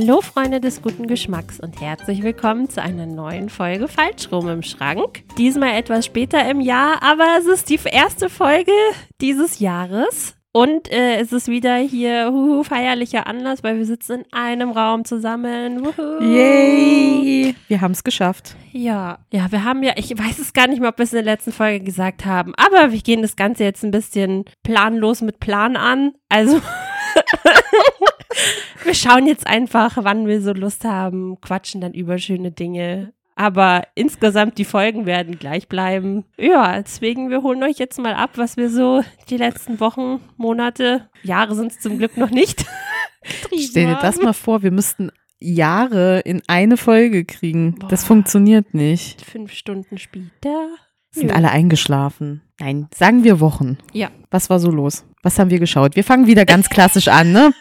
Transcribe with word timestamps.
Hallo 0.00 0.22
Freunde 0.22 0.62
des 0.62 0.80
guten 0.80 1.06
Geschmacks 1.06 1.60
und 1.60 1.78
herzlich 1.78 2.22
willkommen 2.22 2.70
zu 2.70 2.80
einer 2.80 3.04
neuen 3.04 3.50
Folge 3.50 3.86
Falschrum 3.86 4.48
im 4.48 4.62
Schrank. 4.62 5.24
Diesmal 5.36 5.74
etwas 5.74 6.06
später 6.06 6.48
im 6.48 6.62
Jahr, 6.62 7.02
aber 7.02 7.26
es 7.38 7.44
ist 7.44 7.68
die 7.68 7.78
erste 7.84 8.30
Folge 8.30 8.72
dieses 9.20 9.58
Jahres. 9.58 10.36
Und 10.52 10.90
äh, 10.90 11.16
es 11.20 11.32
ist 11.32 11.48
wieder 11.48 11.76
hier 11.76 12.30
huhu, 12.32 12.62
feierlicher 12.64 13.26
Anlass, 13.26 13.62
weil 13.62 13.76
wir 13.76 13.84
sitzen 13.84 14.20
in 14.20 14.32
einem 14.32 14.70
Raum 14.70 15.04
zusammen. 15.04 15.84
Wuhu. 15.84 16.24
Yay! 16.24 17.54
Wir 17.68 17.80
haben 17.82 17.92
es 17.92 18.02
geschafft. 18.02 18.56
Ja, 18.72 19.18
ja, 19.30 19.52
wir 19.52 19.64
haben 19.64 19.82
ja, 19.82 19.92
ich 19.96 20.16
weiß 20.16 20.38
es 20.38 20.54
gar 20.54 20.66
nicht 20.66 20.80
mehr, 20.80 20.88
ob 20.88 20.98
wir 20.98 21.04
es 21.04 21.12
in 21.12 21.22
der 21.22 21.34
letzten 21.34 21.52
Folge 21.52 21.84
gesagt 21.84 22.24
haben, 22.24 22.54
aber 22.56 22.90
wir 22.90 23.02
gehen 23.02 23.20
das 23.20 23.36
Ganze 23.36 23.64
jetzt 23.64 23.84
ein 23.84 23.90
bisschen 23.90 24.46
planlos 24.62 25.20
mit 25.20 25.40
Plan 25.40 25.76
an. 25.76 26.12
Also 26.30 26.62
wir 28.84 28.94
schauen 28.94 29.26
jetzt 29.26 29.46
einfach, 29.46 29.98
wann 30.00 30.26
wir 30.26 30.40
so 30.40 30.52
Lust 30.52 30.84
haben, 30.84 31.40
quatschen 31.40 31.80
dann 31.80 31.94
über 31.94 32.18
schöne 32.18 32.50
Dinge. 32.50 33.12
Aber 33.36 33.84
insgesamt 33.94 34.58
die 34.58 34.64
Folgen 34.64 35.06
werden 35.06 35.38
gleich 35.38 35.66
bleiben. 35.66 36.24
Ja, 36.36 36.82
deswegen, 36.82 37.30
wir 37.30 37.42
holen 37.42 37.62
euch 37.62 37.78
jetzt 37.78 37.98
mal 37.98 38.12
ab, 38.12 38.32
was 38.34 38.58
wir 38.58 38.68
so 38.68 39.02
die 39.30 39.38
letzten 39.38 39.80
Wochen, 39.80 40.20
Monate, 40.36 41.08
Jahre 41.22 41.54
sind 41.54 41.72
es 41.72 41.80
zum 41.80 41.96
Glück 41.96 42.18
noch 42.18 42.30
nicht. 42.30 42.66
Stell 43.24 43.86
dir 43.86 43.98
das 44.00 44.20
mal 44.20 44.34
vor, 44.34 44.62
wir 44.62 44.70
müssten 44.70 45.10
Jahre 45.38 46.20
in 46.20 46.42
eine 46.48 46.76
Folge 46.76 47.24
kriegen. 47.24 47.76
Boah. 47.76 47.88
Das 47.88 48.04
funktioniert 48.04 48.74
nicht. 48.74 49.22
Fünf 49.22 49.52
Stunden 49.52 49.96
später. 49.96 50.68
Sind 51.10 51.28
Nö. 51.28 51.32
alle 51.32 51.50
eingeschlafen? 51.50 52.42
Nein, 52.60 52.88
sagen 52.94 53.24
wir 53.24 53.40
Wochen. 53.40 53.78
Ja. 53.92 54.10
Was 54.30 54.50
war 54.50 54.60
so 54.60 54.70
los? 54.70 55.04
Was 55.22 55.38
haben 55.38 55.50
wir 55.50 55.58
geschaut? 55.58 55.96
Wir 55.96 56.04
fangen 56.04 56.26
wieder 56.26 56.46
ganz 56.46 56.70
klassisch 56.70 57.08
an, 57.08 57.32
ne? 57.32 57.52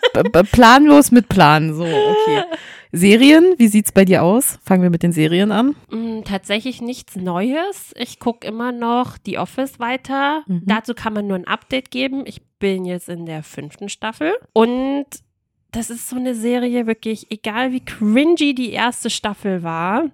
planlos 0.52 1.12
mit 1.12 1.28
Plan. 1.28 1.74
So, 1.74 1.84
okay. 1.84 2.44
Serien, 2.92 3.54
wie 3.58 3.68
sieht's 3.68 3.92
bei 3.92 4.06
dir 4.06 4.24
aus? 4.24 4.60
Fangen 4.64 4.82
wir 4.82 4.90
mit 4.90 5.04
den 5.04 5.12
Serien 5.12 5.52
an. 5.52 5.76
Mm, 5.92 6.24
tatsächlich 6.24 6.82
nichts 6.82 7.16
Neues. 7.16 7.94
Ich 7.96 8.20
gucke 8.20 8.48
immer 8.48 8.72
noch 8.72 9.18
The 9.26 9.38
Office 9.38 9.80
weiter. 9.80 10.44
Mhm. 10.48 10.64
Dazu 10.66 10.94
kann 10.94 11.14
man 11.14 11.28
nur 11.28 11.38
ein 11.38 11.48
Update 11.48 11.92
geben. 11.92 12.24
Ich 12.26 12.42
bin 12.60 12.86
jetzt 12.86 13.10
in 13.10 13.26
der 13.26 13.44
fünften 13.44 13.90
Staffel 13.90 14.34
und 14.54 15.06
das 15.72 15.90
ist 15.92 16.10
so 16.10 16.16
eine 16.16 16.34
Serie 16.34 16.88
wirklich, 16.88 17.30
egal 17.32 17.72
wie 17.72 17.86
cringy 17.86 18.56
die 18.56 18.72
erste 18.72 19.10
Staffel 19.12 19.62
war, 19.62 20.06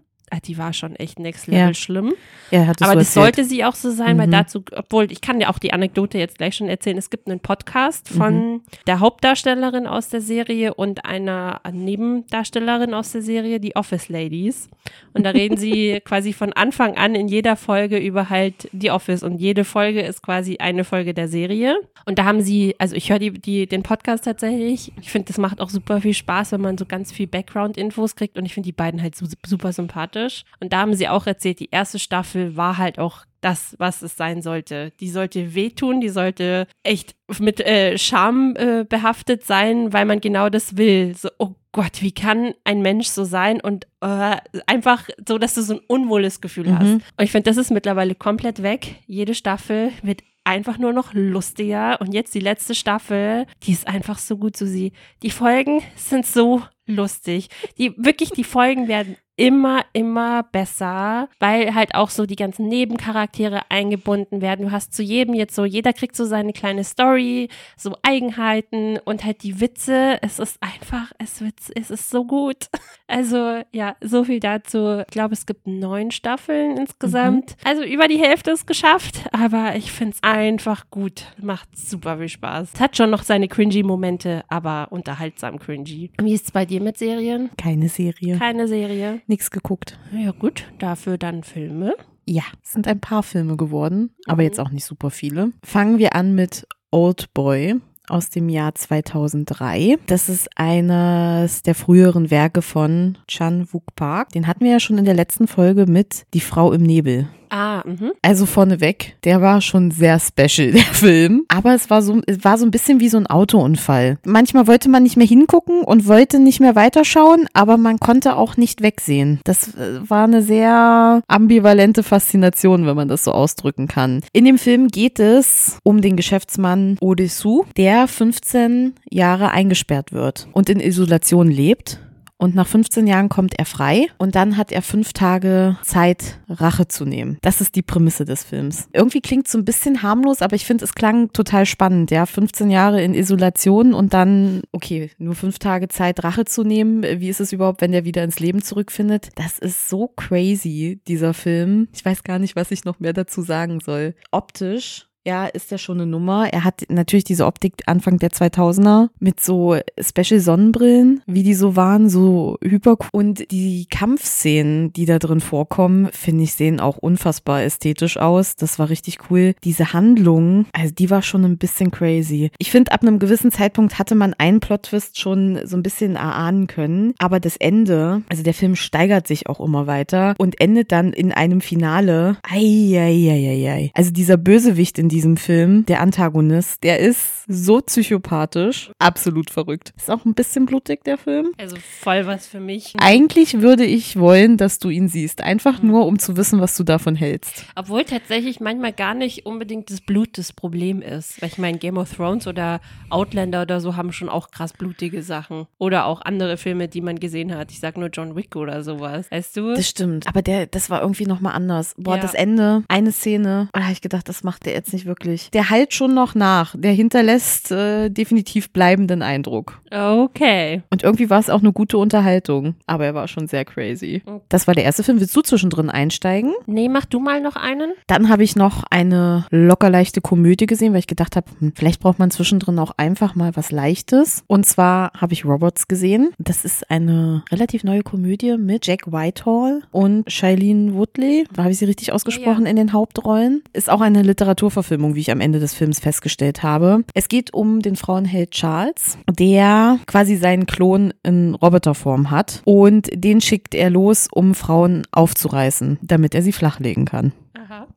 die 0.46 0.58
war 0.58 0.74
schon 0.74 0.96
echt 0.96 1.20
next 1.20 1.48
level 1.48 1.60
ja. 1.60 1.74
schlimm. 1.74 2.14
Ja, 2.52 2.68
hat 2.68 2.82
das 2.82 2.90
Aber 2.90 3.00
das 3.00 3.14
sollte 3.14 3.44
sie 3.44 3.64
auch 3.64 3.76
so 3.76 3.92
sein, 3.92 4.18
mhm. 4.18 4.22
weil 4.22 4.30
dazu, 4.30 4.64
obwohl 4.76 5.12
ich 5.12 5.22
kann 5.22 5.40
dir 5.40 5.50
auch 5.50 5.60
die 5.60 5.74
Anekdote 5.74 6.18
jetzt 6.18 6.38
gleich 6.38 6.56
schon 6.56 6.68
erzählen. 6.68 6.98
Es 6.98 7.10
gibt 7.10 7.28
einen 7.28 7.40
Podcast 7.40 8.10
von 8.10 8.54
mhm. 8.54 8.62
der 8.88 9.00
Hauptdarstellerin 9.00 9.88
aus 9.88 10.10
der 10.10 10.22
Serie 10.22 10.74
und 10.74 11.06
einer 11.06 11.62
Nebendarstellerin 11.72 12.94
aus 12.94 13.12
der 13.12 13.22
Serie, 13.22 13.60
die 13.60 13.76
Office 13.76 14.10
Ladies. 14.10 14.70
Und 15.14 15.24
da 15.24 15.30
reden 15.30 15.58
sie 15.58 16.02
quasi 16.06 16.34
von 16.34 16.54
Anfang 16.54 16.98
an 16.98 17.16
in 17.16 17.28
jeder 17.28 17.56
Folge 17.56 17.98
über 17.98 18.30
halt 18.30 18.70
die 18.72 18.92
Office 18.92 19.24
und 19.24 19.38
jede 19.38 19.64
Folge 19.64 20.02
ist 20.02 20.22
quasi 20.22 20.58
eine 20.58 20.84
Folge 20.84 21.14
der 21.14 21.28
Serie. 21.28 21.78
Und 22.06 22.20
da 22.20 22.26
haben 22.26 22.42
sie, 22.42 22.76
also 22.78 22.96
ich 22.96 23.10
höre 23.10 23.20
die, 23.20 23.32
die, 23.32 23.68
den 23.68 23.84
Podcast 23.84 24.26
tatsächlich. 24.26 24.92
Ich 25.02 25.12
finde, 25.12 25.28
das 25.28 25.38
macht 25.38 25.62
auch 25.62 25.70
super 25.70 26.02
viel 26.02 26.14
Spaß, 26.14 26.52
wenn 26.52 26.62
man 26.62 26.78
so 26.78 26.86
ganz 26.86 27.12
viel 27.12 27.28
Background-Infos 27.28 28.16
kriegt 28.16 28.38
und 28.38 28.46
ich 28.46 28.54
finde 28.54 28.68
die 28.68 28.74
beiden 28.74 29.02
halt 29.02 29.16
super 29.16 29.74
sympathisch 29.74 30.15
sympathisch. 30.16 30.44
Und 30.60 30.74
da 30.74 30.80
haben 30.80 30.94
sie 30.94 31.08
auch 31.08 31.28
erzählt, 31.28 31.60
die 31.60 31.70
erste 31.70 32.00
Staffel 32.00 32.56
war 32.56 32.78
halt 32.78 33.00
auch 33.00 33.26
das, 33.42 33.76
was 33.78 34.02
es 34.02 34.18
sein 34.18 34.42
sollte. 34.42 34.92
Die 35.00 35.10
sollte 35.10 35.54
wehtun, 35.54 36.02
die 36.02 36.10
sollte 36.10 36.68
echt 36.84 37.16
mit 37.40 37.60
äh, 37.60 37.98
Scham 37.98 38.56
äh, 38.56 38.86
behaftet 38.88 39.44
sein, 39.44 39.94
weil 39.94 40.06
man 40.06 40.20
genau 40.20 40.50
das 40.50 40.78
will. 40.78 41.16
So, 41.16 41.30
oh 41.38 41.56
Gott, 41.72 42.02
wie 42.02 42.14
kann 42.14 42.54
ein 42.64 42.82
Mensch 42.82 43.08
so 43.08 43.24
sein 43.24 43.62
und 43.62 43.86
äh, 44.02 44.38
einfach 44.66 45.08
so, 45.28 45.38
dass 45.38 45.54
du 45.54 45.62
so 45.62 45.76
ein 45.76 45.82
unwohles 45.88 46.42
Gefühl 46.42 46.70
mhm. 46.70 46.80
hast. 46.80 46.92
Und 46.94 47.04
ich 47.20 47.32
finde, 47.32 47.50
das 47.50 47.58
ist 47.58 47.70
mittlerweile 47.70 48.16
komplett 48.16 48.64
weg. 48.64 48.96
Jede 49.06 49.36
Staffel 49.36 49.92
wird 50.02 50.22
einfach 50.46 50.78
nur 50.78 50.94
noch 50.94 51.14
lustiger. 51.14 52.00
Und 52.00 52.14
jetzt 52.14 52.34
die 52.34 52.40
letzte 52.40 52.76
Staffel, 52.76 53.46
die 53.64 53.74
ist 53.74 53.88
einfach 53.88 54.18
so 54.18 54.38
gut, 54.38 54.56
Susi. 54.56 54.94
Die 55.22 55.32
Folgen 55.32 55.82
sind 55.96 56.26
so 56.26 56.62
lustig. 56.86 57.50
Die 57.78 57.94
wirklich, 57.98 58.30
die 58.30 58.44
Folgen 58.44 58.88
werden 58.88 59.18
immer, 59.38 59.84
immer 59.94 60.44
besser, 60.44 61.30
weil 61.40 61.76
halt 61.76 61.96
auch 61.96 62.10
so 62.10 62.26
die 62.26 62.36
ganzen 62.36 62.68
Nebencharaktere 62.68 63.62
eingebunden 63.70 64.42
werden. 64.42 64.66
Du 64.66 64.72
hast 64.72 64.94
zu 64.94 65.04
jedem 65.04 65.34
jetzt 65.34 65.56
so, 65.56 65.66
jeder 65.66 65.94
kriegt 65.94 66.16
so 66.16 66.26
seine 66.26 66.54
kleine 66.54 66.84
Story, 66.84 67.50
so 67.76 67.96
Eigenheiten 68.02 68.98
und 69.04 69.26
halt 69.26 69.44
die 69.44 69.60
Witze. 69.60 70.18
Es 70.22 70.40
ist 70.40 70.62
einfach, 70.62 71.12
es, 71.18 71.42
wird, 71.42 71.56
es 71.76 71.92
ist 71.92 72.10
so 72.10 72.26
gut. 72.26 72.68
Also 73.08 73.62
ja, 73.72 73.96
so 74.02 74.24
viel 74.24 74.40
dazu. 74.40 75.02
Ich 75.02 75.12
glaube, 75.12 75.36
es 75.36 75.46
gibt 75.46 75.68
neun 75.68 76.10
Staffeln 76.10 76.76
insgesamt. 76.76 77.52
Mhm. 77.52 77.56
Also 77.64 77.84
über 77.84 78.08
die 78.08 78.18
Hälfte 78.18 78.50
ist 78.50 78.66
geschafft, 78.66 79.30
aber 79.32 79.76
ich 79.76 79.92
finde 79.92 80.16
es 80.16 80.24
einfach 80.24 80.90
gut. 80.90 81.24
Macht 81.40 81.78
super 81.78 82.18
viel 82.18 82.30
Spaß. 82.30 82.72
Es 82.74 82.80
hat 82.80 82.98
schon 82.98 83.12
noch 83.12 83.22
seine 83.22 83.48
cringy 83.48 83.84
Momente, 83.84 84.44
aber 84.48 84.88
unterhaltsam 84.90 85.60
cringy. 85.60 86.10
Wie 86.20 86.34
ist 86.34 86.46
es 86.46 86.52
bei 86.52 86.66
dir 86.66 86.82
mit 86.82 86.98
Serien? 86.98 87.52
Keine 87.58 87.90
Serie. 87.90 88.40
Keine 88.40 88.68
Serie 88.68 89.22
nichts 89.28 89.52
geguckt. 89.52 89.98
Ja 90.12 90.32
gut, 90.32 90.66
dafür 90.80 91.18
dann 91.18 91.44
Filme. 91.44 91.96
Ja, 92.26 92.44
es 92.64 92.72
sind 92.72 92.88
ein 92.88 93.00
paar 93.00 93.24
Filme 93.24 93.56
geworden, 93.56 94.12
aber 94.26 94.42
mhm. 94.42 94.48
jetzt 94.48 94.60
auch 94.60 94.72
nicht 94.72 94.86
super 94.86 95.12
viele. 95.12 95.52
Fangen 95.64 96.00
wir 96.00 96.16
an 96.16 96.34
mit 96.34 96.68
Old 96.92 97.34
Boy 97.34 97.76
aus 98.08 98.30
dem 98.30 98.50
Jahr 98.50 98.76
2003. 98.76 99.98
Das 100.08 100.30
ist 100.30 100.50
eines 100.56 101.64
der 101.64 101.76
früheren 101.76 102.32
Werke 102.32 102.62
von 102.62 103.18
Chan 103.28 103.68
Wook 103.72 103.96
Park. 103.96 104.30
Den 104.30 104.48
hatten 104.48 104.64
wir 104.64 104.72
ja 104.72 104.80
schon 104.80 104.98
in 104.98 105.06
der 105.06 105.14
letzten 105.14 105.48
Folge 105.48 105.86
mit 105.86 106.26
Die 106.34 106.40
Frau 106.40 106.72
im 106.72 106.84
Nebel. 106.84 107.28
Ah, 107.50 107.84
mh. 107.86 108.12
Also 108.22 108.46
vorneweg, 108.46 109.16
der 109.24 109.42
war 109.42 109.62
schon 109.62 109.92
sehr 109.92 110.20
special, 110.20 110.72
der 110.74 110.82
Film. 110.82 111.46
Aber 111.48 111.74
es 111.74 111.90
war 111.90 112.02
so, 112.02 112.22
es 112.28 112.44
war 112.44 112.58
so 112.58 112.66
ein 112.66 112.72
bisschen 112.72 113.00
wie 113.00 113.10
so 113.10 113.18
ein 113.18 113.28
Autounfall. 113.28 114.18
Manchmal 114.26 114.68
wollte 114.68 114.90
man 114.90 115.04
nicht 115.04 115.18
mehr 115.18 115.28
hingucken 115.28 115.82
und 115.82 116.08
wollte 116.08 116.40
nicht 116.40 116.60
mehr 116.60 116.76
weiterschauen, 116.76 117.48
aber 117.54 117.78
man 117.78 118.00
konnte 118.00 118.36
auch 118.36 118.58
nicht 118.58 118.82
wegsehen. 118.82 119.40
Das 119.44 119.76
äh, 119.76 120.00
war 120.08 120.26
eine 120.26 120.42
sehr 120.42 121.22
ambivalente 121.28 122.04
Faszination, 122.04 122.86
wenn 122.86 122.96
man 122.96 123.08
das 123.08 123.24
so 123.24 123.32
ausdrücken 123.32 123.88
kann. 123.88 124.22
In 124.34 124.46
dem 124.46 124.58
Film 124.58 124.88
geht 124.88 125.20
es 125.20 125.80
um 125.84 126.02
den 126.02 126.16
Geschäftsmann 126.16 126.98
Odesu, 127.02 127.66
der 127.78 128.08
15 128.08 128.94
Jahre 129.10 129.52
eingesperrt 129.52 130.12
wird 130.14 130.48
und 130.52 130.70
in 130.70 130.80
Isolation 130.80 131.50
lebt 131.50 132.00
und 132.38 132.56
nach 132.56 132.68
15 132.68 133.08
Jahren 133.08 133.30
kommt 133.30 133.58
er 133.58 133.66
frei 133.66 134.08
und 134.18 134.36
dann 134.36 134.58
hat 134.58 134.72
er 134.72 134.82
fünf 134.82 135.14
Tage 135.14 135.78
Zeit, 135.84 136.40
Rache 136.50 136.88
zu 136.88 137.06
nehmen. 137.06 137.38
Das 137.42 137.62
ist 137.62 137.76
die 137.76 137.82
Prämisse 137.82 138.26
des 138.26 138.44
Films. 138.44 138.90
Irgendwie 138.94 139.22
klingt 139.22 139.48
so 139.48 139.58
ein 139.58 139.66
bisschen 139.66 140.02
harmlos, 140.02 140.42
aber 140.42 140.56
ich 140.56 140.66
finde, 140.66 140.84
es 140.84 140.96
klang 140.96 141.32
total 141.32 141.66
spannend. 141.66 142.12
Ja, 142.12 142.26
15 142.26 142.70
Jahre 142.70 143.02
in 143.02 143.14
Isolation 143.14 143.94
und 143.94 144.14
dann, 144.14 144.62
okay, 144.72 145.12
nur 145.18 145.36
fünf 145.36 145.60
Tage 145.60 145.88
Zeit, 145.88 146.24
Rache 146.24 146.46
zu 146.46 146.64
nehmen. 146.64 147.04
Wie 147.04 147.30
ist 147.30 147.40
es 147.40 147.54
überhaupt, 147.54 147.82
wenn 147.82 147.92
der 147.92 148.06
wieder 148.06 148.24
ins 148.24 148.40
Leben 148.40 148.62
zurückfindet? 148.62 149.30
Das 149.36 149.60
ist 149.60 149.90
so 149.90 150.08
crazy, 150.08 151.02
dieser 151.08 151.34
Film. 151.34 151.88
Ich 151.94 152.04
weiß 152.04 152.24
gar 152.24 152.40
nicht, 152.40 152.56
was 152.56 152.72
ich 152.72 152.86
noch 152.86 153.00
mehr 153.00 153.14
dazu 153.14 153.42
sagen 153.42 153.80
soll. 153.80 154.16
Optisch 154.32 155.08
ja, 155.26 155.46
ist 155.48 155.72
ja 155.72 155.78
schon 155.78 156.00
eine 156.00 156.10
Nummer. 156.10 156.54
Er 156.54 156.64
hat 156.64 156.84
natürlich 156.90 157.24
diese 157.24 157.46
Optik 157.46 157.74
Anfang 157.88 158.20
der 158.20 158.30
2000er 158.30 159.10
mit 159.20 159.40
so 159.40 159.78
Special 160.00 160.40
Sonnenbrillen, 160.40 161.22
wie 161.26 161.44
die 161.44 161.56
so 161.56 161.76
waren, 161.76 162.10
so 162.10 162.58
hyper. 162.62 162.98
Und 163.12 163.52
die 163.52 163.88
Kampfszenen, 163.90 164.94
die 164.94 165.06
da 165.06 165.18
drin 165.18 165.42
vorkommen, 165.42 166.10
finde 166.12 166.44
ich, 166.44 166.54
sehen 166.54 166.80
auch 166.80 166.98
unfassbar 166.98 167.64
ästhetisch 167.64 168.18
aus. 168.18 168.56
Das 168.56 168.78
war 168.78 168.90
richtig 168.90 169.18
cool. 169.30 169.56
Diese 169.64 169.94
Handlung, 169.94 170.68
also 170.74 170.94
die 170.94 171.10
war 171.10 171.24
schon 171.24 171.44
ein 171.44 171.58
bisschen 171.58 171.90
crazy. 171.92 172.52
Ich 172.60 172.72
finde, 172.72 172.92
ab 172.92 173.02
einem 173.02 173.20
gewissen 173.20 173.52
Zeitpunkt 173.52 173.98
hatte 173.98 174.16
man 174.16 174.34
einen 174.36 174.60
Plot-Twist 174.60 175.20
schon 175.20 175.60
so 175.66 175.76
ein 175.76 175.84
bisschen 175.84 176.16
erahnen 176.16 176.68
können. 176.68 177.14
Aber 177.18 177.40
das 177.40 177.58
Ende, 177.58 178.22
also 178.30 178.44
der 178.44 178.54
Film 178.54 178.76
steigert 178.76 179.28
sich 179.28 179.48
auch 179.48 179.60
immer 179.60 179.88
weiter 179.88 180.36
und 180.38 180.62
endet 180.62 180.92
dann 180.92 181.14
in 181.14 181.32
einem 181.32 181.62
Finale. 181.62 182.38
Eieieiei. 182.44 183.92
Also 183.96 184.12
dieser 184.12 184.38
Bösewicht 184.38 185.00
in 185.00 185.10
diesem 185.16 185.38
Film, 185.38 185.86
der 185.86 186.02
Antagonist, 186.02 186.84
der 186.84 187.00
ist 187.00 187.46
so 187.48 187.80
psychopathisch, 187.80 188.92
absolut 189.00 189.50
verrückt. 189.50 189.94
Ist 189.96 190.12
auch 190.12 190.26
ein 190.26 190.34
bisschen 190.34 190.66
blutig, 190.66 191.06
der 191.06 191.18
Film. 191.18 191.52
Also 191.58 191.78
voll 192.02 192.26
was 192.26 192.48
für 192.48 192.60
mich. 192.60 192.94
Eigentlich 192.98 193.62
würde 193.62 193.86
ich 193.86 194.20
wollen, 194.20 194.58
dass 194.58 194.78
du 194.78 194.90
ihn 194.90 195.08
siehst, 195.08 195.40
einfach 195.42 195.82
mhm. 195.82 195.90
nur, 195.90 196.06
um 196.06 196.20
zu 196.20 196.36
wissen, 196.36 196.60
was 196.60 196.76
du 196.76 196.84
davon 196.84 197.16
hältst. 197.16 197.66
Obwohl 197.76 198.04
tatsächlich 198.04 198.60
manchmal 198.60 198.92
gar 198.92 199.14
nicht 199.14 199.46
unbedingt 199.46 199.90
das 199.90 200.02
Blut 200.02 200.38
das 200.38 200.52
Problem 200.52 201.02
ist. 201.02 201.42
Weil 201.42 201.48
ich 201.48 201.58
meine, 201.58 201.78
Game 201.78 201.98
of 201.98 202.14
Thrones 202.14 202.46
oder 202.46 202.82
Outlander 203.10 203.62
oder 203.62 203.80
so 203.80 203.96
haben 203.96 204.12
schon 204.12 204.28
auch 204.28 204.52
krass 204.52 204.74
blutige 204.74 205.24
Sachen. 205.24 205.66
Oder 205.78 206.08
auch 206.08 206.24
andere 206.24 206.58
Filme, 206.58 206.90
die 206.90 207.00
man 207.00 207.20
gesehen 207.20 207.56
hat. 207.56 207.72
Ich 207.72 207.80
sag 207.80 207.98
nur 207.98 208.10
John 208.10 208.36
Wick 208.36 208.58
oder 208.58 208.84
sowas. 208.84 209.32
Weißt 209.32 209.56
du? 209.56 209.76
Das 209.76 209.88
stimmt. 209.88 210.28
Aber 210.28 210.42
der, 210.42 210.68
das 210.68 210.90
war 210.90 211.02
irgendwie 211.02 211.26
nochmal 211.26 211.56
anders. 211.56 211.96
Boah, 211.98 212.18
ja. 212.18 212.22
das 212.22 212.34
Ende, 212.34 212.84
eine 212.90 213.14
Szene, 213.14 213.70
da 213.72 213.84
habe 213.84 213.94
ich 213.94 214.02
gedacht, 214.02 214.28
das 214.28 214.44
macht 214.44 214.66
der 214.66 214.74
jetzt 214.74 214.92
nicht 214.92 215.05
nicht 215.06 215.10
wirklich. 215.20 215.50
Der 215.52 215.70
halt 215.70 215.94
schon 215.94 216.14
noch 216.14 216.36
nach. 216.36 216.76
Der 216.78 216.92
hinterlässt 216.92 217.72
äh, 217.72 218.10
definitiv 218.10 218.72
bleibenden 218.72 219.22
Eindruck. 219.22 219.80
Okay. 219.92 220.82
Und 220.90 221.04
irgendwie 221.04 221.30
war 221.30 221.40
es 221.40 221.50
auch 221.50 221.60
eine 221.62 221.72
gute 221.72 221.98
Unterhaltung. 221.98 222.76
Aber 222.86 223.06
er 223.06 223.14
war 223.14 223.28
schon 223.28 223.48
sehr 223.48 223.66
crazy. 223.66 224.24
Das 224.50 224.68
war 224.68 224.74
der 224.76 224.84
erste 224.84 225.04
Film. 225.04 225.20
Willst 225.20 225.36
du 225.36 225.42
zwischendrin 225.42 225.90
einsteigen? 225.90 226.54
Nee, 226.66 226.90
mach 226.90 227.06
du 227.06 227.20
mal 227.20 227.42
noch 227.42 227.56
einen. 227.56 227.94
Dann 228.08 228.30
habe 228.30 228.44
ich 228.44 228.56
noch 228.56 228.84
eine 228.90 229.46
lockerleichte 229.52 230.22
Komödie 230.22 230.66
gesehen, 230.66 230.94
weil 230.94 231.00
ich 231.00 231.08
gedacht 231.08 231.36
habe, 231.36 231.48
hm, 231.60 231.74
vielleicht 231.76 232.02
braucht 232.02 232.20
man 232.20 232.32
zwischendrin 232.32 232.80
auch 232.80 232.92
einfach 232.98 233.36
mal 233.36 233.56
was 233.56 233.72
Leichtes. 233.72 234.44
Und 234.48 234.66
zwar 234.66 235.12
habe 235.14 235.34
ich 235.34 235.46
Robots 235.46 235.88
gesehen. 235.88 236.32
Das 236.38 236.66
ist 236.66 236.90
eine 236.90 237.44
relativ 237.52 237.84
neue 237.84 238.04
Komödie 238.04 238.58
mit 238.58 238.86
Jack 238.88 239.12
Whitehall 239.12 239.82
und 239.92 240.30
Shailene 240.32 240.94
Woodley. 240.94 241.46
Habe 241.58 241.72
ich 241.72 241.78
sie 241.78 241.86
richtig 241.86 242.12
ausgesprochen 242.12 242.64
Ja. 242.66 242.70
in 242.72 242.76
den 242.76 242.94
Hauptrollen? 242.94 243.64
Ist 243.74 243.90
auch 243.90 244.02
eine 244.02 244.22
Literaturverfilmung, 244.22 244.95
wie 244.98 245.20
ich 245.20 245.32
am 245.32 245.42
Ende 245.42 245.60
des 245.60 245.74
Films 245.74 246.00
festgestellt 246.00 246.64
habe. 246.64 247.04
Es 247.14 247.28
geht 247.28 247.54
um 247.54 247.82
den 247.82 247.96
Frauenheld 247.96 248.52
Charles, 248.52 249.18
der 249.30 250.00
quasi 250.08 250.36
seinen 250.36 250.66
Klon 250.66 251.14
in 251.24 251.56
Roboterform 251.56 252.32
hat 252.32 252.62
und 252.66 253.10
den 253.14 253.42
schickt 253.42 253.76
er 253.76 253.90
los, 253.90 254.28
um 254.32 254.56
Frauen 254.56 255.04
aufzureißen, 255.12 256.00
damit 256.02 256.36
er 256.36 256.42
sie 256.42 256.52
flachlegen 256.52 257.06
kann. 257.06 257.34
Aha. 257.54 257.88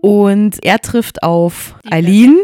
Und 0.00 0.64
er 0.64 0.78
trifft 0.78 1.22
auf 1.22 1.74
Die 1.84 1.92
Eileen, 1.92 2.38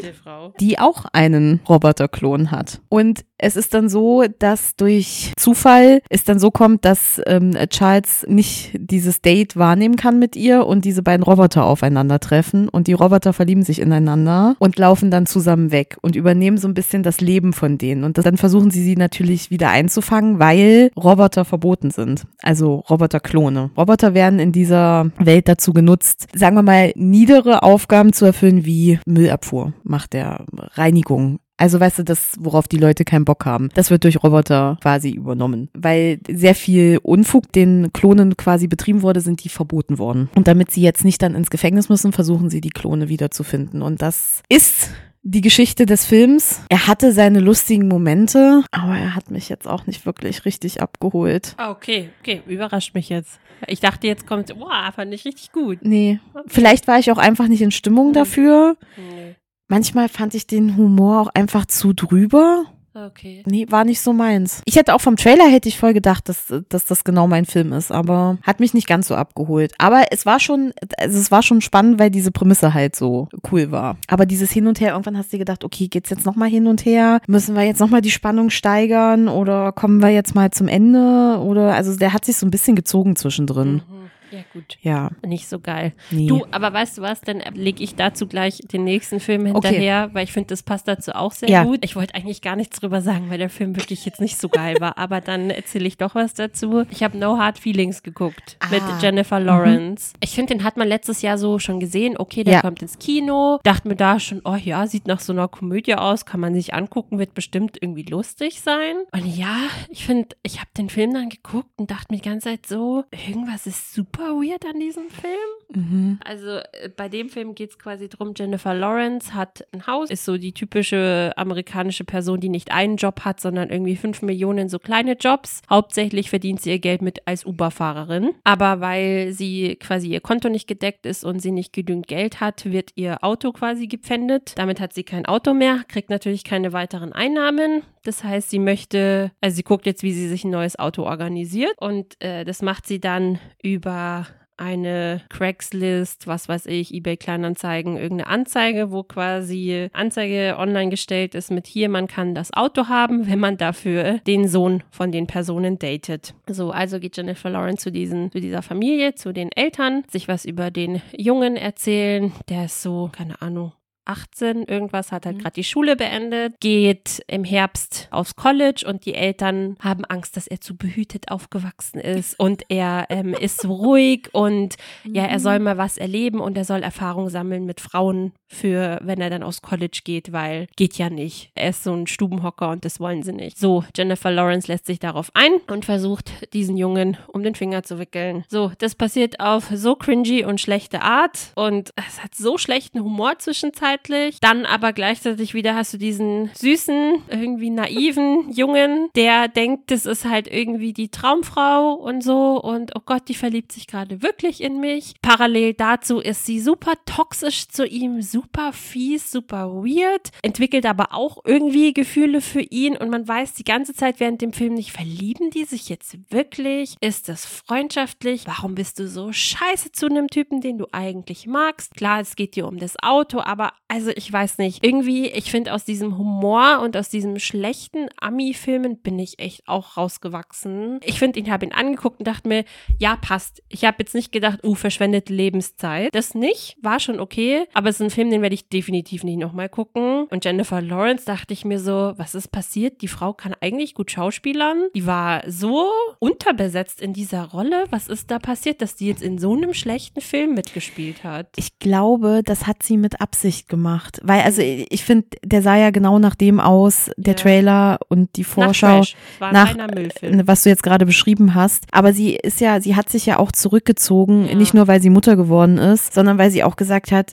die 0.60 0.78
auch 0.78 1.06
einen 1.12 1.60
Roboterklon 1.68 2.50
hat. 2.50 2.80
Und 2.88 3.24
es 3.38 3.56
ist 3.56 3.74
dann 3.74 3.88
so, 3.88 4.24
dass 4.38 4.76
durch 4.76 5.32
Zufall 5.36 6.00
es 6.08 6.24
dann 6.24 6.38
so 6.38 6.50
kommt, 6.50 6.84
dass 6.84 7.20
ähm, 7.26 7.54
Charles 7.68 8.24
nicht 8.28 8.72
dieses 8.74 9.20
Date 9.20 9.56
wahrnehmen 9.56 9.96
kann 9.96 10.18
mit 10.18 10.36
ihr 10.36 10.66
und 10.66 10.84
diese 10.84 11.02
beiden 11.02 11.22
Roboter 11.22 11.64
aufeinandertreffen 11.64 12.68
und 12.68 12.86
die 12.86 12.94
Roboter 12.94 13.32
verlieben 13.34 13.62
sich 13.62 13.80
ineinander 13.80 14.56
und 14.58 14.78
laufen 14.78 15.10
dann 15.10 15.26
zusammen 15.26 15.70
weg 15.70 15.98
und 16.00 16.16
übernehmen 16.16 16.56
so 16.56 16.66
ein 16.66 16.74
bisschen 16.74 17.02
das 17.02 17.20
Leben 17.20 17.52
von 17.52 17.76
denen. 17.76 18.04
Und 18.04 18.24
dann 18.24 18.38
versuchen 18.38 18.70
sie 18.70 18.82
sie 18.82 18.96
natürlich 18.96 19.50
wieder 19.50 19.68
einzufangen, 19.68 20.38
weil 20.38 20.90
Roboter 20.96 21.44
verboten 21.44 21.90
sind. 21.90 22.24
Also 22.42 22.76
Roboterklone. 22.88 23.70
Roboter 23.76 24.14
werden 24.14 24.38
in 24.38 24.52
dieser 24.52 25.10
Welt 25.18 25.48
dazu 25.48 25.74
genutzt, 25.74 26.26
sagen 26.34 26.56
wir 26.56 26.62
mal, 26.62 26.75
niedere 26.94 27.62
Aufgaben 27.62 28.12
zu 28.12 28.24
erfüllen 28.24 28.64
wie 28.64 28.98
Müllabfuhr, 29.06 29.72
macht 29.82 30.12
der 30.12 30.46
Reinigung. 30.74 31.38
Also 31.58 31.80
weißt 31.80 32.00
du, 32.00 32.04
das, 32.04 32.34
worauf 32.38 32.68
die 32.68 32.76
Leute 32.76 33.04
keinen 33.04 33.24
Bock 33.24 33.46
haben, 33.46 33.70
das 33.74 33.90
wird 33.90 34.04
durch 34.04 34.22
Roboter 34.22 34.76
quasi 34.82 35.10
übernommen. 35.10 35.70
Weil 35.72 36.20
sehr 36.28 36.54
viel 36.54 36.98
Unfug 37.02 37.50
den 37.52 37.92
Klonen 37.94 38.36
quasi 38.36 38.66
betrieben 38.66 39.02
wurde, 39.02 39.20
sind 39.22 39.42
die 39.42 39.48
verboten 39.48 39.98
worden. 39.98 40.28
Und 40.34 40.48
damit 40.48 40.70
sie 40.70 40.82
jetzt 40.82 41.04
nicht 41.04 41.22
dann 41.22 41.34
ins 41.34 41.50
Gefängnis 41.50 41.88
müssen, 41.88 42.12
versuchen 42.12 42.50
sie 42.50 42.60
die 42.60 42.70
Klone 42.70 43.08
wiederzufinden. 43.08 43.80
Und 43.80 44.02
das 44.02 44.42
ist 44.50 44.90
die 45.22 45.40
Geschichte 45.40 45.86
des 45.86 46.04
Films. 46.04 46.60
Er 46.68 46.86
hatte 46.86 47.12
seine 47.12 47.40
lustigen 47.40 47.88
Momente, 47.88 48.62
aber 48.70 48.96
er 48.96 49.16
hat 49.16 49.30
mich 49.30 49.48
jetzt 49.48 49.66
auch 49.66 49.86
nicht 49.86 50.06
wirklich 50.06 50.44
richtig 50.44 50.80
abgeholt. 50.80 51.54
Ah, 51.56 51.70
okay, 51.70 52.10
okay, 52.20 52.42
überrascht 52.46 52.94
mich 52.94 53.08
jetzt. 53.08 53.40
Ich 53.66 53.80
dachte, 53.80 54.06
jetzt 54.06 54.26
kommt, 54.26 54.50
wow, 54.56 54.94
fand 54.94 55.12
ich 55.14 55.24
richtig 55.24 55.52
gut. 55.52 55.78
Nee, 55.82 56.20
vielleicht 56.46 56.86
war 56.88 56.98
ich 56.98 57.10
auch 57.10 57.18
einfach 57.18 57.48
nicht 57.48 57.62
in 57.62 57.70
Stimmung 57.70 58.12
dafür. 58.12 58.76
Nee. 58.96 59.34
Manchmal 59.68 60.08
fand 60.08 60.34
ich 60.34 60.46
den 60.46 60.76
Humor 60.76 61.22
auch 61.22 61.28
einfach 61.34 61.66
zu 61.66 61.92
drüber. 61.92 62.64
Okay. 62.96 63.42
Nee, 63.46 63.66
war 63.68 63.84
nicht 63.84 64.00
so 64.00 64.12
meins. 64.12 64.62
Ich 64.64 64.76
hätte 64.76 64.94
auch 64.94 65.00
vom 65.00 65.16
Trailer 65.16 65.48
hätte 65.48 65.68
ich 65.68 65.78
voll 65.78 65.92
gedacht, 65.92 66.28
dass, 66.28 66.52
dass 66.68 66.86
das 66.86 67.04
genau 67.04 67.26
mein 67.26 67.44
Film 67.44 67.72
ist, 67.72 67.92
aber 67.92 68.38
hat 68.42 68.58
mich 68.60 68.72
nicht 68.72 68.86
ganz 68.86 69.08
so 69.08 69.14
abgeholt. 69.14 69.74
Aber 69.78 70.04
es 70.10 70.24
war 70.24 70.40
schon, 70.40 70.72
also 70.98 71.18
es 71.18 71.30
war 71.30 71.42
schon 71.42 71.60
spannend, 71.60 71.98
weil 71.98 72.10
diese 72.10 72.30
Prämisse 72.30 72.72
halt 72.72 72.96
so 72.96 73.28
cool 73.52 73.70
war. 73.70 73.98
Aber 74.08 74.24
dieses 74.24 74.50
Hin 74.50 74.66
und 74.66 74.80
Her, 74.80 74.92
irgendwann 74.92 75.18
hast 75.18 75.32
du 75.32 75.38
gedacht, 75.38 75.62
okay, 75.62 75.88
geht's 75.88 76.08
jetzt 76.08 76.24
nochmal 76.24 76.48
hin 76.48 76.66
und 76.66 76.84
her? 76.86 77.20
Müssen 77.26 77.54
wir 77.54 77.64
jetzt 77.64 77.80
nochmal 77.80 78.00
die 78.00 78.10
Spannung 78.10 78.48
steigern 78.48 79.28
oder 79.28 79.72
kommen 79.72 80.00
wir 80.00 80.10
jetzt 80.10 80.34
mal 80.34 80.50
zum 80.50 80.68
Ende? 80.68 81.38
Oder, 81.40 81.74
also 81.74 81.94
der 81.96 82.14
hat 82.14 82.24
sich 82.24 82.36
so 82.38 82.46
ein 82.46 82.50
bisschen 82.50 82.76
gezogen 82.76 83.16
zwischendrin. 83.16 83.74
Mhm. 83.74 83.95
Ja, 84.30 84.40
gut. 84.52 84.76
Ja, 84.82 85.10
Nicht 85.24 85.48
so 85.48 85.60
geil. 85.60 85.92
nee. 86.10 86.26
Du, 86.26 86.44
aber 86.50 86.72
weißt 86.72 86.98
du 86.98 87.02
was, 87.02 87.20
dann 87.20 87.40
lege 87.54 87.82
ich 87.82 87.94
dazu 87.94 88.26
gleich 88.26 88.58
den 88.58 88.84
nächsten 88.84 89.20
Film 89.20 89.46
hinterher, 89.46 90.10
weil 90.14 90.24
ich 90.24 90.32
finde, 90.32 90.48
das 90.48 90.62
passt 90.62 90.88
dazu 90.88 91.12
auch 91.14 91.32
sehr 91.32 91.48
Ja. 91.48 91.64
gut. 91.64 91.78
Ich 91.84 91.96
wollte 91.96 92.14
eigentlich 92.14 92.42
gar 92.42 92.56
nichts 92.56 92.80
drüber 92.80 93.00
sagen, 93.00 93.30
weil 93.30 93.38
der 93.38 93.50
Film 93.50 93.76
wirklich 93.76 94.04
jetzt 94.04 94.20
nicht 94.20 94.38
so 94.40 94.48
geil 94.48 94.76
war, 94.80 94.98
aber 94.98 95.20
dann 95.20 95.50
erzähle 95.50 95.86
ich 95.86 95.96
doch 95.96 96.14
was 96.14 96.34
dazu. 96.34 96.84
Ich 96.90 97.02
habe 97.02 97.16
No 97.18 97.38
Hard 97.38 97.58
Feelings 97.58 98.02
geguckt 98.02 98.56
mit 98.70 98.82
Ah. 98.82 98.98
Jennifer 99.00 99.38
Lawrence. 99.40 100.12
Ich 100.20 100.30
finde, 100.30 100.54
den 100.54 100.64
hat 100.64 100.76
man 100.76 100.88
letztes 100.88 101.22
Jahr 101.22 101.38
so 101.38 101.58
schon 101.58 101.78
gesehen. 101.80 102.16
Okay, 102.18 102.42
der 102.44 102.54
Ja. 102.54 102.60
kommt 102.62 102.82
ins 102.82 102.98
Kino. 102.98 103.58
Dachte 103.62 103.88
mir 103.88 103.96
da 103.96 104.18
schon, 104.18 104.40
oh 104.44 104.56
ja, 104.56 104.86
sieht 104.86 105.06
nach 105.06 105.20
so 105.20 105.32
einer 105.32 105.48
Komödie 105.48 105.94
aus, 105.94 106.26
kann 106.26 106.40
man 106.40 106.54
sich 106.54 106.74
angucken, 106.74 107.18
wird 107.18 107.34
bestimmt 107.34 107.78
irgendwie 107.80 108.02
lustig 108.02 108.60
sein. 108.60 108.96
Und 109.12 109.26
ja, 109.26 109.56
ich 109.88 110.04
finde, 110.04 110.36
ich 110.42 110.58
habe 110.58 110.70
den 110.76 110.88
Film 110.90 111.14
dann 111.14 111.28
geguckt 111.28 111.70
und 111.76 111.90
dachte 111.90 112.06
mir 112.10 112.16
die 112.20 112.28
ganze 112.28 112.48
Zeit 112.48 112.66
so, 112.66 113.04
irgendwas 113.26 113.66
ist 113.66 113.92
super 113.94 114.15
weird 114.24 114.64
an 114.66 114.80
diesem 114.80 115.08
Film. 115.10 115.32
Mhm. 115.74 116.18
Also 116.24 116.58
äh, 116.58 116.88
bei 116.94 117.08
dem 117.08 117.28
Film 117.28 117.54
geht 117.54 117.70
es 117.70 117.78
quasi 117.78 118.08
drum, 118.08 118.32
Jennifer 118.36 118.74
Lawrence 118.74 119.34
hat 119.34 119.66
ein 119.72 119.86
Haus, 119.86 120.10
ist 120.10 120.24
so 120.24 120.36
die 120.36 120.52
typische 120.52 121.32
amerikanische 121.36 122.04
Person, 122.04 122.40
die 122.40 122.48
nicht 122.48 122.72
einen 122.72 122.96
Job 122.96 123.20
hat, 123.20 123.40
sondern 123.40 123.70
irgendwie 123.70 123.96
fünf 123.96 124.22
Millionen 124.22 124.68
so 124.68 124.78
kleine 124.78 125.12
Jobs. 125.12 125.62
Hauptsächlich 125.68 126.30
verdient 126.30 126.60
sie 126.60 126.70
ihr 126.70 126.78
Geld 126.78 127.02
mit 127.02 127.26
als 127.26 127.44
Uber-Fahrerin. 127.44 128.30
Aber 128.44 128.80
weil 128.80 129.32
sie 129.32 129.76
quasi 129.76 130.08
ihr 130.08 130.20
Konto 130.20 130.48
nicht 130.48 130.66
gedeckt 130.66 131.06
ist 131.06 131.24
und 131.24 131.40
sie 131.40 131.52
nicht 131.52 131.72
genügend 131.72 132.08
Geld 132.08 132.40
hat, 132.40 132.64
wird 132.64 132.90
ihr 132.94 133.22
Auto 133.22 133.52
quasi 133.52 133.86
gepfändet. 133.86 134.52
Damit 134.56 134.80
hat 134.80 134.92
sie 134.92 135.04
kein 135.04 135.26
Auto 135.26 135.54
mehr, 135.54 135.84
kriegt 135.88 136.10
natürlich 136.10 136.44
keine 136.44 136.72
weiteren 136.72 137.12
Einnahmen. 137.12 137.82
Das 138.06 138.22
heißt, 138.22 138.50
sie 138.50 138.60
möchte, 138.60 139.32
also 139.40 139.56
sie 139.56 139.64
guckt 139.64 139.84
jetzt, 139.84 140.02
wie 140.02 140.12
sie 140.12 140.28
sich 140.28 140.44
ein 140.44 140.50
neues 140.50 140.78
Auto 140.78 141.02
organisiert 141.02 141.74
und 141.78 142.14
äh, 142.22 142.44
das 142.44 142.62
macht 142.62 142.86
sie 142.86 143.00
dann 143.00 143.40
über 143.62 144.26
eine 144.56 145.22
Craigslist, 145.28 146.26
was 146.26 146.48
weiß 146.48 146.66
ich, 146.66 146.94
eBay 146.94 147.16
Kleinanzeigen, 147.16 147.96
irgendeine 147.96 148.30
Anzeige, 148.30 148.90
wo 148.90 149.02
quasi 149.02 149.88
Anzeige 149.92 150.56
online 150.58 150.90
gestellt 150.90 151.34
ist 151.34 151.50
mit 151.50 151.66
hier, 151.66 151.88
man 151.88 152.06
kann 152.06 152.34
das 152.34 152.52
Auto 152.52 152.88
haben, 152.88 153.26
wenn 153.26 153.38
man 153.40 153.56
dafür 153.56 154.18
den 154.26 154.48
Sohn 154.48 154.82
von 154.90 155.12
den 155.12 155.26
Personen 155.26 155.78
datet. 155.78 156.34
So, 156.48 156.70
also 156.70 157.00
geht 157.00 157.16
Jennifer 157.16 157.50
Lawrence 157.50 157.82
zu 157.82 157.92
diesen, 157.92 158.30
zu 158.30 158.40
dieser 158.40 158.62
Familie, 158.62 159.14
zu 159.14 159.32
den 159.32 159.50
Eltern, 159.52 160.04
sich 160.10 160.28
was 160.28 160.44
über 160.44 160.70
den 160.70 161.02
Jungen 161.16 161.56
erzählen, 161.56 162.32
der 162.48 162.66
ist 162.66 162.82
so, 162.82 163.10
keine 163.12 163.42
Ahnung, 163.42 163.72
18, 164.06 164.64
irgendwas, 164.64 165.12
hat 165.12 165.26
halt 165.26 165.36
Mhm. 165.36 165.40
gerade 165.40 165.54
die 165.54 165.64
Schule 165.64 165.96
beendet, 165.96 166.54
geht 166.60 167.22
im 167.26 167.44
Herbst 167.44 168.08
aufs 168.10 168.36
College 168.36 168.84
und 168.86 169.04
die 169.04 169.14
Eltern 169.14 169.76
haben 169.80 170.04
Angst, 170.04 170.36
dass 170.36 170.46
er 170.46 170.60
zu 170.60 170.76
behütet 170.76 171.30
aufgewachsen 171.30 172.00
ist 172.00 172.38
und 172.40 172.62
er 172.68 173.06
ähm, 173.10 173.34
ist 173.34 173.60
so 173.62 173.72
ruhig 173.72 174.28
und 174.32 174.76
ja, 175.04 175.24
er 175.24 175.40
soll 175.40 175.58
mal 175.58 175.78
was 175.78 175.98
erleben 175.98 176.40
und 176.40 176.56
er 176.56 176.64
soll 176.64 176.82
Erfahrung 176.82 177.28
sammeln 177.28 177.64
mit 177.66 177.80
Frauen 177.80 178.32
für, 178.48 179.00
wenn 179.02 179.20
er 179.20 179.30
dann 179.30 179.42
aufs 179.42 179.60
College 179.62 180.00
geht, 180.04 180.32
weil 180.32 180.68
geht 180.76 180.98
ja 180.98 181.10
nicht. 181.10 181.50
Er 181.54 181.70
ist 181.70 181.82
so 181.82 181.92
ein 181.92 182.06
Stubenhocker 182.06 182.70
und 182.70 182.84
das 182.84 183.00
wollen 183.00 183.22
sie 183.24 183.32
nicht. 183.32 183.58
So, 183.58 183.84
Jennifer 183.96 184.30
Lawrence 184.30 184.70
lässt 184.70 184.86
sich 184.86 185.00
darauf 185.00 185.30
ein 185.34 185.52
und 185.68 185.84
versucht, 185.84 186.52
diesen 186.54 186.76
Jungen 186.76 187.16
um 187.28 187.42
den 187.42 187.54
Finger 187.56 187.82
zu 187.82 187.98
wickeln. 187.98 188.44
So, 188.48 188.70
das 188.78 188.94
passiert 188.94 189.40
auf 189.40 189.68
so 189.74 189.96
cringy 189.96 190.44
und 190.44 190.60
schlechte 190.60 191.02
Art 191.02 191.50
und 191.56 191.92
es 192.08 192.22
hat 192.22 192.34
so 192.36 192.56
schlechten 192.56 193.00
Humor 193.00 193.38
zwischenzeitlich. 193.38 193.95
Dann 194.40 194.66
aber 194.66 194.92
gleichzeitig 194.92 195.54
wieder 195.54 195.74
hast 195.74 195.94
du 195.94 195.98
diesen 195.98 196.50
süßen, 196.54 197.22
irgendwie 197.30 197.70
naiven 197.70 198.50
Jungen, 198.52 199.08
der 199.16 199.48
denkt, 199.48 199.90
das 199.90 200.06
ist 200.06 200.24
halt 200.24 200.48
irgendwie 200.48 200.92
die 200.92 201.08
Traumfrau 201.08 201.94
und 201.94 202.22
so 202.22 202.60
und 202.60 202.94
oh 202.96 203.02
Gott, 203.04 203.28
die 203.28 203.34
verliebt 203.34 203.72
sich 203.72 203.86
gerade 203.86 204.22
wirklich 204.22 204.62
in 204.62 204.80
mich. 204.80 205.14
Parallel 205.22 205.74
dazu 205.74 206.20
ist 206.20 206.44
sie 206.46 206.60
super 206.60 206.94
toxisch 207.06 207.68
zu 207.68 207.86
ihm, 207.86 208.22
super 208.22 208.72
fies, 208.72 209.30
super 209.30 209.70
weird, 209.72 210.30
entwickelt 210.42 210.86
aber 210.86 211.12
auch 211.12 211.38
irgendwie 211.44 211.94
Gefühle 211.94 212.40
für 212.40 212.60
ihn 212.60 212.96
und 212.96 213.10
man 213.10 213.26
weiß 213.26 213.54
die 213.54 213.64
ganze 213.64 213.94
Zeit 213.94 214.20
während 214.20 214.42
dem 214.42 214.52
Film 214.52 214.74
nicht, 214.74 214.92
verlieben 214.92 215.50
die 215.50 215.64
sich 215.64 215.88
jetzt 215.88 216.18
wirklich? 216.30 216.96
Ist 217.00 217.28
das 217.28 217.46
freundschaftlich? 217.46 218.46
Warum 218.46 218.74
bist 218.74 218.98
du 218.98 219.08
so 219.08 219.32
scheiße 219.32 219.92
zu 219.92 220.06
einem 220.06 220.28
Typen, 220.28 220.60
den 220.60 220.78
du 220.78 220.86
eigentlich 220.92 221.46
magst? 221.46 221.94
Klar, 221.94 222.20
es 222.20 222.36
geht 222.36 222.56
dir 222.56 222.66
um 222.66 222.78
das 222.78 222.96
Auto, 223.02 223.40
aber 223.40 223.72
also 223.88 224.10
ich 224.14 224.32
weiß 224.32 224.58
nicht. 224.58 224.84
Irgendwie, 224.84 225.26
ich 225.28 225.50
finde 225.50 225.72
aus 225.72 225.84
diesem 225.84 226.18
Humor 226.18 226.80
und 226.82 226.96
aus 226.96 227.08
diesem 227.08 227.38
schlechten 227.38 228.08
Ami-Filmen 228.20 228.98
bin 228.98 229.18
ich 229.18 229.38
echt 229.38 229.68
auch 229.68 229.96
rausgewachsen. 229.96 230.98
Ich 231.04 231.18
finde, 231.18 231.38
ich 231.38 231.50
habe 231.50 231.66
ihn 231.66 231.72
angeguckt 231.72 232.18
und 232.18 232.26
dachte 232.26 232.48
mir, 232.48 232.64
ja, 232.98 233.16
passt. 233.16 233.62
Ich 233.68 233.84
habe 233.84 233.98
jetzt 234.00 234.14
nicht 234.14 234.32
gedacht, 234.32 234.64
uh, 234.64 234.74
verschwendet 234.74 235.28
Lebenszeit. 235.28 236.14
Das 236.14 236.34
nicht, 236.34 236.76
war 236.82 236.98
schon 236.98 237.20
okay, 237.20 237.64
aber 237.74 237.88
es 237.88 237.96
ist 237.96 238.02
ein 238.02 238.10
Film, 238.10 238.30
den 238.30 238.42
werde 238.42 238.54
ich 238.54 238.68
definitiv 238.68 239.22
nicht 239.22 239.38
nochmal 239.38 239.68
gucken. 239.68 240.26
Und 240.30 240.44
Jennifer 240.44 240.82
Lawrence 240.82 241.24
dachte 241.24 241.52
ich 241.52 241.64
mir 241.64 241.78
so, 241.78 242.14
was 242.16 242.34
ist 242.34 242.48
passiert? 242.48 243.02
Die 243.02 243.08
Frau 243.08 243.34
kann 243.34 243.54
eigentlich 243.60 243.94
gut 243.94 244.10
schauspielern. 244.10 244.88
Die 244.96 245.06
war 245.06 245.48
so 245.48 245.86
unterbesetzt 246.18 247.00
in 247.00 247.12
dieser 247.12 247.44
Rolle. 247.44 247.84
Was 247.90 248.08
ist 248.08 248.32
da 248.32 248.40
passiert, 248.40 248.82
dass 248.82 248.96
die 248.96 249.06
jetzt 249.06 249.22
in 249.22 249.38
so 249.38 249.54
einem 249.54 249.74
schlechten 249.74 250.20
Film 250.20 250.54
mitgespielt 250.54 251.22
hat? 251.22 251.50
Ich 251.56 251.78
glaube, 251.78 252.42
das 252.44 252.66
hat 252.66 252.82
sie 252.82 252.96
mit 252.96 253.20
Absicht 253.20 253.68
gemacht. 253.68 253.75
Weil, 254.22 254.42
also 254.42 254.62
ich 254.62 255.04
finde, 255.04 255.26
der 255.44 255.62
sah 255.62 255.76
ja 255.76 255.90
genau 255.90 256.18
nach 256.18 256.34
dem 256.34 256.60
aus, 256.60 257.10
der 257.16 257.34
Ja. 257.34 257.38
Trailer 257.40 257.98
und 258.08 258.36
die 258.36 258.44
Vorschau. 258.44 259.02
Nach, 259.40 259.74
nach- 259.76 259.88
Müllfilm. 259.94 260.42
was 260.46 260.62
du 260.62 260.68
jetzt 260.68 260.82
gerade 260.82 261.06
beschrieben 261.06 261.54
hast. 261.54 261.84
Aber 261.92 262.12
sie 262.12 262.34
ist 262.36 262.60
ja, 262.60 262.80
sie 262.80 262.96
hat 262.96 263.08
sich 263.08 263.26
ja 263.26 263.38
auch 263.38 263.52
zurückgezogen, 263.52 264.46
Ja. 264.48 264.54
nicht 264.54 264.74
nur 264.74 264.88
weil 264.88 265.00
sie 265.02 265.10
Mutter 265.10 265.36
geworden 265.36 265.78
ist, 265.78 266.14
sondern 266.14 266.38
weil 266.38 266.50
sie 266.50 266.64
auch 266.64 266.76
gesagt 266.76 267.12
hat, 267.12 267.32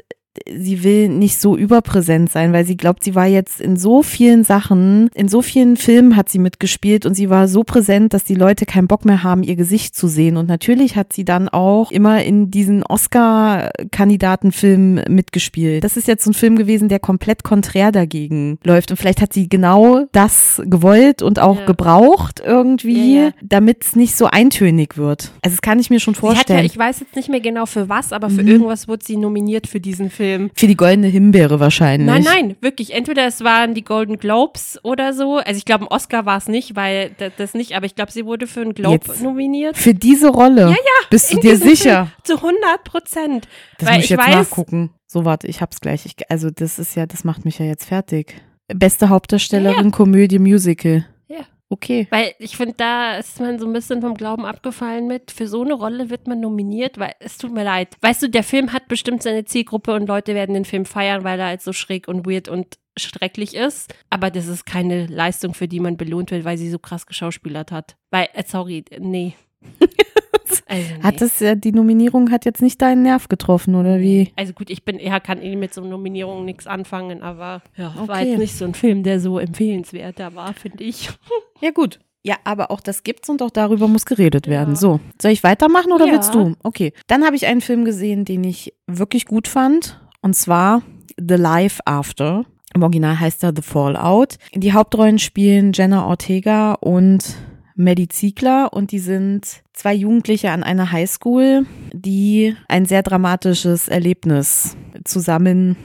sie 0.52 0.84
will 0.84 1.10
nicht 1.10 1.40
so 1.40 1.56
überpräsent 1.56 2.32
sein, 2.32 2.54
weil 2.54 2.66
sie 2.66 2.75
glaubt, 2.78 3.04
sie 3.04 3.13
war 3.16 3.28
jetzt 3.28 3.62
in 3.62 3.78
so 3.78 4.02
vielen 4.04 4.44
Sachen, 4.44 5.10
in 5.13 5.28
so 5.28 5.42
vielen 5.42 5.78
Filmen 5.78 6.16
hat 6.16 6.30
sie 6.30 6.40
mitgespielt 6.40 7.06
und 7.06 7.13
sie 7.13 7.30
war 7.30 7.48
so 7.48 7.63
präsent, 7.63 8.13
dass 8.13 8.24
die 8.24 8.34
Leute 8.36 8.66
keinen 8.66 8.88
Bock 8.88 9.06
mehr 9.06 9.22
haben, 9.24 9.44
ihr 9.44 9.56
Gesicht 9.56 9.96
zu 9.96 10.08
sehen. 10.08 10.38
Und 10.38 10.48
natürlich 10.48 10.96
hat 10.96 11.13
sie 11.13 11.24
dann 11.25 11.50
auch 11.50 11.92
immer 11.92 12.24
in 12.24 12.50
diesen 12.50 12.84
Oscar-Kandidatenfilmen 13.94 15.04
mitgespielt. 15.13 15.84
Das 15.84 15.98
ist 15.98 16.08
jetzt 16.08 16.24
so 16.24 16.32
ein 16.32 16.34
Film 16.34 16.56
gewesen, 16.56 16.90
der 16.90 17.00
komplett 17.00 17.44
konträr 17.44 17.92
dagegen 17.92 18.58
läuft. 18.63 18.92
Und 18.92 18.98
vielleicht 18.98 19.22
hat 19.22 19.34
sie 19.34 19.48
genau 19.50 20.06
das 20.12 20.62
gewollt 20.66 21.22
und 21.22 21.40
auch 21.40 21.60
Ja. 21.60 21.66
gebraucht 21.66 22.42
irgendwie, 22.46 23.16
Ja, 23.16 23.24
ja. 23.25 23.32
damit 23.42 23.84
es 23.84 23.96
nicht 23.96 24.16
so 24.16 24.25
eintönig 24.25 24.98
wird. 24.98 25.32
Also 25.42 25.56
das 25.56 25.62
kann 25.62 25.80
ich 25.80 25.90
mir 25.90 26.00
schon 26.00 26.13
hat 26.16 26.22
ja, 26.24 26.28
vorstellen. 26.30 26.66
ich 26.66 26.78
weiß 26.78 27.00
jetzt 27.02 27.16
nicht 27.16 27.30
mehr 27.30 27.40
genau 27.42 27.66
für 27.66 27.90
was, 27.90 28.12
aber 28.13 28.30
für 28.30 28.42
Mhm. 28.42 28.48
irgendwas 28.48 28.88
wurde 28.88 29.06
sie 29.06 29.18
nominiert 29.18 29.68
für 29.68 29.80
diesen 29.80 30.10
Film. 30.10 30.23
Für 30.56 30.68
die 30.68 30.75
goldene 30.75 31.08
Himbeere 31.08 31.60
wahrscheinlich. 31.60 32.08
Nein, 32.08 32.24
nein, 32.24 32.56
wirklich. 32.62 32.94
Entweder 32.94 33.25
es 33.27 33.44
waren 33.44 33.74
die 33.74 33.84
Golden 33.84 34.18
Globes 34.18 34.80
oder 34.84 35.13
so. 35.13 35.38
Also 35.38 35.58
ich 35.58 35.65
glaube, 35.65 35.86
ein 35.86 35.88
Oscar 35.88 36.25
war 36.25 36.38
es 36.38 36.48
nicht, 36.48 36.75
weil 36.75 37.12
da- 37.18 37.30
das 37.30 37.53
nicht, 37.53 37.75
aber 37.75 37.86
ich 37.86 37.96
glaube, 37.96 38.12
sie 38.12 38.25
wurde 38.25 38.48
für 38.48 38.62
einen 38.62 38.74
Globe 38.74 39.06
Jetzt. 39.08 39.22
nominiert. 39.22 39.77
Für 39.77 39.94
diese 39.94 40.30
Rolle? 40.30 40.62
Ja, 40.62 40.70
ja. 40.70 41.08
Bist 41.10 41.34
du 41.34 41.39
dir 41.39 41.58
sicher? 41.58 42.06
Film, 42.08 42.24
zu 42.24 42.42
100 42.42 42.84
Prozent. 42.84 43.48
Das 43.80 43.88
Weil 43.89 43.96
muss 43.98 44.03
ich 44.06 44.10
jetzt 44.12 44.20
weiß- 44.22 44.32
nachgucken. 44.36 44.92
So, 45.08 45.25
warte, 45.25 45.48
ich 45.48 45.62
hab's 45.62 45.80
gleich. 45.80 46.06
Ich, 46.06 46.15
also, 46.32 46.50
das 46.50 46.80
ist 46.80 46.96
ja, 46.96 47.06
das 47.06 47.24
macht 47.24 47.46
mich 47.46 47.60
ja 47.60 47.65
jetzt 47.65 47.86
fertig. 47.86 48.36
Beste 48.74 49.10
Hauptdarstellerin, 49.10 49.92
Komödie, 49.92 50.39
Musical. 50.39 51.06
Okay. 51.74 52.06
Weil 52.12 52.36
ich 52.38 52.56
finde, 52.56 52.75
da 52.77 53.18
ist 53.18 53.39
man 53.39 53.58
so 53.58 53.65
ein 53.65 53.74
bisschen 53.74 54.00
vom 54.01 54.13
Glauben 54.13 54.46
abgefallen 54.46 55.08
mit. 55.08 55.32
Für 55.32 55.48
so 55.48 55.63
eine 55.63 55.74
Rolle 55.74 56.12
wird 56.12 56.27
man 56.27 56.39
nominiert, 56.39 57.00
weil 57.00 57.13
es 57.20 57.39
tut 57.39 57.51
mir 57.51 57.63
leid. 57.63 57.98
Weißt 58.01 58.22
du, 58.22 58.30
der 58.30 58.44
Film 58.44 58.74
hat 58.74 58.88
bestimmt 58.88 59.24
seine 59.24 59.46
Zielgruppe 59.46 59.96
und 59.96 60.06
Leute 60.06 60.36
werden 60.36 60.53
den 60.53 60.65
Film 60.65 60.86
feiern, 60.86 61.24
weil 61.24 61.39
er 61.39 61.48
halt 61.48 61.63
so 61.63 61.74
schräg 61.74 62.08
und 62.08 62.27
weird 62.27 62.48
und 62.48 62.77
schrecklich 62.96 63.56
ist. 63.56 63.92
Aber 64.12 64.30
das 64.30 64.46
ist 64.46 64.68
keine 64.68 65.08
Leistung, 65.08 65.56
für 65.56 65.68
die 65.68 65.80
man 65.80 65.98
belohnt 65.98 66.30
wird, 66.30 66.46
weil 66.46 66.60
sie 66.60 66.70
so 66.70 66.77
krass 66.77 67.08
geschauspielert 67.08 67.72
hat. 67.72 67.96
Weil, 68.12 68.27
äh, 68.34 68.44
sorry, 68.46 68.86
nee. 69.00 69.34
Also, 70.67 70.93
nee. 70.98 71.03
Hat 71.03 71.22
es, 71.22 71.41
äh, 71.41 71.55
die 71.57 71.72
Nominierung 71.72 72.31
hat 72.31 72.45
jetzt 72.45 72.62
nicht 72.62 72.81
deinen 72.81 73.01
Nerv 73.03 73.27
getroffen, 73.29 73.75
oder 73.75 74.00
wie? 74.00 74.31
Also 74.36 74.53
gut, 74.53 74.69
ich 74.69 74.83
bin, 74.86 75.00
ja, 75.00 75.19
kann 75.19 75.41
eh 75.41 75.55
mit 75.55 75.74
so 75.74 75.81
Nominierungen 75.83 76.45
nichts 76.45 76.67
anfangen, 76.67 77.22
aber 77.24 77.62
ja, 77.77 77.93
war 77.95 78.17
Okay. 78.17 78.29
jetzt 78.31 78.39
nicht 78.39 78.55
so 78.55 78.65
ein 78.65 78.74
Film, 78.74 79.03
der 79.03 79.19
so 79.19 79.39
empfehlenswerter 79.39 80.36
war, 80.36 80.53
finde 80.53 80.83
ich. 80.83 81.10
Ja, 81.62 81.72
gut. 81.72 82.00
Ja, 82.25 82.36
aber 82.43 82.72
auch 82.72 82.81
das 82.81 83.03
gibt's 83.03 83.29
und 83.29 83.41
auch 83.41 83.50
darüber 83.50 83.88
muss 83.88 84.05
geredet 84.05 84.48
Ja. 84.48 84.51
werden. 84.51 84.75
So, 84.75 85.00
soll 85.22 85.31
ich 85.31 85.43
weitermachen 85.43 85.91
oder 85.93 86.05
Ja. 86.07 86.13
willst 86.13 86.33
du? 86.36 86.55
Okay. 86.63 86.91
Dann 87.07 87.24
habe 87.25 87.36
ich 87.38 87.45
einen 87.48 87.62
Film 87.62 87.86
gesehen, 87.86 88.25
den 88.25 88.43
ich 88.43 88.74
wirklich 88.86 89.25
gut 89.25 89.48
fand. 89.48 90.00
Und 90.22 90.36
zwar 90.36 90.81
The 91.17 91.36
Life 91.36 91.81
After. 91.86 92.43
Im 92.75 92.81
Original 92.83 93.17
heißt 93.19 93.43
er 93.43 93.53
The 93.55 93.62
Fallout. 93.62 94.36
Die 94.55 94.74
Hauptrollen 94.74 95.19
spielen 95.19 95.72
Jenna 95.74 96.05
Ortega 96.07 96.74
und 96.74 97.24
Maddie 97.75 98.08
Ziegler 98.08 98.74
und 98.74 98.92
die 98.92 99.00
sind 99.00 99.63
zwei 99.74 99.94
Jugendliche 99.94 100.51
an 100.51 100.63
einer 100.63 100.92
Highschool, 100.92 101.65
die 101.94 102.56
ein 102.68 102.86
sehr 102.86 103.03
dramatisches 103.03 103.88
Erlebnis 103.88 104.75
zusammen 105.03 105.75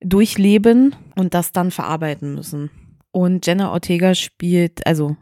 durchleben 0.00 0.94
und 1.16 1.34
das 1.34 1.52
dann 1.52 1.70
verarbeiten 1.70 2.34
müssen. 2.34 2.70
Und 3.10 3.46
Jenna 3.46 3.72
Ortega 3.72 4.14
spielt, 4.14 4.86
also 4.86 5.16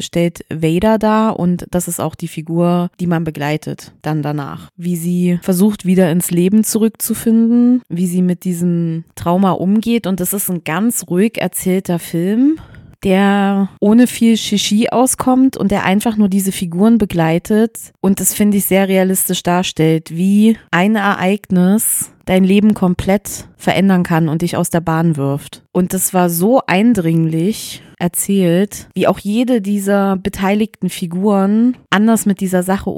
stellt 0.00 0.44
Vader 0.50 0.98
dar 0.98 1.38
und 1.38 1.66
das 1.70 1.88
ist 1.88 2.00
auch 2.00 2.14
die 2.14 2.28
Figur, 2.28 2.90
die 2.98 3.06
man 3.06 3.24
begleitet 3.24 3.92
dann 4.02 4.22
danach. 4.22 4.70
Wie 4.76 4.96
sie 4.96 5.38
versucht, 5.42 5.86
wieder 5.86 6.10
ins 6.10 6.30
Leben 6.30 6.64
zurückzufinden, 6.64 7.82
wie 7.88 8.06
sie 8.06 8.22
mit 8.22 8.44
diesem 8.44 9.04
Trauma 9.14 9.52
umgeht 9.52 10.06
und 10.06 10.20
das 10.20 10.32
ist 10.32 10.50
ein 10.50 10.64
ganz 10.64 11.06
ruhig 11.08 11.38
erzählter 11.38 11.98
Film 11.98 12.58
der 13.06 13.68
ohne 13.78 14.08
viel 14.08 14.36
Shishi 14.36 14.88
auskommt 14.88 15.56
und 15.56 15.70
der 15.70 15.84
einfach 15.84 16.16
nur 16.16 16.28
diese 16.28 16.50
Figuren 16.50 16.98
begleitet 16.98 17.92
und 18.00 18.18
das 18.18 18.34
finde 18.34 18.56
ich 18.56 18.66
sehr 18.66 18.88
realistisch 18.88 19.44
darstellt, 19.44 20.10
wie 20.10 20.58
ein 20.72 20.96
Ereignis 20.96 22.10
dein 22.24 22.42
Leben 22.42 22.74
komplett 22.74 23.46
verändern 23.56 24.02
kann 24.02 24.28
und 24.28 24.42
dich 24.42 24.56
aus 24.56 24.70
der 24.70 24.80
Bahn 24.80 25.16
wirft. 25.16 25.62
Und 25.72 25.94
das 25.94 26.12
war 26.12 26.28
so 26.28 26.60
eindringlich 26.66 27.82
erzählt, 27.98 28.88
wie 28.94 29.06
auch 29.06 29.20
jede 29.20 29.62
dieser 29.62 30.16
beteiligten 30.16 30.90
Figuren 30.90 31.76
anders 31.90 32.26
mit 32.26 32.40
dieser 32.40 32.64
Sache 32.64 32.90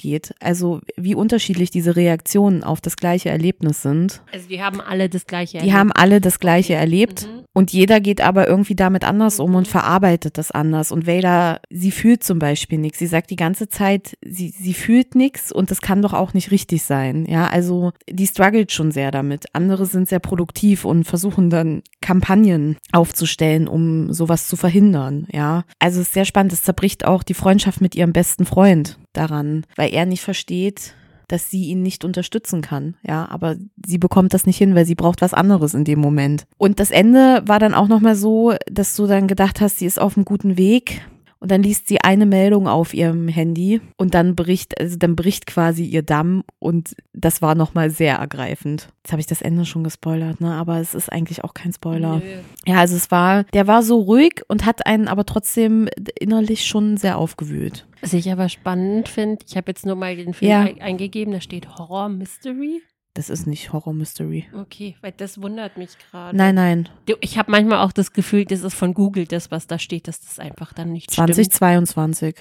umgeht. 0.00 0.34
Also 0.40 0.80
wie 0.96 1.14
unterschiedlich 1.14 1.70
diese 1.70 1.96
Reaktionen 1.96 2.64
auf 2.64 2.80
das 2.80 2.96
gleiche 2.96 3.28
Erlebnis 3.30 3.82
sind. 3.82 4.22
Also 4.32 4.48
die 4.48 4.62
haben 4.62 4.80
alle 4.80 5.08
das 5.08 5.26
gleiche 5.26 5.58
Die 5.58 5.72
haben 5.72 5.92
alle 5.92 6.20
das 6.20 6.38
gleiche 6.38 6.74
erlebt 6.74 7.26
Mhm. 7.26 7.44
und 7.52 7.72
jeder 7.72 8.00
geht 8.00 8.20
aber 8.20 8.48
irgendwie 8.48 8.74
damit 8.74 9.04
anders 9.04 9.40
um 9.40 9.54
und 9.54 9.68
verarbeitet 9.68 10.38
das 10.38 10.50
anders. 10.50 10.92
Und 10.92 11.06
Vader, 11.06 11.60
sie 11.70 11.90
fühlt 11.90 12.24
zum 12.24 12.38
Beispiel 12.38 12.78
nichts. 12.78 12.98
Sie 12.98 13.06
sagt 13.06 13.30
die 13.30 13.36
ganze 13.36 13.68
Zeit, 13.68 14.16
sie, 14.24 14.48
sie 14.48 14.74
fühlt 14.74 15.14
nichts 15.14 15.52
und 15.52 15.70
das 15.70 15.80
kann 15.80 16.02
doch 16.02 16.12
auch 16.14 16.34
nicht 16.34 16.50
richtig 16.50 16.82
sein. 16.82 17.26
Ja, 17.28 17.46
also 17.48 17.92
die 18.08 18.26
struggelt 18.26 18.72
schon 18.72 18.90
sehr 18.92 19.10
damit. 19.10 19.46
Andere 19.52 19.86
sind 19.86 20.08
sehr 20.08 20.20
produktiv 20.20 20.84
und 20.84 21.04
versuchen 21.04 21.50
dann 21.50 21.82
Kampagnen 22.00 22.76
aufzustellen, 22.92 23.68
um 23.68 24.12
sowas 24.12 24.48
zu 24.48 24.56
verhindern. 24.56 25.26
Ja, 25.32 25.64
also 25.78 26.00
es 26.00 26.08
ist 26.08 26.14
sehr 26.14 26.24
spannend. 26.24 26.52
Es 26.52 26.62
zerbricht 26.62 27.04
auch 27.04 27.22
die 27.22 27.34
Freundschaft 27.34 27.80
mit 27.80 27.94
ihrem 27.94 28.12
besten 28.12 28.46
Freund 28.46 28.98
daran, 29.12 29.64
weil 29.76 29.92
er 29.92 30.06
nicht 30.06 30.22
versteht, 30.22 30.94
dass 31.28 31.48
sie 31.50 31.66
ihn 31.66 31.82
nicht 31.82 32.04
unterstützen 32.04 32.60
kann. 32.60 32.96
Ja, 33.06 33.28
aber 33.30 33.56
sie 33.86 33.98
bekommt 33.98 34.34
das 34.34 34.46
nicht 34.46 34.58
hin, 34.58 34.74
weil 34.74 34.84
sie 34.84 34.96
braucht 34.96 35.20
was 35.20 35.34
anderes 35.34 35.74
in 35.74 35.84
dem 35.84 36.00
Moment. 36.00 36.44
Und 36.58 36.80
das 36.80 36.90
Ende 36.90 37.42
war 37.46 37.58
dann 37.60 37.74
auch 37.74 37.88
nochmal 37.88 38.16
so, 38.16 38.54
dass 38.70 38.96
du 38.96 39.06
dann 39.06 39.28
gedacht 39.28 39.60
hast, 39.60 39.78
sie 39.78 39.86
ist 39.86 40.00
auf 40.00 40.16
einem 40.16 40.24
guten 40.24 40.56
Weg. 40.56 41.02
Und 41.40 41.50
dann 41.50 41.62
liest 41.62 41.88
sie 41.88 41.98
eine 42.02 42.26
Meldung 42.26 42.68
auf 42.68 42.92
ihrem 42.92 43.26
Handy 43.26 43.80
und 43.96 44.12
dann 44.12 44.36
bricht, 44.36 44.78
also 44.78 44.98
dann 44.98 45.16
bricht 45.16 45.46
quasi 45.46 45.84
ihr 45.86 46.02
Damm 46.02 46.44
und 46.58 46.94
das 47.14 47.40
war 47.40 47.54
nochmal 47.54 47.88
sehr 47.90 48.16
ergreifend. 48.16 48.90
Jetzt 49.02 49.12
habe 49.12 49.20
ich 49.20 49.26
das 49.26 49.40
Ende 49.40 49.64
schon 49.64 49.82
gespoilert, 49.82 50.42
ne? 50.42 50.52
Aber 50.52 50.80
es 50.80 50.94
ist 50.94 51.10
eigentlich 51.10 51.42
auch 51.42 51.54
kein 51.54 51.72
Spoiler. 51.72 52.16
Nö. 52.18 52.22
Ja, 52.66 52.80
also 52.80 52.94
es 52.94 53.10
war, 53.10 53.44
der 53.54 53.66
war 53.66 53.82
so 53.82 53.98
ruhig 54.00 54.42
und 54.48 54.66
hat 54.66 54.86
einen 54.86 55.08
aber 55.08 55.24
trotzdem 55.24 55.88
innerlich 56.18 56.66
schon 56.66 56.98
sehr 56.98 57.16
aufgewühlt. 57.16 57.86
Was 58.02 58.12
ich 58.12 58.30
aber 58.30 58.50
spannend 58.50 59.08
finde, 59.08 59.42
ich 59.48 59.56
habe 59.56 59.70
jetzt 59.70 59.86
nur 59.86 59.96
mal 59.96 60.14
den 60.16 60.34
Film 60.34 60.50
Ja. 60.50 60.60
ein- 60.60 60.80
eingegeben, 60.82 61.32
da 61.32 61.40
steht 61.40 61.68
Horror 61.78 62.10
Mystery. 62.10 62.82
Das 63.14 63.28
ist 63.28 63.46
nicht 63.46 63.72
Horror 63.72 63.92
Mystery. 63.92 64.46
Okay, 64.54 64.96
weil 65.00 65.12
das 65.12 65.42
wundert 65.42 65.76
mich 65.76 65.98
gerade. 65.98 66.36
Nein, 66.36 66.54
nein. 66.54 66.88
Ich 67.20 67.38
habe 67.38 67.50
manchmal 67.50 67.78
auch 67.84 67.92
das 67.92 68.12
Gefühl, 68.12 68.44
das 68.44 68.62
ist 68.62 68.74
von 68.74 68.94
Google 68.94 69.26
das, 69.26 69.50
was 69.50 69.66
da 69.66 69.78
steht, 69.78 70.06
dass 70.06 70.20
das 70.20 70.38
einfach 70.38 70.72
dann 70.72 70.92
nicht 70.92 71.12
stimmt. 71.12 71.34
2022. 71.34 72.36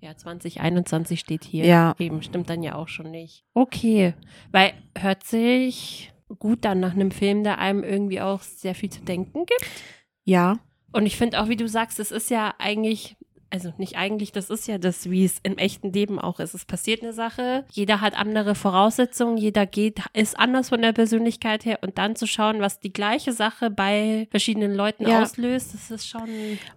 Ja, 0.00 0.16
2021 0.16 1.20
steht 1.20 1.44
hier. 1.44 1.64
Ja. 1.66 1.94
Eben, 1.98 2.22
stimmt 2.22 2.50
dann 2.50 2.62
ja 2.62 2.74
auch 2.74 2.88
schon 2.88 3.10
nicht. 3.10 3.44
Okay, 3.54 4.14
weil 4.50 4.72
hört 4.98 5.24
sich 5.24 6.12
gut 6.38 6.64
dann 6.64 6.80
nach 6.80 6.92
einem 6.92 7.10
Film, 7.10 7.44
der 7.44 7.58
einem 7.58 7.82
irgendwie 7.84 8.20
auch 8.20 8.42
sehr 8.42 8.74
viel 8.74 8.90
zu 8.90 9.02
denken 9.02 9.46
gibt. 9.46 9.70
Ja. 10.24 10.58
Und 10.92 11.06
ich 11.06 11.16
finde 11.16 11.40
auch, 11.40 11.48
wie 11.48 11.56
du 11.56 11.68
sagst, 11.68 11.98
es 12.00 12.10
ist 12.10 12.30
ja 12.30 12.54
eigentlich, 12.58 13.16
also 13.54 13.72
nicht 13.78 13.96
eigentlich, 13.96 14.32
das 14.32 14.50
ist 14.50 14.66
ja 14.66 14.78
das, 14.78 15.08
wie 15.10 15.24
es 15.24 15.36
im 15.44 15.56
echten 15.58 15.92
Leben 15.92 16.18
auch 16.18 16.40
ist. 16.40 16.54
Es 16.54 16.64
passiert 16.64 17.02
eine 17.02 17.12
Sache, 17.12 17.64
jeder 17.70 18.00
hat 18.00 18.18
andere 18.18 18.54
Voraussetzungen, 18.56 19.36
jeder 19.36 19.64
geht, 19.64 20.00
ist 20.12 20.36
anders 20.38 20.70
von 20.70 20.82
der 20.82 20.92
Persönlichkeit 20.92 21.64
her 21.64 21.78
und 21.82 21.96
dann 21.96 22.16
zu 22.16 22.26
schauen, 22.26 22.60
was 22.60 22.80
die 22.80 22.92
gleiche 22.92 23.32
Sache 23.32 23.70
bei 23.70 24.26
verschiedenen 24.30 24.74
Leuten 24.74 25.08
Ja. 25.08 25.22
auslöst, 25.22 25.72
das 25.72 25.90
ist 25.92 26.08
schon. 26.08 26.28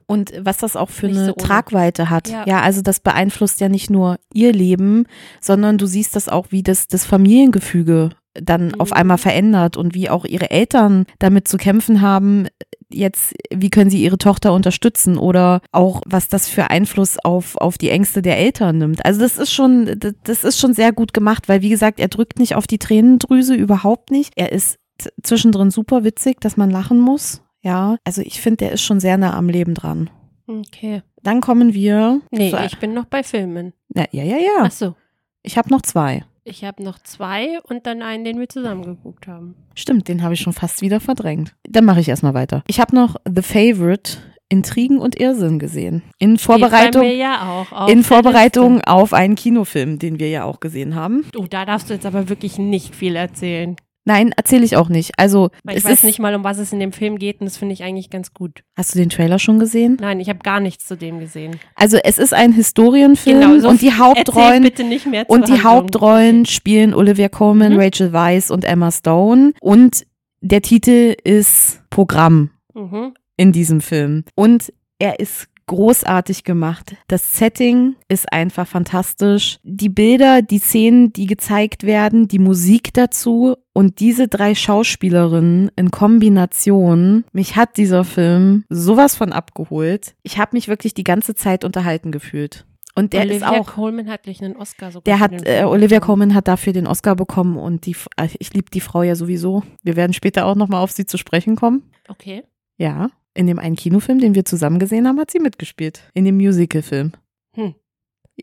Und 0.06 0.32
was 0.40 0.58
das 0.58 0.76
auch 0.76 0.90
für 0.90 1.08
eine 1.08 1.26
so. 1.26 1.34
Tragweite 1.34 2.10
hat. 2.12 2.30
Ja. 2.30 2.46
Ja. 2.46 2.62
also 2.62 2.82
das 2.82 3.00
beeinflusst 3.00 3.60
ja 3.60 3.70
nicht 3.70 3.90
nur 3.90 4.18
ihr 4.32 4.54
Leben, 4.54 5.06
sondern 5.42 5.78
du 5.80 5.88
siehst 5.88 6.16
das 6.16 6.30
auch, 6.30 6.48
wie 6.52 6.62
das, 6.62 6.88
das 6.88 7.06
Familiengefüge 7.06 8.10
dann 8.42 8.68
Mhm. 8.68 8.80
auf 8.80 8.92
einmal 8.94 9.18
verändert 9.18 9.78
und 9.78 9.94
wie 9.94 10.10
auch 10.10 10.26
ihre 10.26 10.50
Eltern 10.52 11.06
damit 11.20 11.48
zu 11.48 11.58
kämpfen 11.58 12.02
haben, 12.02 12.48
jetzt, 12.90 13.34
wie 13.54 13.70
können 13.70 13.90
sie 13.90 14.02
ihre 14.04 14.18
Tochter 14.18 14.54
unterstützen 14.54 15.18
oder 15.18 15.62
auch, 15.72 16.02
was 16.06 16.30
das 16.30 16.48
für 16.48 16.70
Einfluss 16.70 17.18
auf, 17.24 17.56
auf 17.58 17.78
die 17.78 17.90
Ängste 17.90 18.22
der 18.22 18.38
Eltern 18.38 18.78
nimmt. 18.78 19.06
Also 19.06 19.20
das 19.20 19.38
ist 19.38 19.52
schon, 19.52 20.00
das- 20.24 20.44
ist 20.44 20.60
schon 20.60 20.74
sehr 20.74 20.94
gut 20.94 21.14
gemacht, 21.14 21.50
weil 21.50 21.62
wie 21.62 21.70
gesagt, 21.70 22.00
er 22.00 22.08
drückt 22.08 22.40
nicht 22.40 22.56
auf 22.56 22.66
die 22.68 22.78
Tränendrüse, 22.80 23.56
überhaupt 23.56 24.10
nicht. 24.12 24.34
Er 24.38 24.52
ist 24.54 24.78
zwischendrin 25.22 25.70
super 25.70 26.04
witzig, 26.04 26.40
dass 26.40 26.56
man 26.58 26.70
lachen 26.70 27.00
muss. 27.00 27.42
Ja, 27.62 27.98
also 28.06 28.22
ich 28.22 28.40
finde, 28.40 28.58
der 28.58 28.72
ist 28.72 28.82
schon 28.84 29.00
sehr 29.02 29.18
nah 29.18 29.36
am 29.36 29.50
Leben 29.50 29.74
dran. 29.74 30.10
Okay. 30.48 31.02
Dann 31.24 31.42
kommen 31.42 31.74
wir. 31.74 32.22
Nee, 32.32 32.56
ich 32.66 32.80
bin 32.80 32.94
noch 32.94 33.06
bei 33.06 33.22
Filmen. 33.24 33.74
ja, 33.94 34.06
ja, 34.12 34.24
ja, 34.24 34.38
ja. 34.38 34.50
Ach 34.62 34.72
so. 34.72 34.96
Ich 35.44 35.58
habe 35.58 35.70
noch 35.70 35.82
zwei. 35.82 36.24
Ich 36.50 36.64
habe 36.64 36.82
noch 36.82 36.98
zwei 37.00 37.60
und 37.64 37.86
dann 37.88 38.02
einen, 38.02 38.24
den 38.24 38.40
wir 38.40 38.48
zusammen 38.48 38.84
geguckt 38.84 39.28
haben. 39.28 39.56
Stimmt, 39.76 40.08
den 40.08 40.24
habe 40.24 40.34
ich 40.34 40.40
schon 40.40 40.54
fast 40.54 40.82
wieder 40.82 41.02
verdrängt. 41.02 41.54
Dann 41.68 41.84
mache 41.84 42.00
ich 42.00 42.08
erstmal 42.08 42.34
weiter. 42.34 42.64
Ich 42.68 42.80
habe 42.80 42.96
noch 42.96 43.18
The 43.26 43.42
Favorite, 43.42 44.18
Intrigen 44.48 45.00
und 45.00 45.20
Irrsinn 45.20 45.60
gesehen. 45.60 46.04
In 46.20 46.38
Vorbereitung, 46.38 47.04
ja 47.04 47.50
auch. 47.50 47.72
auf 47.74 47.92
in 47.92 48.02
Vorbereitung 48.02 48.82
auf 48.82 49.12
einen 49.12 49.36
Kinofilm, 49.36 50.00
den 50.00 50.20
wir 50.20 50.30
ja 50.30 50.46
auch 50.46 50.62
gesehen 50.62 50.96
haben. 50.96 51.26
Oh, 51.36 51.48
da 51.50 51.66
darfst 51.66 51.90
du 51.90 51.94
jetzt 51.94 52.06
aber 52.06 52.30
wirklich 52.30 52.58
nicht 52.58 52.96
viel 52.96 53.18
erzählen. 53.18 53.76
Nein, 54.08 54.32
erzähle 54.38 54.64
ich 54.64 54.78
auch 54.78 54.90
nicht. 54.90 55.12
Also, 55.18 55.50
ich 55.70 55.84
weiß 55.84 55.92
ist, 55.92 56.04
nicht 56.06 56.20
mal, 56.20 56.34
um 56.34 56.44
was 56.44 56.58
es 56.60 56.72
in 56.72 56.80
dem 56.80 56.94
Film 56.94 57.20
geht 57.20 57.42
und 57.42 57.46
das 57.46 57.58
finde 57.58 57.74
ich 57.74 57.84
eigentlich 57.84 58.10
ganz 58.10 58.34
gut. 58.34 58.64
Hast 58.76 58.96
du 58.96 59.00
den 59.00 59.10
Trailer 59.10 59.38
schon 59.38 59.60
gesehen? 59.60 59.98
Nein, 60.00 60.20
ich 60.22 60.30
habe 60.30 60.40
gar 60.40 60.60
nichts 60.62 60.88
zu 60.88 60.96
dem 60.96 61.20
gesehen. 61.20 61.60
Also, 61.76 61.98
es 62.04 62.18
ist 62.18 62.34
ein 62.34 62.54
Historienfilm 62.54 63.42
Genau, 63.42 63.60
so 63.60 63.68
und 63.70 63.82
die 63.82 63.94
Hauptrollen 63.94 64.64
und 64.64 64.78
die 64.80 65.52
Handlung. 65.52 65.64
Hauptrollen 65.64 66.46
spielen 66.46 66.94
Olivia 66.94 67.28
Colman, 67.30 67.74
Mhm. 67.74 67.80
Rachel 67.80 68.14
Weisz 68.14 68.50
und 68.50 68.64
Emma 68.64 68.92
Stone 68.92 69.54
und 69.60 70.06
der 70.42 70.62
Titel 70.62 71.16
ist 71.24 71.82
Programm. 71.90 72.52
Mhm. 72.74 73.14
in 73.38 73.52
diesem 73.52 73.82
Film. 73.82 74.24
Und 74.36 74.72
er 75.00 75.20
ist 75.20 75.48
großartig 75.68 76.44
gemacht. 76.44 76.96
Das 77.08 77.38
Setting 77.38 77.96
ist 78.08 78.32
einfach 78.32 78.68
fantastisch. 78.68 79.60
Die 79.64 79.90
Bilder, 79.90 80.42
die 80.42 80.60
Szenen, 80.60 81.14
die 81.14 81.28
gezeigt 81.28 81.84
werden, 81.84 82.28
die 82.28 82.40
Musik 82.40 82.94
dazu 82.94 83.56
und 83.74 84.00
diese 84.00 84.28
drei 84.28 84.56
Schauspielerinnen 84.56 85.70
in 85.76 85.92
Kombination, 85.92 87.26
mich 87.32 87.56
hat 87.56 87.78
dieser 87.78 88.04
Film 88.04 88.66
sowas 88.70 89.16
von 89.16 89.32
abgeholt. 89.32 90.16
Ich 90.24 90.40
habe 90.40 90.56
mich 90.56 90.68
wirklich 90.68 90.94
die 90.94 91.04
ganze 91.04 91.36
Zeit 91.36 91.64
unterhalten 91.64 92.12
gefühlt. 92.12 92.66
Und 92.96 93.14
der 93.14 93.22
Olivia 93.22 93.36
ist 93.36 93.60
auch 93.60 93.68
Colman 93.76 94.10
hat 94.10 94.24
gleich 94.24 94.44
einen 94.44 94.56
Oscar 94.56 94.92
sogar. 94.92 95.04
der 95.04 95.20
hat, 95.20 95.48
äh, 95.48 95.64
Olivia. 95.66 96.00
Colman 96.00 96.34
hat 96.34 96.48
dafür 96.48 96.74
den 96.74 96.88
Oscar 96.88 97.16
bekommen 97.16 97.56
und 97.56 97.86
die, 97.86 97.96
äh, 98.16 98.28
ich 98.40 98.56
liebe 98.56 98.72
die 98.72 98.80
Frau 98.80 99.04
ja 99.04 99.14
sowieso. 99.14 99.62
Wir 99.84 99.96
werden 99.96 100.14
später 100.14 100.48
auch 100.48 100.56
nochmal 100.56 100.82
auf 100.82 100.92
sie 100.92 101.06
zu 101.06 101.20
sprechen 101.20 101.56
kommen. 101.56 101.84
Okay. 102.08 102.44
Ja, 102.78 103.12
in 103.38 103.48
dem 103.48 103.60
einen 103.60 103.76
Kinofilm, 103.76 104.20
den 104.20 104.36
wir 104.36 104.46
zusammen 104.46 104.80
gesehen 104.80 105.08
haben, 105.08 105.20
hat 105.20 105.32
sie 105.32 105.40
mitgespielt. 105.40 106.02
In 106.14 106.26
dem 106.26 106.38
Musicalfilm. 106.38 107.14
Hm. 107.54 107.76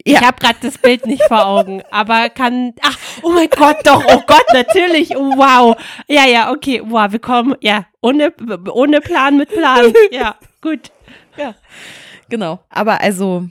Ja. 0.07 0.19
Ich 0.21 0.21
habe 0.23 0.39
gerade 0.41 0.59
das 0.61 0.79
Bild 0.79 1.07
nicht 1.07 1.23
vor 1.29 1.47
Augen, 1.47 1.83
aber 1.91 2.29
kann. 2.29 2.73
Ach, 2.83 2.99
oh 3.23 3.31
mein 3.31 3.49
Gott, 3.49 3.77
doch, 3.85 4.03
oh 4.05 4.23
Gott, 4.27 4.45
natürlich. 4.53 5.17
Oh, 5.17 5.37
wow. 5.37 5.77
Ja, 6.09 6.27
ja, 6.27 6.51
okay. 6.51 6.83
Wow, 6.85 7.13
wir 7.13 7.21
kommen, 7.21 7.55
ja, 7.61 7.87
ohne, 8.03 8.33
ohne 8.73 9.01
Plan 9.01 9.37
mit 9.37 9.51
Plan. 9.51 9.93
Ja, 10.11 10.35
gut. 10.61 10.91
Genau. 12.29 12.61
Aber 12.71 13.01
also, 13.01 13.49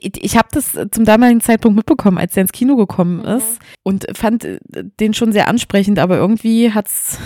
ich 0.00 0.36
habe 0.36 0.48
das 0.52 0.78
zum 0.90 1.04
damaligen 1.04 1.40
Zeitpunkt 1.40 1.76
mitbekommen, 1.76 2.18
als 2.18 2.36
er 2.36 2.42
ins 2.42 2.52
Kino 2.52 2.76
gekommen 2.76 3.18
Mhm. 3.18 3.24
ist 3.26 3.58
und 3.82 4.06
fand 4.16 4.44
äh, 4.44 4.58
den 4.72 5.12
schon 5.14 5.32
sehr 5.32 5.48
ansprechend, 5.48 5.98
aber 5.98 6.16
irgendwie 6.16 6.72
hat's 6.72 7.18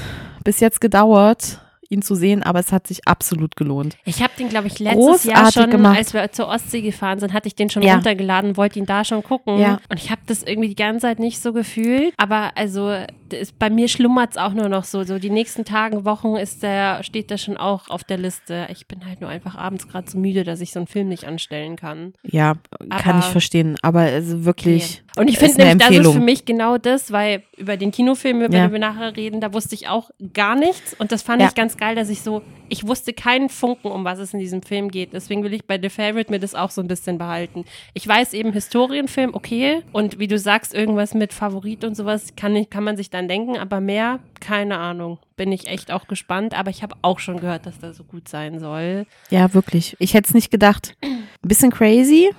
bis 0.44 0.58
jetzt 0.60 0.80
gedauert, 0.80 1.60
ihn 1.90 2.02
zu 2.02 2.14
sehen, 2.14 2.42
aber 2.42 2.60
es 2.60 2.72
hat 2.72 2.86
sich 2.86 3.06
absolut 3.06 3.56
gelohnt. 3.56 3.96
Ich 4.04 4.22
habe 4.22 4.32
den, 4.38 4.48
glaube 4.48 4.68
ich, 4.68 4.78
letztes 4.78 5.24
Jahr 5.24 5.42
Großartig 5.42 5.54
schon, 5.62 5.70
gemacht. 5.70 5.98
als 5.98 6.14
wir 6.14 6.30
zur 6.32 6.48
Ostsee 6.48 6.80
gefahren 6.82 7.18
sind, 7.18 7.32
hatte 7.32 7.48
ich 7.48 7.56
den 7.56 7.68
schon 7.68 7.82
Ja. 7.82 7.94
runtergeladen, 7.94 8.56
wollte 8.56 8.78
ihn 8.78 8.86
da 8.86 9.04
schon 9.04 9.22
gucken. 9.22 9.58
Ja. 9.58 9.80
Und 9.88 9.98
ich 9.98 10.10
habe 10.10 10.20
das 10.26 10.42
irgendwie 10.44 10.68
die 10.68 10.76
ganze 10.76 11.00
Zeit 11.00 11.18
nicht 11.18 11.40
so 11.42 11.52
gefühlt. 11.52 12.14
Aber 12.16 12.52
also 12.56 12.94
das, 13.28 13.52
bei 13.52 13.70
mir 13.70 13.88
schlummert 13.88 14.30
es 14.32 14.36
auch 14.38 14.52
nur 14.54 14.68
noch 14.68 14.84
so. 14.84 15.02
So 15.04 15.18
die 15.18 15.30
nächsten 15.30 15.64
Tagen, 15.64 16.04
Wochen 16.04 16.36
ist 16.36 16.62
der, 16.62 17.02
steht 17.02 17.30
der 17.30 17.38
schon 17.38 17.56
auch 17.56 17.90
auf 17.90 18.04
der 18.04 18.18
Liste. 18.18 18.66
Ich 18.70 18.86
bin 18.86 19.04
halt 19.06 19.20
nur 19.20 19.28
einfach 19.30 19.56
abends 19.56 19.88
gerade 19.88 20.08
so 20.10 20.16
müde, 20.16 20.44
dass 20.44 20.60
ich 20.60 20.72
so 20.72 20.78
einen 20.78 20.86
Film 20.86 21.08
nicht 21.08 21.24
anstellen 21.26 21.74
kann. 21.76 22.12
Ja, 22.22 22.54
kann 22.88 23.16
Aber- 23.16 23.18
ich 23.18 23.24
verstehen, 23.26 23.76
aber 23.82 24.00
also 24.00 24.44
wirklich. 24.44 25.02
Und 25.16 25.26
ich 25.28 25.34
ist 25.34 25.40
finde 25.40 25.58
nämlich, 25.64 25.78
das 25.78 25.90
ist 25.90 25.96
Empfehlung. 25.96 26.14
für 26.14 26.20
mich 26.24 26.44
genau 26.44 26.78
das, 26.78 27.10
weil 27.10 27.42
über 27.56 27.76
den 27.76 27.90
Kinofilm, 27.90 28.42
über 28.42 28.54
Ja. 28.56 28.66
den 28.66 28.72
wir 28.72 28.78
nachher 28.78 29.16
reden, 29.16 29.40
da 29.40 29.52
wusste 29.52 29.74
ich 29.74 29.88
auch 29.88 30.10
gar 30.32 30.54
nichts. 30.54 30.94
Und 30.94 31.10
das 31.10 31.22
fand 31.22 31.42
Ja. 31.42 31.48
ich 31.48 31.54
ganz 31.54 31.76
geil, 31.80 31.96
dass 31.96 32.08
ich 32.08 32.22
so, 32.22 32.42
ich 32.68 32.86
wusste 32.86 33.12
keinen 33.12 33.48
Funken, 33.48 33.90
um 33.90 34.04
was 34.04 34.20
es 34.20 34.32
in 34.32 34.38
diesem 34.38 34.62
Film 34.62 34.90
geht. 34.90 35.12
Deswegen 35.12 35.42
will 35.42 35.52
ich 35.52 35.64
bei 35.64 35.80
The 35.80 35.88
Favorite 35.88 36.30
mir 36.30 36.38
das 36.38 36.54
auch 36.54 36.70
so 36.70 36.80
ein 36.80 36.86
bisschen 36.86 37.18
behalten. 37.18 37.64
Ich 37.94 38.06
weiß 38.06 38.34
eben, 38.34 38.52
Historienfilm, 38.52 39.34
okay. 39.34 39.82
Und 39.92 40.20
wie 40.20 40.28
du 40.28 40.38
sagst, 40.38 40.74
irgendwas 40.74 41.14
mit 41.14 41.32
Favorit 41.32 41.82
und 41.84 41.96
sowas 41.96 42.34
kann, 42.36 42.54
ich, 42.54 42.70
kann 42.70 42.84
man 42.84 42.96
sich 42.96 43.10
dann 43.10 43.26
denken, 43.26 43.58
aber 43.58 43.80
mehr, 43.80 44.20
keine 44.38 44.78
Ahnung. 44.78 45.18
Bin 45.36 45.50
ich 45.50 45.66
echt 45.66 45.90
auch 45.90 46.06
gespannt. 46.06 46.56
Aber 46.56 46.70
ich 46.70 46.82
habe 46.82 46.94
auch 47.02 47.18
schon 47.18 47.40
gehört, 47.40 47.66
dass 47.66 47.78
der 47.78 47.94
so 47.94 48.04
gut 48.04 48.28
sein 48.28 48.58
soll. 48.60 49.06
Ja, 49.30 49.54
wirklich. 49.54 49.96
Ich 49.98 50.14
hätte 50.14 50.28
es 50.28 50.34
nicht 50.34 50.50
gedacht. 50.50 50.96
Ein 51.02 51.26
bisschen 51.42 51.70
crazy, 51.70 52.30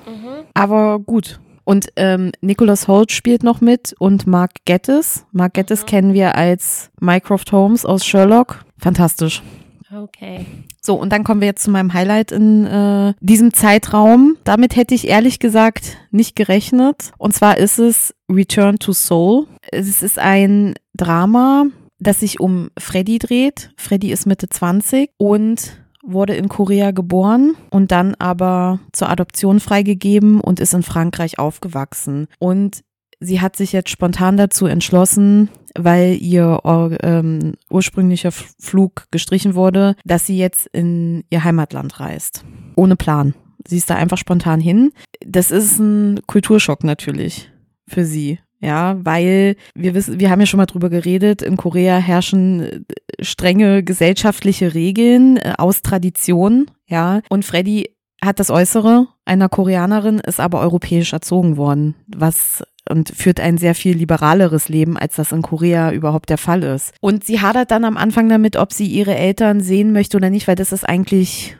aber 0.54 1.00
gut. 1.00 1.40
Und 1.72 1.88
ähm, 1.96 2.34
Nicholas 2.42 2.90
Holt 2.90 3.14
spielt 3.14 3.44
noch 3.44 3.62
mit 3.62 3.96
und 3.98 4.28
Mark 4.28 4.52
Gettis. 4.66 5.26
Mark 5.32 5.54
Gettis 5.54 5.84
Mhm. 5.84 5.86
kennen 5.86 6.14
wir 6.14 6.36
als 6.36 6.92
Mycroft 7.00 7.54
Holmes 7.54 7.86
aus 7.86 8.06
Sherlock. 8.06 8.66
Fantastisch. 8.78 9.42
Okay. 9.90 10.46
So, 10.82 10.96
und 10.96 11.14
dann 11.14 11.24
kommen 11.24 11.40
wir 11.40 11.48
jetzt 11.48 11.64
zu 11.64 11.72
meinem 11.72 11.94
Highlight 11.94 12.34
in 12.34 12.66
äh, 12.66 13.14
diesem 13.22 13.54
Zeitraum. 13.54 14.36
Damit 14.44 14.76
hätte 14.76 14.94
ich 14.96 15.08
ehrlich 15.08 15.40
gesagt 15.40 15.98
nicht 16.12 16.36
gerechnet. 16.36 17.14
Und 17.18 17.34
zwar 17.34 17.58
ist 17.58 17.80
es 17.80 18.14
Return 18.30 18.78
to 18.78 18.92
Soul. 18.92 19.48
Es 19.72 20.04
ist 20.04 20.20
ein 20.20 20.74
Drama, 20.94 21.68
das 22.00 22.20
sich 22.20 22.42
um 22.42 22.70
Freddy 22.78 23.18
dreht. 23.18 23.72
Freddy 23.78 24.12
ist 24.12 24.26
Mitte 24.26 24.50
20 24.50 25.12
und 25.16 25.81
wurde 26.04 26.36
in 26.36 26.50
Korea 26.50 26.92
geboren 26.92 27.56
und 27.70 27.92
dann 27.92 28.16
aber 28.16 28.80
zur 28.92 29.10
Adoption 29.10 29.60
freigegeben 29.60 30.42
und 30.42 30.60
ist 30.60 30.74
in 30.74 30.84
Frankreich 30.84 31.40
aufgewachsen. 31.40 32.28
Und 32.40 32.84
sie 33.20 33.42
hat 33.42 33.56
sich 33.56 33.72
jetzt 33.72 33.90
spontan 33.90 34.38
dazu 34.38 34.66
entschlossen, 34.66 35.50
weil 35.78 36.18
ihr 36.20 36.60
ähm, 37.02 37.54
ursprünglicher 37.70 38.32
Flug 38.32 39.06
gestrichen 39.12 39.56
wurde, 39.56 39.96
dass 40.04 40.26
sie 40.26 40.38
jetzt 40.38 40.68
in 40.74 41.24
ihr 41.30 41.44
Heimatland 41.44 42.00
reist. 42.00 42.44
Ohne 42.76 42.96
Plan. 42.96 43.34
Sie 43.68 43.78
ist 43.78 43.90
da 43.90 43.96
einfach 43.96 44.18
spontan 44.18 44.60
hin. 44.60 44.92
Das 45.26 45.52
ist 45.52 45.80
ein 45.80 46.20
Kulturschock 46.26 46.84
natürlich 46.84 47.52
für 47.88 48.06
sie. 48.06 48.40
Ja, 48.62 48.98
weil 49.04 49.56
wir 49.74 49.96
wissen, 49.96 50.20
wir 50.20 50.30
haben 50.30 50.40
ja 50.40 50.46
schon 50.46 50.60
mal 50.60 50.68
drüber 50.68 50.90
geredet, 50.90 51.42
in 51.42 51.58
Korea 51.58 51.98
herrschen 51.98 52.62
äh, 52.62 53.24
strenge 53.24 53.84
gesellschaftliche 53.84 54.76
Regeln 54.76 55.38
äh, 55.38 55.54
aus 55.58 55.82
Tradition, 55.82 56.70
ja. 56.86 57.22
Und 57.30 57.44
Freddy 57.44 57.90
hat 58.24 58.40
das 58.40 58.52
Äußere 58.52 59.08
einer 59.26 59.50
Koreanerin, 59.50 60.20
ist 60.20 60.40
aber 60.40 60.60
europäisch 60.60 61.12
erzogen 61.12 61.58
worden, 61.58 61.96
was 62.08 62.64
und 62.90 63.10
führt 63.10 63.40
ein 63.40 63.58
sehr 63.58 63.76
viel 63.76 63.96
liberaleres 63.96 64.70
Leben, 64.70 64.98
als 64.98 65.16
das 65.16 65.32
in 65.32 65.42
Korea 65.42 65.92
überhaupt 65.92 66.30
der 66.30 66.38
Fall 66.38 66.64
ist. 66.64 66.94
Und 67.00 67.24
sie 67.24 67.40
hadert 67.40 67.72
dann 67.72 67.86
am 67.86 67.98
Anfang 67.98 68.28
damit, 68.30 68.58
ob 68.58 68.74
sie 68.74 68.88
ihre 68.88 69.16
Eltern 69.16 69.62
sehen 69.62 69.94
möchte 69.94 70.18
oder 70.18 70.30
nicht, 70.30 70.48
weil 70.48 70.56
das 70.56 70.72
ist 70.72 70.88
eigentlich 70.88 71.56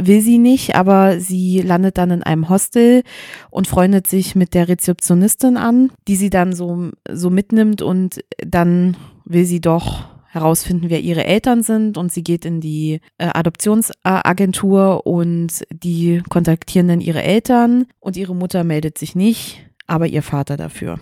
will 0.00 0.20
sie 0.20 0.38
nicht, 0.38 0.76
aber 0.76 1.20
sie 1.20 1.60
landet 1.60 1.98
dann 1.98 2.10
in 2.10 2.22
einem 2.22 2.48
Hostel 2.48 3.02
und 3.50 3.66
freundet 3.66 4.06
sich 4.06 4.34
mit 4.34 4.54
der 4.54 4.68
Rezeptionistin 4.68 5.56
an, 5.56 5.90
die 6.08 6.16
sie 6.16 6.30
dann 6.30 6.52
so, 6.52 6.90
so 7.10 7.30
mitnimmt 7.30 7.82
und 7.82 8.20
dann 8.38 8.96
will 9.24 9.44
sie 9.44 9.60
doch 9.60 10.04
herausfinden, 10.34 10.90
wer 10.90 11.00
ihre 11.00 11.24
Eltern 11.24 11.62
sind 11.62 11.96
und 11.96 12.12
sie 12.12 12.24
geht 12.24 12.44
in 12.44 12.60
die 12.60 13.00
äh, 13.18 13.30
Adoptionsagentur 13.32 15.06
und 15.06 15.64
die 15.72 16.22
kontaktieren 16.28 16.88
dann 16.88 17.00
ihre 17.00 17.22
Eltern 17.22 17.86
und 18.00 18.16
ihre 18.16 18.34
Mutter 18.34 18.64
meldet 18.64 18.98
sich 18.98 19.14
nicht, 19.14 19.70
aber 19.86 20.08
ihr 20.08 20.22
Vater 20.22 20.56
dafür. 20.56 20.98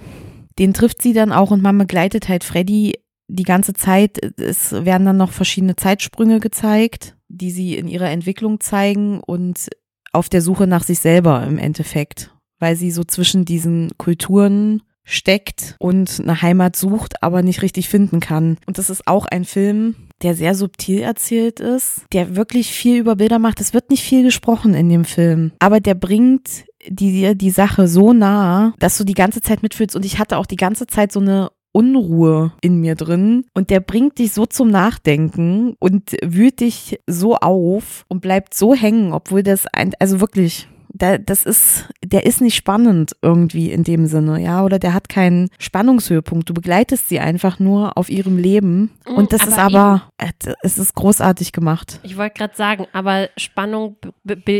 Den 0.59 0.75
trifft 0.75 1.01
sie 1.01 1.15
dann 1.15 1.33
auch 1.33 1.51
und 1.51 1.63
man 1.63 1.79
begleitet 1.79 2.29
halt 2.29 2.45
Freddy 2.45 2.99
die 3.29 3.43
ganze 3.45 3.73
Zeit. 3.73 4.19
Es 4.39 4.73
werden 4.73 5.07
dann 5.07 5.17
noch 5.17 5.33
verschiedene 5.33 5.77
Zeitsprünge 5.77 6.39
gezeigt, 6.39 7.17
die 7.33 7.51
sie 7.51 7.77
in 7.77 7.89
ihrer 7.89 8.11
Entwicklung 8.11 8.61
zeigen 8.61 9.21
und 9.21 9.69
auf 10.13 10.29
der 10.29 10.43
Suche 10.43 10.67
nach 10.67 10.85
sich 10.85 11.01
selber 11.01 11.45
im 11.45 11.59
Endeffekt, 11.59 12.35
weil 12.59 12.77
sie 12.77 12.91
so 12.91 13.03
zwischen 13.03 13.45
diesen 13.45 13.91
Kulturen 13.97 14.83
steckt 15.05 15.75
und 15.79 16.21
eine 16.21 16.43
Heimat 16.43 16.77
sucht, 16.77 17.23
aber 17.23 17.43
nicht 17.43 17.63
richtig 17.63 17.89
finden 17.89 18.21
kann. 18.21 18.59
Und 18.67 18.79
das 18.79 18.91
ist 18.91 19.09
auch 19.09 19.27
ein 19.27 19.45
Film, 19.45 19.97
der 20.23 20.35
sehr 20.35 20.55
subtil 20.55 21.01
erzählt 21.01 21.59
ist, 21.59 22.03
der 22.13 22.37
wirklich 22.37 22.73
viel 22.73 22.99
über 22.99 23.17
Bilder 23.17 23.41
macht. 23.41 23.61
Es 23.61 23.75
wird 23.75 23.91
nicht 23.91 24.05
viel 24.05 24.23
gesprochen 24.23 24.75
in 24.75 24.89
dem 24.89 25.05
Film, 25.05 25.53
aber 25.59 25.81
der 25.81 25.95
bringt 25.95 26.67
dir 26.89 27.35
die 27.35 27.51
Sache 27.51 27.89
so 27.89 28.13
nah, 28.13 28.75
dass 28.79 28.99
du 28.99 29.05
die 29.05 29.15
ganze 29.15 29.41
Zeit 29.41 29.63
mitfühlst. 29.63 29.97
Und 29.97 30.05
ich 30.05 30.19
hatte 30.19 30.37
auch 30.37 30.47
die 30.47 30.57
ganze 30.57 30.87
Zeit 30.87 31.11
so 31.11 31.21
eine 31.21 31.51
Unruhe 31.73 32.53
in 32.61 32.81
mir 32.81 32.95
drin 32.95 33.47
und 33.55 33.71
der 33.71 33.81
bringt 33.81 34.19
dich 34.19 34.33
so 34.33 34.47
zum 34.47 34.69
Nachdenken 34.69 35.75
und 35.79 36.17
wühlt 36.23 36.61
dich 36.61 37.01
so 37.07 37.37
auf 37.37 38.05
und 38.09 38.21
bleibt 38.21 38.55
so 38.55 38.75
hängen, 38.75 39.13
obwohl 39.13 39.43
das 39.43 39.67
ein, 39.73 39.93
also 39.99 40.21
wirklich 40.21 40.69
da, 40.95 41.19
das 41.19 41.45
ist, 41.45 41.89
der 42.05 42.27
ist 42.27 42.41
nicht 42.41 42.55
spannend 42.55 43.17
irgendwie 43.23 43.73
in 43.73 43.83
dem 43.83 44.07
Sinne, 44.07 44.41
ja, 44.43 44.63
oder 44.63 44.79
der 44.79 44.95
hat 44.95 45.09
keinen 45.09 45.49
Spannungshöhepunkt. 45.59 46.49
Du 46.49 46.55
begleitest 46.55 47.09
sie 47.09 47.19
einfach 47.19 47.59
nur 47.59 47.97
auf 47.97 48.11
ihrem 48.11 48.37
Leben 48.37 48.91
Mm, 49.07 49.15
und 49.15 49.33
das 49.33 49.43
aber 49.43 49.51
ist 49.51 49.59
aber, 49.59 50.03
äh, 50.19 50.55
es 50.63 50.79
ist 50.79 50.95
großartig 50.95 51.53
gemacht. 51.53 52.01
Ich 52.03 52.17
wollte 52.17 52.35
gerade 52.39 52.57
sagen, 52.57 52.87
aber 52.93 53.29
Spannung, 53.37 53.97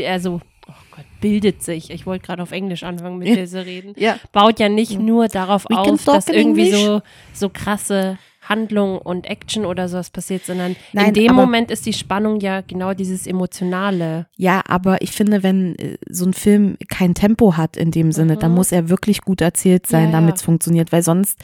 also, 0.09 0.41
bildet 1.23 1.63
sich. 1.63 1.91
Ich 1.91 2.05
wollte 2.05 2.27
gerade 2.27 2.43
auf 2.43 2.53
Englisch 2.53 2.83
anfangen 2.83 3.17
mit 3.19 3.29
Ja. 3.29 3.37
dir 3.37 3.47
zu 3.47 3.65
reden. 3.65 3.95
Ja. 3.97 4.19
Baut 4.33 4.61
ja 4.61 4.69
nicht 4.69 4.99
nur 5.01 5.29
darauf 5.29 5.65
We 5.71 5.79
auf, 5.79 6.05
dass 6.05 6.29
irgendwie 6.29 6.67
English. 6.69 6.85
so, 6.85 7.01
so 7.33 7.49
krasse 7.49 8.19
Handlung 8.53 8.99
und 8.99 9.27
Action 9.27 9.65
oder 9.65 9.89
sowas 9.89 10.11
passiert, 10.11 10.45
sondern 10.45 10.73
in 10.73 10.77
Nein, 10.93 11.15
dem 11.15 11.31
aber- 11.31 11.41
Moment 11.47 11.71
ist 11.71 11.87
die 11.87 11.95
Spannung 11.95 12.41
ja 12.41 12.61
genau 12.61 12.93
dieses 12.93 13.27
Emotionale. 13.27 14.27
Ja, 14.37 14.61
aber 14.69 15.01
ich 15.01 15.13
finde, 15.13 15.43
wenn 15.43 15.75
äh, 15.77 15.97
so 16.09 16.27
ein 16.27 16.35
Film 16.35 16.77
kein 16.89 17.15
Tempo 17.15 17.57
hat 17.57 17.77
in 17.79 17.91
dem 17.91 18.13
Sinne, 18.13 18.37
dann 18.37 18.51
Mhm. 18.53 18.57
muss 18.59 18.73
er 18.73 18.89
wirklich 18.91 19.23
gut 19.23 19.41
erzählt 19.41 19.87
sein, 19.87 20.05
Ja, 20.05 20.11
ja. 20.11 20.21
damit 20.21 20.37
es 20.37 20.43
funktioniert, 20.43 20.93
weil 20.93 21.03
sonst 21.03 21.39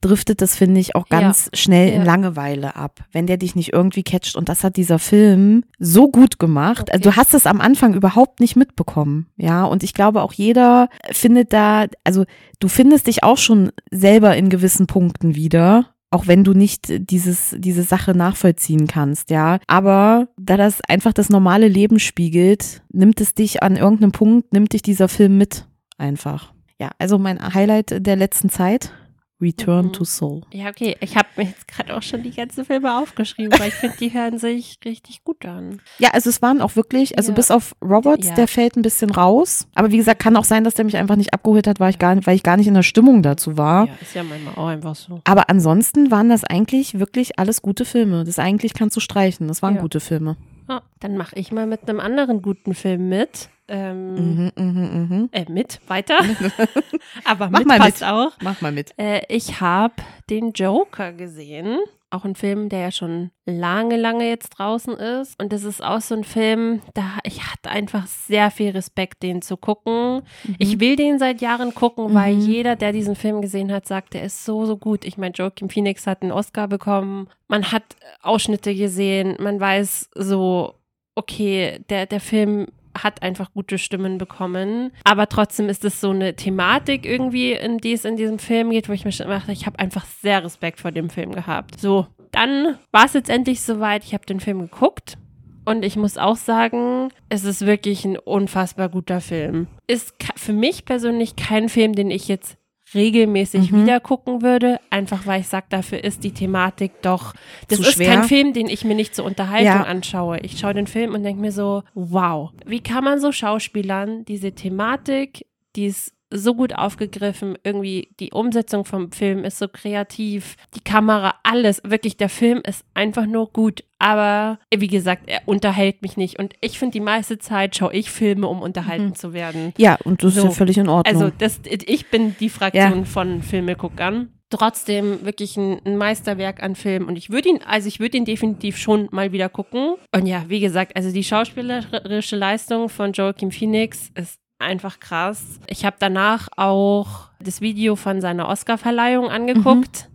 driftet 0.00 0.40
das, 0.42 0.56
finde 0.56 0.80
ich, 0.80 0.94
auch 0.94 1.06
Ja. 1.10 1.20
ganz 1.20 1.50
schnell 1.54 1.88
in 1.92 2.00
Ja. 2.02 2.04
Langeweile 2.04 2.76
ab, 2.76 3.00
wenn 3.12 3.26
der 3.26 3.36
dich 3.36 3.54
nicht 3.56 3.72
irgendwie 3.72 4.02
catcht. 4.04 4.36
Und 4.36 4.48
das 4.48 4.62
hat 4.64 4.76
dieser 4.76 4.98
Film 5.00 5.64
so 5.78 6.08
gut 6.08 6.38
gemacht. 6.38 6.92
Also 6.92 7.08
Okay. 7.08 7.14
du 7.14 7.16
hast 7.20 7.34
es 7.34 7.46
am 7.46 7.60
Anfang 7.60 7.94
überhaupt 7.94 8.40
nicht 8.40 8.54
mitbekommen. 8.56 9.26
Ja, 9.36 9.64
und 9.64 9.82
ich 9.82 9.94
glaube 9.94 10.22
auch 10.22 10.32
jeder 10.32 10.88
findet 11.10 11.52
da, 11.52 11.86
also 12.04 12.24
du 12.60 12.68
findest 12.68 13.06
dich 13.08 13.22
auch 13.24 13.38
schon 13.38 13.70
selber 13.90 14.36
in 14.36 14.48
gewissen 14.50 14.86
Punkten 14.86 15.34
wieder. 15.34 15.86
Auch 16.10 16.26
wenn 16.26 16.42
du 16.42 16.54
nicht 16.54 17.10
dieses, 17.10 17.54
diese 17.58 17.82
Sache 17.82 18.14
nachvollziehen 18.14 18.86
kannst, 18.86 19.30
ja. 19.30 19.58
Aber 19.66 20.28
da 20.38 20.56
das 20.56 20.80
einfach 20.88 21.12
das 21.12 21.28
normale 21.28 21.68
Leben 21.68 21.98
spiegelt, 21.98 22.82
nimmt 22.90 23.20
es 23.20 23.34
dich 23.34 23.62
an 23.62 23.76
irgendeinem 23.76 24.12
Punkt, 24.12 24.52
nimmt 24.52 24.72
dich 24.72 24.82
dieser 24.82 25.08
Film 25.08 25.36
mit. 25.36 25.66
Einfach. 25.98 26.52
Ja, 26.80 26.90
also 26.98 27.18
mein 27.18 27.54
Highlight 27.54 28.06
der 28.06 28.16
letzten 28.16 28.48
Zeit. 28.48 28.92
Return 29.40 29.86
Mhm. 29.86 29.92
to 29.92 30.04
Soul. 30.04 30.40
Ja, 30.52 30.68
okay. 30.68 30.96
Ich 31.00 31.16
habe 31.16 31.28
mir 31.36 31.44
jetzt 31.44 31.68
gerade 31.68 31.96
auch 31.96 32.02
schon 32.02 32.22
die 32.22 32.30
ganzen 32.32 32.64
Filme 32.64 32.98
aufgeschrieben, 32.98 33.58
weil 33.58 33.68
ich 33.68 33.74
finde, 33.74 33.96
die 33.98 34.12
hören 34.12 34.38
sich 34.38 34.78
richtig 34.84 35.22
gut 35.24 35.44
an. 35.46 35.80
Ja, 35.98 36.10
also 36.10 36.28
es 36.28 36.42
waren 36.42 36.60
auch 36.60 36.74
wirklich, 36.76 37.16
also 37.16 37.30
Ja. 37.32 37.36
bis 37.36 37.50
auf 37.50 37.74
Roberts, 37.82 38.28
Ja. 38.28 38.34
der 38.34 38.48
fällt 38.48 38.76
ein 38.76 38.82
bisschen 38.82 39.10
raus. 39.10 39.68
Aber 39.74 39.90
wie 39.92 39.96
gesagt, 39.96 40.20
kann 40.20 40.36
auch 40.36 40.44
sein, 40.44 40.64
dass 40.64 40.74
der 40.74 40.84
mich 40.84 40.96
einfach 40.96 41.16
nicht 41.16 41.32
abgeholt 41.34 41.66
hat, 41.66 41.78
weil 41.80 41.90
ich 41.90 41.98
gar, 41.98 42.16
weil 42.26 42.34
ich 42.34 42.42
gar 42.42 42.56
nicht 42.56 42.66
in 42.66 42.74
der 42.74 42.82
Stimmung 42.82 43.22
dazu 43.22 43.56
war. 43.56 43.86
Ja, 43.86 43.92
ist 44.00 44.14
ja 44.14 44.22
manchmal 44.24 44.54
auch 44.56 44.66
einfach 44.68 44.94
so. 44.96 45.20
Aber 45.24 45.48
ansonsten 45.50 46.10
waren 46.10 46.28
das 46.28 46.42
eigentlich 46.44 46.98
wirklich 46.98 47.38
alles 47.38 47.62
gute 47.62 47.84
Filme. 47.84 48.24
Das 48.24 48.38
eigentlich 48.38 48.74
kannst 48.74 48.96
du 48.96 49.00
streichen. 49.00 49.46
Das 49.48 49.62
waren 49.62 49.76
Ja. 49.76 49.80
gute 49.82 50.00
Filme. 50.00 50.36
Ah, 50.66 50.82
dann 51.00 51.16
mache 51.16 51.34
ich 51.38 51.50
mal 51.52 51.66
mit 51.66 51.88
einem 51.88 52.00
anderen 52.00 52.42
guten 52.42 52.74
Film 52.74 53.08
mit. 53.08 53.48
Ähm, 53.68 54.14
Mhm, 54.14 54.52
mhm, 54.56 55.08
mhm. 55.08 55.28
äh, 55.32 55.44
mit, 55.50 55.80
weiter. 55.88 56.18
Aber 57.24 57.50
Mach 57.50 57.58
mit 57.60 57.68
mal 57.68 57.78
passt 57.78 58.00
mit. 58.00 58.08
auch. 58.08 58.32
Mach 58.42 58.60
mal 58.60 58.72
mit. 58.72 58.92
Äh, 58.98 59.22
ich 59.28 59.60
habe 59.60 59.94
den 60.30 60.52
Joker 60.52 61.12
gesehen. 61.12 61.78
Auch 62.10 62.24
ein 62.24 62.34
Film, 62.36 62.70
der 62.70 62.78
ja 62.80 62.90
schon 62.90 63.30
lange, 63.44 63.98
lange 63.98 64.26
jetzt 64.26 64.48
draußen 64.58 64.94
ist. 64.94 65.38
Und 65.38 65.52
das 65.52 65.62
ist 65.62 65.84
auch 65.84 66.00
so 66.00 66.14
ein 66.14 66.24
Film, 66.24 66.80
da 66.94 67.18
ich 67.22 67.42
hatte 67.42 67.68
einfach 67.68 68.06
sehr 68.06 68.50
viel 68.50 68.70
Respekt, 68.70 69.22
den 69.22 69.42
zu 69.42 69.58
gucken. 69.58 70.22
Ich 70.58 70.80
will 70.80 70.96
den 70.96 71.18
seit 71.18 71.42
Jahren 71.42 71.74
gucken, 71.74 72.14
weil 72.14 72.34
Mhm. 72.36 72.40
jeder, 72.40 72.76
der 72.76 72.92
diesen 72.92 73.14
Film 73.14 73.42
gesehen 73.42 73.70
hat, 73.70 73.86
sagt, 73.86 74.14
der 74.14 74.22
ist 74.22 74.46
so, 74.46 74.64
so 74.64 74.78
gut. 74.78 75.04
Ich 75.04 75.18
meine, 75.18 75.34
Joaquin 75.34 75.68
Phoenix 75.68 76.06
hat 76.06 76.22
einen 76.22 76.32
Oscar 76.32 76.66
bekommen. 76.66 77.28
Man 77.46 77.70
hat 77.72 77.84
Ausschnitte 78.22 78.74
gesehen. 78.74 79.36
Man 79.38 79.60
weiß 79.60 80.08
so, 80.14 80.76
okay, 81.14 81.80
der, 81.90 82.06
der 82.06 82.20
Film 82.20 82.68
hat 83.02 83.22
einfach 83.22 83.52
gute 83.52 83.78
Stimmen 83.78 84.18
bekommen. 84.18 84.92
Aber 85.04 85.28
trotzdem 85.28 85.68
ist 85.68 85.84
es 85.84 86.00
so 86.00 86.10
eine 86.10 86.34
Thematik 86.34 87.06
irgendwie, 87.06 87.52
in 87.52 87.78
die 87.78 87.92
es 87.92 88.04
in 88.04 88.16
diesem 88.16 88.38
Film 88.38 88.70
geht, 88.70 88.88
wo 88.88 88.92
ich 88.92 89.04
mir 89.04 89.12
schon 89.12 89.28
dachte, 89.28 89.52
ich 89.52 89.66
habe 89.66 89.78
einfach 89.78 90.04
sehr 90.04 90.44
Respekt 90.44 90.80
vor 90.80 90.92
dem 90.92 91.10
Film 91.10 91.32
gehabt. 91.32 91.78
So, 91.80 92.06
dann 92.32 92.76
war 92.92 93.04
es 93.04 93.14
jetzt 93.14 93.30
endlich 93.30 93.62
soweit. 93.62 94.04
Ich 94.04 94.14
habe 94.14 94.26
den 94.26 94.40
Film 94.40 94.60
geguckt. 94.60 95.16
Und 95.64 95.84
ich 95.84 95.96
muss 95.96 96.16
auch 96.16 96.36
sagen, 96.36 97.10
es 97.28 97.44
ist 97.44 97.66
wirklich 97.66 98.04
ein 98.06 98.16
unfassbar 98.16 98.88
guter 98.88 99.20
Film. 99.20 99.66
Ist 99.86 100.14
für 100.36 100.54
mich 100.54 100.86
persönlich 100.86 101.36
kein 101.36 101.68
Film, 101.68 101.94
den 101.94 102.10
ich 102.10 102.26
jetzt 102.26 102.57
regelmäßig 102.94 103.70
Mhm. 103.72 103.82
wieder 103.82 104.00
gucken 104.00 104.42
würde, 104.42 104.80
einfach 104.90 105.26
weil 105.26 105.40
ich 105.40 105.48
sage, 105.48 105.66
dafür 105.70 106.02
ist 106.04 106.24
die 106.24 106.32
Thematik 106.32 106.92
doch, 107.02 107.34
das 107.68 107.78
Zu 107.80 107.84
ist 107.88 107.94
schwer? 107.94 108.14
kein 108.14 108.24
Film, 108.24 108.52
den 108.52 108.68
ich 108.68 108.84
mir 108.84 108.94
nicht 108.94 109.14
zur 109.14 109.24
Unterhaltung 109.24 109.66
Ja. 109.66 109.82
anschaue. 109.84 110.40
Ich 110.40 110.58
schaue 110.58 110.74
den 110.74 110.86
Film 110.86 111.14
und 111.14 111.22
denke 111.22 111.40
mir 111.40 111.52
so, 111.52 111.82
wow, 111.94 112.50
wie 112.66 112.80
kann 112.80 113.04
man 113.04 113.20
so 113.20 113.32
Schauspielern 113.32 114.24
diese 114.24 114.52
Thematik, 114.52 115.46
die 115.76 115.86
ist 115.86 116.12
so 116.30 116.54
gut 116.54 116.74
aufgegriffen, 116.74 117.56
irgendwie 117.64 118.08
die 118.20 118.32
Umsetzung 118.32 118.84
vom 118.84 119.12
Film 119.12 119.44
ist 119.44 119.58
so 119.58 119.66
kreativ, 119.68 120.56
die 120.74 120.80
Kamera, 120.80 121.34
alles, 121.42 121.80
wirklich 121.84 122.16
der 122.16 122.28
Film 122.28 122.60
ist 122.66 122.84
einfach 122.94 123.24
nur 123.26 123.50
gut, 123.52 123.84
aber 123.98 124.58
wie 124.74 124.88
gesagt, 124.88 125.22
er 125.26 125.40
unterhält 125.46 126.02
mich 126.02 126.16
nicht 126.16 126.38
und 126.38 126.52
ich 126.60 126.78
finde 126.78 126.92
die 126.92 127.00
meiste 127.00 127.38
Zeit 127.38 127.76
schaue 127.76 127.94
ich 127.94 128.10
Filme, 128.10 128.46
um 128.46 128.60
unterhalten 128.60 129.06
Mhm. 129.06 129.14
zu 129.14 129.32
werden. 129.32 129.72
Ja, 129.78 129.96
und 130.04 130.22
das 130.22 130.34
ist 130.36 130.40
So. 130.42 130.48
ja 130.48 130.50
völlig 130.52 130.76
in 130.78 130.88
Ordnung. 130.88 131.14
Also 131.22 131.32
das, 131.38 131.60
ich 131.64 132.10
bin 132.10 132.36
die 132.38 132.50
Fraktion 132.50 133.06
von 133.06 133.42
Filmeguckern. 133.42 134.28
Trotzdem 134.50 135.24
wirklich 135.26 135.58
ein, 135.58 135.78
ein 135.84 135.98
Meisterwerk 135.98 136.62
an 136.62 136.74
Film 136.74 137.06
und 137.06 137.16
ich 137.16 137.28
würde 137.28 137.50
ihn, 137.50 137.60
also 137.66 137.86
ich 137.86 138.00
würde 138.00 138.16
ihn 138.16 138.24
definitiv 138.24 138.78
schon 138.78 139.08
mal 139.12 139.30
wieder 139.32 139.48
gucken. 139.50 139.96
Und 140.14 140.26
ja, 140.26 140.44
wie 140.48 140.60
gesagt, 140.60 140.96
also 140.96 141.12
die 141.12 141.22
schauspielerische 141.24 142.36
Leistung 142.36 142.88
von 142.88 143.12
Joaquin 143.12 143.52
Phoenix 143.52 144.10
ist 144.14 144.38
einfach 144.58 145.00
krass. 145.00 145.60
Ich 145.66 145.84
habe 145.84 145.96
danach 145.98 146.48
auch 146.56 147.28
das 147.40 147.60
Video 147.60 147.96
von 147.96 148.20
seiner 148.20 148.48
Oscarverleihung 148.48 149.28
angeguckt. 149.28 150.08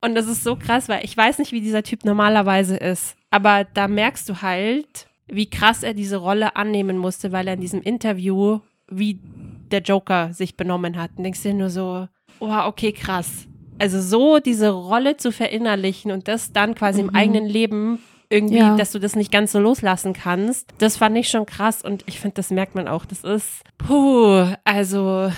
Und 0.00 0.14
das 0.14 0.26
ist 0.26 0.44
so 0.44 0.56
krass, 0.56 0.88
weil 0.88 1.04
ich 1.04 1.16
weiß 1.16 1.38
nicht, 1.38 1.52
wie 1.52 1.60
dieser 1.60 1.82
Typ 1.82 2.04
normalerweise 2.04 2.76
ist. 2.76 3.16
Aber 3.30 3.64
da 3.64 3.88
merkst 3.88 4.28
du 4.28 4.42
halt, 4.42 5.08
wie 5.26 5.50
krass 5.50 5.82
er 5.82 5.94
diese 5.94 6.18
Rolle 6.18 6.54
annehmen 6.56 6.98
musste, 6.98 7.32
weil 7.32 7.48
er 7.48 7.54
in 7.54 7.60
diesem 7.60 7.82
Interview, 7.82 8.60
wie 8.88 9.18
der 9.70 9.80
Joker 9.80 10.32
sich 10.32 10.56
benommen 10.56 10.96
hat. 10.96 11.10
Und 11.16 11.24
denkst 11.24 11.42
dir 11.42 11.54
nur 11.54 11.70
so, 11.70 12.06
oh, 12.38 12.58
okay, 12.66 12.92
krass. 12.92 13.48
Also 13.78 14.00
so 14.00 14.38
diese 14.38 14.70
Rolle 14.70 15.16
zu 15.16 15.32
verinnerlichen 15.32 16.10
und 16.12 16.28
das 16.28 16.52
dann 16.52 16.74
quasi 16.74 17.00
im 17.00 17.14
eigenen 17.14 17.46
Leben 17.46 17.98
irgendwie, 18.28 18.58
Ja. 18.58 18.76
dass 18.76 18.92
du 18.92 18.98
das 18.98 19.16
nicht 19.16 19.30
ganz 19.32 19.52
so 19.52 19.58
loslassen 19.58 20.12
kannst, 20.12 20.68
das 20.78 20.96
fand 20.96 21.16
ich 21.16 21.28
schon 21.28 21.46
krass 21.46 21.82
und 21.82 22.04
ich 22.06 22.20
finde, 22.20 22.34
das 22.34 22.50
merkt 22.50 22.74
man 22.74 22.88
auch. 22.88 23.04
Das 23.04 23.22
ist, 23.24 23.62
puh, 23.78 24.46
also 24.64 25.30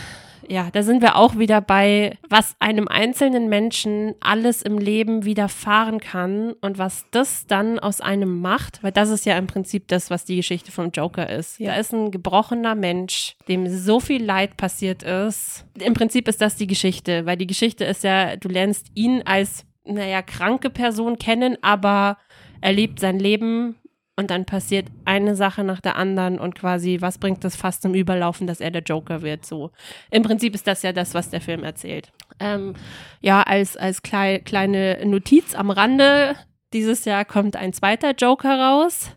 ja, 0.50 0.70
da 0.72 0.82
sind 0.82 1.02
wir 1.02 1.16
auch 1.16 1.36
wieder 1.36 1.60
bei, 1.60 2.16
was 2.30 2.56
einem 2.58 2.88
einzelnen 2.88 3.50
Menschen 3.50 4.14
alles 4.20 4.62
im 4.62 4.78
Leben 4.78 5.26
widerfahren 5.26 6.00
kann 6.00 6.54
und 6.62 6.78
was 6.78 7.04
das 7.10 7.46
dann 7.46 7.78
aus 7.78 8.00
einem 8.00 8.40
macht, 8.40 8.82
weil 8.82 8.92
das 8.92 9.10
ist 9.10 9.26
ja 9.26 9.36
im 9.36 9.46
Prinzip 9.46 9.88
das, 9.88 10.08
was 10.08 10.24
die 10.24 10.36
Geschichte 10.36 10.72
vom 10.72 10.90
Joker 10.90 11.28
ist. 11.28 11.58
Ja. 11.60 11.72
Da 11.72 11.76
ist 11.80 11.92
ein 11.92 12.10
gebrochener 12.10 12.74
Mensch, 12.74 13.36
dem 13.46 13.68
so 13.68 14.00
viel 14.00 14.24
Leid 14.24 14.56
passiert 14.56 15.02
ist. 15.02 15.66
Im 15.78 15.92
Prinzip 15.92 16.26
ist 16.28 16.40
das 16.40 16.56
die 16.56 16.66
Geschichte, 16.66 17.26
weil 17.26 17.36
die 17.36 17.46
Geschichte 17.46 17.84
ist 17.84 18.02
ja, 18.02 18.36
du 18.36 18.48
lernst 18.48 18.86
ihn 18.94 19.20
als, 19.26 19.66
naja, 19.84 20.22
kranke 20.22 20.70
Person 20.70 21.18
kennen, 21.18 21.58
aber 21.60 22.16
er 22.60 22.72
lebt 22.72 23.00
sein 23.00 23.18
Leben 23.18 23.76
und 24.16 24.30
dann 24.30 24.46
passiert 24.46 24.88
eine 25.04 25.36
Sache 25.36 25.62
nach 25.62 25.80
der 25.80 25.96
anderen 25.96 26.40
und 26.40 26.56
quasi, 26.56 26.98
was 27.00 27.18
bringt 27.18 27.44
das 27.44 27.54
fast 27.54 27.82
zum 27.82 27.94
Überlaufen, 27.94 28.48
dass 28.48 28.60
er 28.60 28.72
der 28.72 28.82
Joker 28.82 29.22
wird? 29.22 29.46
So. 29.46 29.70
Im 30.10 30.24
Prinzip 30.24 30.54
ist 30.54 30.66
das 30.66 30.82
ja 30.82 30.92
das, 30.92 31.14
was 31.14 31.30
der 31.30 31.40
Film 31.40 31.62
erzählt. 31.62 32.12
Ähm, 32.40 32.74
ja, 33.20 33.42
als, 33.42 33.76
als 33.76 34.02
klei 34.02 34.40
kleine 34.40 34.98
Notiz 35.06 35.54
am 35.54 35.70
Rande, 35.70 36.34
dieses 36.72 37.04
Jahr 37.04 37.24
kommt 37.24 37.54
ein 37.54 37.72
zweiter 37.72 38.12
Joker 38.12 38.58
raus. 38.58 39.12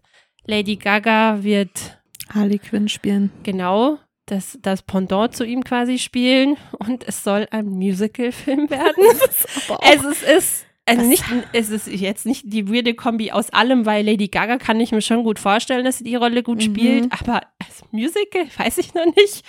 Lady 0.46 0.76
Gaga 0.76 1.44
wird 1.44 2.00
Harley 2.30 2.60
Quinn 2.60 2.88
spielen. 2.88 3.32
genau 3.44 3.98
das, 4.28 4.58
das 4.62 4.82
Pendant 4.84 5.36
zu 5.36 5.44
ihm 5.44 5.64
quasi 5.64 5.98
spielen 5.98 6.58
und 6.80 7.08
es 7.08 7.24
soll 7.24 7.48
ein 7.52 7.66
Musical-Film 7.66 8.70
werden. 8.70 9.04
es 9.82 10.04
ist, 10.04 10.24
ist 10.24 10.66
also 10.86 11.04
nicht, 11.06 11.24
es 11.54 11.70
ist 11.70 11.88
jetzt 11.88 12.26
nicht 12.26 12.44
die 12.46 12.68
weirde 12.74 12.94
Kombi 12.94 13.32
aus 13.32 13.50
allem, 13.52 13.86
weil 13.86 14.06
Lady 14.06 14.28
Gaga 14.28 14.58
kann 14.58 14.80
ich 14.80 14.92
mir 14.92 15.02
schon 15.02 15.24
gut 15.24 15.40
vorstellen, 15.40 15.86
dass 15.86 16.00
sie 16.00 16.04
die 16.04 16.16
Rolle 16.16 16.44
gut 16.44 16.58
Mhm. 16.58 16.62
spielt, 16.62 17.12
aber 17.12 17.42
als 17.60 17.84
Musical 17.92 18.46
weiß 18.58 18.78
ich 18.80 18.94
noch 18.94 19.06
nicht. 19.16 19.44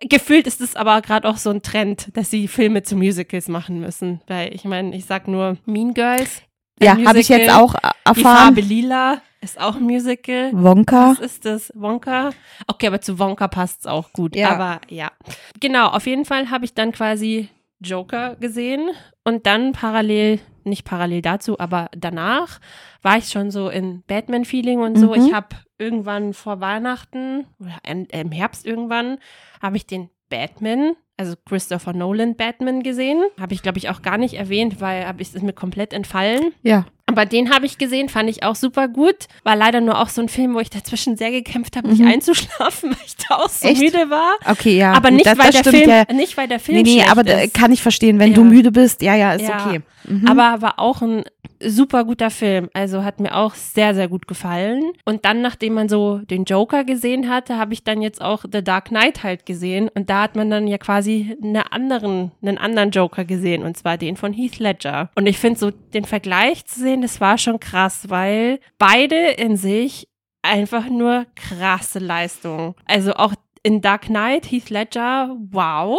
Gefühlt 0.00 0.46
ist 0.46 0.60
es 0.60 0.76
aber 0.76 1.00
gerade 1.02 1.28
auch 1.28 1.36
so 1.38 1.50
ein 1.50 1.62
Trend, 1.62 2.16
dass 2.16 2.30
sie 2.30 2.46
Filme 2.46 2.82
zu 2.84 2.94
Musicals 2.94 3.48
machen 3.48 3.80
müssen, 3.80 4.20
weil 4.28 4.54
ich 4.54 4.64
meine, 4.64 4.94
ich 4.94 5.04
sag 5.06 5.26
nur 5.26 5.56
Mean 5.66 5.92
Girls. 5.94 6.42
Ja, 6.80 6.96
habe 7.04 7.18
ich 7.18 7.28
jetzt 7.28 7.50
auch 7.50 7.74
äh, 7.74 7.78
Die 7.82 8.08
erfahren. 8.20 8.36
Farbe 8.54 8.60
Lila 8.60 9.20
ist 9.40 9.60
auch 9.60 9.74
ein 9.74 9.82
Musical. 9.82 10.50
Wonka. 10.52 11.10
Was 11.10 11.18
ist 11.18 11.44
das? 11.44 11.72
Wonka? 11.74 12.30
Okay, 12.68 12.86
aber 12.86 13.00
zu 13.00 13.18
Wonka 13.18 13.48
passt 13.48 13.80
es 13.80 13.86
auch 13.86 14.12
gut. 14.12 14.36
Ja. 14.36 14.50
Aber 14.50 14.80
ja. 14.88 15.10
Genau, 15.58 15.88
auf 15.88 16.06
jeden 16.06 16.24
Fall 16.24 16.50
habe 16.50 16.64
ich 16.64 16.74
dann 16.74 16.92
quasi 16.92 17.48
Joker 17.80 18.36
gesehen 18.36 18.90
und 19.24 19.46
dann 19.46 19.72
parallel, 19.72 20.38
nicht 20.68 20.84
parallel 20.84 21.22
dazu, 21.22 21.58
aber 21.58 21.88
danach 21.96 22.60
war 23.02 23.18
ich 23.18 23.28
schon 23.28 23.50
so 23.50 23.68
in 23.68 24.02
Batman-Feeling 24.06 24.80
und 24.80 24.96
so. 24.98 25.14
Mhm. 25.14 25.26
Ich 25.26 25.32
habe 25.32 25.48
irgendwann 25.78 26.34
vor 26.34 26.60
Weihnachten 26.60 27.46
oder 27.60 27.78
im- 28.12 28.32
Herbst 28.32 28.66
irgendwann 28.66 29.18
habe 29.62 29.76
ich 29.76 29.86
den 29.86 30.10
Batman, 30.30 30.94
also 31.16 31.34
Christopher 31.48 31.94
Nolan 31.94 32.36
Batman 32.36 32.82
gesehen. 32.82 33.22
Habe 33.40 33.54
ich, 33.54 33.62
glaube 33.62 33.78
ich, 33.78 33.88
auch 33.88 34.02
gar 34.02 34.18
nicht 34.18 34.34
erwähnt, 34.34 34.80
weil 34.80 35.06
hab 35.06 35.20
ich, 35.20 35.34
ist 35.34 35.42
mir 35.42 35.54
komplett 35.54 35.92
entfallen. 35.94 36.52
Ja. 36.62 36.84
Aber 37.06 37.24
den 37.24 37.50
habe 37.50 37.64
ich 37.64 37.78
gesehen, 37.78 38.10
fand 38.10 38.28
ich 38.28 38.42
auch 38.42 38.54
super 38.54 38.86
gut. 38.88 39.26
War 39.42 39.56
leider 39.56 39.80
nur 39.80 39.98
auch 39.98 40.10
so 40.10 40.20
ein 40.20 40.28
Film, 40.28 40.54
wo 40.54 40.60
ich 40.60 40.68
dazwischen 40.68 41.16
sehr 41.16 41.30
gekämpft 41.30 41.76
habe, 41.78 41.88
nicht 41.88 42.00
Mhm. 42.02 42.08
einzuschlafen, 42.08 42.90
weil 42.90 42.98
ich 43.06 43.16
da 43.16 43.36
auch 43.36 43.48
so 43.48 43.66
Echt? 43.66 43.80
müde 43.80 44.10
war. 44.10 44.34
Okay, 44.44 44.76
ja. 44.76 44.92
aber 44.92 45.10
nicht, 45.10 45.24
das, 45.24 45.38
weil 45.38 45.46
das 45.46 45.54
der 45.62 45.70
stimmt 45.70 45.76
Film, 45.84 45.90
ja. 46.08 46.14
nicht 46.14 46.36
weil 46.36 46.46
der 46.48 46.60
Film 46.60 46.76
Nee, 46.82 46.96
nee, 46.96 47.02
aber 47.08 47.26
ist. 47.26 47.54
kann 47.54 47.72
ich 47.72 47.80
verstehen, 47.80 48.18
wenn 48.18 48.30
Ja. 48.32 48.34
du 48.36 48.44
müde 48.44 48.70
bist. 48.70 49.00
Ja, 49.00 49.14
ja, 49.16 49.32
ist 49.32 49.48
Ja. 49.48 49.64
okay. 49.66 49.80
Mhm. 50.08 50.26
Aber 50.26 50.62
war 50.62 50.78
auch 50.78 51.02
ein 51.02 51.24
super 51.60 52.04
guter 52.04 52.30
Film. 52.30 52.68
Also 52.72 53.04
hat 53.04 53.20
mir 53.20 53.34
auch 53.34 53.54
sehr, 53.54 53.94
sehr 53.94 54.08
gut 54.08 54.26
gefallen. 54.26 54.92
Und 55.04 55.24
dann, 55.24 55.42
nachdem 55.42 55.74
man 55.74 55.88
so 55.88 56.18
den 56.18 56.44
Joker 56.44 56.84
gesehen 56.84 57.28
hatte, 57.28 57.58
habe 57.58 57.72
ich 57.72 57.84
dann 57.84 58.02
jetzt 58.02 58.22
auch 58.22 58.44
The 58.50 58.62
Dark 58.62 58.86
Knight 58.86 59.22
halt 59.22 59.46
gesehen. 59.46 59.88
Und 59.94 60.10
da 60.10 60.22
hat 60.22 60.36
man 60.36 60.50
dann 60.50 60.66
ja 60.66 60.78
quasi 60.78 61.36
eine 61.42 61.72
anderen, 61.72 62.32
einen 62.42 62.58
anderen 62.58 62.90
Joker 62.90 63.24
gesehen. 63.24 63.62
Und 63.62 63.76
zwar 63.76 63.98
den 63.98 64.16
von 64.16 64.32
Heath 64.32 64.58
Ledger. 64.58 65.10
Und 65.14 65.26
ich 65.26 65.38
finde 65.38 65.58
so 65.58 65.70
den 65.70 66.04
Vergleich 66.04 66.64
zu 66.66 66.80
sehen, 66.80 67.02
das 67.02 67.20
war 67.20 67.38
schon 67.38 67.60
krass, 67.60 68.08
weil 68.08 68.60
beide 68.78 69.16
in 69.16 69.56
sich 69.56 70.08
einfach 70.42 70.88
nur 70.88 71.26
krasse 71.34 71.98
Leistungen. 71.98 72.74
Also 72.86 73.14
auch 73.14 73.34
in 73.62 73.80
Dark 73.80 74.06
Knight, 74.06 74.50
Heath 74.50 74.70
Ledger, 74.70 75.36
wow. 75.50 75.98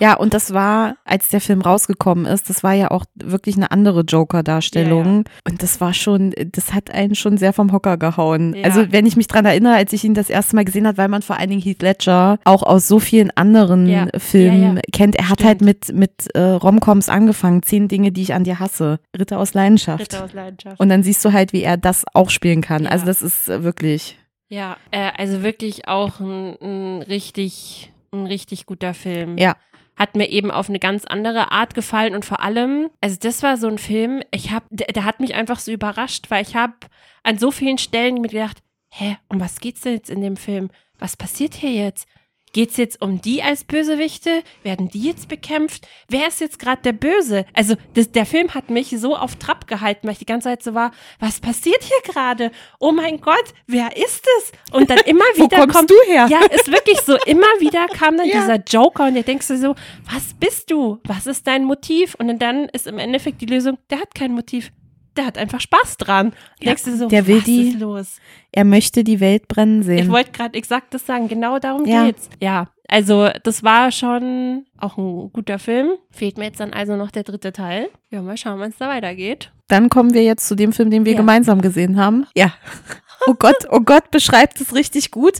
Ja, 0.00 0.14
und 0.14 0.32
das 0.34 0.52
war, 0.54 0.96
als 1.04 1.28
der 1.28 1.40
Film 1.40 1.60
rausgekommen 1.60 2.24
ist, 2.26 2.48
das 2.48 2.62
war 2.62 2.72
ja 2.72 2.90
auch 2.90 3.04
wirklich 3.14 3.56
eine 3.56 3.70
andere 3.70 4.00
Joker-Darstellung. 4.00 5.24
Und 5.46 5.62
das 5.62 5.80
war 5.80 5.92
schon, 5.94 6.34
das 6.52 6.72
hat 6.72 6.90
einen 6.90 7.14
schon 7.14 7.36
sehr 7.36 7.52
vom 7.52 7.72
Hocker 7.72 7.96
gehauen. 7.98 8.54
Ja. 8.54 8.64
Also, 8.64 8.90
wenn 8.92 9.06
ich 9.06 9.16
mich 9.16 9.26
dran 9.28 9.44
erinnere, 9.44 9.74
als 9.74 9.92
ich 9.92 10.04
ihn 10.04 10.14
das 10.14 10.30
erste 10.30 10.56
Mal 10.56 10.64
gesehen 10.64 10.86
habe, 10.86 10.98
weil 10.98 11.08
man 11.08 11.22
vor 11.22 11.36
allen 11.36 11.50
Dingen 11.50 11.62
Heath 11.62 11.82
Ledger 11.82 12.38
auch 12.44 12.62
aus 12.62 12.88
so 12.88 12.98
vielen 12.98 13.30
anderen 13.32 13.86
Ja. 13.86 14.06
Filmen 14.18 14.62
Ja, 14.62 14.74
ja. 14.74 14.80
kennt. 14.92 15.16
Er 15.16 15.28
hat 15.28 15.40
Stimmt. 15.40 15.48
halt 15.48 15.60
mit, 15.62 15.92
mit 15.94 16.34
äh, 16.34 16.40
Romcoms 16.40 17.08
angefangen. 17.08 17.62
Zehn 17.62 17.88
Dinge, 17.88 18.10
die 18.12 18.22
ich 18.22 18.34
an 18.34 18.44
dir 18.44 18.58
hasse. 18.58 19.00
Ritter 19.18 19.38
aus 19.38 19.54
Leidenschaft. 19.54 20.00
Ritter 20.00 20.24
aus 20.24 20.32
Leidenschaft. 20.32 20.80
Und 20.80 20.88
dann 20.88 21.02
siehst 21.02 21.24
du 21.24 21.32
halt, 21.32 21.52
wie 21.52 21.62
er 21.62 21.76
das 21.76 22.04
auch 22.14 22.30
spielen 22.30 22.62
kann. 22.62 22.84
Ja. 22.84 22.90
Also, 22.90 23.06
das 23.06 23.22
ist 23.22 23.48
äh, 23.48 23.62
wirklich. 23.62 24.16
Ja, 24.48 24.76
äh, 24.90 25.10
also 25.16 25.42
wirklich 25.42 25.86
auch 25.88 26.18
ein, 26.20 26.56
ein 26.60 27.02
richtig, 27.02 27.92
ein 28.12 28.26
richtig 28.26 28.66
guter 28.66 28.94
Film. 28.94 29.38
Ja. 29.38 29.56
Hat 30.00 30.16
mir 30.16 30.30
eben 30.30 30.50
auf 30.50 30.70
eine 30.70 30.78
ganz 30.78 31.04
andere 31.04 31.52
Art 31.52 31.74
gefallen 31.74 32.14
und 32.14 32.24
vor 32.24 32.40
allem, 32.40 32.88
also 33.02 33.18
das 33.20 33.42
war 33.42 33.58
so 33.58 33.68
ein 33.68 33.76
Film, 33.76 34.22
ich 34.30 34.50
hab, 34.50 34.64
der, 34.70 34.86
der 34.86 35.04
hat 35.04 35.20
mich 35.20 35.34
einfach 35.34 35.58
so 35.58 35.70
überrascht, 35.70 36.30
weil 36.30 36.40
ich 36.40 36.56
habe 36.56 36.72
an 37.22 37.36
so 37.36 37.50
vielen 37.50 37.76
Stellen 37.76 38.14
mir 38.14 38.28
gedacht, 38.28 38.62
hä, 38.88 39.18
um 39.28 39.40
was 39.40 39.60
geht's 39.60 39.82
denn 39.82 39.92
jetzt 39.92 40.08
in 40.08 40.22
dem 40.22 40.38
Film? 40.38 40.70
Was 40.98 41.18
passiert 41.18 41.52
hier 41.52 41.72
jetzt? 41.72 42.08
Geht's 42.52 42.76
jetzt 42.76 43.00
um 43.00 43.20
die 43.20 43.42
als 43.42 43.62
Bösewichte? 43.64 44.42
Werden 44.64 44.88
die 44.88 45.02
jetzt 45.02 45.28
bekämpft? 45.28 45.86
Wer 46.08 46.26
ist 46.26 46.40
jetzt 46.40 46.58
gerade 46.58 46.82
der 46.82 46.92
Böse? 46.92 47.44
Also 47.54 47.76
das, 47.94 48.10
der 48.10 48.26
Film 48.26 48.54
hat 48.54 48.70
mich 48.70 48.88
so 48.98 49.16
auf 49.16 49.36
Trab 49.36 49.68
gehalten, 49.68 50.06
weil 50.08 50.12
ich 50.14 50.18
die 50.18 50.26
ganze 50.26 50.48
Zeit 50.48 50.62
so 50.62 50.74
war, 50.74 50.90
was 51.20 51.38
passiert 51.40 51.82
hier 51.84 52.12
gerade? 52.12 52.50
Oh 52.80 52.90
mein 52.90 53.20
Gott, 53.20 53.44
wer 53.68 53.96
ist 53.96 54.26
es? 54.38 54.52
Und 54.72 54.90
dann 54.90 54.98
immer 55.06 55.24
Wo 55.36 55.44
wieder 55.44 55.58
kommst 55.58 55.76
kommt 55.76 55.90
du 55.90 55.94
her? 56.06 56.26
ja, 56.28 56.40
ist 56.46 56.70
wirklich 56.72 57.00
so. 57.02 57.16
Immer 57.26 57.46
wieder 57.60 57.86
kam 57.86 58.16
dann 58.16 58.26
Ja. 58.30 58.40
dieser 58.40 58.56
Joker 58.68 59.06
und 59.06 59.14
der 59.14 59.22
denkst 59.22 59.46
du 59.48 59.56
so, 59.56 59.74
was 60.12 60.34
bist 60.38 60.70
du? 60.70 60.98
Was 61.04 61.26
ist 61.26 61.46
dein 61.46 61.64
Motiv? 61.64 62.14
Und 62.16 62.38
dann 62.40 62.68
ist 62.70 62.86
im 62.86 62.98
Endeffekt 62.98 63.40
die 63.40 63.46
Lösung, 63.46 63.78
der 63.90 64.00
hat 64.00 64.14
kein 64.14 64.32
Motiv. 64.32 64.70
Der 65.20 65.26
hat 65.26 65.36
einfach 65.36 65.60
Spaß 65.60 65.98
dran. 65.98 66.32
Ja, 66.60 66.68
denkst 66.68 66.84
du 66.84 66.96
so, 66.96 67.06
der 67.08 67.26
will 67.26 67.42
die- 67.42 67.72
los? 67.72 68.16
Er 68.52 68.64
möchte 68.64 69.04
die 69.04 69.20
Welt 69.20 69.48
brennen 69.48 69.82
sehen. 69.82 69.98
Ich 69.98 70.08
wollte 70.08 70.30
gerade 70.32 70.56
exakt 70.56 70.94
das 70.94 71.04
sagen. 71.04 71.28
Genau 71.28 71.58
darum 71.58 71.84
Ja. 71.84 72.06
geht's. 72.06 72.30
Ja, 72.40 72.68
also 72.88 73.28
das 73.42 73.62
war 73.62 73.92
schon 73.92 74.64
auch 74.78 74.96
ein 74.96 75.30
guter 75.30 75.58
Film. 75.58 75.90
Fehlt 76.10 76.38
mir 76.38 76.44
jetzt 76.46 76.58
dann 76.60 76.72
also 76.72 76.96
noch 76.96 77.10
der 77.10 77.24
dritte 77.24 77.52
Teil. 77.52 77.90
Ja, 78.10 78.22
mal 78.22 78.38
schauen, 78.38 78.58
wann 78.60 78.70
es 78.70 78.78
da 78.78 78.88
weitergeht. 78.88 79.52
Dann 79.68 79.90
kommen 79.90 80.14
wir 80.14 80.22
jetzt 80.22 80.48
zu 80.48 80.54
dem 80.54 80.72
Film, 80.72 80.90
den 80.90 81.04
wir 81.04 81.12
Ja. 81.12 81.18
gemeinsam 81.18 81.60
gesehen 81.60 82.00
haben. 82.00 82.26
Ja. 82.34 82.54
Oh 83.26 83.34
Gott, 83.34 83.66
oh 83.70 83.80
Gott, 83.80 84.10
beschreibt 84.10 84.58
es 84.62 84.74
richtig 84.74 85.10
gut. 85.10 85.34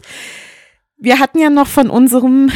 Wir 0.97 1.17
hatten 1.17 1.39
ja 1.39 1.49
noch 1.49 1.65
von 1.65 1.89
unserem 1.89 2.51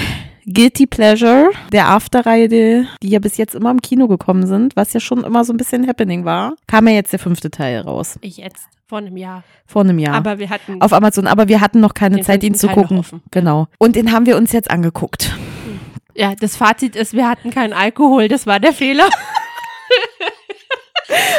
Guilty 0.47 0.85
Pleasure, 0.85 1.49
der 1.71 1.87
After-Reihe, 1.87 2.47
die, 2.47 2.85
die 3.01 3.09
ja 3.09 3.19
bis 3.19 3.37
jetzt 3.37 3.55
immer 3.55 3.71
im 3.71 3.81
Kino 3.81 4.07
gekommen 4.07 4.45
sind, 4.45 4.75
was 4.75 4.93
ja 4.93 4.99
schon 4.99 5.23
immer 5.23 5.43
so 5.43 5.51
ein 5.51 5.57
bisschen 5.57 5.87
Happening 5.87 6.23
war, 6.23 6.53
kam 6.67 6.87
ja 6.87 6.93
jetzt 6.93 7.11
der 7.13 7.19
fünfte 7.19 7.49
Teil 7.49 7.79
raus. 7.81 8.19
Ich 8.21 8.37
jetzt 8.37 8.67
vor 8.87 8.99
einem 8.99 9.17
Jahr. 9.17 9.43
Vor 9.65 9.81
einem 9.81 9.97
Jahr. 9.97 10.13
Aber 10.13 10.37
wir 10.37 10.51
hatten 10.51 10.81
auf 10.81 10.93
Amazon, 10.93 11.25
aber 11.25 11.47
wir 11.47 11.61
hatten 11.61 11.79
noch 11.79 11.95
keine 11.95 12.21
Zeit, 12.21 12.43
ihn 12.43 12.53
zu 12.53 12.67
Teil 12.67 12.75
gucken. 12.75 13.03
Genau. 13.31 13.67
Und 13.79 13.95
den 13.95 14.11
haben 14.11 14.27
wir 14.27 14.37
uns 14.37 14.51
jetzt 14.51 14.69
angeguckt. 14.69 15.35
ja, 16.13 16.35
das 16.39 16.55
Fazit 16.55 16.95
ist, 16.95 17.13
wir 17.13 17.27
hatten 17.27 17.49
keinen 17.49 17.73
Alkohol. 17.73 18.27
Das 18.27 18.45
war 18.45 18.59
der 18.59 18.73
Fehler. 18.73 19.09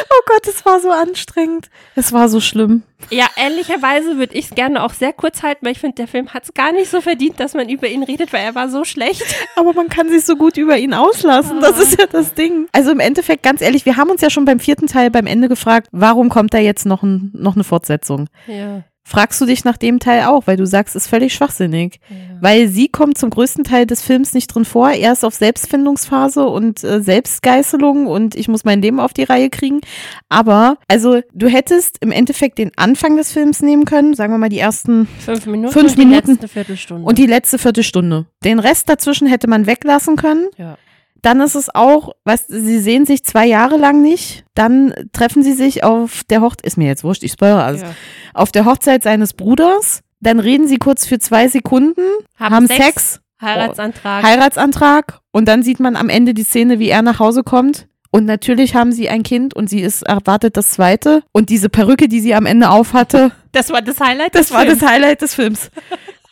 Oh 0.09 0.21
Gott, 0.25 0.47
es 0.47 0.65
war 0.65 0.79
so 0.79 0.91
anstrengend. 0.91 1.69
Es 1.95 2.11
war 2.13 2.29
so 2.29 2.39
schlimm. 2.39 2.83
Ja, 3.09 3.27
ehrlicherweise 3.35 4.17
würde 4.17 4.35
ich 4.35 4.45
es 4.45 4.51
gerne 4.51 4.83
auch 4.83 4.93
sehr 4.93 5.13
kurz 5.13 5.43
halten, 5.43 5.65
weil 5.65 5.73
ich 5.73 5.79
finde, 5.79 5.95
der 5.95 6.07
Film 6.07 6.33
hat 6.33 6.43
es 6.43 6.53
gar 6.53 6.71
nicht 6.71 6.89
so 6.89 7.01
verdient, 7.01 7.39
dass 7.39 7.53
man 7.53 7.69
über 7.69 7.87
ihn 7.87 8.03
redet, 8.03 8.33
weil 8.33 8.43
er 8.43 8.55
war 8.55 8.69
so 8.69 8.83
schlecht. 8.83 9.23
Aber 9.55 9.73
man 9.73 9.89
kann 9.89 10.09
sich 10.09 10.25
so 10.25 10.35
gut 10.35 10.57
über 10.57 10.77
ihn 10.77 10.93
auslassen. 10.93 11.61
Das 11.61 11.79
ist 11.79 11.99
ja 11.99 12.07
das 12.07 12.33
Ding. 12.33 12.67
Also 12.71 12.91
im 12.91 12.99
Endeffekt, 12.99 13.43
ganz 13.43 13.61
ehrlich, 13.61 13.85
wir 13.85 13.97
haben 13.97 14.09
uns 14.09 14.21
ja 14.21 14.29
schon 14.29 14.45
beim 14.45 14.59
vierten 14.59 14.87
Teil 14.87 15.11
beim 15.11 15.27
Ende 15.27 15.47
gefragt, 15.47 15.87
warum 15.91 16.29
kommt 16.29 16.53
da 16.53 16.57
jetzt 16.57 16.85
noch, 16.85 17.03
ein, 17.03 17.31
noch 17.33 17.55
eine 17.55 17.63
Fortsetzung? 17.63 18.27
Ja. 18.47 18.83
Fragst 19.09 19.39
du 19.39 19.45
dich 19.45 19.63
nach 19.63 19.77
dem 19.77 19.99
Teil 19.99 20.25
auch, 20.25 20.47
weil 20.47 20.57
du 20.57 20.65
sagst, 20.65 20.93
ist 20.93 21.07
völlig 21.07 21.33
schwachsinnig. 21.33 22.01
Weil 22.41 22.67
sie 22.67 22.89
kommt 22.89 23.17
zum 23.17 23.29
größten 23.29 23.63
Teil 23.63 23.85
des 23.85 24.01
Films 24.01 24.33
nicht 24.33 24.47
drin 24.47 24.65
vor. 24.65 24.89
Er 24.89 25.13
ist 25.13 25.23
auf 25.23 25.33
Selbstfindungsphase 25.33 26.45
und 26.45 26.83
äh, 26.83 27.01
Selbstgeißelung 27.01 28.07
und 28.07 28.35
ich 28.35 28.49
muss 28.49 28.65
mein 28.65 28.81
Leben 28.81 28.99
auf 28.99 29.13
die 29.13 29.23
Reihe 29.23 29.49
kriegen. 29.49 29.79
Aber, 30.27 30.77
also, 30.89 31.21
du 31.33 31.47
hättest 31.47 31.97
im 32.01 32.11
Endeffekt 32.11 32.57
den 32.57 32.71
Anfang 32.75 33.15
des 33.15 33.31
Films 33.31 33.61
nehmen 33.61 33.85
können, 33.85 34.13
sagen 34.13 34.33
wir 34.33 34.37
mal 34.39 34.49
die 34.49 34.59
ersten 34.59 35.07
Fünf 35.19 35.45
Minuten 35.45 35.71
Fünf 35.71 35.91
und 35.91 35.97
die 35.97 36.05
Minuten. 36.05 36.31
letzte 36.31 36.47
Viertelstunde. 36.49 37.05
und 37.07 37.17
die 37.17 37.27
letzte 37.27 37.57
Viertelstunde. 37.57 38.25
Den 38.43 38.59
Rest 38.59 38.89
dazwischen 38.89 39.27
hätte 39.27 39.47
man 39.47 39.67
weglassen 39.67 40.17
können. 40.17 40.47
ja. 40.57 40.77
Dann 41.21 41.41
ist 41.41 41.55
es 41.55 41.73
auch, 41.73 42.13
weißt 42.25 42.45
sie 42.49 42.79
sehen 42.79 43.05
sich 43.05 43.23
zwei 43.23 43.45
Jahre 43.45 43.77
lang 43.77 44.01
nicht. 44.01 44.45
Dann 44.53 44.93
treffen 45.13 45.43
sie 45.43 45.53
sich 45.53 45.83
auf 45.83 46.23
der 46.29 46.41
Hochzeit, 46.41 46.65
ist 46.65 46.77
mir 46.77 46.87
jetzt 46.87 47.03
wurscht, 47.03 47.23
ich 47.23 47.31
spoilere 47.31 47.63
alles, 47.63 47.81
ja. 47.81 47.89
auf 48.33 48.51
der 48.51 48.65
Hochzeit 48.65 49.03
seines 49.03 49.33
Bruders. 49.33 50.01
Dann 50.19 50.39
reden 50.39 50.67
sie 50.67 50.77
kurz 50.77 51.05
für 51.05 51.19
zwei 51.19 51.47
Sekunden, 51.47 52.01
haben, 52.39 52.67
Sex, 52.67 53.21
Heiratsantrag. 53.41 54.23
Heiratsantrag 54.23 55.19
und 55.31 55.47
dann 55.47 55.61
sieht 55.61 55.79
man 55.79 55.95
am 55.95 56.09
Ende 56.09 56.33
die 56.33 56.43
Szene, 56.43 56.79
wie 56.79 56.89
er 56.89 57.03
nach 57.03 57.19
Hause 57.19 57.43
kommt. 57.43 57.87
Und 58.09 58.25
natürlich 58.25 58.73
haben 58.73 58.91
sie 58.91 59.09
ein 59.09 59.21
Kind 59.21 59.53
und 59.53 59.69
sie 59.69 59.81
ist 59.81 60.01
erwartet 60.01 60.57
das 60.57 60.71
zweite. 60.71 61.23
Und 61.33 61.49
diese 61.49 61.69
Perücke, 61.69 62.07
die 62.07 62.21
sie 62.21 62.33
am 62.33 62.45
Ende 62.45 62.69
aufhatte, 62.69 63.31
das 63.51 63.69
war 63.69 63.81
das 63.81 63.99
Highlight. 63.99 64.33
das 64.33 64.47
des 64.47 64.51
war 64.55 64.61
Films. 64.61 64.79
das 64.79 64.89
Highlight 64.89 65.21
des 65.21 65.35
Films. 65.35 65.69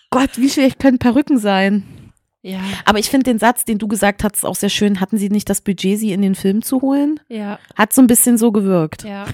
Gott, 0.09 0.31
wie 0.37 0.49
schlecht 0.49 0.79
können 0.79 0.97
Perücken 0.97 1.37
sein? 1.37 1.83
Ja, 2.45 2.59
Aber 2.85 2.99
ich 2.99 3.09
finde 3.09 3.23
den 3.23 3.39
Satz, 3.39 3.65
den 3.65 3.79
du 3.79 3.87
gesagt 3.87 4.23
hast, 4.23 4.45
auch 4.45 4.55
sehr 4.55 4.69
schön. 4.69 4.99
Hatten 4.99 5.17
sie 5.17 5.29
nicht 5.29 5.49
das 5.49 5.61
Budget, 5.61 5.97
sie 5.97 6.11
in 6.11 6.21
den 6.21 6.35
Film 6.35 6.61
zu 6.61 6.81
holen? 6.81 7.19
ja, 7.27 7.57
Hat 7.75 7.91
so 7.91 8.01
ein 8.01 8.07
bisschen 8.07 8.37
so 8.37 8.51
gewirkt. 8.51 9.03
ja. 9.03 9.25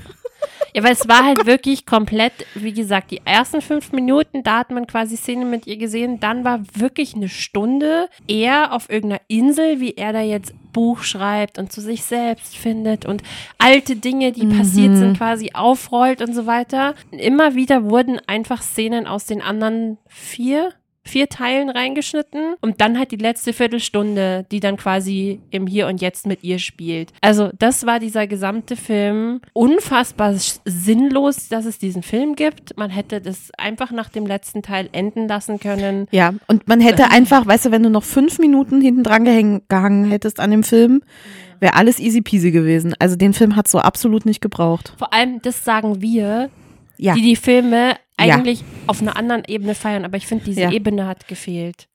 Ja, 0.73 0.83
weil 0.83 0.93
es 0.93 1.07
war 1.07 1.25
halt 1.25 1.45
wirklich 1.45 1.85
komplett, 1.85 2.31
wie 2.55 2.71
gesagt, 2.71 3.11
die 3.11 3.21
ersten 3.25 3.61
fünf 3.61 3.91
Minuten, 3.91 4.41
da 4.41 4.59
hat 4.59 4.71
man 4.71 4.87
quasi 4.87 5.17
Szene 5.17 5.45
mit 5.45 5.67
ihr 5.67 5.77
gesehen. 5.77 6.19
Dann 6.19 6.45
war 6.45 6.61
wirklich 6.73 7.13
eine 7.13 7.29
Stunde 7.29 8.07
er 8.27 8.73
auf 8.73 8.89
irgendeiner 8.89 9.21
Insel, 9.27 9.79
wie 9.81 9.95
er 9.97 10.13
da 10.13 10.21
jetzt 10.21 10.53
Buch 10.71 11.03
schreibt 11.03 11.57
und 11.59 11.71
zu 11.71 11.81
sich 11.81 12.03
selbst 12.03 12.55
findet 12.57 13.05
und 13.05 13.21
alte 13.57 13.97
Dinge, 13.97 14.31
die 14.31 14.47
passiert 14.47 14.95
sind, 14.95 15.17
quasi 15.17 15.51
aufrollt 15.53 16.21
und 16.21 16.33
so 16.33 16.45
weiter. 16.45 16.95
Immer 17.11 17.55
wieder 17.55 17.89
wurden 17.89 18.19
einfach 18.25 18.61
Szenen 18.61 19.05
aus 19.07 19.25
den 19.25 19.41
anderen 19.41 19.97
vier 20.07 20.71
vier 21.11 21.27
Teilen 21.27 21.69
reingeschnitten 21.69 22.55
und 22.61 22.79
dann 22.79 22.97
halt 22.97 23.11
die 23.11 23.17
letzte 23.17 23.51
Viertelstunde, 23.51 24.45
die 24.49 24.61
dann 24.61 24.77
quasi 24.77 25.41
im 25.51 25.67
Hier 25.67 25.87
und 25.87 26.01
Jetzt 26.01 26.25
mit 26.25 26.43
ihr 26.43 26.57
spielt. 26.57 27.11
Also 27.21 27.49
das 27.59 27.85
war 27.85 27.99
dieser 27.99 28.27
gesamte 28.27 28.77
Film 28.77 29.41
unfassbar 29.53 30.33
sinnlos, 30.65 31.49
dass 31.49 31.65
es 31.65 31.77
diesen 31.77 32.01
Film 32.01 32.35
gibt. 32.35 32.77
Man 32.77 32.89
hätte 32.89 33.19
das 33.19 33.51
einfach 33.57 33.91
nach 33.91 34.09
dem 34.09 34.25
letzten 34.25 34.61
Teil 34.61 34.87
enden 34.93 35.27
lassen 35.27 35.59
können. 35.59 36.07
Ja, 36.11 36.33
und 36.47 36.67
man 36.67 36.79
hätte 36.79 37.09
einfach, 37.11 37.45
weißt 37.45 37.65
du, 37.65 37.71
wenn 37.71 37.83
du 37.83 37.89
noch 37.89 38.03
fünf 38.03 38.39
Minuten 38.39 38.79
hinten 38.79 39.03
dran 39.03 39.25
gehäng, 39.25 39.61
gehangen 39.67 40.05
hättest 40.05 40.39
an 40.39 40.51
dem 40.51 40.63
Film, 40.63 41.01
wäre 41.59 41.75
alles 41.75 41.99
easy 41.99 42.21
peasy 42.21 42.51
gewesen. 42.51 42.95
Also 42.99 43.17
den 43.17 43.33
Film 43.33 43.55
hat 43.55 43.67
so 43.67 43.79
absolut 43.79 44.25
nicht 44.25 44.41
gebraucht. 44.41 44.93
Vor 44.97 45.13
allem, 45.13 45.41
das 45.41 45.63
sagen 45.65 46.01
wir, 46.01 46.49
Ja. 47.03 47.15
die 47.15 47.21
die 47.21 47.35
Filme 47.35 47.95
Ja. 48.19 48.35
eigentlich 48.35 48.63
auf 48.87 49.01
einer 49.01 49.15
anderen 49.17 49.43
Ebene 49.47 49.73
feiern, 49.75 50.05
aber 50.05 50.17
ich 50.17 50.27
finde, 50.27 50.45
diese 50.45 50.61
Ja. 50.61 50.71
Ebene 50.71 51.07
hat 51.07 51.27
gefehlt. 51.27 51.87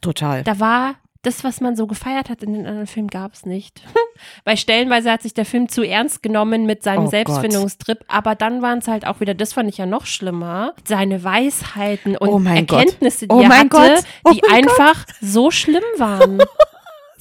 Total. 0.00 0.44
Da 0.44 0.60
war 0.60 0.94
das, 1.22 1.44
was 1.44 1.60
man 1.60 1.76
so 1.76 1.86
gefeiert 1.86 2.28
hat 2.30 2.42
in 2.42 2.52
den 2.52 2.66
anderen 2.66 2.86
Filmen, 2.86 3.08
gab 3.08 3.32
es 3.34 3.44
nicht. 3.46 3.82
Weil 4.44 4.56
stellenweise 4.56 5.10
hat 5.10 5.22
sich 5.22 5.34
der 5.34 5.44
Film 5.44 5.68
zu 5.68 5.82
ernst 5.82 6.22
genommen 6.22 6.64
mit 6.66 6.82
seinem 6.82 7.06
Oh 7.06 7.10
Selbstfindungstrip, 7.10 8.04
aber 8.08 8.34
dann 8.34 8.60
waren 8.62 8.78
es 8.78 8.88
halt 8.88 9.06
auch 9.06 9.20
wieder, 9.20 9.34
das 9.34 9.52
fand 9.52 9.68
ich 9.68 9.78
ja 9.78 9.86
noch 9.86 10.06
schlimmer, 10.06 10.74
seine 10.86 11.22
Weisheiten 11.24 12.16
und 12.16 12.28
Oh 12.28 12.38
Gott. 12.38 12.56
Erkenntnisse, 12.56 13.26
die 13.28 13.34
Oh 13.34 13.40
er 13.40 13.48
hatte, 13.50 13.68
Gott. 13.68 14.04
Oh 14.24 14.30
die 14.32 14.40
mein 14.48 14.62
Gott. 14.64 14.80
einfach 14.80 15.06
so 15.20 15.50
schlimm 15.50 15.82
waren. 15.98 16.38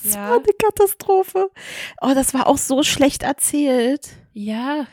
Das 0.03 0.15
Ja. 0.15 0.29
war 0.29 0.37
eine 0.37 0.53
Katastrophe. 0.59 1.51
Oh, 2.01 2.11
das 2.15 2.33
war 2.33 2.47
auch 2.47 2.57
so 2.57 2.81
schlecht 2.81 3.21
erzählt. 3.21 4.09
ja. 4.33 4.85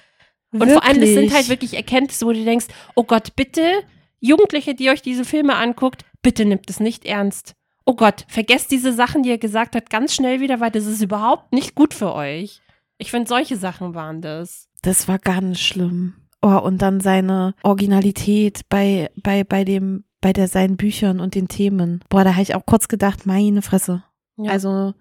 Und 0.52 0.70
vor 0.70 0.84
allem, 0.84 1.00
das 1.00 1.10
sind 1.10 1.32
halt 1.32 1.48
wirklich 1.48 1.74
Erkenntnisse, 1.74 2.24
wo 2.26 2.32
du 2.32 2.44
denkst, 2.44 2.66
oh 2.94 3.04
Gott, 3.04 3.36
bitte, 3.36 3.82
Jugendliche, 4.20 4.74
die 4.74 4.90
euch 4.90 5.02
diese 5.02 5.24
Filme 5.24 5.56
anguckt, 5.56 6.04
bitte 6.22 6.44
nimmt 6.44 6.68
es 6.70 6.80
nicht 6.80 7.04
ernst. 7.04 7.54
Oh 7.84 7.94
Gott, 7.94 8.24
vergesst 8.28 8.70
diese 8.70 8.92
Sachen, 8.92 9.22
die 9.22 9.30
er 9.30 9.38
gesagt 9.38 9.74
hat, 9.74 9.90
ganz 9.90 10.14
schnell 10.14 10.40
wieder, 10.40 10.60
weil 10.60 10.70
das 10.70 10.86
ist 10.86 11.02
überhaupt 11.02 11.52
nicht 11.52 11.74
gut 11.74 11.94
für 11.94 12.14
euch. 12.14 12.60
Ich 12.98 13.10
finde, 13.10 13.28
solche 13.28 13.56
Sachen 13.56 13.94
waren 13.94 14.20
das. 14.20 14.68
Das 14.82 15.08
war 15.08 15.18
ganz 15.18 15.60
schlimm. 15.60 16.14
Oh, 16.42 16.58
und 16.58 16.82
dann 16.82 17.00
seine 17.00 17.54
Originalität 17.62 18.60
bei, 18.68 19.10
bei, 19.16 19.44
bei 19.44 19.64
dem, 19.64 20.04
bei 20.20 20.32
der, 20.32 20.48
seinen 20.48 20.76
Büchern 20.76 21.20
und 21.20 21.34
den 21.34 21.48
Themen. 21.48 22.00
Boah, 22.08 22.24
da 22.24 22.32
habe 22.32 22.42
ich 22.42 22.54
auch 22.54 22.66
kurz 22.66 22.88
gedacht, 22.88 23.26
meine 23.26 23.62
Fresse. 23.62 24.04
Ja. 24.36 24.52
Also, 24.52 24.94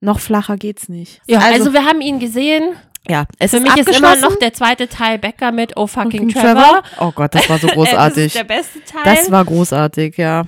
noch 0.00 0.20
flacher 0.20 0.56
geht's 0.56 0.88
nicht. 0.88 1.22
Ja, 1.26 1.40
also, 1.40 1.72
wir 1.72 1.84
haben 1.84 2.00
ihn 2.00 2.18
gesehen. 2.18 2.76
Ja, 3.08 3.24
es 3.38 3.50
Für 3.50 3.58
ist 3.58 3.62
mich 3.62 3.76
ist 3.76 3.98
immer 3.98 4.16
noch 4.16 4.36
der 4.36 4.52
zweite 4.52 4.88
Teil 4.88 5.18
Becker 5.18 5.52
mit 5.52 5.76
Oh 5.76 5.86
fucking 5.86 6.30
Fucking 6.30 6.42
Trevor. 6.42 6.82
Oh 7.00 7.12
Gott, 7.12 7.34
das 7.34 7.48
war 7.48 7.58
so 7.58 7.66
Äh, 7.66 7.70
das 7.70 7.74
großartig. 7.74 8.26
ist 8.26 8.36
der 8.36 8.44
beste 8.44 8.84
Teil. 8.84 9.02
Das 9.04 9.30
war 9.30 9.44
großartig, 9.44 10.16
ja. 10.16 10.44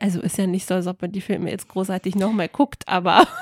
also 0.00 0.20
ist 0.20 0.38
ja 0.38 0.46
nicht 0.46 0.66
so, 0.66 0.74
als 0.74 0.86
ob 0.86 1.00
man 1.00 1.12
die 1.12 1.20
Filme 1.20 1.50
jetzt 1.50 1.68
großartig 1.68 2.14
nochmal 2.16 2.48
guckt, 2.48 2.82
aber 2.86 3.26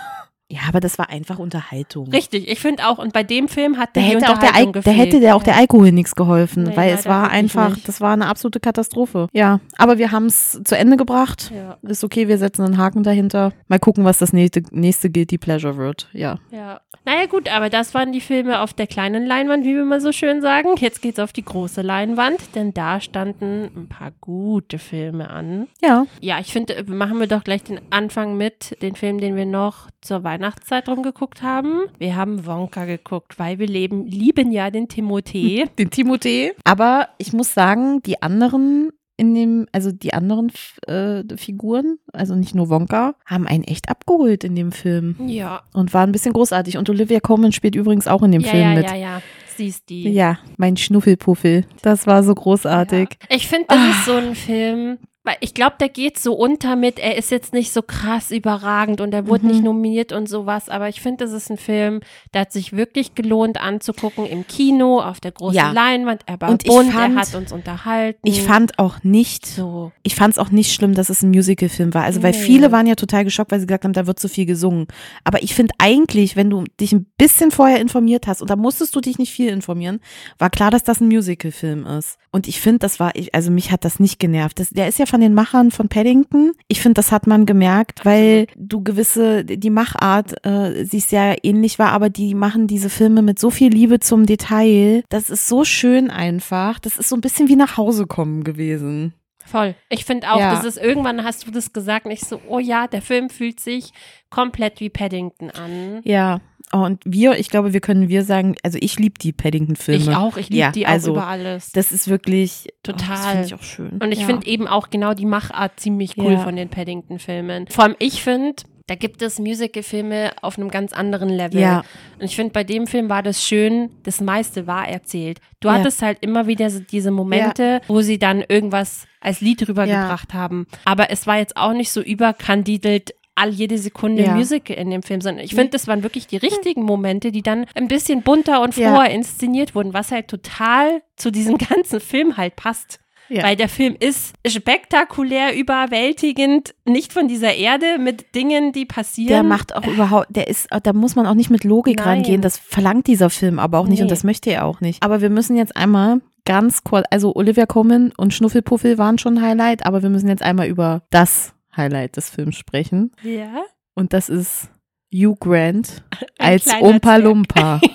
Ja, 0.53 0.63
aber 0.67 0.81
das 0.81 0.99
war 0.99 1.11
einfach 1.11 1.39
Unterhaltung. 1.39 2.09
richtig, 2.09 2.51
ich 2.51 2.59
finde 2.59 2.85
auch, 2.89 2.99
und 2.99 3.13
bei 3.13 3.23
dem 3.23 3.47
Film 3.47 3.79
hat 3.79 3.91
Da 3.95 4.01
die 4.01 4.07
hätte, 4.09 4.31
auch 4.31 4.39
der, 4.39 4.57
Al 4.57 4.73
da 4.73 4.91
hätte 4.91 5.21
der 5.21 5.37
auch 5.37 5.45
der 5.45 5.57
Alkohol 5.57 5.93
nichts 5.93 6.17
geholfen, 6.17 6.65
Nee, 6.65 6.77
weil 6.77 6.93
es 6.93 7.07
war 7.07 7.31
einfach, 7.31 7.79
das 7.87 8.01
war 8.01 8.13
eine 8.15 8.27
absolute 8.27 8.59
Katastrophe. 8.59 9.29
Ja, 9.33 9.61
aber 9.79 9.99
wir 9.99 10.11
haben 10.11 10.27
es 10.27 10.61
zu 10.65 10.77
Ende 10.77 10.97
gebracht. 10.97 11.53
Ja, 11.55 11.79
Ist 11.89 12.03
okay, 12.03 12.27
wir 12.27 12.37
setzen 12.37 12.65
einen 12.65 12.79
Haken 12.79 13.05
dahinter. 13.05 13.53
Mal 13.69 13.79
gucken, 13.79 14.05
was 14.05 14.19
das 14.19 14.33
nächste, 14.33 14.65
nächste 14.73 15.09
Guilty 15.09 15.39
Pleasure 15.39 15.77
wird. 15.77 16.09
Ja. 16.13 16.41
ja. 16.51 16.81
Naja 17.21 17.33
gut, 17.33 17.53
aber 17.53 17.69
das 17.69 17.93
waren 17.93 18.13
die 18.13 18.21
Filme 18.23 18.61
auf 18.61 18.73
der 18.73 18.87
kleinen 18.87 19.27
Leinwand, 19.27 19.67
wie 19.67 19.75
wir 19.75 19.85
mal 19.85 20.01
so 20.01 20.11
schön 20.11 20.41
sagen. 20.41 20.71
Jetzt 20.79 21.03
geht's 21.03 21.19
auf 21.19 21.35
die 21.35 21.45
große 21.45 21.83
Leinwand, 21.83 22.55
denn 22.55 22.73
da 22.73 22.99
standen 22.99 23.71
ein 23.77 23.89
paar 23.91 24.13
gute 24.23 24.79
Filme 24.79 25.29
an. 25.29 25.69
Ja. 25.83 26.07
Ja, 26.23 26.39
ich 26.41 26.51
finde, 26.51 26.83
machen 26.87 27.21
wir 27.21 27.27
doch 27.27 27.45
gleich 27.45 27.63
den 27.63 27.79
Anfang 27.91 28.39
mit 28.39 28.81
den 28.81 28.97
Film, 28.97 29.21
den 29.21 29.37
wir 29.37 29.45
noch 29.45 29.91
zur 30.01 30.25
Weihnachtszeit 30.25 30.89
rumgeguckt 30.89 31.43
haben. 31.43 31.83
Wir 31.99 32.17
haben 32.17 32.47
Wonka 32.47 32.87
geguckt, 32.87 33.39
weil 33.39 33.59
wir 33.59 33.67
leben, 33.67 34.07
lieben 34.07 34.51
ja 34.51 34.71
den 34.71 34.89
Timothée. 34.89 35.69
Den 35.79 35.91
Timothée. 35.91 36.53
Aber 36.65 37.11
ich 37.19 37.35
muss 37.35 37.53
sagen, 37.53 38.01
die 38.01 38.23
anderen 38.23 38.93
in 39.21 39.35
dem, 39.35 39.67
also 39.71 39.93
die 39.93 40.15
anderen 40.15 40.51
äh, 40.87 41.23
Figuren, 41.37 41.99
also 42.11 42.35
nicht 42.35 42.55
nur 42.55 42.71
Wonka, 42.71 43.15
haben 43.27 43.47
einen 43.47 43.65
echt 43.65 43.91
abgeholt 43.91 44.45
in 44.45 44.57
dem 44.57 44.73
Film 44.73 45.15
ja, 45.27 45.61
und 45.75 45.93
waren 45.93 46.09
ein 46.09 46.13
bisschen 46.13 46.33
großartig. 46.33 46.79
Und 46.79 46.89
Olivia 46.89 47.21
Colman 47.21 47.53
spielt 47.53 47.75
übrigens 47.75 48.09
auch 48.09 48.23
in 48.23 48.33
dem 48.33 48.41
ja, 48.41 48.49
Film 48.49 48.63
ja, 48.63 48.75
mit. 48.75 48.87
ja, 48.87 48.97
ja. 48.97 49.23
Siehst 49.57 49.91
die. 49.91 50.09
Ja, 50.09 50.39
mein 50.57 50.79
Schnuffelpuffel. 50.79 51.67
Das 51.83 52.07
war 52.07 52.23
so 52.23 52.35
großartig. 52.35 53.19
Ja. 53.21 53.37
Ich 53.37 53.47
finde, 53.47 53.67
das 53.69 53.91
ist 53.91 54.05
so 54.07 54.15
ein 54.15 54.35
Film, 54.35 54.99
weil 55.23 55.37
ich 55.41 55.53
glaube, 55.55 55.77
der 55.79 55.89
geht 55.91 56.19
so 56.19 56.33
unter 56.35 56.77
mit, 56.77 56.99
er 56.99 57.17
ist 57.19 57.31
jetzt 57.31 57.53
nicht 57.53 57.73
so 57.73 57.83
krass 57.83 58.31
überragend 58.31 59.01
und 59.03 59.13
er 59.13 59.27
wurde 59.29 59.45
Mhm. 59.45 59.51
nicht 59.53 59.63
nominiert 59.65 60.13
und 60.13 60.29
sowas, 60.29 60.69
aber 60.69 60.89
ich 60.89 61.01
finde, 61.03 61.25
das 61.25 61.33
ist 61.33 61.51
ein 61.51 61.59
Film, 61.59 62.01
der 62.33 62.43
hat 62.43 62.53
sich 62.53 62.73
wirklich 62.73 63.15
gelohnt 63.15 63.61
anzugucken 63.61 64.25
im 64.25 64.47
Kino, 64.47 65.01
auf 65.01 65.21
der 65.21 65.33
großen 65.33 65.57
Ja. 65.57 65.73
Leinwand. 65.73 66.23
Er 66.27 66.41
war 66.41 66.49
Und 66.51 66.65
bunt, 66.65 66.93
fand- 66.93 67.15
er 67.17 67.21
hat 67.21 67.35
uns 67.35 67.53
unterhalten. 67.53 68.21
Ich 68.25 68.43
fand 68.43 68.79
auch 68.79 69.03
nicht, 69.03 69.45
so. 69.47 69.93
ich 70.03 70.15
fand 70.15 70.33
es 70.35 70.39
auch 70.39 70.51
nicht 70.51 70.73
schlimm, 70.73 70.95
dass 70.95 71.11
es 71.11 71.23
ein 71.23 71.31
Musicalfilm 71.31 71.93
war. 71.93 72.05
Also, 72.05 72.23
weil 72.23 72.33
Nee. 72.33 72.39
viele 72.39 72.73
waren 72.73 72.87
ja 72.87 72.95
total 72.95 73.25
geschockt, 73.25 73.51
weil 73.53 73.61
sie 73.61 73.67
gesagt 73.67 73.85
haben, 73.85 73.93
da 73.93 74.07
wird 74.07 74.19
zu 74.19 74.29
viel 74.29 74.47
gesungen. 74.47 74.87
Aber 75.25 75.43
ich 75.43 75.55
finde 75.55 75.75
eigentlich, 75.79 76.35
wenn 76.37 76.49
du 76.49 76.65
dich 76.81 76.93
ein 76.93 77.07
bisschen 77.19 77.51
vorher 77.51 77.81
informiert 77.81 78.27
hast, 78.27 78.41
und 78.41 78.49
da 78.51 78.57
musstest 78.57 78.97
du 78.97 79.01
dich 79.01 79.19
nicht 79.19 79.33
viel 79.33 79.51
informieren, 79.51 80.01
war 80.39 80.49
klar, 80.51 80.71
dass 80.71 80.83
das 80.83 81.01
ein 81.01 81.09
Musicalfilm 81.09 81.87
ist. 81.87 82.17
Und 82.33 82.49
ich 82.49 82.61
finde, 82.61 82.79
das 82.79 83.01
war, 83.01 83.13
also 83.33 83.51
mich 83.51 83.71
hat 83.73 83.85
das 83.85 83.99
nicht 84.01 84.19
genervt. 84.19 84.61
Das, 84.61 84.71
der 84.71 84.89
ist 84.89 84.99
ja 84.99 85.07
von 85.11 85.21
den 85.21 85.35
Machern 85.35 85.71
von 85.71 85.89
Paddington. 85.89 86.53
Ich 86.69 86.81
finde, 86.81 86.95
das 86.95 87.13
hat 87.13 87.27
man 87.27 87.45
gemerkt, 87.45 88.05
weil 88.07 88.47
du 88.57 88.83
gewisse, 88.83 89.45
die 89.45 89.71
Machart, 89.71 90.45
äh, 90.47 90.85
sie 90.85 91.01
sehr 91.01 91.45
ähnlich 91.45 91.79
war, 91.79 91.93
aber 91.93 92.09
die 92.09 92.35
machen 92.35 92.67
diese 92.67 92.89
Filme 92.89 93.21
mit 93.23 93.39
so 93.39 93.51
viel 93.51 93.71
Liebe 93.73 94.01
zum 94.01 94.25
Detail. 94.25 95.03
Das 95.11 95.29
ist 95.29 95.49
so 95.49 95.65
schön 95.65 96.11
einfach. 96.11 96.79
Das 96.79 96.97
ist 96.97 97.09
so 97.09 97.17
ein 97.17 97.21
bisschen 97.21 97.49
wie 97.49 97.57
nach 97.57 97.77
Hause 97.77 98.07
kommen 98.07 98.45
gewesen. 98.45 99.13
Voll. 99.45 99.75
Ich 99.89 100.05
finde 100.05 100.31
auch, 100.31 100.39
Ja. 100.39 100.55
das 100.55 100.65
ist 100.65 100.77
irgendwann 100.79 101.25
hast 101.25 101.47
du 101.47 101.51
das 101.51 101.73
gesagt 101.73 102.07
und 102.07 102.13
ich 102.13 102.21
so, 102.21 102.41
oh 102.49 102.61
ja, 102.61 102.87
der 102.87 103.03
Film 103.03 103.31
fühlt 103.31 103.59
sich 103.59 103.91
komplett 104.31 104.79
wie 104.79 104.91
Paddington 104.91 105.51
an. 105.51 106.01
Ja. 106.05 106.41
Oh, 106.73 106.79
und 106.79 107.03
wir, 107.05 107.33
ich 107.39 107.51
glaube, 107.51 107.73
wir 107.73 107.81
können 107.81 108.09
wir 108.09 108.25
sagen, 108.25 108.55
also 108.63 108.79
ich 108.81 108.97
liebe 108.99 109.19
die 109.19 109.33
Paddington-Filme. 109.33 110.03
Ich 110.03 110.17
auch, 110.17 110.37
ich 110.37 110.51
liebe 110.51 110.61
Ja, 110.61 110.71
die 110.71 110.87
auch 110.87 110.91
also, 110.91 111.13
über 111.13 111.27
alles. 111.27 111.73
Das 111.73 111.91
ist 111.91 112.09
wirklich 112.09 112.69
Total. 112.85 113.09
Oh, 113.09 113.11
das 113.11 113.27
finde 113.27 113.47
ich 113.47 113.55
auch 113.55 113.63
schön. 113.63 113.91
Und 114.01 114.13
ich 114.13 114.21
ja. 114.21 114.27
finde 114.27 114.47
eben 114.47 114.69
auch 114.69 114.91
genau 114.91 115.15
die 115.15 115.27
Machart 115.27 115.81
ziemlich 115.81 116.17
cool 116.17 116.33
Ja. 116.35 116.39
von 116.39 116.55
den 116.55 116.69
Paddington-Filmen. 116.69 117.67
Vor 117.69 117.85
allem 117.85 117.97
ich 117.99 118.23
finde, 118.23 118.63
da 118.87 118.95
gibt 118.95 119.23
es 119.23 119.39
Musical-Filme 119.39 120.33
auf 120.43 120.59
einem 120.59 120.69
ganz 120.69 120.93
anderen 120.93 121.29
Level. 121.29 121.61
Ja. 121.61 121.83
Und 122.19 122.25
ich 122.25 122.35
finde, 122.37 122.53
bei 122.53 122.65
dem 122.65 122.87
Film 122.87 123.09
war 123.09 123.23
das 123.23 123.45
schön, 123.45 123.91
das 124.05 124.21
meiste 124.21 124.67
war 124.67 124.89
erzählt. 124.89 125.41
Du 125.61 125.69
Ja. 125.69 125.75
hattest 125.75 126.03
halt 126.03 126.19
immer 126.23 126.47
wieder 126.47 126.71
so 126.71 126.81
diese 126.81 127.11
Momente, 127.11 127.81
wo 127.89 128.01
sie 128.01 128.19
dann 128.19 128.45
irgendwas 128.49 129.07
als 129.21 129.41
Lied 129.41 129.69
rübergebracht 129.69 130.35
haben. 130.35 130.67
Aber 130.85 131.11
es 131.11 131.27
war 131.27 131.39
jetzt 131.39 131.57
auch 131.57 131.73
nicht 131.73 131.91
so 131.91 132.01
überkandidelt, 132.01 133.15
all 133.41 133.51
jede 133.51 133.79
Sekunde 133.79 134.23
Ja. 134.23 134.35
Musical 134.35 134.77
in 134.77 134.91
dem 134.91 135.03
Film, 135.03 135.21
sondern 135.21 135.45
ich 135.45 135.55
finde, 135.55 135.71
das 135.71 135.87
waren 135.89 136.03
wirklich 136.03 136.27
die 136.27 136.37
richtigen 136.37 136.83
Momente, 136.83 137.33
die 137.33 137.43
dann 137.43 137.67
ein 137.75 137.89
bisschen 137.89 138.23
bunter 138.23 138.61
und 138.63 138.77
Ja. 138.77 138.93
froher 138.95 139.11
inszeniert 139.11 139.75
wurden, 139.75 139.95
was 139.95 140.13
halt 140.13 140.29
total 140.29 141.03
zu 141.17 141.31
diesem 141.31 141.57
ganzen 141.59 142.01
Film 142.01 142.37
halt 142.37 142.57
passt. 142.57 143.01
Ja. 143.33 143.45
Weil 143.45 143.55
der 143.55 143.69
Film 143.69 143.95
ist 144.01 144.35
spektakulär, 144.45 145.57
überwältigend, 145.57 146.75
nicht 146.85 147.13
von 147.13 147.29
dieser 147.29 147.55
Erde 147.55 147.99
mit 147.99 148.35
Dingen, 148.35 148.73
die 148.73 148.87
passieren. 148.87 149.29
Der 149.29 149.43
macht 149.43 149.75
auch 149.77 149.87
überhaupt, 149.87 150.27
der 150.31 150.49
ist, 150.49 150.69
da 150.83 150.93
muss 150.93 151.15
man 151.15 151.27
auch 151.27 151.35
nicht 151.35 151.51
mit 151.51 151.65
Logik 151.65 151.99
Nein. 151.99 152.09
rangehen. 152.09 152.41
Das 152.41 152.57
verlangt 152.59 153.07
dieser 153.07 153.31
Film 153.31 153.59
aber 153.59 153.79
auch 153.79 153.87
nicht 153.87 153.99
Nee. 153.99 154.03
und 154.05 154.11
das 154.11 154.25
möchte 154.25 154.51
er 154.51 154.65
auch 154.65 154.81
nicht. 154.81 155.03
Aber 155.03 155.21
wir 155.21 155.31
müssen 155.31 155.57
jetzt 155.57 155.77
einmal 155.77 156.21
ganz 156.45 156.83
kurz, 156.83 157.07
also 157.11 157.35
Olivia 157.37 157.67
Colman 157.67 158.13
und 158.17 158.35
Schnuffelpuffel 158.35 158.99
waren 158.99 159.19
schon 159.19 159.41
Highlight, 159.43 159.87
aber 159.87 160.03
wir 160.03 160.11
müssen 160.11 160.29
jetzt 160.29 160.43
einmal 160.43 160.67
über 160.67 161.03
das 161.11 161.53
Highlight 161.77 162.17
des 162.17 162.31
Films 162.31 162.57
sprechen. 162.57 163.13
ja. 163.23 163.63
Und 163.95 164.13
das 164.13 164.29
ist 164.29 164.69
Hugh 165.13 165.37
Grant 165.39 166.03
als 166.39 166.67
Umpa 166.81 167.17
Zwerg. 167.17 167.23
Lumpa. 167.25 167.81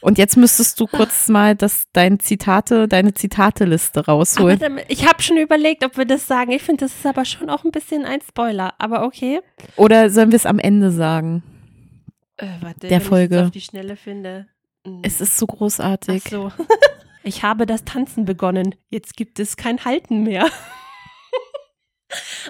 Und 0.00 0.18
jetzt 0.18 0.36
müsstest 0.36 0.80
du 0.80 0.88
kurz 0.88 1.28
mal 1.28 1.54
das, 1.54 1.84
dein 1.92 2.18
Zitate, 2.18 2.88
deine 2.88 3.14
Zitateliste 3.14 4.04
rausholen. 4.06 4.58
damit, 4.58 4.86
ich 4.88 5.06
habe 5.06 5.22
schon 5.22 5.36
überlegt, 5.36 5.84
ob 5.84 5.96
wir 5.96 6.04
das 6.06 6.26
sagen. 6.26 6.50
Ich 6.50 6.62
finde, 6.62 6.86
das 6.86 6.92
ist 6.96 7.06
aber 7.06 7.24
schon 7.24 7.48
auch 7.48 7.62
ein 7.62 7.70
bisschen 7.70 8.04
ein 8.04 8.20
Spoiler. 8.20 8.74
Aber 8.78 9.04
okay. 9.04 9.40
Oder 9.76 10.10
sollen 10.10 10.32
wir 10.32 10.36
es 10.36 10.44
am 10.46 10.58
Ende 10.58 10.90
sagen? 10.90 11.44
Äh, 12.36 12.46
warte, 12.62 12.80
Der 12.88 12.90
wenn 12.90 12.98
Ich 13.02 13.06
Folge. 13.08 13.36
das 13.36 13.44
auf 13.46 13.52
die 13.52 13.60
Schnelle 13.60 13.94
finde. 13.94 14.48
Hm. 14.84 15.02
Es 15.04 15.20
ist 15.20 15.38
so 15.38 15.46
großartig. 15.46 16.22
Ach 16.26 16.30
so. 16.30 16.52
Ich 17.24 17.44
habe 17.44 17.66
das 17.66 17.84
Tanzen 17.84 18.24
begonnen. 18.24 18.74
Jetzt 18.88 19.16
gibt 19.16 19.38
es 19.38 19.56
kein 19.56 19.84
Halten 19.84 20.24
mehr. 20.24 20.48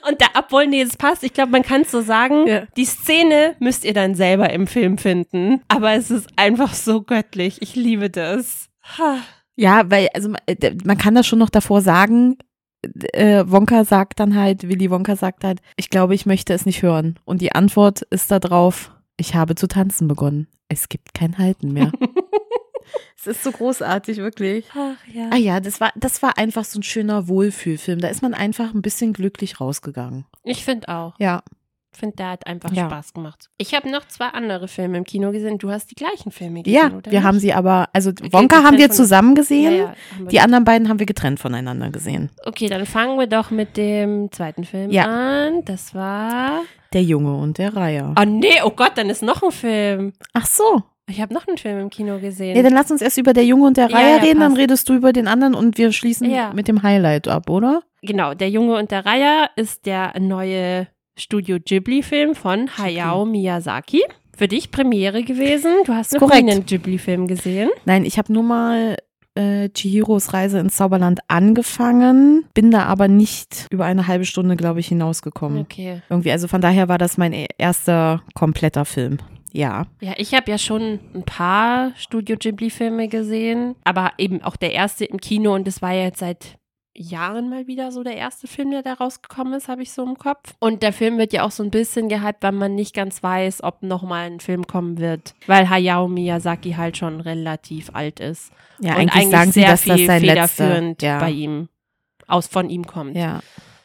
Und 0.09 0.21
da, 0.21 0.27
obwohl, 0.39 0.67
nee, 0.67 0.83
es 0.83 0.97
passt. 0.97 1.23
Ich 1.23 1.33
glaube, 1.33 1.53
man 1.53 1.63
kann 1.63 1.83
es 1.83 1.91
so 1.91 2.01
sagen. 2.01 2.47
Ja. 2.47 2.65
Die 2.77 2.85
Szene 2.85 3.55
müsst 3.61 3.85
ihr 3.85 3.95
dann 3.95 4.15
selber 4.15 4.51
im 4.51 4.67
Film 4.67 4.99
finden. 4.99 5.61
Aber 5.69 5.93
es 5.93 6.11
ist 6.11 6.29
einfach 6.37 6.75
so 6.75 7.03
göttlich. 7.03 7.59
Ich 7.61 7.75
liebe 7.75 8.11
das. 8.11 8.69
Ha. 8.99 9.19
Ja, 9.57 9.91
weil, 9.91 10.09
also 10.15 10.33
äh, 10.47 10.75
man 10.85 10.99
kann 10.99 11.15
das 11.15 11.27
schon 11.27 11.39
noch 11.39 11.51
davor 11.51 11.81
sagen. 11.81 12.37
Äh, 13.13 13.45
Wonka 13.47 13.85
sagt 13.85 14.19
dann 14.19 14.35
halt, 14.35 14.69
Willy 14.69 14.91
Wonka 14.91 15.15
sagt 15.17 15.45
halt, 15.45 15.61
ich 15.77 15.91
glaube, 15.91 16.15
ich 16.15 16.27
möchte 16.27 16.53
es 16.53 16.67
nicht 16.67 16.83
hören. 16.83 17.19
Und 17.25 17.41
die 17.41 17.53
Antwort 17.53 18.03
ist 18.03 18.31
da 18.31 18.39
drauf, 18.41 18.91
ich 19.17 19.35
habe 19.35 19.55
zu 19.55 19.69
tanzen 19.69 20.09
begonnen. 20.09 20.49
Es 20.69 20.89
gibt 20.89 21.15
kein 21.15 21.39
Halten 21.39 21.73
mehr. 21.73 21.93
es 23.19 23.27
ist 23.27 23.45
so 23.45 23.53
großartig, 23.53 24.19
wirklich. 24.19 24.65
Ach 24.73 24.97
ja. 25.13 25.29
Ah 25.33 25.37
ja, 25.37 25.61
das 25.61 25.81
war, 25.81 25.93
das 25.97 26.23
war 26.23 26.39
einfach 26.39 26.65
so 26.65 26.79
ein 26.81 26.83
schöner 26.83 27.29
Wohlfühlfilm. 27.29 28.01
Da 28.01 28.09
ist 28.09 28.23
man 28.23 28.35
einfach 28.35 28.75
ein 28.75 28.83
bisschen 28.83 29.13
glücklich 29.13 29.61
rausgegangen. 29.61 30.25
Ich 30.45 30.65
finde 30.65 30.89
auch. 30.89 31.15
Ja. 31.19 31.43
finde, 31.95 32.17
der 32.17 32.31
hat 32.31 32.47
einfach 32.47 32.73
Ja. 32.73 32.87
Spaß 32.87 33.13
gemacht. 33.13 33.51
Ich 33.59 33.75
habe 33.75 33.91
noch 33.91 34.09
zwei 34.09 34.29
andere 34.29 34.67
Filme 34.67 34.97
im 34.97 35.05
Kino 35.05 35.31
gesehen. 35.31 35.59
Du 35.59 35.71
hast 35.71 35.91
die 35.91 35.95
gleichen 35.95 36.33
Filme 36.33 36.63
gesehen, 36.63 36.75
Ja, 36.75 36.87
oder? 36.87 37.11
wir 37.11 37.19
nicht? 37.19 37.23
haben 37.23 37.39
sie 37.39 37.53
aber, 37.53 37.91
also 37.93 38.11
Okay, 38.11 38.33
Wonka 38.33 38.63
haben 38.65 38.79
wir 38.79 38.91
zusammen 38.91 39.35
gesehen. 39.35 39.77
Ja, 39.77 39.95
wir 40.19 40.27
Die 40.29 40.41
anderen 40.41 40.65
beiden 40.65 40.89
haben 40.89 40.99
wir 40.99 41.05
getrennt 41.07 41.39
voneinander 41.39 41.91
gesehen. 41.91 42.31
Okay, 42.47 42.69
dann 42.69 42.87
fangen 42.87 43.19
wir 43.19 43.27
doch 43.27 43.51
mit 43.51 43.77
dem 43.77 44.33
zweiten 44.33 44.65
Film 44.65 44.91
Ja. 44.91 45.05
an. 45.05 45.65
Das 45.67 45.95
war. 45.95 46.63
Der 46.95 47.03
Junge 47.03 47.37
und 47.37 47.59
der 47.59 47.77
Reiher. 47.77 48.15
Oh 48.19 48.25
nee, 48.25 48.61
oh 48.65 48.71
Gott, 48.71 48.93
dann 48.97 49.11
ist 49.11 49.23
noch 49.23 49.43
ein 49.43 49.51
Film. 49.53 50.13
Ach 50.33 50.47
so. 50.47 50.83
Ich 51.09 51.21
habe 51.21 51.35
noch 51.35 51.47
einen 51.49 51.59
Film 51.59 51.81
im 51.81 51.91
Kino 51.91 52.19
gesehen. 52.19 52.57
Ja, 52.57 52.63
dann 52.63 52.73
lass 52.73 52.91
uns 52.91 53.03
erst 53.03 53.19
über 53.19 53.33
der 53.33 53.45
Junge 53.45 53.67
und 53.67 53.77
der 53.77 53.91
Ja, 53.91 53.97
Reiher 53.97 54.17
ja, 54.17 54.23
reden, 54.23 54.41
dann 54.41 54.51
passt. 54.53 54.61
redest 54.63 54.89
du 54.89 54.95
über 54.95 55.13
den 55.13 55.27
anderen 55.29 55.55
und 55.55 55.77
wir 55.79 55.93
schließen 55.93 56.31
Ja. 56.31 56.53
mit 56.55 56.69
dem 56.69 56.83
Highlight 56.83 57.29
ab, 57.29 57.51
oder? 57.51 57.83
genau, 58.03 58.35
Der 58.35 58.51
Junge 58.51 58.77
und 58.77 58.91
der 58.91 59.05
Reiher 59.07 59.51
ist 59.57 59.87
der 59.87 60.19
neue 60.21 60.87
Studio 61.19 61.59
Ghibli-Film 61.65 62.35
von 62.35 62.69
Hayao 62.79 63.25
Miyazaki. 63.27 64.03
Für 64.37 64.49
dich 64.49 64.71
Premiere 64.71 65.23
gewesen. 65.23 65.71
Du 65.85 65.93
hast 65.93 66.13
noch 66.19 66.29
nie 66.29 66.35
einen 66.51 66.65
Ghibli-Film 66.67 67.27
gesehen. 67.27 67.69
Nein, 67.85 68.05
ich 68.05 68.17
habe 68.19 68.33
nur 68.33 68.43
mal 68.43 68.97
äh, 69.35 69.69
Chihiros 69.71 70.33
Reise 70.33 70.59
ins 70.59 70.77
Zauberland 70.77 71.21
angefangen, 71.29 72.45
bin 72.55 72.71
da 72.71 72.85
aber 72.85 73.09
nicht 73.09 73.67
über 73.71 73.85
eine 73.85 74.07
halbe 74.07 74.25
Stunde, 74.25 74.57
glaube 74.57 74.81
ich, 74.81 74.89
hinausgekommen. 74.89 75.61
Okay. 75.61 76.03
Irgendwie, 76.09 76.33
also 76.33 76.49
von 76.49 76.61
daher 76.61 76.89
war 76.89 76.99
das 76.99 77.19
mein 77.19 77.33
e- 77.33 77.47
erster 77.59 78.23
kompletter 78.35 78.85
Film. 78.85 79.19
Ja. 79.53 79.87
Ja, 80.01 80.15
ich 80.17 80.35
habe 80.35 80.51
ja 80.51 80.59
schon 80.59 81.01
ein 81.15 81.25
paar 81.25 81.93
Studio 81.97 82.37
Ghibli-Filme 82.37 83.09
gesehen, 83.09 83.77
aber 83.85 84.13
eben 84.19 84.43
auch 84.43 84.57
der 84.57 84.73
erste 84.73 85.05
im 85.05 85.21
Kino 85.21 85.55
und 85.55 85.67
das 85.67 85.83
war 85.83 85.93
ja 85.93 86.05
jetzt 86.05 86.21
seit 86.21 86.59
Jahren 86.95 87.49
mal 87.49 87.67
wieder 87.67 87.91
so 87.91 88.03
der 88.03 88.17
erste 88.17 88.47
Film, 88.47 88.71
der 88.71 88.83
da 88.83 88.95
rausgekommen 88.95 89.55
ist, 89.55 89.69
habe 89.69 89.83
ich 89.83 89.93
so 89.93 90.03
im 90.05 90.19
Kopf. 90.19 90.55
Und 90.59 90.83
der 90.83 90.93
Film 90.93 91.17
wird 91.17 91.33
ja 91.33 91.43
auch 91.43 91.51
so 91.51 91.63
ein 91.63 91.71
bisschen 91.71 92.09
gehypt, 92.11 92.43
weil 92.43 92.53
man 92.53 92.75
nicht 92.75 92.95
ganz 92.95 93.23
weiß, 93.23 93.63
ob 93.63 93.83
nochmal 93.83 94.31
ein 94.31 94.41
Film 94.41 94.67
kommen 94.67 94.99
wird, 94.99 95.35
weil 95.47 95.71
Hayao 95.71 96.07
Miyazaki 96.09 96.73
halt 96.73 96.99
schon 96.99 97.21
relativ 97.21 97.91
alt 97.95 98.21
ist. 98.21 98.53
Ja, 98.79 98.93
und 98.93 99.01
eigentlich, 99.01 99.15
eigentlich 99.15 99.31
sagen 99.31 99.53
sie, 99.53 99.61
sehr 99.61 99.71
dass 99.71 99.85
das 99.85 99.97
viel 99.97 100.07
sein 100.07 100.23
letzter, 100.23 100.49
federführend 100.49 101.03
ja, 101.03 101.19
bei 101.19 101.31
ihm 101.31 101.69
aus 102.27 102.47
von 102.47 102.69
ihm 102.69 102.87
kommt. 102.87 103.17
ja, 103.17 103.41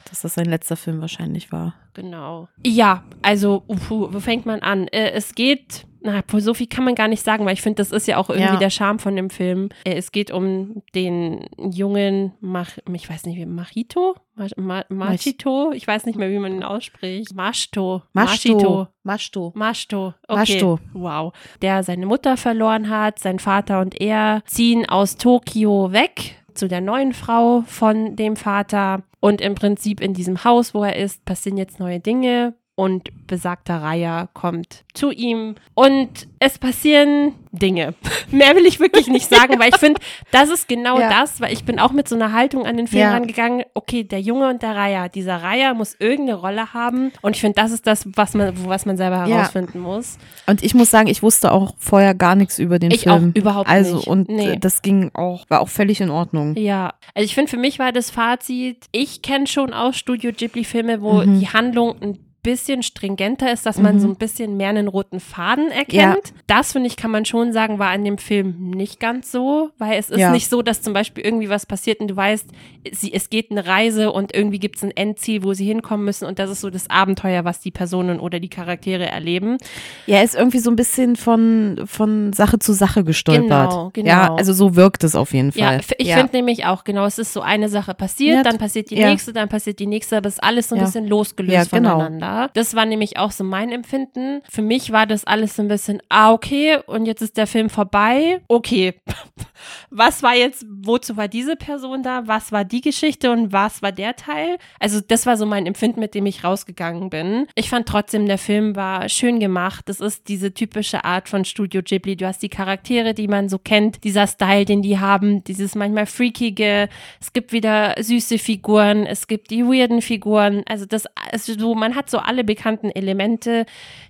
dass 0.10 0.22
das 0.22 0.34
sein 0.34 0.46
letzter 0.46 0.76
Film 0.76 1.00
wahrscheinlich 1.00 1.52
war. 1.52 1.76
Genau. 1.98 2.48
Ja, 2.64 3.04
also, 3.24 3.64
uhu, 3.68 4.14
wo 4.14 4.20
fängt 4.20 4.46
man 4.46 4.60
an? 4.60 4.88
Äh, 4.90 5.14
es 5.14 5.34
geht, 5.34 5.88
na, 6.02 6.22
so 6.38 6.54
viel 6.54 6.68
kann 6.68 6.86
man 6.86 6.94
gar 6.94 7.08
nicht 7.08 7.24
sagen, 7.24 7.44
weil 7.44 7.54
ich 7.56 7.64
finde, 7.64 7.78
das 7.78 7.92
ist 7.92 8.08
ja 8.08 8.18
auch 8.18 8.30
irgendwie 8.30 8.54
Ja. 8.54 8.58
der 8.58 8.70
Charme 8.70 9.00
von 9.00 9.16
dem 9.16 9.32
Film. 9.32 9.70
Äh, 9.84 9.96
es 9.96 10.12
geht 10.12 10.30
um 10.30 10.84
den 10.94 11.48
jungen, 11.58 12.34
Mach, 12.40 12.78
ich 12.94 13.10
weiß 13.10 13.26
nicht, 13.26 13.38
wie, 13.38 13.48
Machito? 13.48 14.16
Ma, 14.36 14.46
Ma, 14.58 14.84
Machito? 14.90 15.72
Ich 15.72 15.88
weiß 15.88 16.06
nicht 16.06 16.20
mehr, 16.20 16.30
wie 16.30 16.38
man 16.38 16.54
ihn 16.54 16.64
ausspricht. 16.64 17.34
Machito. 17.34 18.04
Machito. 18.14 18.88
Maschto. 19.02 19.54
Machto. 19.56 20.14
Okay. 20.28 20.38
Machto. 20.38 20.80
Wow. 20.94 21.34
Der 21.64 21.82
seine 21.82 22.06
Mutter 22.06 22.38
verloren 22.38 22.90
hat, 22.92 23.18
sein 23.18 23.40
Vater 23.40 23.82
und 23.82 24.00
er 24.00 24.44
ziehen 24.46 24.88
aus 24.88 25.18
Tokio 25.18 25.92
weg 25.92 26.36
zu 26.58 26.68
der 26.68 26.82
neuen 26.82 27.14
Frau 27.14 27.62
von 27.62 28.16
dem 28.16 28.36
Vater. 28.36 29.04
Und 29.20 29.42
im 29.42 29.56
Prinzip 29.56 30.02
in 30.02 30.14
diesem 30.14 30.44
Haus, 30.44 30.74
wo 30.74 30.84
er 30.84 30.96
ist, 30.96 31.26
passieren 31.26 31.58
jetzt 31.58 31.80
neue 31.80 32.00
Dinge. 32.00 32.56
Und 32.80 33.10
besagter 33.26 33.82
Raya 33.82 34.30
kommt 34.36 34.84
zu 34.94 35.10
ihm 35.10 35.56
und 35.74 36.28
es 36.38 36.60
passieren 36.60 37.34
Dinge. 37.52 37.96
Mehr 38.32 38.56
will 38.56 38.68
ich 38.68 38.80
wirklich 38.80 39.08
nicht 39.08 39.28
sagen, 39.28 39.60
weil 39.60 39.70
ich 39.70 39.78
finde, 39.78 40.00
das 40.32 40.50
ist 40.52 40.68
genau 40.68 41.00
Ja. 41.00 41.10
das, 41.10 41.42
weil 41.42 41.52
ich 41.54 41.64
bin 41.66 41.80
auch 41.80 41.92
mit 41.92 42.08
so 42.08 42.14
einer 42.14 42.34
Haltung 42.34 42.68
an 42.68 42.78
den 42.78 42.86
Film 42.86 43.02
Ja. 43.02 43.14
rangegangen. 43.14 43.64
Okay, 43.74 44.04
der 44.04 44.22
Junge 44.22 44.48
und 44.50 44.62
der 44.62 44.76
Raya, 44.76 45.08
dieser 45.10 45.38
Raya 45.42 45.74
muss 45.74 45.96
irgendeine 45.98 46.36
Rolle 46.38 46.72
haben 46.76 47.12
und 47.24 47.36
ich 47.36 47.42
finde, 47.42 47.56
das 47.60 47.72
ist 47.72 47.88
das, 47.88 48.08
was 48.16 48.36
man, 48.36 48.54
was 48.68 48.86
man 48.86 48.96
selber 48.96 49.26
Ja. 49.26 49.38
herausfinden 49.38 49.80
muss. 49.80 50.20
Und 50.46 50.62
ich 50.64 50.76
muss 50.76 50.92
sagen, 50.92 51.08
ich 51.08 51.24
wusste 51.24 51.52
auch 51.54 51.74
vorher 51.80 52.14
gar 52.14 52.36
nichts 52.36 52.60
über 52.60 52.78
den 52.78 52.92
Ich 52.92 53.02
Film. 53.06 53.34
auch 53.34 53.40
überhaupt 53.40 53.68
also, 53.68 53.96
nicht. 53.96 54.08
und 54.08 54.30
Nee. 54.30 54.52
äh, 54.52 54.58
das 54.60 54.84
ging 54.84 55.10
auch, 55.16 55.46
war 55.50 55.62
auch 55.62 55.70
völlig 55.70 56.00
in 56.00 56.12
Ordnung. 56.12 56.56
Ja, 56.56 56.94
also 57.16 57.26
ich 57.26 57.34
finde, 57.34 57.50
für 57.50 57.58
mich 57.58 57.80
war 57.80 57.92
das 57.92 58.12
Fazit, 58.12 58.86
ich 58.92 59.24
kenne 59.24 59.48
schon 59.48 59.74
auch 59.74 59.96
Studio 59.96 60.32
Ghibli-Filme, 60.32 61.02
wo 61.02 61.24
Mhm. 61.24 61.40
die 61.40 61.48
Handlung 61.50 61.96
ein 62.04 62.20
bisschen 62.48 62.82
stringenter 62.82 63.52
ist, 63.52 63.66
dass 63.66 63.78
man 63.78 63.96
Mhm. 63.96 64.00
so 64.00 64.08
ein 64.08 64.16
bisschen 64.16 64.56
mehr 64.58 64.70
einen 64.70 64.88
roten 64.88 65.20
Faden 65.20 65.70
erkennt. 65.70 66.34
Das, 66.48 66.72
finde 66.72 66.88
ich, 66.88 66.96
kann 66.96 67.12
man 67.12 67.26
schon 67.26 67.52
sagen, 67.52 67.78
war 67.78 67.90
an 67.90 68.04
dem 68.06 68.18
Film 68.18 68.70
nicht 68.72 69.00
ganz 69.02 69.32
so, 69.32 69.70
weil 69.78 70.00
es 70.00 70.10
ist 70.10 70.20
Ja. 70.20 70.32
nicht 70.32 70.50
so, 70.50 70.62
dass 70.62 70.82
zum 70.82 70.94
Beispiel 70.94 71.26
irgendwie 71.26 71.50
was 71.50 71.66
passiert 71.66 72.00
und 72.00 72.08
du 72.08 72.16
weißt, 72.16 72.46
sie, 72.92 73.14
es 73.14 73.30
geht 73.30 73.52
eine 73.52 73.66
Reise 73.68 74.12
und 74.12 74.34
irgendwie 74.34 74.60
gibt 74.60 74.78
es 74.78 74.84
ein 74.84 74.92
Endziel, 74.96 75.44
wo 75.44 75.54
sie 75.54 75.66
hinkommen 75.66 76.06
müssen 76.06 76.26
und 76.26 76.40
das 76.40 76.50
ist 76.50 76.62
so 76.62 76.70
das 76.70 76.90
Abenteuer, 76.90 77.44
was 77.44 77.60
die 77.60 77.72
Personen 77.72 78.20
oder 78.20 78.40
die 78.40 78.48
Charaktere 78.50 79.06
erleben. 79.08 79.58
Ja, 80.06 80.18
er 80.18 80.24
ist 80.24 80.36
irgendwie 80.36 80.60
so 80.60 80.70
ein 80.70 80.76
bisschen 80.78 81.16
von, 81.18 81.82
von 81.86 82.32
Sache 82.34 82.60
zu 82.60 82.72
Sache 82.74 83.04
gestolpert. 83.04 83.70
Genau, 83.70 83.90
genau. 83.94 84.08
Ja, 84.10 84.36
also 84.36 84.54
so 84.54 84.76
wirkt 84.78 85.04
es 85.04 85.16
auf 85.16 85.34
jeden 85.34 85.52
Ja, 85.56 85.68
Fall. 85.68 85.76
f- 85.80 85.92
ich 85.98 86.14
finde 86.14 86.32
nämlich 86.38 86.66
auch, 86.66 86.84
genau, 86.86 87.06
es 87.06 87.20
ist 87.20 87.34
so 87.34 87.42
eine 87.42 87.68
Sache 87.68 87.94
passiert, 87.94 88.38
Ja, 88.38 88.44
dann 88.44 88.58
passiert 88.58 88.90
die 88.90 88.96
ja. 88.96 89.10
nächste, 89.10 89.34
dann 89.34 89.50
passiert 89.50 89.80
die 89.80 89.88
nächste, 89.88 90.18
aber 90.18 90.28
es 90.30 90.36
ist 90.36 90.44
alles 90.44 90.70
so 90.70 90.76
ein 90.76 90.80
Ja. 90.80 90.86
bisschen 90.86 91.08
losgelöst 91.08 91.72
Ja, 91.72 91.78
genau. 91.78 92.00
voneinander. 92.00 92.28
Das 92.54 92.76
war 92.76 92.86
nämlich 92.86 93.18
auch 93.18 93.32
so 93.32 93.44
mein 93.44 93.72
Empfinden. 93.72 94.42
Für 94.50 94.62
mich 94.62 94.92
war 94.92 95.06
das 95.06 95.26
alles 95.26 95.56
so 95.56 95.62
ein 95.62 95.68
bisschen, 95.68 96.02
ah, 96.10 96.32
okay, 96.32 96.80
und 96.86 97.06
jetzt 97.06 97.22
ist 97.22 97.38
der 97.38 97.48
Film 97.48 97.70
vorbei. 97.70 98.42
Okay, 98.48 98.94
was 99.90 100.24
war 100.24 100.36
jetzt, 100.36 100.66
wozu 100.70 101.18
war 101.18 101.28
diese 101.28 101.56
Person 101.56 102.04
da? 102.04 102.28
Was 102.28 102.52
war 102.52 102.64
die 102.64 102.82
Geschichte 102.82 103.32
und 103.32 103.52
was 103.52 103.82
war 103.82 103.92
der 103.92 104.16
Teil? 104.16 104.58
Also 104.80 105.02
das 105.02 105.26
war 105.26 105.38
so 105.38 105.46
mein 105.46 105.66
Empfinden, 105.66 106.00
mit 106.00 106.16
dem 106.16 106.26
ich 106.26 106.44
rausgegangen 106.44 107.10
bin. 107.10 107.48
Ich 107.56 107.70
fand 107.70 107.88
trotzdem, 107.88 108.26
der 108.28 108.38
Film 108.38 108.76
war 108.76 109.10
schön 109.10 109.40
gemacht. 109.40 109.88
Das 109.88 110.00
ist 110.00 110.28
diese 110.28 110.54
typische 110.54 111.04
Art 111.04 111.30
von 111.30 111.46
Studio 111.46 111.82
Ghibli. 111.84 112.16
Du 112.16 112.26
hast 112.26 112.42
die 112.42 112.50
Charaktere, 112.50 113.14
die 113.14 113.28
man 113.28 113.50
so 113.50 113.58
kennt, 113.58 114.04
dieser 114.04 114.28
Style, 114.28 114.66
den 114.66 114.82
die 114.82 115.00
haben, 115.00 115.44
dieses 115.44 115.76
manchmal 115.76 116.06
freakige. 116.06 116.90
Es 117.20 117.34
gibt 117.34 117.52
wieder 117.52 117.96
süße 118.00 118.38
Figuren, 118.38 119.06
es 119.06 119.28
gibt 119.28 119.52
die 119.52 119.64
weirden 119.64 120.02
Figuren. 120.02 120.64
Also 120.68 120.86
das, 120.86 121.06
also 121.32 121.54
so, 121.58 121.76
man 121.76 121.96
hat 121.96 122.10
so 122.10 122.17
alle 122.26 122.44
bekannten 122.44 122.90
Elemente. 122.90 123.66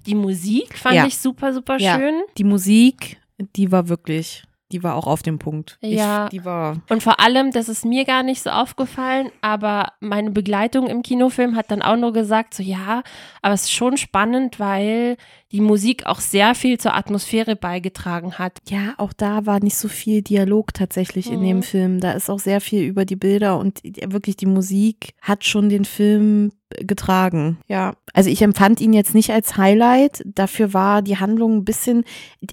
Die 0.05 0.15
Musik 0.15 0.77
fand 0.77 0.95
Ja. 0.95 1.05
ich 1.05 1.17
super, 1.17 1.53
super 1.53 1.77
Ja. 1.77 1.95
schön. 1.97 2.21
Die 2.37 2.43
Musik, 2.43 3.17
die 3.55 3.71
war 3.71 3.89
wirklich, 3.89 4.43
die 4.71 4.83
war 4.83 4.95
auch 4.95 5.07
auf 5.07 5.21
dem 5.23 5.39
Punkt. 5.39 5.77
Ja. 5.81 6.25
Ich, 6.25 6.29
die 6.31 6.45
war, 6.45 6.77
Und 6.89 7.01
vor 7.03 7.19
allem, 7.19 7.51
das 7.51 7.69
ist 7.69 7.85
mir 7.85 8.03
gar 8.05 8.23
nicht 8.23 8.41
so 8.43 8.49
aufgefallen, 8.49 9.29
aber 9.41 9.93
meine 9.99 10.31
Begleitung 10.31 10.87
im 10.87 11.03
Kinofilm 11.03 11.55
hat 11.55 11.71
dann 11.71 11.81
auch 11.81 11.95
nur 11.97 12.13
gesagt, 12.13 12.53
so 12.53 12.61
ja, 12.63 13.01
aber 13.41 13.53
es 13.53 13.63
ist 13.63 13.71
schon 13.73 13.95
spannend, 13.97 14.59
weil 14.59 15.17
die 15.51 15.61
Musik 15.61 16.05
auch 16.05 16.19
sehr 16.19 16.55
viel 16.55 16.77
zur 16.77 16.93
Atmosphäre 16.95 17.55
beigetragen 17.55 18.33
hat. 18.33 18.59
ja, 18.69 18.93
auch 18.97 19.13
da 19.13 19.45
war 19.45 19.61
nicht 19.61 19.77
so 19.77 19.87
viel 19.87 20.21
Dialog 20.21 20.73
tatsächlich 20.73 21.31
in 21.31 21.39
Mhm. 21.39 21.45
dem 21.47 21.63
Film. 21.63 21.99
Da 21.99 22.11
ist 22.11 22.29
auch 22.29 22.39
sehr 22.39 22.59
viel 22.61 22.83
über 22.83 23.05
die 23.05 23.15
Bilder 23.15 23.57
und 23.57 23.81
wirklich 23.83 24.35
die 24.35 24.45
Musik 24.45 25.13
hat 25.21 25.45
schon 25.45 25.69
den 25.69 25.85
Film 25.85 26.51
getragen. 26.81 27.59
Ja, 27.67 27.93
also 28.13 28.29
ich 28.29 28.41
empfand 28.41 28.81
ihn 28.81 28.91
jetzt 28.91 29.13
nicht 29.15 29.31
als 29.31 29.55
Highlight. 29.55 30.21
Dafür 30.25 30.73
war 30.73 31.01
die 31.01 31.17
Handlung 31.17 31.57
ein 31.59 31.65
bisschen. 31.65 32.03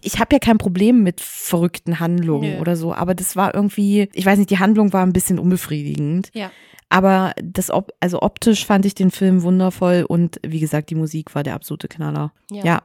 Ich 0.03 0.21
habe 0.21 0.35
ja 0.37 0.39
kein 0.39 0.59
Problem 0.59 1.03
mit 1.03 1.21
verrückten 1.21 1.99
Handlungen 1.99 2.55
Nö. 2.55 2.61
oder 2.61 2.77
so, 2.77 2.95
aber 2.95 3.15
das 3.15 3.35
war 3.35 3.55
irgendwie, 3.57 4.09
ich 4.13 4.25
weiß 4.25 4.39
nicht, 4.39 4.51
die 4.51 4.61
Handlung 4.61 4.93
war 4.93 5.05
ein 5.05 5.13
bisschen 5.13 5.41
unbefriedigend. 5.41 6.31
Ja. 6.33 6.53
Aber 6.91 7.33
das, 7.43 7.73
also 7.99 8.23
optisch 8.23 8.65
fand 8.67 8.87
ich 8.87 8.95
den 8.95 9.11
Film 9.11 9.43
wundervoll 9.43 10.05
und 10.07 10.39
wie 10.47 10.61
gesagt, 10.61 10.91
die 10.91 10.95
Musik 10.95 11.35
war 11.35 11.43
der 11.43 11.55
absolute 11.55 11.89
Knaller. 11.89 12.31
Ja. 12.53 12.83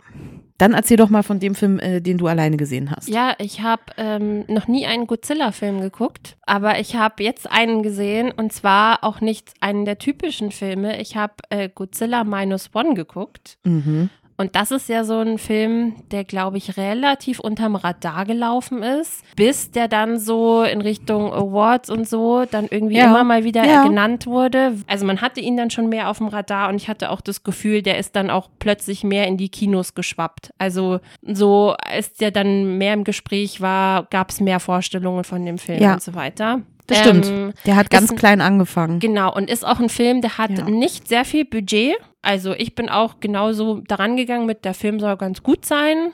Dann 0.58 0.74
erzähl 0.74 0.98
doch 0.98 1.10
mal 1.10 1.24
von 1.24 1.40
dem 1.40 1.56
Film, 1.56 1.80
äh, 1.80 2.02
den 2.02 2.18
du 2.18 2.28
alleine 2.28 2.58
gesehen 2.58 2.92
hast. 2.92 3.08
Ja, 3.08 3.34
ich 3.40 3.62
habe 3.62 3.84
ähm, 3.96 4.44
noch 4.48 4.68
nie 4.68 4.86
einen 4.86 5.08
Godzilla-Film 5.08 5.80
geguckt, 5.80 6.36
aber 6.46 6.80
ich 6.80 6.96
habe 6.96 7.24
jetzt 7.24 7.50
einen 7.50 7.82
gesehen 7.82 8.32
und 8.32 8.52
zwar 8.52 9.06
auch 9.06 9.22
nicht 9.22 9.54
einen 9.62 9.86
der 9.86 10.00
typischen 10.00 10.52
Filme. 10.52 11.00
Ich 11.00 11.16
habe 11.16 11.36
äh, 11.50 11.70
Godzilla 11.74 12.26
Minus 12.26 12.72
One 12.74 12.94
geguckt. 12.94 13.58
Mhm. 13.64 14.10
Und 14.40 14.56
das 14.56 14.72
ist 14.72 14.88
ja 14.88 15.04
so 15.04 15.20
ein 15.20 15.38
Film, 15.38 15.96
der, 16.12 16.24
glaube 16.24 16.58
ich, 16.58 16.78
relativ 16.78 17.42
unterm 17.42 17.76
Radar 17.76 18.24
gelaufen 18.24 18.84
ist, 18.84 19.22
bis 19.36 19.72
der 19.72 19.90
dann 19.90 20.18
so 20.18 20.64
in 20.64 20.80
Richtung 20.80 21.34
Awards 21.34 21.90
und 21.90 22.08
so 22.08 22.46
dann 22.50 22.68
irgendwie 22.72 22.96
Ja. 22.96 23.08
immer 23.10 23.26
mal 23.26 23.44
wieder 23.44 23.66
Ja. 23.66 23.84
genannt 23.84 24.28
wurde. 24.28 24.78
Also 24.88 25.06
man 25.06 25.20
hatte 25.20 25.42
ihn 25.42 25.58
dann 25.58 25.72
schon 25.72 25.90
mehr 25.90 26.10
auf 26.10 26.20
dem 26.20 26.28
Radar 26.30 26.70
und 26.70 26.76
ich 26.78 26.88
hatte 26.88 27.10
auch 27.12 27.20
das 27.20 27.44
Gefühl, 27.44 27.82
der 27.82 27.98
ist 27.98 28.16
dann 28.16 28.30
auch 28.30 28.48
plötzlich 28.60 29.04
mehr 29.04 29.28
in 29.28 29.36
die 29.36 29.50
Kinos 29.50 29.94
geschwappt. 29.94 30.54
Also 30.58 31.02
so, 31.22 31.76
als 31.78 32.14
der 32.14 32.32
dann 32.32 32.78
mehr 32.78 32.94
im 32.94 33.04
Gespräch 33.04 33.60
war, 33.60 34.04
gab 34.10 34.30
es 34.30 34.40
mehr 34.40 34.62
Vorstellungen 34.62 35.26
von 35.26 35.46
dem 35.46 35.58
Film 35.58 35.84
Ja. 35.84 35.94
und 35.96 36.02
so 36.02 36.16
weiter. 36.16 36.62
Das 36.90 37.06
Ähm, 37.08 37.24
stimmt. 37.24 37.56
Der 37.66 37.76
hat 37.76 37.90
ganz 37.90 38.12
ein- 38.12 38.18
klein 38.18 38.42
angefangen. 38.42 39.00
Genau, 39.00 39.34
und 39.34 39.50
ist 39.50 39.66
auch 39.66 39.80
ein 39.80 39.90
Film, 39.90 40.22
der 40.22 40.38
hat 40.38 40.52
Ja. 40.52 40.66
nicht 40.66 41.08
sehr 41.08 41.24
viel 41.26 41.46
Budget. 41.46 41.96
Also 42.22 42.54
ich 42.54 42.76
bin 42.76 42.90
auch 42.90 43.20
genauso 43.20 43.82
daran 43.88 44.18
gegangen 44.18 44.46
mit, 44.46 44.66
der 44.66 44.74
Film 44.74 45.00
soll 45.00 45.16
ganz 45.18 45.42
gut 45.44 45.66
sein. 45.66 46.12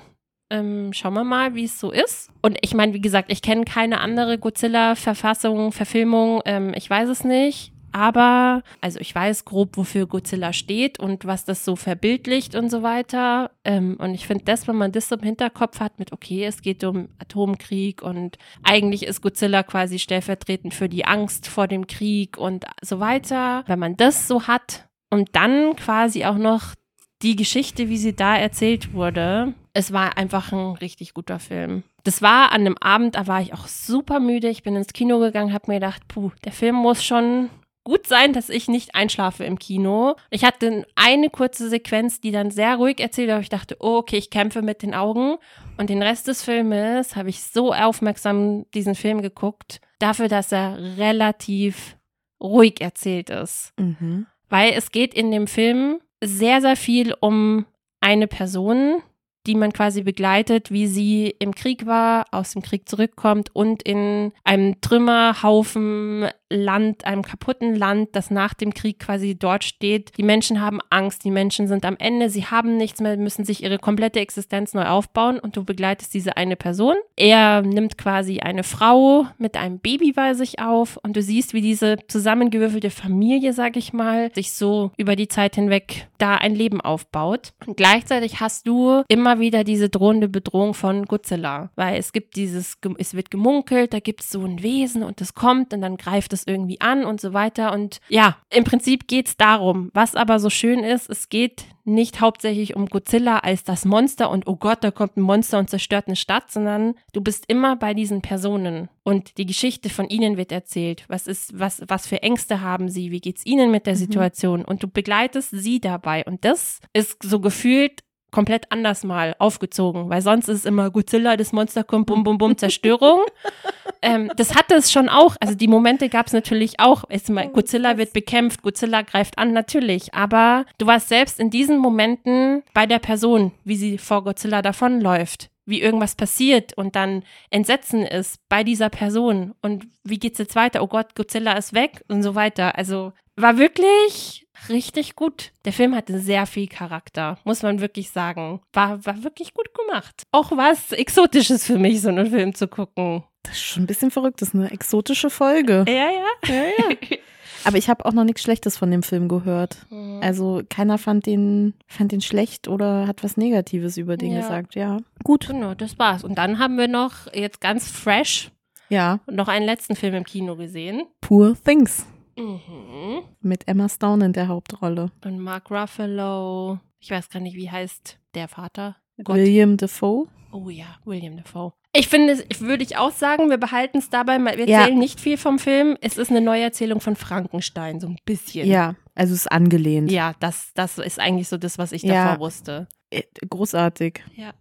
Ähm, 0.51 0.93
schauen 0.93 1.15
wir 1.15 1.23
mal, 1.23 1.55
wie 1.55 1.63
es 1.63 1.79
so 1.79 1.89
ist. 1.91 2.29
Und 2.43 2.57
ich 2.61 2.75
meine, 2.75 2.93
wie 2.93 3.01
gesagt, 3.01 3.31
ich 3.31 3.41
kenne 3.41 3.65
keine 3.65 3.99
andere 3.99 4.37
Godzilla-Verfassung, 4.37 5.71
Verfilmung. 5.71 6.41
Ähm, 6.45 6.73
ich 6.75 6.87
weiß 6.89 7.09
es 7.09 7.23
nicht. 7.23 7.71
Aber, 7.95 8.61
also 8.81 8.99
ich 8.99 9.15
weiß 9.15 9.45
grob, 9.45 9.77
wofür 9.77 10.05
Godzilla 10.05 10.51
steht 10.51 10.99
und 10.99 11.23
was 11.23 11.45
das 11.45 11.63
so 11.63 11.77
verbildlicht 11.77 12.53
und 12.53 12.69
so 12.69 12.83
weiter. 12.83 13.51
Ähm, 13.63 13.95
und 13.99 14.13
ich 14.13 14.27
finde 14.27 14.43
das, 14.43 14.67
wenn 14.67 14.75
man 14.75 14.91
das 14.91 15.07
so 15.07 15.15
im 15.15 15.23
Hinterkopf 15.23 15.79
hat 15.79 15.97
mit, 15.97 16.11
okay, 16.11 16.43
es 16.43 16.61
geht 16.61 16.83
um 16.83 17.07
Atomkrieg 17.19 18.01
und 18.01 18.37
eigentlich 18.63 19.05
ist 19.05 19.21
Godzilla 19.21 19.63
quasi 19.63 19.97
stellvertretend 19.97 20.73
für 20.73 20.89
die 20.89 21.05
Angst 21.05 21.47
vor 21.47 21.69
dem 21.69 21.87
Krieg 21.87 22.37
und 22.37 22.65
so 22.81 22.99
weiter. 22.99 23.63
Wenn 23.65 23.79
man 23.79 23.95
das 23.95 24.27
so 24.27 24.45
hat 24.45 24.89
und 25.09 25.29
dann 25.31 25.77
quasi 25.77 26.25
auch 26.25 26.37
noch 26.37 26.73
die 27.21 27.37
Geschichte, 27.37 27.87
wie 27.87 27.97
sie 27.97 28.13
da 28.13 28.35
erzählt 28.35 28.93
wurde, 28.93 29.53
es 29.71 29.93
war 29.93 30.17
einfach 30.17 30.51
ein 30.51 30.73
richtig 30.73 31.13
guter 31.13 31.39
Film. 31.39 31.83
Das 32.03 32.21
war 32.21 32.51
an 32.51 32.61
einem 32.61 32.77
Abend, 32.81 33.15
da 33.15 33.25
war 33.27 33.41
ich 33.41 33.53
auch 33.53 33.67
super 33.67 34.19
müde. 34.19 34.49
Ich 34.49 34.63
bin 34.63 34.75
ins 34.75 34.91
Kino 34.91 35.19
gegangen, 35.19 35.53
habe 35.53 35.71
mir 35.71 35.75
gedacht, 35.75 36.05
puh, 36.09 36.31
der 36.43 36.51
Film 36.51 36.75
muss 36.75 37.01
schon 37.01 37.49
gut 37.85 38.07
sein, 38.07 38.33
dass 38.33 38.49
ich 38.49 38.67
nicht 38.67 38.95
einschlafe 38.95 39.45
im 39.45 39.57
Kino. 39.57 40.15
Ich 40.29 40.43
hatte 40.43 40.85
eine 40.95 41.29
kurze 41.29 41.69
Sequenz, 41.69 42.19
die 42.19 42.31
dann 42.31 42.51
sehr 42.51 42.75
ruhig 42.75 42.99
erzählt, 42.99 43.29
aber 43.29 43.39
ich 43.39 43.49
dachte, 43.49 43.77
oh, 43.79 43.97
okay, 43.97 44.17
ich 44.17 44.29
kämpfe 44.29 44.61
mit 44.61 44.81
den 44.81 44.93
Augen. 44.93 45.37
Und 45.77 45.89
den 45.89 46.01
Rest 46.01 46.27
des 46.27 46.43
Filmes 46.43 47.15
habe 47.15 47.29
ich 47.29 47.43
so 47.43 47.73
aufmerksam 47.73 48.65
diesen 48.73 48.95
Film 48.95 49.21
geguckt, 49.21 49.79
dafür, 49.99 50.27
dass 50.27 50.51
er 50.51 50.77
relativ 50.97 51.95
ruhig 52.41 52.81
erzählt 52.81 53.29
ist. 53.29 53.71
Mhm. 53.77 54.25
Weil 54.49 54.73
es 54.73 54.91
geht 54.91 55.13
in 55.13 55.31
dem 55.31 55.47
Film 55.47 56.01
sehr, 56.21 56.61
sehr 56.61 56.75
viel 56.75 57.15
um 57.19 57.65
eine 58.01 58.27
Person, 58.27 59.01
die 59.47 59.55
man 59.55 59.73
quasi 59.73 60.03
begleitet, 60.03 60.71
wie 60.71 60.87
sie 60.87 61.35
im 61.39 61.53
Krieg 61.53 61.85
war, 61.85 62.25
aus 62.31 62.53
dem 62.53 62.61
Krieg 62.61 62.87
zurückkommt 62.89 63.49
und 63.53 63.83
in 63.83 64.31
einem 64.43 64.79
Trümmerhaufen 64.81 66.27
Land, 66.49 67.05
einem 67.05 67.23
kaputten 67.23 67.75
Land, 67.75 68.09
das 68.13 68.29
nach 68.29 68.53
dem 68.53 68.73
Krieg 68.73 68.99
quasi 68.99 69.37
dort 69.37 69.63
steht. 69.63 70.17
Die 70.17 70.23
Menschen 70.23 70.61
haben 70.61 70.79
Angst, 70.89 71.23
die 71.23 71.31
Menschen 71.31 71.67
sind 71.67 71.85
am 71.85 71.95
Ende, 71.97 72.29
sie 72.29 72.45
haben 72.45 72.77
nichts 72.77 73.01
mehr, 73.01 73.17
müssen 73.17 73.45
sich 73.45 73.63
ihre 73.63 73.79
komplette 73.79 74.19
Existenz 74.19 74.73
neu 74.73 74.85
aufbauen 74.85 75.39
und 75.39 75.57
du 75.57 75.63
begleitest 75.63 76.13
diese 76.13 76.37
eine 76.37 76.55
Person. 76.55 76.95
Er 77.15 77.61
nimmt 77.61 77.97
quasi 77.97 78.39
eine 78.39 78.63
Frau 78.63 79.25
mit 79.37 79.57
einem 79.57 79.79
Baby 79.79 80.11
bei 80.11 80.33
sich 80.35 80.59
auf 80.59 80.97
und 81.01 81.15
du 81.15 81.21
siehst, 81.21 81.53
wie 81.53 81.61
diese 81.61 81.97
zusammengewürfelte 82.07 82.91
Familie, 82.91 83.53
sag 83.53 83.75
ich 83.75 83.91
mal, 83.91 84.31
sich 84.33 84.53
so 84.53 84.91
über 84.97 85.15
die 85.15 85.27
Zeit 85.27 85.55
hinweg 85.55 86.07
da 86.17 86.35
ein 86.35 86.55
Leben 86.55 86.79
aufbaut. 86.79 87.53
Und 87.65 87.77
gleichzeitig 87.77 88.39
hast 88.39 88.67
du 88.67 89.03
immer 89.07 89.34
wieder 89.39 89.63
diese 89.63 89.89
drohende 89.89 90.27
Bedrohung 90.27 90.73
von 90.73 91.05
Godzilla, 91.05 91.71
weil 91.75 91.97
es 91.97 92.11
gibt 92.11 92.35
dieses, 92.35 92.77
es 92.97 93.13
wird 93.13 93.31
gemunkelt, 93.31 93.93
da 93.93 93.99
gibt 93.99 94.21
es 94.21 94.29
so 94.29 94.43
ein 94.43 94.61
Wesen 94.61 95.03
und 95.03 95.21
es 95.21 95.33
kommt 95.33 95.73
und 95.73 95.81
dann 95.81 95.97
greift 95.97 96.33
es 96.33 96.45
irgendwie 96.45 96.81
an 96.81 97.05
und 97.05 97.21
so 97.21 97.33
weiter. 97.33 97.73
Und 97.73 97.99
ja, 98.09 98.37
im 98.49 98.63
Prinzip 98.63 99.07
geht 99.07 99.27
es 99.27 99.37
darum. 99.37 99.89
Was 99.93 100.15
aber 100.15 100.39
so 100.39 100.49
schön 100.49 100.83
ist, 100.83 101.09
es 101.09 101.29
geht 101.29 101.65
nicht 101.85 102.19
hauptsächlich 102.19 102.75
um 102.75 102.87
Godzilla 102.87 103.39
als 103.39 103.63
das 103.63 103.85
Monster 103.85 104.31
und 104.31 104.47
oh 104.47 104.55
Gott, 104.55 104.83
da 104.83 104.89
kommt 104.89 105.17
ein 105.17 105.21
Monster 105.21 105.59
und 105.59 105.69
zerstört 105.69 106.07
eine 106.07 106.15
Stadt, 106.15 106.51
sondern 106.51 106.95
du 107.13 107.21
bist 107.21 107.45
immer 107.47 107.75
bei 107.75 107.93
diesen 107.93 108.21
Personen 108.21 108.89
und 109.03 109.37
die 109.37 109.45
Geschichte 109.45 109.89
von 109.89 110.09
ihnen 110.09 110.35
wird 110.35 110.51
erzählt. 110.51 111.05
Was 111.07 111.27
ist, 111.27 111.57
was, 111.57 111.83
was 111.87 112.07
für 112.07 112.23
Ängste 112.23 112.61
haben 112.61 112.89
sie? 112.89 113.11
Wie 113.11 113.19
geht's 113.19 113.45
ihnen 113.45 113.69
mit 113.69 113.85
der 113.85 113.93
mhm. 113.93 113.99
Situation? 113.99 114.65
Und 114.65 114.81
du 114.81 114.87
begleitest 114.87 115.51
sie 115.51 115.79
dabei. 115.79 116.25
Und 116.25 116.43
das 116.43 116.79
ist 116.91 117.21
so 117.21 117.39
gefühlt 117.39 118.03
komplett 118.35 118.69
anders 118.69 119.05
mal 119.05 119.33
aufgezogen, 119.39 120.09
weil 120.09 120.21
sonst 120.21 120.49
ist 120.49 120.57
es 120.57 120.65
immer 120.65 120.91
Godzilla, 120.91 121.37
das 121.37 121.53
Monster 121.53 121.85
kommt, 121.85 122.07
bum, 122.07 122.25
bum, 122.25 122.37
bum, 122.37 122.57
Zerstörung. 122.57 123.21
ähm, 124.01 124.29
das 124.35 124.55
hatte 124.55 124.75
es 124.75 124.91
schon 124.91 125.07
auch. 125.07 125.37
Also 125.39 125.55
die 125.55 125.69
Momente 125.69 126.09
gab 126.09 126.27
es 126.27 126.33
natürlich 126.33 126.81
auch. 126.81 127.05
Mal, 127.29 127.47
Godzilla 127.47 127.97
wird 127.97 128.11
bekämpft, 128.11 128.61
Godzilla 128.61 129.03
greift 129.03 129.37
an, 129.37 129.53
natürlich. 129.53 130.13
Aber 130.13 130.65
du 130.77 130.85
warst 130.85 131.07
selbst 131.07 131.39
in 131.39 131.49
diesen 131.49 131.77
Momenten 131.77 132.63
bei 132.73 132.85
der 132.85 132.99
Person, 132.99 133.53
wie 133.63 133.77
sie 133.77 133.97
vor 133.97 134.25
Godzilla 134.25 134.61
davonläuft 134.61 135.49
wie 135.67 135.81
irgendwas 135.81 136.13
passiert 136.13 136.77
und 136.77 136.95
dann 136.95 137.23
Entsetzen 137.49 138.03
ist 138.03 138.37
bei 138.49 138.63
dieser 138.63 138.89
Person 138.89 139.55
und 139.63 139.87
wie 140.03 140.19
geht's 140.19 140.37
jetzt 140.37 140.55
weiter? 140.55 140.83
Oh 140.83 140.87
Gott, 140.87 141.15
Godzilla 141.15 141.53
ist 141.53 141.73
weg 141.73 142.03
und 142.07 142.21
so 142.21 142.35
weiter. 142.35 142.77
Also 142.77 143.13
war 143.35 143.57
wirklich 143.57 144.47
richtig 144.69 145.15
gut. 145.15 145.51
Der 145.65 145.73
Film 145.73 145.95
hatte 145.95 146.19
sehr 146.19 146.45
viel 146.45 146.67
Charakter, 146.67 147.37
muss 147.43 147.63
man 147.63 147.81
wirklich 147.81 148.09
sagen. 148.09 148.61
War, 148.73 149.05
war 149.05 149.23
wirklich 149.23 149.53
gut 149.53 149.69
gemacht. 149.73 150.23
Auch 150.31 150.51
was 150.51 150.91
Exotisches 150.91 151.65
für 151.65 151.77
mich, 151.77 152.01
so 152.01 152.09
einen 152.09 152.29
Film 152.29 152.55
zu 152.55 152.67
gucken. 152.67 153.23
Das 153.43 153.53
ist 153.53 153.63
schon 153.63 153.83
ein 153.83 153.87
bisschen 153.87 154.11
verrückt, 154.11 154.41
das 154.41 154.49
ist 154.49 154.55
eine 154.55 154.71
exotische 154.71 155.29
Folge. 155.29 155.85
Ja, 155.87 156.09
ja. 156.09 156.25
ja, 156.47 156.63
ja. 156.77 157.17
Aber 157.63 157.77
ich 157.77 157.89
habe 157.89 158.05
auch 158.05 158.13
noch 158.13 158.23
nichts 158.23 158.43
Schlechtes 158.43 158.77
von 158.77 158.91
dem 158.91 159.01
Film 159.01 159.27
gehört. 159.27 159.87
Mhm. 159.89 160.19
Also 160.21 160.61
keiner 160.69 160.99
fand 160.99 161.25
den, 161.25 161.73
fand 161.87 162.11
den 162.11 162.21
schlecht 162.21 162.67
oder 162.67 163.07
hat 163.07 163.23
was 163.23 163.37
Negatives 163.37 163.97
über 163.97 164.17
den 164.17 164.33
ja. 164.33 164.41
gesagt. 164.41 164.75
Ja, 164.75 164.99
gut. 165.23 165.47
Genau, 165.47 165.73
das 165.73 165.97
war's. 165.97 166.23
Und 166.23 166.37
dann 166.37 166.59
haben 166.59 166.77
wir 166.77 166.87
noch 166.87 167.33
jetzt 167.33 167.61
ganz 167.61 167.89
fresh 167.89 168.51
ja. 168.89 169.19
noch 169.25 169.47
einen 169.47 169.65
letzten 169.65 169.95
Film 169.95 170.13
im 170.13 170.23
Kino 170.25 170.55
gesehen. 170.55 171.05
Poor 171.21 171.55
Things. 171.63 172.05
Mhm. 172.37 173.23
Mit 173.41 173.67
Emma 173.67 173.87
Stone 173.89 174.25
in 174.25 174.33
der 174.33 174.47
Hauptrolle. 174.47 175.11
Und 175.23 175.39
Mark 175.39 175.71
Ruffalo. 175.71 176.79
Ich 176.99 177.11
weiß 177.11 177.29
gar 177.29 177.39
nicht, 177.39 177.55
wie 177.55 177.69
heißt 177.69 178.17
der 178.33 178.47
Vater? 178.47 178.97
Gott. 179.23 179.35
William 179.37 179.77
Defoe. 179.77 180.27
Oh 180.51 180.69
ja, 180.69 180.97
William 181.05 181.37
Defoe. 181.37 181.73
Ich 181.93 182.09
finde, 182.09 182.43
würde 182.59 182.83
ich 182.83 182.97
auch 182.97 183.11
sagen, 183.11 183.49
wir 183.49 183.57
behalten 183.57 183.99
es 183.99 184.09
dabei, 184.09 184.37
wir 184.37 184.51
erzählen 184.51 184.67
ja. 184.67 184.89
nicht 184.89 185.21
viel 185.21 185.37
vom 185.37 185.59
Film. 185.59 185.97
Es 186.01 186.17
ist 186.17 186.29
eine 186.29 186.41
Neuerzählung 186.41 186.99
von 186.99 187.15
Frankenstein, 187.15 188.01
so 188.01 188.07
ein 188.07 188.17
bisschen. 188.25 188.67
Ja, 188.67 188.95
also 189.15 189.33
es 189.33 189.41
ist 189.41 189.51
angelehnt. 189.51 190.11
Ja, 190.11 190.33
das, 190.41 190.71
das 190.73 190.97
ist 190.97 191.19
eigentlich 191.19 191.47
so 191.47 191.57
das, 191.57 191.77
was 191.77 191.93
ich 191.93 192.03
ja. 192.03 192.25
davor 192.25 192.45
wusste. 192.45 192.87
Äh, 193.11 193.23
großartig. 193.49 194.23
Ja. 194.35 194.53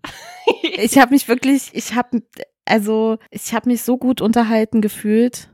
ich 0.62 0.96
habe 0.98 1.12
mich 1.12 1.26
wirklich, 1.26 1.70
ich 1.72 1.94
habe, 1.94 2.22
also 2.64 3.18
ich 3.30 3.54
habe 3.54 3.68
mich 3.68 3.82
so 3.82 3.96
gut 3.96 4.20
unterhalten 4.20 4.80
gefühlt 4.80 5.48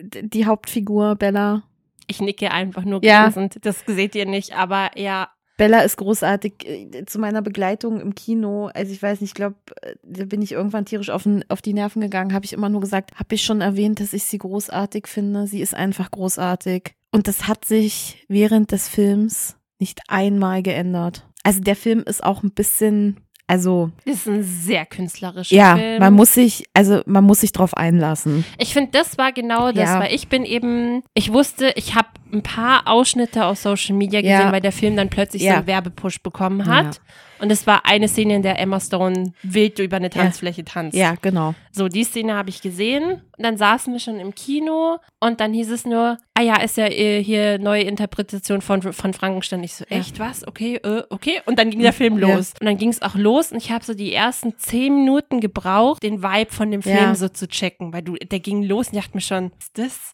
die 0.00 0.46
Hauptfigur 0.46 1.16
Bella. 1.16 1.62
Ich 2.06 2.20
nicke 2.20 2.50
einfach 2.50 2.84
nur 2.84 3.04
ja. 3.04 3.30
Das 3.60 3.84
seht 3.86 4.14
ihr 4.14 4.26
nicht, 4.26 4.54
aber 4.54 4.90
ja. 4.96 5.28
Bella 5.56 5.80
ist 5.80 5.96
großartig. 5.96 6.64
Äh, 6.64 7.04
zu 7.06 7.18
meiner 7.18 7.42
Begleitung 7.42 8.00
im 8.00 8.14
Kino, 8.14 8.70
also 8.72 8.92
ich 8.92 9.02
weiß 9.02 9.20
nicht, 9.20 9.30
ich 9.30 9.34
glaube, 9.34 9.56
äh, 9.82 9.96
da 10.04 10.24
bin 10.24 10.40
ich 10.40 10.52
irgendwann 10.52 10.84
tierisch 10.84 11.10
auf, 11.10 11.28
auf 11.48 11.62
die 11.62 11.74
Nerven 11.74 12.00
gegangen, 12.00 12.32
habe 12.32 12.44
ich 12.44 12.52
immer 12.52 12.68
nur 12.68 12.80
gesagt, 12.80 13.18
habe 13.18 13.34
ich 13.34 13.42
schon 13.42 13.60
erwähnt, 13.60 13.98
dass 14.00 14.12
ich 14.12 14.24
sie 14.24 14.38
großartig 14.38 15.08
finde. 15.08 15.48
Sie 15.48 15.60
ist 15.60 15.74
einfach 15.74 16.12
großartig. 16.12 16.94
Und 17.10 17.26
das 17.26 17.48
hat 17.48 17.64
sich 17.64 18.24
während 18.28 18.70
des 18.70 18.88
Films 18.88 19.56
nicht 19.80 20.00
einmal 20.06 20.62
geändert. 20.62 21.26
Also 21.42 21.60
der 21.60 21.76
Film 21.76 22.00
ist 22.00 22.22
auch 22.22 22.42
ein 22.42 22.52
bisschen 22.52 23.20
also. 23.48 23.90
Ist 24.04 24.28
ein 24.28 24.42
sehr 24.42 24.86
künstlerischer 24.86 25.56
ja, 25.56 25.76
Film. 25.76 25.94
Ja, 25.94 26.00
man 26.00 26.12
muss 26.12 26.34
sich, 26.34 26.64
also 26.74 27.00
man 27.06 27.24
muss 27.24 27.40
sich 27.40 27.52
drauf 27.52 27.74
einlassen. 27.74 28.44
Ich 28.58 28.74
finde, 28.74 28.90
das 28.92 29.16
war 29.16 29.32
genau 29.32 29.72
das, 29.72 29.88
ja. 29.88 30.00
weil 30.00 30.14
ich 30.14 30.28
bin 30.28 30.44
eben, 30.44 31.02
ich 31.14 31.32
wusste, 31.32 31.72
ich 31.74 31.94
habe 31.94 32.08
ein 32.32 32.42
paar 32.42 32.86
Ausschnitte 32.86 33.46
aus 33.46 33.62
Social 33.62 33.96
Media 33.96 34.20
gesehen, 34.20 34.40
ja. 34.40 34.52
weil 34.52 34.60
der 34.60 34.72
Film 34.72 34.96
dann 34.96 35.08
plötzlich 35.08 35.42
ja. 35.42 35.52
so 35.52 35.56
einen 35.58 35.66
Werbepush 35.66 36.22
bekommen 36.22 36.66
hat. 36.66 37.00
Und 37.40 37.50
es 37.50 37.66
war 37.66 37.84
eine 37.86 38.08
Szene, 38.08 38.36
in 38.36 38.42
der 38.42 38.58
Emma 38.58 38.80
Stone 38.80 39.32
wild 39.42 39.78
über 39.78 39.96
eine 39.96 40.10
Tanzfläche 40.10 40.64
tanzt. 40.64 40.96
Ja, 40.96 41.14
genau. 41.20 41.54
So, 41.72 41.88
die 41.88 42.04
Szene 42.04 42.34
habe 42.34 42.50
ich 42.50 42.60
gesehen. 42.62 43.22
Und 43.36 43.44
dann 43.44 43.56
saßen 43.56 43.92
wir 43.92 44.00
schon 44.00 44.18
im 44.18 44.34
Kino 44.34 44.98
und 45.20 45.40
dann 45.40 45.52
hieß 45.52 45.70
es 45.70 45.84
nur, 45.84 46.18
ah 46.34 46.42
ja, 46.42 46.60
ist 46.60 46.76
ja 46.76 46.86
äh, 46.86 47.22
hier 47.22 47.58
neue 47.58 47.82
Interpretation 47.82 48.60
von, 48.60 48.82
von 48.92 49.12
Frankenstein. 49.12 49.62
Ich 49.62 49.74
so, 49.74 49.84
echt 49.88 50.18
was? 50.18 50.46
Okay, 50.46 50.76
äh, 50.76 51.04
okay. 51.10 51.40
Und 51.46 51.58
dann 51.58 51.70
ging 51.70 51.80
der 51.80 51.92
Film 51.92 52.18
los. 52.18 52.54
Und 52.60 52.66
dann 52.66 52.76
ging 52.76 52.88
es 52.88 53.02
auch 53.02 53.14
los 53.14 53.52
und 53.52 53.58
ich 53.58 53.70
habe 53.70 53.84
so 53.84 53.94
die 53.94 54.12
ersten 54.12 54.56
zehn 54.58 54.94
Minuten 54.94 55.40
gebraucht, 55.40 56.02
den 56.02 56.22
Vibe 56.22 56.52
von 56.52 56.70
dem 56.70 56.82
Film 56.82 57.14
so 57.14 57.28
zu 57.28 57.46
checken, 57.46 57.92
weil 57.92 58.02
du, 58.02 58.14
der 58.14 58.40
ging 58.40 58.62
los 58.62 58.88
und 58.88 58.94
ich 58.94 59.04
dachte 59.04 59.16
mir 59.16 59.20
schon, 59.20 59.52
ist 59.58 59.78
das 59.78 60.12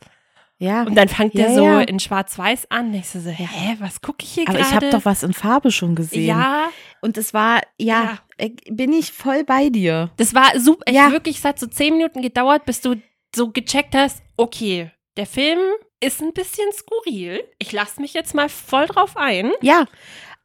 ja. 0.58 0.84
Und 0.84 0.94
dann 0.94 1.08
fängt 1.08 1.34
ja, 1.34 1.46
der 1.46 1.54
so 1.54 1.64
ja. 1.64 1.80
in 1.80 1.98
Schwarz-Weiß 1.98 2.70
an. 2.70 2.94
Ich 2.94 3.08
so, 3.08 3.18
hä, 3.18 3.76
was 3.80 4.00
gucke 4.00 4.24
ich 4.24 4.32
hier 4.32 4.44
gerade? 4.44 4.60
Aber 4.60 4.68
ich 4.68 4.74
habe 4.74 4.90
doch 4.90 5.04
was 5.04 5.22
in 5.22 5.32
Farbe 5.32 5.70
schon 5.70 5.94
gesehen. 5.94 6.26
Ja. 6.26 6.68
Und 7.04 7.18
es 7.18 7.34
war, 7.34 7.60
ja, 7.76 8.18
ja, 8.38 8.48
bin 8.70 8.94
ich 8.94 9.12
voll 9.12 9.44
bei 9.44 9.68
dir. 9.68 10.10
Das 10.16 10.34
war 10.34 10.58
super. 10.58 10.90
Ja. 10.90 11.12
wirklich, 11.12 11.36
es 11.36 11.44
hat 11.44 11.58
so 11.58 11.66
zehn 11.66 11.98
Minuten 11.98 12.22
gedauert, 12.22 12.64
bis 12.64 12.80
du 12.80 12.94
so 13.36 13.50
gecheckt 13.50 13.94
hast, 13.94 14.22
okay, 14.38 14.90
der 15.18 15.26
Film 15.26 15.58
ist 16.00 16.22
ein 16.22 16.32
bisschen 16.32 16.66
skurril. 16.72 17.44
Ich 17.58 17.72
lasse 17.72 18.00
mich 18.00 18.14
jetzt 18.14 18.34
mal 18.34 18.48
voll 18.48 18.86
drauf 18.86 19.18
ein. 19.18 19.52
Ja, 19.60 19.84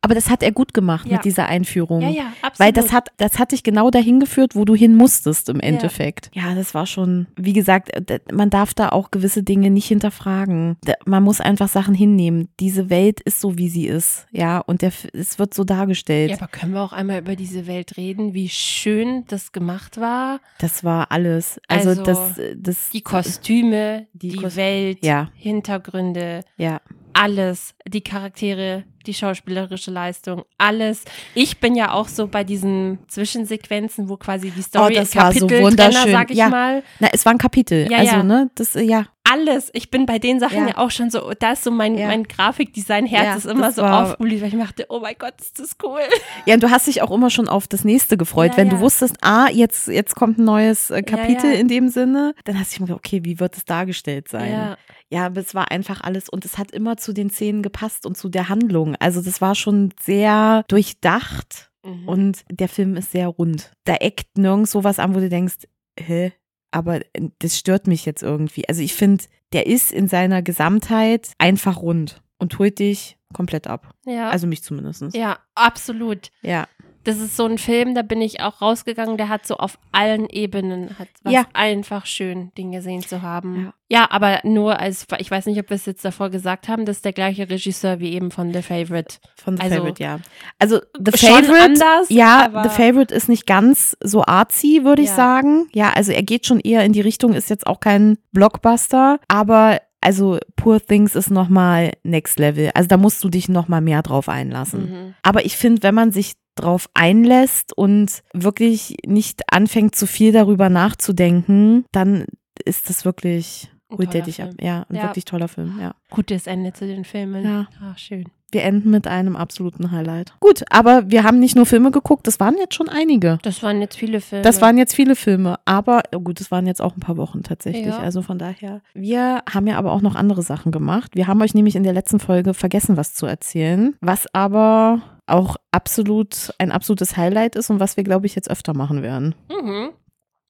aber 0.01 0.15
das 0.15 0.29
hat 0.29 0.43
er 0.43 0.51
gut 0.51 0.73
gemacht 0.73 1.07
Ja. 1.07 1.17
mit 1.17 1.25
dieser 1.25 1.47
Einführung. 1.47 2.01
Ja, 2.01 2.09
ja, 2.09 2.33
absolut. 2.41 2.59
Weil 2.59 2.71
das 2.73 2.91
hat, 2.93 3.09
das 3.17 3.37
hat 3.39 3.51
dich 3.51 3.63
genau 3.63 3.89
dahin 3.91 4.19
geführt, 4.19 4.55
wo 4.55 4.65
du 4.65 4.75
hin 4.75 4.95
musstest 4.95 5.49
im 5.49 5.59
Endeffekt. 5.59 6.29
Ja, 6.33 6.55
das 6.55 6.73
war 6.73 6.85
schon, 6.85 7.27
wie 7.35 7.53
gesagt, 7.53 7.89
äh, 8.09 8.19
man 8.31 8.49
darf 8.49 8.73
da 8.73 8.89
auch 8.89 9.11
gewisse 9.11 9.43
Dinge 9.43 9.69
nicht 9.69 9.87
hinterfragen. 9.87 10.77
Man 11.05 11.23
muss 11.23 11.41
einfach 11.41 11.67
Sachen 11.67 11.93
hinnehmen. 11.93 12.49
Diese 12.59 12.89
Welt 12.89 13.19
ist 13.21 13.41
so, 13.41 13.57
wie 13.57 13.69
sie 13.69 13.87
ist. 13.87 14.25
Ja, 14.31 14.59
und 14.59 14.81
der, 14.81 14.91
es 15.13 15.37
wird 15.39 15.53
so 15.53 15.63
dargestellt. 15.63 16.31
Ja, 16.31 16.37
aber 16.37 16.47
können 16.47 16.73
wir 16.73 16.81
auch 16.81 16.93
einmal 16.93 17.19
über 17.19 17.35
diese 17.35 17.67
Welt 17.67 17.97
reden, 17.97 18.33
wie 18.33 18.49
schön 18.49 19.25
das 19.27 19.51
gemacht 19.51 19.99
war? 19.99 20.39
Das 20.59 20.83
war 20.83 21.11
alles. 21.11 21.59
Also, 21.67 21.89
Also, 21.89 22.03
das, 22.03 22.39
das, 22.55 22.89
Die 22.91 23.01
Kostüme, 23.01 24.07
die, 24.13 24.29
Die 24.29 24.37
Kos- 24.37 24.55
Welt, 24.55 24.99
ja, 25.03 25.29
Hintergründe, 25.35 26.41
ja. 26.57 26.81
alles, 27.13 27.73
die 27.87 28.01
Charaktere, 28.01 28.83
die 29.05 29.13
schauspielerische 29.13 29.91
Leistung, 29.91 30.43
alles. 30.57 31.03
Ich 31.35 31.59
bin 31.59 31.75
ja 31.75 31.91
auch 31.93 32.07
so 32.07 32.27
bei 32.27 32.43
diesen 32.43 32.99
Zwischensequenzen, 33.07 34.09
wo 34.09 34.17
quasi 34.17 34.51
die 34.51 34.61
Story 34.61 34.93
Oh, 34.97 34.99
das 34.99 35.15
war 35.15 35.31
so 35.31 35.47
Kapiteltrenner, 35.47 35.65
wunderschön. 35.65 36.11
sag 36.11 36.31
ich 36.31 36.37
Ja. 36.37 36.49
mal. 36.49 36.83
Na, 36.99 37.09
es 37.13 37.25
war 37.25 37.31
ein 37.33 37.37
Kapitel. 37.37 37.89
Ja, 37.91 37.99
also, 37.99 38.15
ja. 38.17 38.23
ne, 38.23 38.49
das, 38.55 38.75
äh, 38.75 38.81
ja. 38.83 39.05
Alles. 39.31 39.69
Ich 39.73 39.91
bin 39.91 40.07
bei 40.07 40.17
den 40.17 40.39
Sachen 40.39 40.69
Ja. 40.69 40.77
auch 40.79 40.89
schon 40.89 41.11
so, 41.11 41.31
da 41.37 41.51
ist 41.51 41.63
so 41.63 41.69
mein, 41.69 41.95
Ja. 41.95 42.07
mein 42.07 42.23
Grafikdesign-Herz 42.23 43.45
ist 43.45 43.45
immer 43.45 43.71
so 43.71 43.83
aufgeblüht, 43.83 44.41
weil 44.41 44.47
ich 44.53 44.59
dachte, 44.59 44.85
oh 44.89 44.99
mein 45.01 45.15
Gott, 45.19 45.33
ist 45.39 45.59
das 45.59 45.75
cool. 45.83 45.99
Ja, 46.45 46.55
und 46.55 46.63
du 46.63 46.71
hast 46.71 46.87
dich 46.87 47.01
auch 47.03 47.11
immer 47.11 47.29
schon 47.29 47.47
auf 47.47 47.67
das 47.67 47.83
nächste 47.83 48.17
gefreut. 48.17 48.53
Wenn 48.55 48.69
du 48.69 48.79
wusstest, 48.79 49.17
ah, 49.21 49.47
jetzt, 49.51 49.87
jetzt 49.87 50.15
kommt 50.15 50.39
ein 50.39 50.45
neues 50.45 50.89
äh, 50.89 51.03
Kapitel 51.03 51.51
in 51.53 51.67
dem 51.67 51.89
Sinne, 51.89 52.33
dann 52.45 52.59
hast 52.59 52.67
du 52.67 52.73
dich 52.73 52.77
immer 52.79 52.87
gedacht, 52.87 53.05
okay, 53.05 53.23
wie 53.23 53.39
wird 53.39 53.55
es 53.55 53.65
dargestellt 53.65 54.27
sein? 54.29 54.51
Ja. 54.51 54.77
Ja, 55.11 55.25
aber 55.25 55.41
es 55.41 55.55
war 55.55 55.71
einfach 55.71 56.01
alles 56.01 56.29
und 56.29 56.45
es 56.45 56.59
hat 56.59 56.69
immer 56.71 56.97
zu 56.97 57.13
den 57.13 57.31
Szenen 57.31 57.63
gepasst 57.63 58.05
und 58.05 58.15
zu 58.15 58.29
der 58.29 58.47
Handlung. 58.47 58.88
Also 58.97 59.21
das 59.21 59.41
war 59.41 59.55
schon 59.55 59.93
sehr 60.01 60.63
durchdacht 60.67 61.67
Mhm. 61.85 62.09
und 62.09 62.43
der 62.51 62.67
Film 62.67 62.97
ist 62.97 63.11
sehr 63.13 63.29
rund. 63.29 63.71
Da 63.85 63.95
eckt 63.95 64.37
nirgends 64.37 64.71
sowas 64.71 64.99
an, 64.99 65.15
wo 65.15 65.19
du 65.19 65.29
denkst, 65.29 65.59
hä? 65.97 66.33
Aber 66.71 66.97
äh, 67.15 67.29
das 67.39 67.57
stört 67.57 67.87
mich 67.87 68.05
jetzt 68.05 68.21
irgendwie. 68.21 68.67
Also 68.67 68.81
ich 68.81 68.93
finde, 68.93 69.23
der 69.53 69.65
ist 69.65 69.91
in 69.93 70.09
seiner 70.09 70.41
Gesamtheit 70.41 71.31
einfach 71.37 71.77
rund 71.81 72.21
und 72.37 72.59
holt 72.59 72.79
dich 72.79 73.17
komplett 73.33 73.67
ab. 73.67 73.93
ja. 74.05 74.29
Also 74.29 74.45
mich 74.45 74.61
zumindest. 74.61 75.15
ja, 75.15 75.39
absolut. 75.55 76.31
Ja. 76.41 76.67
Das 77.05 77.17
ist 77.17 77.37
so 77.37 77.45
ein 77.45 77.57
Film, 77.57 77.95
da 77.95 78.01
bin 78.01 78.21
ich 78.21 78.41
auch 78.41 78.61
rausgegangen, 78.61 79.15
der 79.17 79.29
hat 79.29 79.47
so 79.47 79.55
auf 79.55 79.79
allen 79.93 80.27
Ebenen, 80.29 80.97
hat 80.99 81.07
was 81.23 81.31
Ja. 81.33 81.43
einfach 81.53 82.05
schön, 82.05 82.51
den 82.57 82.71
gesehen 82.71 83.01
zu 83.01 83.21
haben. 83.21 83.65
Ja. 83.65 83.73
Ja. 84.01 84.11
aber 84.11 84.39
nur 84.43 84.79
als, 84.79 85.07
ich 85.17 85.31
weiß 85.31 85.47
nicht, 85.47 85.57
ob 85.59 85.69
wir 85.69 85.75
es 85.75 85.85
jetzt 85.87 86.05
davor 86.05 86.29
gesagt 86.29 86.67
haben, 86.67 86.85
das 86.85 86.97
ist 86.97 87.05
der 87.05 87.13
gleiche 87.13 87.49
Regisseur 87.49 87.99
wie 87.99 88.13
eben 88.13 88.29
von 88.29 88.53
The 88.53 88.61
Favorite. 88.61 89.15
Von 89.35 89.57
The 89.57 89.63
Also- 89.63 89.75
Favorite, 89.77 90.03
ja. 90.03 90.19
Also 90.59 90.79
The 91.03 91.17
Schon 91.17 91.43
Favorite, 91.45 91.63
anders, 91.63 92.09
ja, 92.09 92.51
The 92.63 92.69
Favorite 92.69 93.15
ist 93.15 93.29
nicht 93.29 93.47
ganz 93.47 93.97
so 94.03 94.23
artsy, 94.25 94.81
würde 94.83 95.01
ich 95.01 95.07
Ja. 95.09 95.15
sagen. 95.15 95.67
Ja, 95.73 95.89
also 95.93 96.11
er 96.11 96.21
geht 96.23 96.45
schon 96.45 96.59
eher 96.59 96.83
in 96.83 96.93
die 96.93 97.01
Richtung, 97.01 97.33
ist 97.33 97.49
jetzt 97.49 97.65
auch 97.65 97.79
kein 97.79 98.17
Blockbuster, 98.31 99.19
aber 99.27 99.79
also 100.01 100.39
Poor 100.55 100.79
Things 100.79 101.15
ist 101.15 101.29
nochmal 101.29 101.93
Next 102.03 102.39
Level. 102.39 102.71
Also 102.73 102.87
da 102.87 102.97
musst 102.97 103.23
du 103.23 103.29
dich 103.29 103.49
nochmal 103.49 103.81
mehr 103.81 104.01
drauf 104.01 104.29
einlassen. 104.29 104.89
Mhm. 104.91 105.13
Aber 105.23 105.45
ich 105.45 105.57
finde, 105.57 105.83
wenn 105.83 105.95
man 105.95 106.11
sich 106.11 106.33
drauf 106.55 106.89
einlässt 106.93 107.75
und 107.77 108.21
wirklich 108.33 108.97
nicht 109.05 109.41
anfängt, 109.51 109.95
zu 109.95 110.07
viel 110.07 110.31
darüber 110.31 110.69
nachzudenken, 110.69 111.85
dann 111.91 112.25
ist 112.65 112.89
das 112.89 113.05
wirklich, 113.05 113.71
holt 113.91 114.13
der 114.13 114.21
dich 114.23 114.41
ab. 114.41 114.49
Ja, 114.59 114.85
ein 114.89 114.95
Ja. 114.97 115.03
wirklich 115.03 115.25
toller 115.25 115.47
Film, 115.47 115.77
ja. 115.79 115.95
Gutes 116.09 116.47
Ende 116.47 116.73
zu 116.73 116.85
den 116.85 117.05
Filmen. 117.05 117.43
Ja. 117.45 117.67
Ah, 117.81 117.95
schön. 117.95 118.25
Wir 118.51 118.63
enden 118.63 118.89
mit 118.89 119.07
einem 119.07 119.35
absoluten 119.35 119.91
Highlight. 119.91 120.33
Gut, 120.39 120.63
aber 120.69 121.09
wir 121.11 121.23
haben 121.23 121.39
nicht 121.39 121.55
nur 121.55 121.65
Filme 121.65 121.91
geguckt, 121.91 122.25
das 122.27 122.39
waren 122.39 122.57
jetzt 122.57 122.73
schon 122.75 122.89
einige. 122.89 123.37
Das 123.43 123.61
waren 123.61 123.81
jetzt 123.81 123.95
viele 123.95 124.21
Filme. 124.21 124.43
Das 124.43 124.61
waren 124.61 124.77
jetzt 124.77 124.95
viele 124.95 125.15
Filme, 125.15 125.59
aber 125.65 126.01
oh 126.15 126.19
gut, 126.19 126.39
das 126.39 126.49
waren 126.51 126.65
jetzt 126.65 126.81
auch 126.81 126.95
ein 126.95 126.99
paar 126.99 127.17
Wochen 127.17 127.43
tatsächlich. 127.43 127.85
Ja. 127.87 127.99
Also 127.99 128.21
von 128.21 128.39
daher. 128.39 128.81
Wir 128.93 129.43
haben 129.51 129.67
ja 129.67 129.77
aber 129.77 129.91
auch 129.91 130.01
noch 130.01 130.15
andere 130.15 130.41
Sachen 130.41 130.71
gemacht. 130.71 131.11
Wir 131.15 131.27
haben 131.27 131.41
euch 131.41 131.53
nämlich 131.53 131.75
in 131.75 131.83
der 131.83 131.93
letzten 131.93 132.19
Folge 132.19 132.53
vergessen, 132.53 132.97
was 132.97 133.13
zu 133.13 133.25
erzählen, 133.25 133.95
was 134.01 134.25
aber 134.33 135.01
auch 135.27 135.57
absolut 135.71 136.53
ein 136.57 136.71
absolutes 136.71 137.17
Highlight 137.17 137.55
ist 137.55 137.69
und 137.69 137.79
was 137.79 137.97
wir, 137.97 138.03
glaube 138.03 138.25
ich, 138.25 138.35
jetzt 138.35 138.49
öfter 138.49 138.73
machen 138.73 139.03
werden. 139.03 139.35
Mhm. 139.49 139.89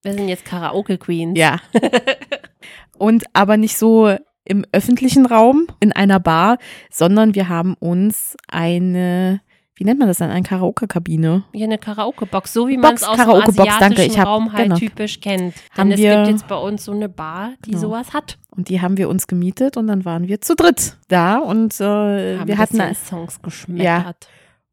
Wir 0.04 0.14
sind 0.14 0.30
jetzt 0.30 0.46
Karaoke-Queens. 0.46 1.38
Ja. 1.38 1.60
und 2.98 3.26
aber 3.34 3.58
nicht 3.58 3.78
so 3.78 4.16
im 4.50 4.66
öffentlichen 4.74 5.26
Raum, 5.26 5.68
in 5.80 5.92
einer 5.94 6.20
Bar, 6.20 6.58
sondern 6.92 7.36
wir 7.36 7.48
haben 7.48 7.76
uns 7.80 8.36
eine, 8.50 9.40
wie 9.76 9.84
nennt 9.86 10.00
man 10.00 10.08
das 10.10 10.18
dann, 10.18 10.30
eine 10.32 10.44
Karaoke-Kabine 10.44 11.44
Hier 11.54 11.66
eine 11.66 11.78
Karaoke-Box, 11.78 12.52
so 12.52 12.68
wie 12.68 12.76
man 12.78 12.96
es 12.96 13.02
Box, 13.02 13.12
aus 13.12 13.16
dem 13.18 13.26
Karaoke-Box, 13.26 13.60
asiatischen 13.60 13.80
danke, 13.96 14.04
ich 14.06 14.20
hab- 14.20 14.28
Raum 14.28 14.52
halt 14.52 14.64
genau. 14.64 14.76
typisch 14.78 15.22
kennt. 15.22 15.54
Haben 15.78 15.90
Denn 15.90 15.92
es 15.94 16.00
wir- 16.00 16.16
gibt 16.18 16.28
jetzt 16.28 16.48
bei 16.48 16.56
uns 16.58 16.84
so 16.86 16.92
eine 16.92 17.08
Bar, 17.10 17.52
die 17.66 17.72
Genau. 17.72 17.82
sowas 17.84 18.14
hat. 18.14 18.38
Und 18.50 18.68
die 18.70 18.82
haben 18.82 18.98
wir 18.98 19.08
uns 19.08 19.28
gemietet 19.28 19.78
und 19.78 19.88
dann 19.88 20.04
waren 20.04 20.28
wir 20.28 20.42
zu 20.42 20.56
dritt 20.56 20.98
da 21.08 21.38
und 21.38 21.80
äh, 21.80 22.38
Haben 22.40 22.48
wir 22.48 22.58
hatten 22.58 22.82
Songs 22.96 23.42
geschmettert. 23.42 24.28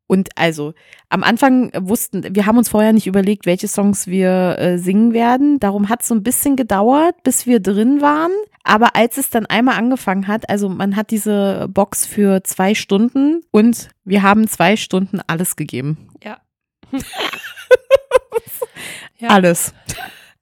Und 0.06 0.28
also 0.36 0.74
am 1.08 1.22
Anfang 1.22 1.70
wussten, 1.76 2.34
wir 2.34 2.46
haben 2.46 2.58
uns 2.58 2.68
vorher 2.68 2.92
nicht 2.92 3.06
überlegt, 3.06 3.46
welche 3.46 3.68
Songs 3.68 4.06
wir 4.06 4.56
äh, 4.58 4.78
singen 4.78 5.12
werden. 5.12 5.58
Darum 5.58 5.88
hat 5.88 6.02
es 6.02 6.08
so 6.08 6.14
ein 6.14 6.22
bisschen 6.22 6.56
gedauert, 6.56 7.22
bis 7.22 7.46
wir 7.46 7.60
drin 7.60 8.00
waren. 8.00 8.32
Aber 8.64 8.96
als 8.96 9.16
es 9.16 9.30
dann 9.30 9.46
einmal 9.46 9.76
angefangen 9.76 10.26
hat, 10.26 10.48
also 10.48 10.68
man 10.68 10.96
hat 10.96 11.10
diese 11.10 11.68
Box 11.68 12.06
für 12.06 12.42
zwei 12.44 12.74
Stunden 12.74 13.42
und 13.50 13.88
wir 14.04 14.22
haben 14.22 14.48
zwei 14.48 14.76
Stunden 14.76 15.20
alles 15.26 15.56
gegeben. 15.56 16.08
Ja. 16.22 16.38
Ja. 19.18 19.30
Alles. 19.30 19.72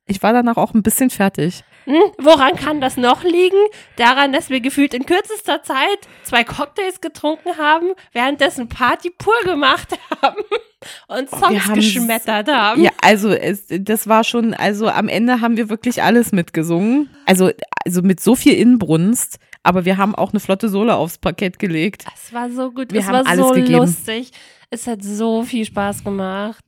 Ich 0.07 0.23
war 0.23 0.33
danach 0.33 0.57
auch 0.57 0.75
ein 0.75 0.83
bisschen 0.83 1.09
fertig. 1.11 1.65
Hm, 1.85 2.01
woran 2.19 2.57
kann 2.57 2.81
das 2.81 2.97
noch 2.97 3.25
liegen? 3.25 3.57
Daran, 3.97 4.33
dass 4.33 4.51
wir 4.51 4.61
gefühlt 4.61 4.95
in 4.95 5.07
kürzester 5.07 5.63
Zeit 5.63 5.99
zwei 6.23 6.45
Cocktails 6.45 7.01
getrunken 7.01 7.57
haben, 7.59 7.93
währenddessen 8.13 8.69
Party 8.69 9.11
pur 9.11 9.35
gemacht 9.45 9.89
haben 10.23 10.43
und 11.09 11.31
wir 11.31 11.39
Songs 11.39 11.67
haben 11.67 11.75
geschmettert 11.75 12.49
haben. 12.49 12.83
Ja, 12.83 12.91
also 13.03 13.31
es, 13.31 13.67
das 13.69 14.07
war 14.09 14.25
schon, 14.25 14.55
also 14.55 14.89
am 14.89 15.09
Ende 15.09 15.41
haben 15.41 15.57
wir 15.57 15.69
wirklich 15.69 16.03
alles 16.03 16.33
mitgesungen. 16.33 17.11
Also, 17.27 17.51
also 17.85 18.03
mit 18.03 18.21
so 18.21 18.35
viel 18.35 18.55
Inbrunst, 18.55 19.39
aber 19.63 19.85
wir 19.85 19.97
haben 19.97 20.15
auch 20.15 20.33
eine 20.33 20.41
flotte 20.41 20.69
Sohle 20.69 20.97
aufs 20.97 21.19
Parkett 21.19 21.59
gelegt. 21.59 22.05
Es 22.15 22.33
war 22.33 22.51
so 22.51 22.71
gut, 22.73 22.93
Wir 22.93 23.01
es 23.01 23.07
haben 23.07 23.25
war 23.25 23.27
alles 23.27 23.47
so 23.47 23.53
gegeben. 23.53 23.79
lustig. 23.79 24.31
Es 24.71 24.87
hat 24.87 25.03
so 25.03 25.43
viel 25.45 25.65
Spaß 25.65 26.03
gemacht. 26.05 26.65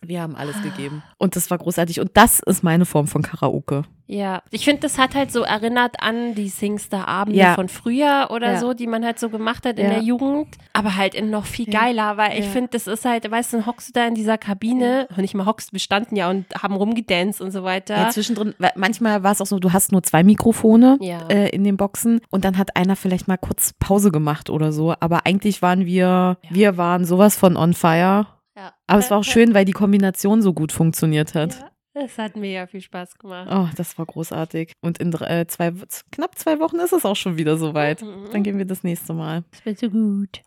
Wir 0.00 0.22
haben 0.22 0.36
alles 0.36 0.60
gegeben. 0.62 1.02
Und 1.18 1.34
das 1.36 1.50
war 1.50 1.58
großartig. 1.58 2.00
Und 2.00 2.10
das 2.14 2.40
ist 2.40 2.62
meine 2.62 2.84
Form 2.84 3.06
von 3.08 3.22
Karaoke. 3.22 3.82
Ja, 4.10 4.42
ich 4.50 4.64
finde, 4.64 4.80
das 4.82 4.96
hat 4.96 5.14
halt 5.14 5.30
so 5.30 5.42
erinnert 5.42 5.96
an 6.00 6.34
die 6.34 6.48
Singstar-Abende 6.48 7.38
Ja. 7.38 7.54
von 7.54 7.68
früher 7.68 8.28
oder 8.30 8.52
Ja. 8.52 8.58
so, 8.58 8.72
die 8.72 8.86
man 8.86 9.04
halt 9.04 9.18
so 9.18 9.28
gemacht 9.28 9.66
hat 9.66 9.78
in 9.78 9.84
Ja. 9.86 9.94
der 9.94 10.02
Jugend. 10.02 10.48
Aber 10.72 10.96
halt 10.96 11.14
in 11.14 11.28
noch 11.28 11.44
viel 11.44 11.66
geiler, 11.66 12.16
weil 12.16 12.38
ich 12.38 12.46
finde, 12.46 12.70
das 12.72 12.86
ist 12.86 13.04
halt, 13.04 13.30
weißt 13.30 13.52
du, 13.52 13.56
dann 13.58 13.66
hockst 13.66 13.88
du 13.88 13.92
da 13.92 14.06
in 14.06 14.14
dieser 14.14 14.38
Kabine 14.38 15.08
und 15.10 15.18
nicht 15.18 15.34
mal 15.34 15.44
hockst, 15.44 15.72
wir 15.74 15.80
standen 15.80 16.16
ja 16.16 16.30
und 16.30 16.46
haben 16.62 16.74
rumgedanced 16.76 17.42
und 17.42 17.50
so 17.50 17.64
weiter. 17.64 17.96
Ja, 17.96 18.08
zwischendrin, 18.08 18.54
manchmal 18.76 19.22
war 19.24 19.32
es 19.32 19.42
auch 19.42 19.46
so, 19.46 19.58
du 19.58 19.74
hast 19.74 19.92
nur 19.92 20.02
zwei 20.02 20.22
Mikrofone 20.22 20.96
Ja. 21.02 21.26
äh, 21.28 21.50
in 21.50 21.64
den 21.64 21.76
Boxen 21.76 22.20
und 22.30 22.46
dann 22.46 22.56
hat 22.56 22.76
einer 22.76 22.96
vielleicht 22.96 23.28
mal 23.28 23.36
kurz 23.36 23.74
Pause 23.78 24.10
gemacht 24.10 24.48
oder 24.48 24.72
so. 24.72 24.94
Aber 25.00 25.26
eigentlich 25.26 25.60
waren 25.60 25.84
wir, 25.84 26.38
Ja. 26.42 26.48
wir 26.50 26.76
waren 26.78 27.04
sowas 27.04 27.36
von 27.36 27.56
on 27.58 27.74
fire. 27.74 28.26
Ja. 28.58 28.74
Aber 28.86 28.98
es 28.98 29.10
war 29.10 29.18
auch 29.18 29.24
schön, 29.24 29.54
weil 29.54 29.64
die 29.64 29.72
Kombination 29.72 30.42
so 30.42 30.52
gut 30.52 30.72
funktioniert 30.72 31.34
hat. 31.34 31.54
Ja, 31.94 32.02
es 32.04 32.18
hat 32.18 32.36
mega 32.36 32.66
viel 32.66 32.80
Spaß 32.80 33.18
gemacht. 33.18 33.48
Oh, 33.50 33.68
das 33.76 33.98
war 33.98 34.06
großartig. 34.06 34.72
Und 34.80 34.98
in 34.98 35.12
äh, 35.14 35.46
zwei, 35.48 35.72
knapp 36.12 36.38
zwei 36.38 36.58
Wochen 36.60 36.76
ist 36.76 36.92
es 36.92 37.04
auch 37.04 37.16
schon 37.16 37.36
wieder 37.38 37.56
soweit. 37.56 38.02
Mhm. 38.02 38.28
Dann 38.32 38.42
gehen 38.42 38.58
wir 38.58 38.64
das 38.66 38.82
nächste 38.84 39.14
Mal. 39.14 39.44
Das 39.50 39.64
wird 39.64 39.78
so 39.78 39.90
gut. 39.90 40.42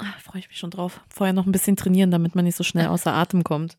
Ah, 0.00 0.12
Freue 0.22 0.40
ich 0.40 0.48
mich 0.48 0.58
schon 0.58 0.70
drauf. 0.70 1.00
Vorher 1.08 1.32
noch 1.32 1.46
ein 1.46 1.52
bisschen 1.52 1.76
trainieren, 1.76 2.10
damit 2.10 2.34
man 2.34 2.44
nicht 2.44 2.56
so 2.56 2.64
schnell 2.64 2.86
außer 2.88 3.12
Atem 3.12 3.44
kommt. 3.44 3.78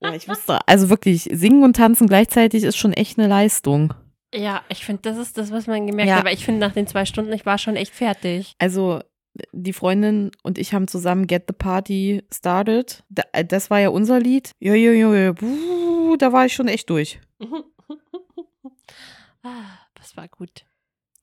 Oh, 0.00 0.08
ich 0.12 0.28
wusste, 0.28 0.58
also 0.66 0.90
wirklich, 0.90 1.28
singen 1.32 1.62
und 1.64 1.76
tanzen 1.76 2.06
gleichzeitig 2.06 2.62
ist 2.64 2.76
schon 2.76 2.92
echt 2.92 3.18
eine 3.18 3.26
Leistung. 3.28 3.94
Ja, 4.34 4.62
ich 4.68 4.84
finde, 4.84 5.02
das 5.02 5.16
ist 5.16 5.38
das, 5.38 5.50
was 5.50 5.66
man 5.66 5.86
gemerkt 5.86 6.08
Ja. 6.08 6.16
hat. 6.16 6.20
Aber 6.22 6.32
ich 6.32 6.44
finde, 6.44 6.60
nach 6.60 6.72
den 6.72 6.86
zwei 6.86 7.04
Stunden, 7.06 7.32
ich 7.32 7.46
war 7.46 7.56
schon 7.56 7.76
echt 7.76 7.94
fertig. 7.94 8.52
Also 8.58 9.00
die 9.52 9.72
Freundin 9.72 10.30
und 10.42 10.58
ich 10.58 10.74
haben 10.74 10.88
zusammen 10.88 11.26
Get 11.26 11.44
the 11.48 11.54
Party 11.54 12.22
Started. 12.32 13.02
Äh, 13.32 13.44
das 13.44 13.70
war 13.70 13.80
ja 13.80 13.88
unser 13.88 14.20
Lied. 14.20 14.52
Jo, 14.60 14.74
jo, 14.74 14.92
jo. 14.92 15.34
Puh, 15.34 16.16
da 16.16 16.32
war 16.32 16.46
ich 16.46 16.54
schon 16.54 16.68
echt 16.68 16.90
durch. 16.90 17.20
ah, 19.42 19.78
das 19.94 20.16
war 20.16 20.28
gut. 20.28 20.64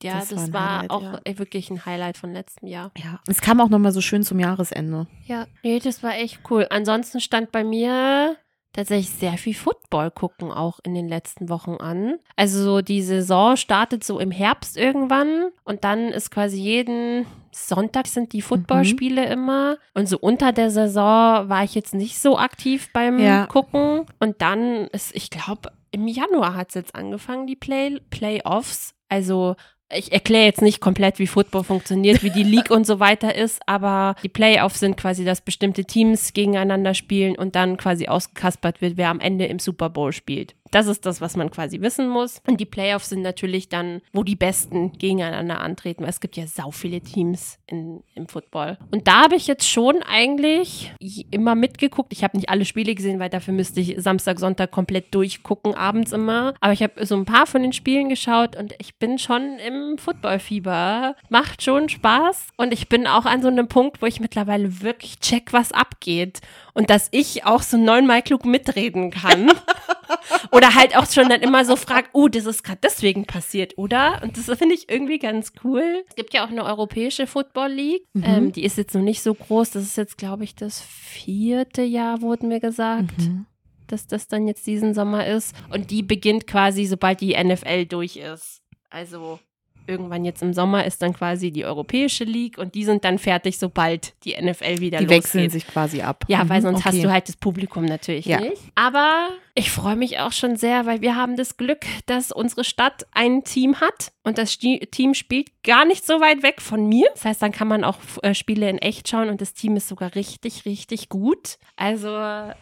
Ja, 0.04 0.20
Das 0.20 0.30
das, 0.30 0.52
war 0.52 0.90
war 0.90 0.92
auch 0.92 1.20
ja. 1.26 1.38
wirklich 1.38 1.70
ein 1.70 1.86
Highlight 1.86 2.18
von 2.18 2.34
letztem 2.34 2.68
Jahr. 2.68 2.92
Ja. 2.98 3.20
Es 3.28 3.42
kam 3.42 3.62
auch 3.62 3.70
nochmal 3.70 3.92
so 3.92 4.02
schön 4.02 4.24
zum 4.24 4.40
Jahresende. 4.40 5.08
Ja, 5.26 5.46
nee, 5.64 5.80
das 5.80 6.02
war 6.02 6.16
echt 6.16 6.40
cool. 6.50 6.66
Ansonsten 6.70 7.20
stand 7.20 7.52
bei 7.52 7.64
mir 7.64 8.36
tatsächlich 8.74 9.10
sehr 9.10 9.34
viel 9.34 9.54
Football 9.54 10.12
gucken 10.12 10.52
auch 10.52 10.80
in 10.84 10.94
den 10.94 11.08
letzten 11.08 11.50
Wochen 11.50 11.76
an. 11.76 12.16
Also 12.36 12.64
so 12.64 12.82
die 12.82 13.02
Saison 13.02 13.58
startet 13.58 14.04
so 14.04 14.20
im 14.20 14.32
Herbst 14.32 14.78
irgendwann 14.78 15.50
und 15.66 15.84
dann 15.84 16.08
ist 16.10 16.32
quasi 16.32 16.58
jeden 16.58 17.26
Sonntag 17.54 18.08
sind 18.08 18.34
die 18.34 18.42
Footballspiele 18.42 19.26
mhm. 19.26 19.32
immer. 19.32 19.78
Und 19.94 20.08
so 20.08 20.18
unter 20.18 20.52
der 20.52 20.72
Saison 20.72 21.50
war 21.50 21.64
ich 21.64 21.76
jetzt 21.76 21.94
nicht 21.94 22.20
so 22.20 22.38
aktiv 22.38 22.90
beim 22.94 23.20
ja. 23.20 23.46
Gucken. 23.48 24.06
Und 24.20 24.42
dann 24.42 24.88
ist, 24.88 25.16
ich 25.16 25.30
glaube, 25.30 25.72
im 25.92 26.08
Januar 26.08 26.56
hat 26.56 26.70
es 26.70 26.76
jetzt 26.76 26.96
angefangen, 26.96 27.48
die 27.48 27.56
Play 27.56 28.00
Playoffs. 28.10 28.94
Also 29.10 29.56
ich 29.94 30.12
erkläre 30.12 30.46
jetzt 30.46 30.62
nicht 30.62 30.80
komplett, 30.80 31.20
wie 31.20 31.28
Football 31.28 31.64
funktioniert, 31.64 32.24
wie 32.24 32.30
die 32.30 32.44
League 32.44 32.72
und 32.72 32.86
so 32.86 33.00
weiter 33.00 33.36
ist, 33.36 33.62
aber 33.66 34.16
die 34.24 34.30
Playoffs 34.30 34.80
sind 34.80 34.98
quasi, 34.98 35.26
dass 35.26 35.42
bestimmte 35.42 35.86
Teams 35.86 36.34
gegeneinander 36.34 36.94
spielen 36.94 37.36
und 37.36 37.56
dann 37.56 37.78
quasi 37.78 38.08
ausgekaspert 38.08 38.82
wird, 38.82 38.98
wer 38.98 39.10
am 39.10 39.20
Ende 39.20 39.46
im 39.46 39.60
Super 39.60 39.90
Bowl 39.90 40.14
spielt. 40.14 40.56
Das 40.72 40.88
ist 40.88 41.06
das, 41.06 41.22
was 41.22 41.36
man 41.36 41.52
quasi 41.52 41.82
wissen 41.82 42.08
muss. 42.10 42.42
Und 42.48 42.60
die 42.60 42.66
Playoffs 42.66 43.10
sind 43.10 43.22
natürlich 43.22 43.70
dann, 43.70 44.02
wo 44.14 44.24
die 44.24 44.36
Besten 44.36 44.94
gegeneinander 44.94 45.60
antreten, 45.60 46.04
weil 46.04 46.10
es 46.10 46.22
gibt 46.22 46.38
ja 46.38 46.48
sau 46.48 46.72
viele 46.72 47.02
Teams 47.02 47.60
in, 47.68 48.04
im 48.16 48.28
Football. 48.28 48.78
Und 48.90 49.08
da 49.08 49.24
habe 49.24 49.36
ich 49.36 49.48
jetzt 49.48 49.70
schon 49.70 50.02
eigentlich 50.04 50.94
immer 51.30 51.56
mitgeguckt. 51.56 52.14
Ich 52.14 52.24
habe 52.24 52.38
nicht 52.38 52.50
alle 52.50 52.66
Spiele 52.66 52.96
gesehen, 52.96 53.20
weil 53.20 53.30
dafür 53.30 53.54
müsste 53.54 53.82
ich 53.82 53.96
Samstag, 53.98 54.40
Sonntag 54.40 54.72
komplett 54.72 55.14
durchgucken, 55.14 55.76
abends 55.76 56.14
immer. 56.14 56.54
Aber 56.62 56.74
ich 56.74 56.82
habe 56.82 57.06
so 57.06 57.16
ein 57.16 57.26
paar 57.26 57.48
von 57.48 57.62
den 57.62 57.74
Spielen 57.74 58.10
geschaut 58.10 58.56
und 58.56 58.74
ich 58.80 58.96
bin 58.96 59.20
schon 59.20 59.60
im 59.60 59.98
Footballfieber. 59.98 61.16
Macht 61.30 61.64
schon 61.64 61.90
Spaß. 61.90 62.48
Und 62.56 62.72
ich 62.74 62.88
bin 62.88 63.08
auch 63.08 63.26
an 63.26 63.42
so 63.42 63.50
einem 63.50 63.68
Punkt, 63.68 64.02
wo 64.02 64.06
ich 64.06 64.22
mittlerweile 64.22 64.82
wirklich 64.82 65.20
check, 65.20 65.52
was 65.52 65.74
abgeht. 65.74 66.40
Und 66.74 66.90
dass 66.90 67.08
ich 67.12 67.46
auch 67.46 67.62
so 67.62 67.78
neunmal 67.78 68.22
klug 68.22 68.46
mitreden 68.46 69.12
kann. 69.12 69.52
Oder 70.52 70.76
halt 70.76 70.98
auch 70.98 71.10
schon 71.10 71.30
dann 71.30 71.42
immer 71.42 71.66
so 71.66 71.76
fragt, 71.76 72.10
oh, 72.14 72.28
das 72.28 72.46
ist 72.46 72.64
gerade 72.64 72.80
deswegen 72.84 73.26
passiert, 73.26 73.78
oder? 73.78 74.22
Und 74.24 74.38
das 74.38 74.46
finde 74.58 74.76
ich 74.76 74.90
irgendwie 74.90 75.20
ganz 75.20 75.54
cool. 75.64 76.04
Es 76.10 76.16
gibt 76.16 76.34
ja 76.34 76.46
auch 76.46 76.50
eine 76.50 76.66
europäische 76.66 77.28
Football 77.28 77.72
League. 77.72 78.04
Mhm. 78.14 78.24
Ähm, 78.26 78.52
die 78.52 78.64
ist 78.64 78.78
jetzt 78.78 78.94
noch 78.94 79.02
nicht 79.02 79.22
so 79.22 79.34
groß. 79.34 79.72
Das 79.72 79.84
ist 79.84 79.98
jetzt, 79.98 80.18
glaube 80.18 80.44
ich, 80.44 80.56
das 80.56 80.82
vierte 80.82 81.82
Jahr, 81.82 82.22
wurde 82.22 82.46
mir 82.46 82.60
gesagt. 82.60 83.18
Mhm. 83.20 83.46
Dass 83.88 84.08
das 84.08 84.28
dann 84.28 84.48
jetzt 84.48 84.68
diesen 84.68 84.94
Sommer 84.94 85.26
ist. 85.28 85.56
Und 85.70 85.92
die 85.92 86.04
beginnt 86.04 86.48
quasi, 86.48 86.86
sobald 86.86 87.22
die 87.22 87.36
NFL 87.42 87.86
durch 87.86 88.18
ist. 88.18 88.62
Also 88.90 89.40
irgendwann 89.88 90.26
jetzt 90.26 90.42
im 90.42 90.54
Sommer 90.54 90.86
ist 90.86 91.02
dann 91.02 91.14
quasi 91.14 91.52
die 91.52 91.66
Europäische 91.66 92.24
League 92.24 92.58
und 92.58 92.76
die 92.76 92.84
sind 92.84 93.04
dann 93.04 93.18
fertig, 93.18 93.58
sobald 93.58 94.14
die 94.24 94.36
NFL 94.40 94.80
wieder 94.80 95.00
die 95.00 95.06
losgeht. 95.06 95.10
Die 95.10 95.10
wechseln 95.10 95.50
sich 95.50 95.68
quasi 95.68 96.02
ab. 96.02 96.26
Ja, 96.28 96.48
weil 96.50 96.60
mhm, 96.60 96.64
sonst 96.64 96.80
okay. 96.80 96.90
hast 96.90 97.04
du 97.04 97.12
halt 97.12 97.28
das 97.28 97.36
Publikum 97.36 97.86
natürlich 97.86 98.26
ja. 98.26 98.40
nicht. 98.40 98.62
Aber 98.76 99.30
ich 99.54 99.70
freue 99.70 99.98
mich 99.98 100.20
auch 100.20 100.32
schon 100.32 100.56
sehr, 100.56 100.86
weil 100.86 101.02
wir 101.02 101.16
haben 101.16 101.36
das 101.36 101.58
Glück, 101.58 101.86
dass 102.06 102.32
unsere 102.32 102.64
Stadt 102.64 103.06
ein 103.12 103.44
Team 103.44 103.82
hat 103.82 104.14
und 104.24 104.38
das 104.38 104.58
Team 104.58 105.14
spielt 105.14 105.50
gar 105.64 105.84
nicht 105.84 106.06
so 106.06 106.22
weit 106.22 106.42
weg 106.42 106.62
von 106.62 106.88
mir. 106.88 107.08
Das 107.14 107.26
heißt, 107.26 107.42
dann 107.42 107.52
kann 107.52 107.68
man 107.68 107.84
auch 107.84 107.98
äh, 108.22 108.34
Spiele 108.34 108.70
in 108.70 108.78
echt 108.78 109.10
schauen 109.10 109.30
und 109.30 109.42
das 109.42 109.54
Team 109.54 109.76
ist 109.76 109.88
sogar 109.88 110.16
richtig, 110.16 110.66
richtig 110.66 111.10
gut. 111.10 111.58
Also, 111.76 112.16
äh, 112.16 112.54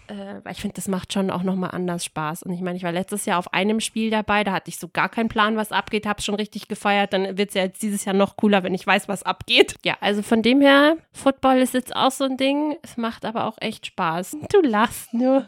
ich 0.50 0.62
finde, 0.62 0.76
das 0.76 0.88
macht 0.88 1.14
schon 1.14 1.30
auch 1.30 1.44
nochmal 1.44 1.72
anders 1.72 2.06
Spaß. 2.06 2.44
Und 2.44 2.54
ich 2.54 2.62
meine, 2.62 2.78
ich 2.78 2.84
war 2.84 2.92
letztes 2.92 3.26
Jahr 3.26 3.38
auf 3.38 3.54
einem 3.54 3.82
Spiel 3.82 4.10
dabei, 4.10 4.44
da 4.44 4.54
hatte 4.54 4.70
ich 4.70 4.80
so 4.80 4.88
gar 4.88 5.10
keinen 5.10 5.30
Plan, 5.30 5.58
was 5.58 5.72
abgeht, 5.72 6.08
habe 6.08 6.22
schon 6.22 6.36
richtig 6.36 6.68
gefeiert. 6.68 7.09
Dann 7.14 7.38
wird 7.38 7.50
es 7.50 7.56
ja 7.56 7.64
jetzt 7.64 7.82
dieses 7.82 8.06
Jahr 8.06 8.16
noch 8.16 8.38
cooler, 8.38 8.64
wenn 8.64 8.74
ich 8.74 8.86
weiß, 8.86 9.08
was 9.08 9.24
abgeht. 9.24 9.76
Ja, 9.84 9.98
also 10.02 10.22
von 10.22 10.42
dem 10.42 10.62
her, 10.62 10.98
Football 11.12 11.60
ist 11.60 11.74
jetzt 11.74 11.96
auch 11.96 12.12
so 12.12 12.26
ein 12.26 12.38
Ding. 12.38 12.78
Es 12.82 12.98
macht 12.98 13.26
aber 13.26 13.46
auch 13.46 13.58
echt 13.60 13.86
Spaß. 13.86 14.38
Du 14.52 14.62
lachst 14.62 15.14
nur. 15.14 15.46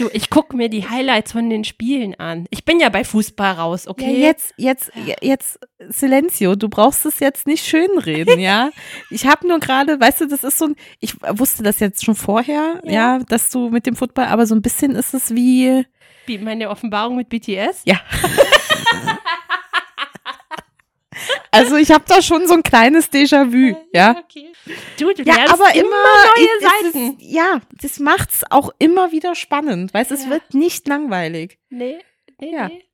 Du, 0.00 0.08
ich 0.14 0.30
gucke 0.30 0.56
mir 0.56 0.70
die 0.70 0.88
Highlights 0.88 1.32
von 1.32 1.50
den 1.50 1.62
Spielen 1.62 2.14
an. 2.14 2.46
Ich 2.48 2.64
bin 2.64 2.80
ja 2.80 2.88
bei 2.88 3.04
Fußball 3.04 3.52
raus, 3.52 3.86
okay? 3.86 4.14
Ja, 4.14 4.28
jetzt, 4.28 4.54
jetzt, 4.56 4.90
jetzt, 5.20 5.58
Silencio, 5.90 6.54
du 6.56 6.70
brauchst 6.70 7.04
es 7.04 7.20
jetzt 7.20 7.46
nicht 7.46 7.66
schönreden, 7.66 8.40
ja? 8.40 8.70
Ich 9.10 9.26
habe 9.26 9.46
nur 9.46 9.60
gerade, 9.60 10.00
weißt 10.00 10.22
du, 10.22 10.26
das 10.26 10.42
ist 10.42 10.56
so 10.56 10.68
ein, 10.68 10.76
ich 11.00 11.20
wusste 11.20 11.62
das 11.62 11.80
jetzt 11.80 12.02
schon 12.02 12.14
vorher, 12.14 12.80
ja. 12.84 12.92
ja, 12.92 13.18
dass 13.18 13.50
du 13.50 13.68
mit 13.68 13.84
dem 13.84 13.94
Football, 13.94 14.24
aber 14.24 14.46
so 14.46 14.54
ein 14.54 14.62
bisschen 14.62 14.92
ist 14.92 15.12
es 15.12 15.34
wie. 15.34 15.84
Wie 16.24 16.38
meine 16.38 16.70
Offenbarung 16.70 17.16
mit 17.16 17.28
BTS? 17.28 17.82
Ja. 17.84 18.00
Also 21.50 21.76
ich 21.76 21.90
habe 21.90 22.04
da 22.06 22.22
schon 22.22 22.46
so 22.46 22.54
ein 22.54 22.62
kleines 22.62 23.10
Déjà-vu, 23.10 23.76
ja. 23.92 24.16
Okay. 24.18 24.52
Du, 24.98 25.12
du 25.12 25.22
ja, 25.22 25.34
aber 25.48 25.74
immer, 25.74 25.90
neue 26.36 26.92
Seiten. 26.92 27.18
Ist, 27.18 27.30
ja, 27.32 27.60
das 27.80 27.98
macht's 27.98 28.44
auch 28.50 28.70
immer 28.78 29.12
wieder 29.12 29.34
spannend, 29.34 29.92
weißt, 29.92 30.12
es 30.12 30.24
ja. 30.24 30.30
wird 30.30 30.54
nicht 30.54 30.86
langweilig. 30.86 31.58
Nee, 31.70 31.98
nee, 32.40 32.52
ja. 32.52 32.68
nee. 32.68 32.84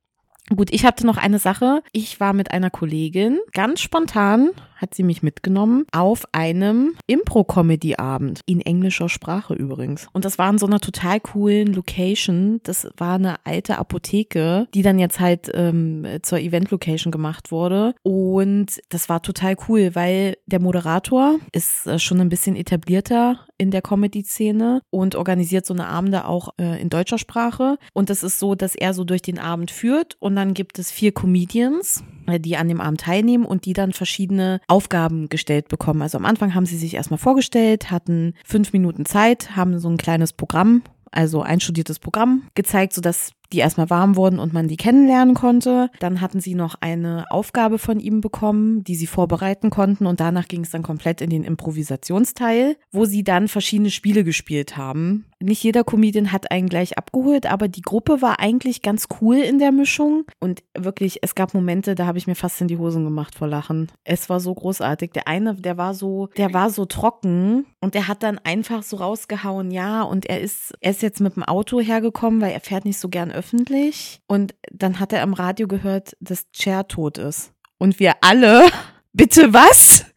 Gut, 0.55 0.69
ich 0.71 0.85
hatte 0.85 1.05
noch 1.05 1.17
eine 1.17 1.39
Sache. 1.39 1.83
Ich 1.91 2.21
war 2.21 2.31
mit 2.31 2.51
einer 2.51 2.69
Kollegin 2.69 3.39
ganz 3.51 3.81
spontan 3.81 4.51
hat 4.77 4.95
sie 4.95 5.03
mich 5.03 5.23
mitgenommen 5.23 5.85
auf 5.91 6.25
einem 6.31 6.93
Impro-Comedy-Abend 7.07 8.41
in 8.45 8.61
englischer 8.61 9.09
Sprache 9.09 9.53
übrigens. 9.53 10.07
Und 10.13 10.25
das 10.25 10.37
war 10.37 10.49
in 10.49 10.57
so 10.57 10.65
einer 10.65 10.79
total 10.79 11.19
coolen 11.19 11.73
Location. 11.73 12.61
Das 12.63 12.87
war 12.97 13.15
eine 13.15 13.45
alte 13.45 13.77
Apotheke, 13.77 14.67
die 14.73 14.81
dann 14.81 14.99
jetzt 14.99 15.19
halt 15.19 15.51
ähm, 15.53 16.05
zur 16.21 16.39
Event-Location 16.39 17.11
gemacht 17.11 17.51
wurde. 17.51 17.95
Und 18.03 18.79
das 18.89 19.09
war 19.09 19.21
total 19.21 19.55
cool, 19.67 19.91
weil 19.93 20.37
der 20.45 20.61
Moderator 20.61 21.39
ist 21.51 21.87
äh, 21.87 21.99
schon 21.99 22.21
ein 22.21 22.29
bisschen 22.29 22.55
etablierter 22.55 23.39
in 23.57 23.71
der 23.71 23.81
Comedy-Szene 23.81 24.81
und 24.89 25.15
organisiert 25.15 25.65
so 25.65 25.73
eine 25.73 25.87
Abende 25.87 26.25
auch 26.25 26.49
äh, 26.59 26.79
in 26.81 26.89
deutscher 26.89 27.17
Sprache. 27.17 27.77
Und 27.93 28.09
das 28.09 28.23
ist 28.23 28.39
so, 28.39 28.55
dass 28.55 28.75
er 28.75 28.93
so 28.93 29.03
durch 29.03 29.21
den 29.21 29.39
Abend 29.39 29.71
führt 29.71 30.15
und 30.19 30.35
dann 30.35 30.53
gibt 30.53 30.79
es 30.79 30.91
vier 30.91 31.11
Comedians, 31.11 32.03
die 32.39 32.57
an 32.57 32.67
dem 32.67 32.81
Abend 32.81 33.01
teilnehmen 33.01 33.45
und 33.45 33.65
die 33.65 33.73
dann 33.73 33.93
verschiedene 33.93 34.59
Aufgaben 34.67 35.29
gestellt 35.29 35.67
bekommen. 35.67 36.01
Also 36.01 36.17
am 36.17 36.25
Anfang 36.25 36.53
haben 36.53 36.65
sie 36.65 36.77
sich 36.77 36.93
erstmal 36.95 37.17
vorgestellt, 37.17 37.91
hatten 37.91 38.33
fünf 38.45 38.73
Minuten 38.73 39.05
Zeit, 39.05 39.55
haben 39.55 39.79
so 39.79 39.89
ein 39.89 39.97
kleines 39.97 40.33
Programm 40.33 40.83
also 41.11 41.41
einstudiertes 41.41 41.99
Programm 41.99 42.43
gezeigt, 42.53 42.93
sodass 42.93 43.31
die 43.53 43.59
erstmal 43.59 43.89
warm 43.89 44.15
wurden 44.15 44.39
und 44.39 44.53
man 44.53 44.67
die 44.67 44.77
kennenlernen 44.77 45.35
konnte. 45.35 45.89
Dann 45.99 46.21
hatten 46.21 46.39
sie 46.39 46.55
noch 46.55 46.75
eine 46.81 47.25
Aufgabe 47.29 47.77
von 47.77 47.99
ihm 47.99 48.21
bekommen, 48.21 48.83
die 48.83 48.95
sie 48.95 49.07
vorbereiten 49.07 49.69
konnten 49.69 50.05
und 50.05 50.19
danach 50.19 50.47
ging 50.47 50.61
es 50.61 50.71
dann 50.71 50.83
komplett 50.83 51.21
in 51.21 51.29
den 51.29 51.43
Improvisationsteil, 51.43 52.77
wo 52.91 53.05
sie 53.05 53.23
dann 53.23 53.47
verschiedene 53.47 53.89
Spiele 53.89 54.23
gespielt 54.23 54.77
haben. 54.77 55.25
Nicht 55.39 55.63
jeder 55.63 55.83
Comedian 55.83 56.31
hat 56.31 56.51
einen 56.51 56.67
gleich 56.67 56.97
abgeholt, 56.97 57.45
aber 57.45 57.67
die 57.67 57.81
Gruppe 57.81 58.21
war 58.21 58.39
eigentlich 58.39 58.81
ganz 58.81 59.07
cool 59.21 59.35
in 59.37 59.59
der 59.59 59.71
Mischung 59.71 60.25
und 60.39 60.63
wirklich, 60.75 61.19
es 61.21 61.35
gab 61.35 61.53
Momente, 61.53 61.93
da 61.93 62.07
habe 62.07 62.17
ich 62.17 62.25
mir 62.25 62.35
fast 62.35 62.59
in 62.59 62.67
die 62.67 62.77
Hosen 62.77 63.03
gemacht 63.03 63.35
vor 63.35 63.47
Lachen. 63.47 63.91
Es 64.03 64.29
war 64.29 64.39
so 64.39 64.53
großartig. 64.53 65.11
Der 65.11 65.27
eine, 65.27 65.53
der 65.55 65.77
war 65.77 65.93
so, 65.93 66.29
der 66.37 66.53
war 66.53 66.71
so 66.71 66.85
trocken 66.85 67.67
und 67.79 67.93
der 67.93 68.07
hat 68.07 68.23
dann 68.23 68.39
einfach 68.39 68.81
so 68.81 68.97
rausgehauen, 68.97 69.69
ja, 69.69 70.01
und 70.01 70.25
er 70.25 70.41
ist, 70.41 70.73
er 70.81 70.91
ist 70.91 71.03
jetzt 71.03 71.21
mit 71.21 71.35
dem 71.35 71.43
Auto 71.43 71.79
hergekommen, 71.79 72.41
weil 72.41 72.51
er 72.51 72.59
fährt 72.59 72.85
nicht 72.85 72.97
so 72.97 73.07
gern 73.09 73.29
öffentlich. 73.37 74.21
Und 74.27 74.55
dann 74.71 74.99
hat 74.99 75.13
er 75.13 75.21
am 75.21 75.33
Radio 75.33 75.67
gehört, 75.67 76.17
dass 76.19 76.47
Cher 76.51 76.87
tot 76.87 77.17
ist. 77.17 77.53
Und 77.77 77.99
wir 77.99 78.15
alle, 78.21 78.67
bitte 79.13 79.53
was? 79.53 80.05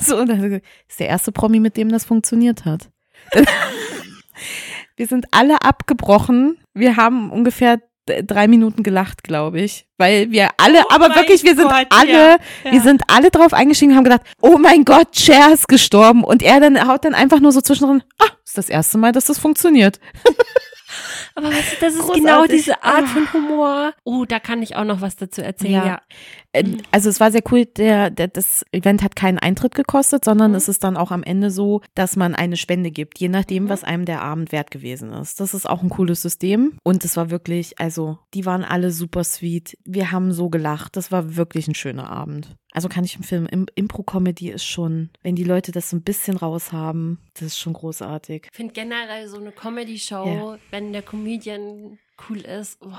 So, 0.00 0.24
das 0.24 0.38
ist 0.38 1.00
der 1.00 1.08
erste 1.08 1.32
Promi, 1.32 1.60
mit 1.60 1.76
dem 1.76 1.90
das 1.90 2.06
funktioniert 2.06 2.64
hat. 2.64 2.88
wir 4.96 5.06
sind 5.06 5.26
alle 5.30 5.60
abgebrochen. 5.60 6.56
Wir 6.72 6.96
haben 6.96 7.30
ungefähr 7.30 7.82
drei 8.06 8.46
Minuten 8.46 8.82
gelacht, 8.82 9.24
glaube 9.24 9.60
ich, 9.60 9.86
weil 9.98 10.30
wir 10.30 10.50
alle, 10.58 10.82
oh 10.84 10.94
aber 10.94 11.14
wirklich, 11.14 11.42
wir 11.42 11.56
sind 11.56 11.68
Gott, 11.68 11.86
alle, 11.90 12.12
ja, 12.12 12.36
ja. 12.64 12.72
wir 12.72 12.80
sind 12.80 13.02
alle 13.08 13.30
drauf 13.30 13.52
eingestiegen 13.52 13.92
und 13.92 13.98
haben 13.98 14.04
gedacht, 14.04 14.22
oh 14.40 14.58
mein 14.58 14.84
Gott, 14.84 15.16
Cher 15.16 15.52
ist 15.52 15.68
gestorben 15.68 16.22
und 16.24 16.42
er 16.42 16.60
dann 16.60 16.88
haut 16.88 17.04
dann 17.04 17.14
einfach 17.14 17.40
nur 17.40 17.52
so 17.52 17.60
zwischendrin, 17.60 18.02
ah, 18.18 18.28
ist 18.44 18.56
das 18.56 18.68
erste 18.68 18.98
Mal, 18.98 19.12
dass 19.12 19.26
das 19.26 19.38
funktioniert. 19.38 19.98
Aber 21.34 21.48
weißt 21.48 21.72
du, 21.72 21.76
das 21.80 21.94
ist 21.94 22.00
Großartig. 22.00 22.22
genau 22.22 22.46
diese 22.46 22.82
Art 22.82 23.04
ah. 23.04 23.06
von 23.06 23.32
Humor. 23.32 23.92
Oh, 24.04 24.24
da 24.24 24.40
kann 24.40 24.62
ich 24.62 24.76
auch 24.76 24.84
noch 24.84 25.00
was 25.00 25.16
dazu 25.16 25.42
erzählen. 25.42 25.72
Ja. 25.72 25.86
ja. 25.86 26.02
Äh, 26.56 26.78
also 26.90 27.08
es 27.08 27.20
war 27.20 27.30
sehr 27.30 27.42
cool, 27.50 27.66
der, 27.66 28.10
der, 28.10 28.28
das 28.28 28.64
Event 28.72 29.02
hat 29.02 29.16
keinen 29.16 29.38
Eintritt 29.38 29.74
gekostet, 29.74 30.24
sondern 30.24 30.52
mhm. 30.52 30.56
es 30.56 30.68
ist 30.68 30.84
dann 30.84 30.96
auch 30.96 31.10
am 31.10 31.22
Ende 31.22 31.50
so, 31.50 31.82
dass 31.94 32.16
man 32.16 32.34
eine 32.34 32.56
Spende 32.56 32.90
gibt, 32.90 33.18
je 33.18 33.28
nachdem, 33.28 33.64
mhm. 33.64 33.68
was 33.68 33.84
einem 33.84 34.04
der 34.04 34.22
Abend 34.22 34.52
wert 34.52 34.70
gewesen 34.70 35.12
ist. 35.12 35.40
Das 35.40 35.54
ist 35.54 35.68
auch 35.68 35.82
ein 35.82 35.90
cooles 35.90 36.22
System. 36.22 36.78
Und 36.82 37.04
es 37.04 37.16
war 37.16 37.30
wirklich, 37.30 37.78
also 37.78 38.18
die 38.34 38.46
waren 38.46 38.64
alle 38.64 38.90
super 38.90 39.24
sweet. 39.24 39.76
Wir 39.84 40.12
haben 40.12 40.32
so 40.32 40.48
gelacht. 40.48 40.96
Das 40.96 41.12
war 41.12 41.36
wirklich 41.36 41.68
ein 41.68 41.74
schöner 41.74 42.10
Abend. 42.10 42.56
Also 42.72 42.88
kann 42.88 43.04
ich 43.04 43.16
empfehlen, 43.16 43.46
Im 43.46 43.66
Impro-Comedy 43.74 44.50
ist 44.50 44.66
schon, 44.66 45.08
wenn 45.22 45.34
die 45.34 45.44
Leute 45.44 45.72
das 45.72 45.88
so 45.88 45.96
ein 45.96 46.02
bisschen 46.02 46.36
raus 46.36 46.72
haben, 46.72 47.18
das 47.32 47.44
ist 47.44 47.58
schon 47.58 47.72
großartig. 47.72 48.48
Ich 48.50 48.56
finde 48.56 48.74
generell 48.74 49.28
so 49.28 49.38
eine 49.38 49.50
Comedy-Show, 49.50 50.26
ja. 50.26 50.58
wenn 50.70 50.92
der 50.92 51.00
Comedian 51.00 51.98
cool 52.28 52.38
ist. 52.38 52.78
Wow. 52.80 52.94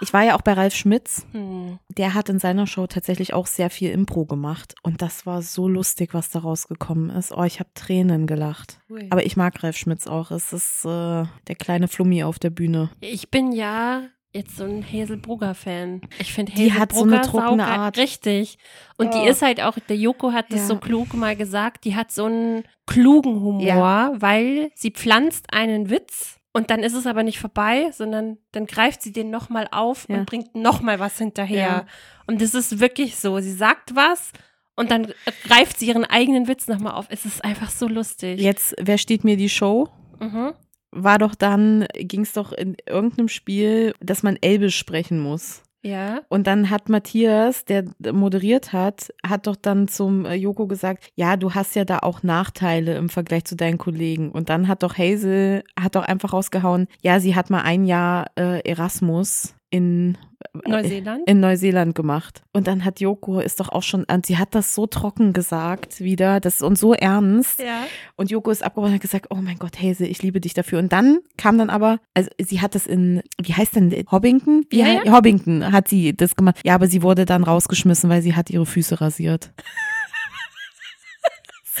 Ich 0.00 0.12
war 0.12 0.22
ja 0.24 0.36
auch 0.36 0.42
bei 0.42 0.52
Ralf 0.52 0.74
Schmitz. 0.74 1.26
Hm. 1.32 1.78
Der 1.88 2.14
hat 2.14 2.28
in 2.28 2.38
seiner 2.38 2.66
Show 2.66 2.86
tatsächlich 2.86 3.34
auch 3.34 3.46
sehr 3.46 3.70
viel 3.70 3.90
Impro 3.90 4.24
gemacht. 4.24 4.74
Und 4.82 5.02
das 5.02 5.26
war 5.26 5.42
so 5.42 5.68
lustig, 5.68 6.14
was 6.14 6.30
da 6.30 6.40
rausgekommen 6.40 7.10
ist. 7.10 7.32
Oh, 7.32 7.44
ich 7.44 7.60
habe 7.60 7.70
Tränen 7.74 8.26
gelacht. 8.26 8.80
Ui. 8.90 9.06
Aber 9.10 9.24
ich 9.24 9.36
mag 9.36 9.62
Ralf 9.62 9.76
Schmitz 9.76 10.06
auch. 10.06 10.30
Es 10.30 10.52
ist 10.52 10.84
äh, 10.84 11.24
der 11.48 11.54
kleine 11.58 11.88
Flummi 11.88 12.22
auf 12.24 12.38
der 12.38 12.50
Bühne. 12.50 12.90
Ich 13.00 13.30
bin 13.30 13.52
ja 13.52 14.02
jetzt 14.34 14.56
so 14.58 14.64
ein 14.64 14.84
Hazel 14.84 15.16
Brugger-Fan. 15.16 16.02
Ich 16.18 16.32
finde 16.34 16.52
Die 16.52 16.70
Hazel 16.70 16.80
hat 16.80 16.92
so 16.92 17.02
eine 17.04 17.20
trockene. 17.22 17.66
Art. 17.66 17.96
Richtig. 17.96 18.58
Und 18.98 19.14
die 19.14 19.18
Ja. 19.18 19.30
ist 19.30 19.42
halt 19.42 19.62
auch, 19.62 19.78
der 19.88 19.96
Joko 19.96 20.32
hat 20.32 20.52
das 20.52 20.60
Ja. 20.60 20.66
so 20.66 20.76
klug 20.76 21.14
mal 21.14 21.34
gesagt, 21.34 21.84
die 21.84 21.96
hat 21.96 22.12
so 22.12 22.26
einen 22.26 22.64
klugen 22.86 23.40
Humor, 23.40 23.62
Ja. 23.62 24.12
weil 24.16 24.70
sie 24.74 24.90
pflanzt 24.90 25.46
einen 25.52 25.88
Witz 25.90 26.37
und 26.52 26.70
dann 26.70 26.82
ist 26.82 26.94
es 26.94 27.06
aber 27.06 27.22
nicht 27.22 27.38
vorbei, 27.38 27.90
sondern 27.92 28.38
dann 28.52 28.66
greift 28.66 29.02
sie 29.02 29.12
den 29.12 29.30
nochmal 29.30 29.68
auf 29.70 30.06
Ja. 30.08 30.16
und 30.16 30.26
bringt 30.26 30.54
nochmal 30.54 30.98
was 30.98 31.18
hinterher. 31.18 31.58
Ja. 31.58 31.86
Und 32.26 32.40
das 32.42 32.54
ist 32.54 32.80
wirklich 32.80 33.16
so. 33.16 33.38
Sie 33.40 33.52
sagt 33.52 33.94
was 33.94 34.32
und 34.76 34.90
dann 34.90 35.12
greift 35.46 35.78
sie 35.78 35.86
ihren 35.86 36.04
eigenen 36.04 36.48
Witz 36.48 36.66
nochmal 36.68 36.94
auf. 36.94 37.06
Es 37.10 37.24
ist 37.24 37.44
einfach 37.44 37.70
so 37.70 37.86
lustig. 37.88 38.40
Jetzt, 38.40 38.74
wer 38.80 38.98
steht 38.98 39.24
mir 39.24 39.36
die 39.36 39.48
Show? 39.48 39.88
Mhm. 40.20 40.52
War 40.90 41.18
doch 41.18 41.34
dann, 41.34 41.86
ging 41.94 42.22
es 42.22 42.32
doch 42.32 42.52
in 42.52 42.76
irgendeinem 42.88 43.28
Spiel, 43.28 43.94
dass 44.00 44.22
man 44.22 44.36
Elbisch 44.40 44.76
sprechen 44.76 45.20
muss. 45.20 45.62
Ja. 45.82 46.22
Und 46.28 46.46
dann 46.46 46.70
hat 46.70 46.88
Matthias, 46.88 47.64
der 47.64 47.84
moderiert 48.12 48.72
hat, 48.72 49.12
hat 49.24 49.46
doch 49.46 49.56
dann 49.56 49.86
zum 49.86 50.24
äh, 50.24 50.34
Joko 50.34 50.66
gesagt, 50.66 51.10
ja, 51.14 51.36
du 51.36 51.54
hast 51.54 51.76
ja 51.76 51.84
da 51.84 52.00
auch 52.00 52.22
Nachteile 52.22 52.96
im 52.96 53.08
Vergleich 53.08 53.44
zu 53.44 53.54
deinen 53.56 53.78
Kollegen. 53.78 54.30
Und 54.30 54.48
dann 54.48 54.66
hat 54.66 54.82
doch 54.82 54.98
Hazel, 54.98 55.62
hat 55.78 55.94
doch 55.94 56.04
einfach 56.04 56.32
rausgehauen, 56.32 56.88
ja, 57.02 57.20
sie 57.20 57.36
hat 57.36 57.50
mal 57.50 57.62
ein 57.62 57.84
Jahr 57.84 58.26
äh, 58.36 58.60
Erasmus 58.68 59.54
in 59.70 60.18
Neuseeland. 60.66 61.26
in 61.26 61.40
Neuseeland 61.40 61.94
gemacht. 61.94 62.42
Und 62.52 62.66
dann 62.66 62.84
hat 62.84 63.00
Joko 63.00 63.40
ist 63.40 63.60
doch 63.60 63.68
auch 63.68 63.82
schon, 63.82 64.04
und 64.04 64.26
sie 64.26 64.38
hat 64.38 64.54
das 64.54 64.74
so 64.74 64.86
trocken 64.86 65.32
gesagt 65.32 66.00
wieder, 66.00 66.40
das 66.40 66.62
und 66.62 66.78
so 66.78 66.94
ernst. 66.94 67.60
Ja. 67.60 67.86
Und 68.16 68.30
Joko 68.30 68.50
ist 68.50 68.62
abgehauen 68.62 68.90
und 68.90 68.94
hat 68.94 69.02
gesagt, 69.02 69.26
oh 69.30 69.36
mein 69.36 69.58
Gott, 69.58 69.80
Hazel, 69.80 70.06
ich 70.06 70.22
liebe 70.22 70.40
dich 70.40 70.54
dafür. 70.54 70.78
Und 70.78 70.92
dann 70.92 71.18
kam 71.36 71.58
dann 71.58 71.70
aber, 71.70 71.98
also 72.14 72.30
sie 72.40 72.60
hat 72.60 72.74
das 72.74 72.86
in, 72.86 73.22
wie 73.40 73.54
heißt 73.54 73.76
denn, 73.76 73.90
Hobbington? 74.10 74.64
Wie 74.70 74.78
Ja, 74.78 75.02
ja. 75.04 75.12
Hobbington 75.12 75.72
hat 75.72 75.88
sie 75.88 76.16
das 76.16 76.36
gemacht. 76.36 76.60
Ja, 76.64 76.74
aber 76.74 76.86
sie 76.86 77.02
wurde 77.02 77.24
dann 77.24 77.44
rausgeschmissen, 77.44 78.08
weil 78.08 78.22
sie 78.22 78.34
hat 78.34 78.50
ihre 78.50 78.66
Füße 78.66 79.00
rasiert. 79.00 79.52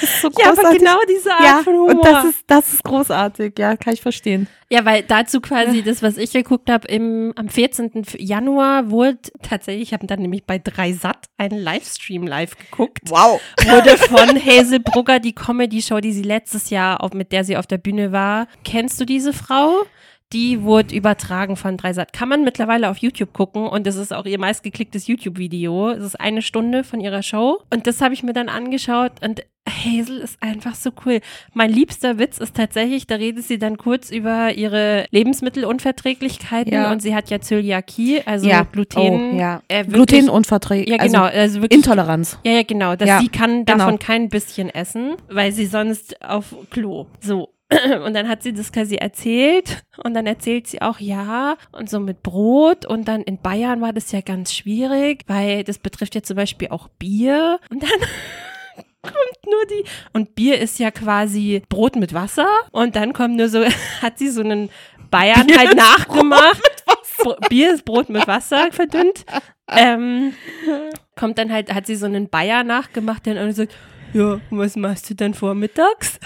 Das 0.00 0.10
ist 0.10 0.20
so 0.22 0.30
Ja, 0.38 0.46
aber 0.46 0.54
großartig. 0.56 0.78
genau 0.80 0.96
diese 1.08 1.32
Art 1.32 1.42
ja, 1.44 1.60
von 1.62 1.74
Humor. 1.74 1.90
und 1.90 2.04
das 2.04 2.24
ist, 2.24 2.44
das 2.46 2.72
ist 2.72 2.84
großartig. 2.84 3.54
Ja, 3.58 3.76
kann 3.76 3.94
ich 3.94 4.00
verstehen. 4.02 4.46
Ja, 4.70 4.84
weil 4.84 5.02
dazu 5.02 5.40
quasi 5.40 5.82
das, 5.82 6.02
was 6.02 6.18
ich 6.18 6.32
geguckt 6.32 6.68
habe, 6.70 6.86
im 6.88 7.32
am 7.36 7.48
14. 7.48 8.04
Januar 8.18 8.90
wurde 8.90 9.18
tatsächlich, 9.42 9.88
ich 9.88 9.92
habe 9.94 10.06
dann 10.06 10.20
nämlich 10.20 10.44
bei 10.44 10.58
3 10.58 10.92
Satt 10.92 11.26
einen 11.38 11.58
Livestream 11.58 12.26
live 12.26 12.54
geguckt. 12.56 12.98
Wow. 13.08 13.40
Wurde 13.64 13.96
von 13.96 14.44
Hazel 14.44 14.80
Brugger 14.80 15.20
die 15.20 15.34
Comedy-Show, 15.34 16.00
die 16.00 16.12
sie 16.12 16.22
letztes 16.22 16.68
Jahr, 16.70 17.02
auf, 17.02 17.14
mit 17.14 17.32
der 17.32 17.44
sie 17.44 17.56
auf 17.56 17.66
der 17.66 17.78
Bühne 17.78 18.12
war. 18.12 18.46
Kennst 18.64 19.00
du 19.00 19.06
diese 19.06 19.32
Frau? 19.32 19.72
Die 20.34 20.62
wurde 20.62 20.94
übertragen 20.94 21.56
von 21.56 21.78
Dreisat. 21.78 22.12
Kann 22.12 22.28
man 22.28 22.44
mittlerweile 22.44 22.90
auf 22.90 22.98
YouTube 22.98 23.32
gucken 23.32 23.66
und 23.66 23.86
das 23.86 23.96
ist 23.96 24.12
auch 24.12 24.26
ihr 24.26 24.38
meistgeklicktes 24.38 25.06
YouTube-Video. 25.06 25.88
Es 25.90 26.04
ist 26.04 26.20
eine 26.20 26.42
Stunde 26.42 26.84
von 26.84 27.00
ihrer 27.00 27.22
Show 27.22 27.60
und 27.72 27.86
das 27.86 28.02
habe 28.02 28.12
ich 28.12 28.22
mir 28.22 28.34
dann 28.34 28.50
angeschaut 28.50 29.12
und 29.24 29.40
Hazel 29.66 30.18
ist 30.18 30.42
einfach 30.42 30.74
so 30.74 30.90
cool. 31.04 31.20
Mein 31.54 31.70
liebster 31.70 32.18
Witz 32.18 32.38
ist 32.38 32.54
tatsächlich, 32.56 33.06
da 33.06 33.16
redet 33.16 33.44
sie 33.44 33.58
dann 33.58 33.76
kurz 33.78 34.10
über 34.10 34.52
ihre 34.54 35.06
Lebensmittelunverträglichkeiten 35.10 36.72
Ja. 36.72 36.90
und 36.92 37.00
sie 37.00 37.14
hat 37.14 37.30
ja 37.30 37.40
Zöliakie, 37.40 38.22
also 38.26 38.48
Ja. 38.48 38.62
Gluten. 38.70 38.98
Oh, 39.34 39.38
ja. 39.38 39.62
äh, 39.68 39.86
wirklich- 39.86 39.94
Glutenunverträglich. 39.94 40.88
Ja, 40.98 41.04
genau. 41.04 41.22
Also 41.24 41.38
Also, 41.38 41.62
wirklich 41.62 41.78
Intoleranz. 41.78 42.38
ja, 42.44 42.52
ja, 42.52 42.62
genau. 42.64 42.96
Dass 42.96 43.20
sie 43.20 43.28
kann 43.28 43.64
genau. 43.64 43.78
davon 43.78 43.98
kein 43.98 44.28
bisschen 44.28 44.68
essen, 44.70 45.16
weil 45.30 45.52
sie 45.52 45.66
sonst 45.66 46.20
auf 46.22 46.54
Klo. 46.70 47.06
So. 47.20 47.48
Und 48.04 48.14
dann 48.14 48.28
hat 48.28 48.42
sie 48.42 48.52
das 48.52 48.72
quasi 48.72 48.96
erzählt 48.96 49.84
und 50.02 50.14
dann 50.14 50.26
erzählt 50.26 50.66
sie 50.66 50.80
auch, 50.80 51.00
ja, 51.00 51.56
und 51.70 51.90
so 51.90 52.00
mit 52.00 52.22
Brot 52.22 52.86
und 52.86 53.06
dann 53.08 53.22
in 53.22 53.42
Bayern 53.42 53.82
war 53.82 53.92
das 53.92 54.10
ja 54.10 54.22
ganz 54.22 54.54
schwierig, 54.54 55.24
weil 55.26 55.64
das 55.64 55.78
betrifft 55.78 56.14
ja 56.14 56.22
zum 56.22 56.36
Beispiel 56.36 56.68
auch 56.68 56.88
Bier 56.88 57.60
und 57.70 57.82
dann 57.82 57.90
kommt 59.02 59.44
nur 59.44 59.66
die, 59.66 59.84
und 60.14 60.34
Bier 60.34 60.58
ist 60.58 60.78
ja 60.78 60.90
quasi 60.90 61.62
Brot 61.68 61.96
mit 61.96 62.14
Wasser 62.14 62.48
und 62.72 62.96
dann 62.96 63.12
kommt 63.12 63.36
nur 63.36 63.50
so, 63.50 63.62
hat 64.00 64.18
sie 64.18 64.30
so 64.30 64.40
einen 64.40 64.70
Bayern 65.10 65.46
Bier 65.46 65.58
halt 65.58 65.76
nachgemacht. 65.76 66.62
Bier 67.48 67.74
ist 67.74 67.84
Brot 67.84 68.08
mit 68.08 68.26
Wasser 68.26 68.70
verdünnt. 68.70 69.26
Ähm, 69.70 70.32
kommt 71.16 71.38
dann 71.38 71.52
halt, 71.52 71.74
hat 71.74 71.86
sie 71.86 71.96
so 71.96 72.06
einen 72.06 72.28
Bayer 72.28 72.64
nachgemacht, 72.64 73.26
der 73.26 73.34
dann 73.34 73.52
sagt, 73.52 73.74
ja, 74.14 74.40
was 74.50 74.76
machst 74.76 75.10
du 75.10 75.14
denn 75.14 75.34
vormittags? 75.34 76.18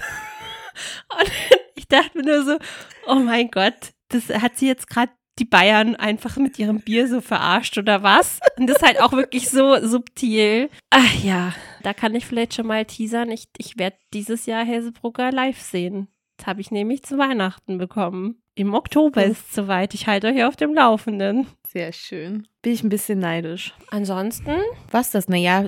Und 1.18 1.30
ich 1.74 1.88
dachte 1.88 2.18
mir 2.18 2.24
nur 2.24 2.44
so, 2.44 2.58
oh 3.06 3.16
mein 3.16 3.50
Gott, 3.50 3.92
das 4.08 4.28
hat 4.28 4.56
sie 4.56 4.66
jetzt 4.66 4.88
gerade 4.88 5.12
die 5.38 5.44
Bayern 5.44 5.96
einfach 5.96 6.36
mit 6.36 6.58
ihrem 6.58 6.80
Bier 6.80 7.08
so 7.08 7.20
verarscht 7.20 7.78
oder 7.78 8.02
was? 8.02 8.38
Und 8.58 8.66
das 8.66 8.76
ist 8.76 8.86
halt 8.86 9.00
auch 9.00 9.12
wirklich 9.12 9.48
so 9.48 9.84
subtil. 9.86 10.68
Ach 10.90 11.24
ja, 11.24 11.54
da 11.82 11.94
kann 11.94 12.14
ich 12.14 12.26
vielleicht 12.26 12.54
schon 12.54 12.66
mal 12.66 12.84
teasern. 12.84 13.30
Ich, 13.30 13.48
ich 13.56 13.78
werde 13.78 13.96
dieses 14.12 14.46
Jahr 14.46 14.64
Häsebrucker 14.64 15.32
live 15.32 15.60
sehen. 15.60 16.08
Das 16.36 16.46
habe 16.46 16.60
ich 16.60 16.70
nämlich 16.70 17.02
zu 17.02 17.18
Weihnachten 17.18 17.78
bekommen. 17.78 18.41
Im 18.54 18.74
Oktober 18.74 19.24
ist 19.24 19.48
es 19.48 19.54
soweit. 19.54 19.94
Ich 19.94 20.06
halte 20.06 20.26
euch 20.28 20.44
auf 20.44 20.56
dem 20.56 20.74
Laufenden. 20.74 21.46
Sehr 21.72 21.92
schön. 21.92 22.46
Bin 22.60 22.72
ich 22.74 22.82
ein 22.82 22.90
bisschen 22.90 23.18
neidisch. 23.18 23.72
Ansonsten, 23.90 24.56
Was 24.90 25.10
das? 25.10 25.28
Naja, 25.28 25.64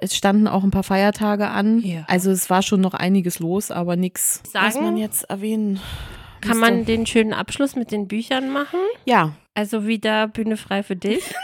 es 0.00 0.14
standen 0.16 0.46
auch 0.46 0.62
ein 0.62 0.70
paar 0.70 0.84
Feiertage 0.84 1.48
an. 1.48 1.80
Ja. 1.80 2.04
Also 2.06 2.30
es 2.30 2.48
war 2.48 2.62
schon 2.62 2.80
noch 2.80 2.94
einiges 2.94 3.40
los, 3.40 3.72
aber 3.72 3.96
nichts, 3.96 4.42
was 4.52 4.76
man 4.80 4.96
jetzt 4.96 5.24
erwähnen 5.24 5.80
kann 6.40 6.58
müsste. 6.58 6.74
man 6.74 6.84
den 6.84 7.06
schönen 7.06 7.32
Abschluss 7.32 7.74
mit 7.74 7.90
den 7.90 8.06
Büchern 8.06 8.50
machen? 8.50 8.78
Ja, 9.04 9.32
Also 9.54 9.88
wieder 9.88 10.28
Bühne 10.28 10.56
frei 10.56 10.84
für 10.84 10.94
dich. 10.96 11.24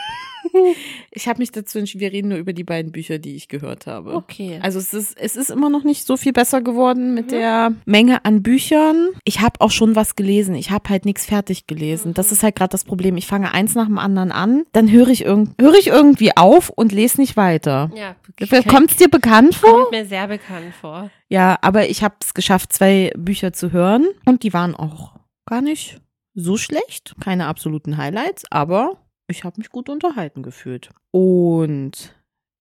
ich 1.10 1.28
habe 1.28 1.38
mich 1.40 1.50
dazu 1.52 1.78
entschieden, 1.78 2.00
wir 2.00 2.12
reden 2.12 2.28
nur 2.28 2.38
über 2.38 2.52
die 2.52 2.64
beiden 2.64 2.92
Bücher, 2.92 3.18
die 3.18 3.34
ich 3.36 3.48
gehört 3.48 3.86
habe. 3.86 4.14
Okay. 4.14 4.58
Also 4.62 4.78
es 4.78 4.94
ist, 4.94 5.16
es 5.18 5.36
ist 5.36 5.50
immer 5.50 5.68
noch 5.70 5.84
nicht 5.84 6.06
so 6.06 6.16
viel 6.16 6.32
besser 6.32 6.60
geworden 6.62 7.14
mit 7.14 7.26
Mhm. 7.26 7.30
der 7.30 7.72
Menge 7.84 8.24
an 8.24 8.42
Büchern. 8.42 9.08
Ich 9.24 9.40
habe 9.40 9.60
auch 9.60 9.70
schon 9.70 9.96
was 9.96 10.16
gelesen. 10.16 10.54
Ich 10.54 10.70
habe 10.70 10.88
halt 10.88 11.04
nichts 11.04 11.24
fertig 11.26 11.66
gelesen. 11.66 12.14
Das 12.14 12.32
ist 12.32 12.42
halt 12.42 12.56
gerade 12.56 12.70
das 12.70 12.84
Problem. 12.84 13.16
Ich 13.16 13.26
fange 13.26 13.52
eins 13.52 13.74
nach 13.74 13.86
dem 13.86 13.98
anderen 13.98 14.32
an, 14.32 14.64
dann 14.72 14.90
höre 14.90 15.08
ich, 15.08 15.24
irgend, 15.24 15.60
höre 15.60 15.74
ich 15.74 15.88
irgendwie 15.88 16.36
auf 16.36 16.68
und 16.70 16.92
lese 16.92 17.20
nicht 17.20 17.36
weiter. 17.36 17.90
ja, 17.96 18.16
wirklich. 18.36 18.66
Kommt 18.68 18.90
es 18.90 18.96
dir 18.96 19.08
bekannt 19.08 19.54
vor? 19.54 19.70
Kommt 19.70 19.90
mir 19.92 20.06
sehr 20.06 20.28
bekannt 20.28 20.74
vor. 20.80 21.10
Ja, 21.28 21.58
aber 21.62 21.88
ich 21.88 22.02
habe 22.02 22.14
es 22.20 22.34
geschafft, 22.34 22.72
zwei 22.72 23.12
Bücher 23.16 23.52
zu 23.52 23.72
hören 23.72 24.06
und 24.24 24.42
die 24.42 24.52
waren 24.52 24.74
auch 24.74 25.14
gar 25.46 25.60
nicht 25.60 26.00
so 26.34 26.56
schlecht. 26.56 27.14
Keine 27.22 27.46
absoluten 27.46 27.96
Highlights, 27.96 28.44
aber 28.50 28.98
ich 29.34 29.44
habe 29.44 29.58
mich 29.58 29.70
gut 29.70 29.88
unterhalten 29.88 30.42
gefühlt. 30.42 30.90
Und 31.10 32.14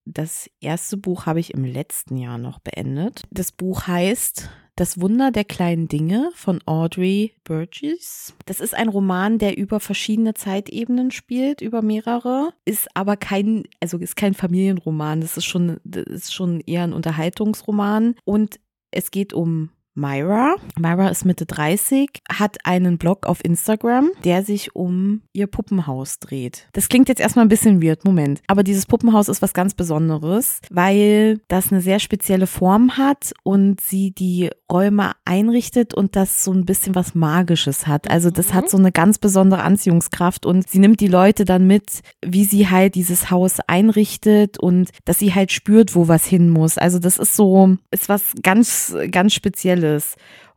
das 0.05 0.49
erste 0.59 0.97
Buch 0.97 1.25
habe 1.25 1.39
ich 1.39 1.53
im 1.53 1.63
letzten 1.63 2.17
Jahr 2.17 2.37
noch 2.37 2.59
beendet. 2.59 3.23
Das 3.31 3.51
Buch 3.51 3.87
heißt 3.87 4.49
Das 4.75 4.99
Wunder 4.99 5.31
der 5.31 5.45
kleinen 5.45 5.87
Dinge 5.87 6.31
von 6.33 6.59
Audrey 6.65 7.35
Burgess. 7.43 8.33
Das 8.47 8.59
ist 8.59 8.73
ein 8.73 8.89
Roman, 8.89 9.37
der 9.37 9.55
über 9.55 9.79
verschiedene 9.79 10.33
Zeitebenen 10.33 11.11
spielt, 11.11 11.61
über 11.61 11.83
mehrere, 11.83 12.53
ist 12.65 12.87
aber 12.95 13.15
kein, 13.15 13.65
also 13.79 13.99
ist 13.99 14.15
kein 14.15 14.33
Familienroman. 14.33 15.21
Das 15.21 15.37
ist 15.37 15.45
schon, 15.45 15.77
das 15.83 16.05
ist 16.05 16.33
schon 16.33 16.59
eher 16.61 16.83
ein 16.83 16.93
Unterhaltungsroman 16.93 18.15
und 18.25 18.59
es 18.89 19.11
geht 19.11 19.31
um 19.31 19.69
Myra. 19.95 20.55
Myra 20.79 21.09
ist 21.09 21.23
Mitte 21.23 21.45
30, 21.45 22.09
hat 22.31 22.57
einen 22.65 22.97
Blog 22.97 23.27
auf 23.27 23.43
Instagram, 23.45 24.09
der 24.23 24.43
sich 24.43 24.75
um 24.75 25.21
ihr 25.33 25.47
Puppenhaus 25.47 26.19
dreht. 26.19 26.67
Das 26.73 26.89
klingt 26.89 27.09
jetzt 27.09 27.21
erstmal 27.21 27.45
ein 27.45 27.49
bisschen 27.49 27.81
weird, 27.83 28.03
Moment. 28.03 28.41
Aber 28.47 28.63
dieses 28.63 28.85
Puppenhaus 28.87 29.29
ist 29.29 29.41
was 29.43 29.53
ganz 29.53 29.75
Besonderes, 29.75 30.61
weil 30.71 31.41
das 31.47 31.71
eine 31.71 31.81
sehr 31.81 31.99
spezielle 31.99 32.47
Form 32.47 32.97
hat 32.97 33.33
und 33.43 33.81
sie 33.81 34.11
die 34.11 34.49
Räume 34.71 35.11
einrichtet 35.25 35.93
und 35.93 36.15
das 36.15 36.43
so 36.43 36.51
ein 36.51 36.65
bisschen 36.65 36.95
was 36.95 37.13
Magisches 37.13 37.85
hat. 37.85 38.09
Also 38.09 38.31
das 38.31 38.49
Mhm. 38.49 38.53
hat 38.53 38.69
so 38.71 38.77
eine 38.77 38.91
ganz 38.91 39.19
besondere 39.19 39.61
Anziehungskraft 39.61 40.45
und 40.47 40.67
sie 40.67 40.79
nimmt 40.79 40.99
die 41.01 41.07
Leute 41.07 41.45
dann 41.45 41.67
mit, 41.67 42.01
wie 42.25 42.45
sie 42.45 42.67
halt 42.69 42.95
dieses 42.95 43.29
Haus 43.29 43.59
einrichtet 43.67 44.59
und 44.59 44.89
dass 45.05 45.19
sie 45.19 45.35
halt 45.35 45.51
spürt, 45.51 45.93
wo 45.95 46.07
was 46.07 46.25
hin 46.25 46.49
muss. 46.49 46.79
Also 46.79 46.97
das 46.97 47.19
ist 47.19 47.35
so, 47.35 47.77
ist 47.91 48.09
was 48.09 48.33
ganz, 48.41 48.95
ganz 49.11 49.33
Spezielles. 49.33 49.82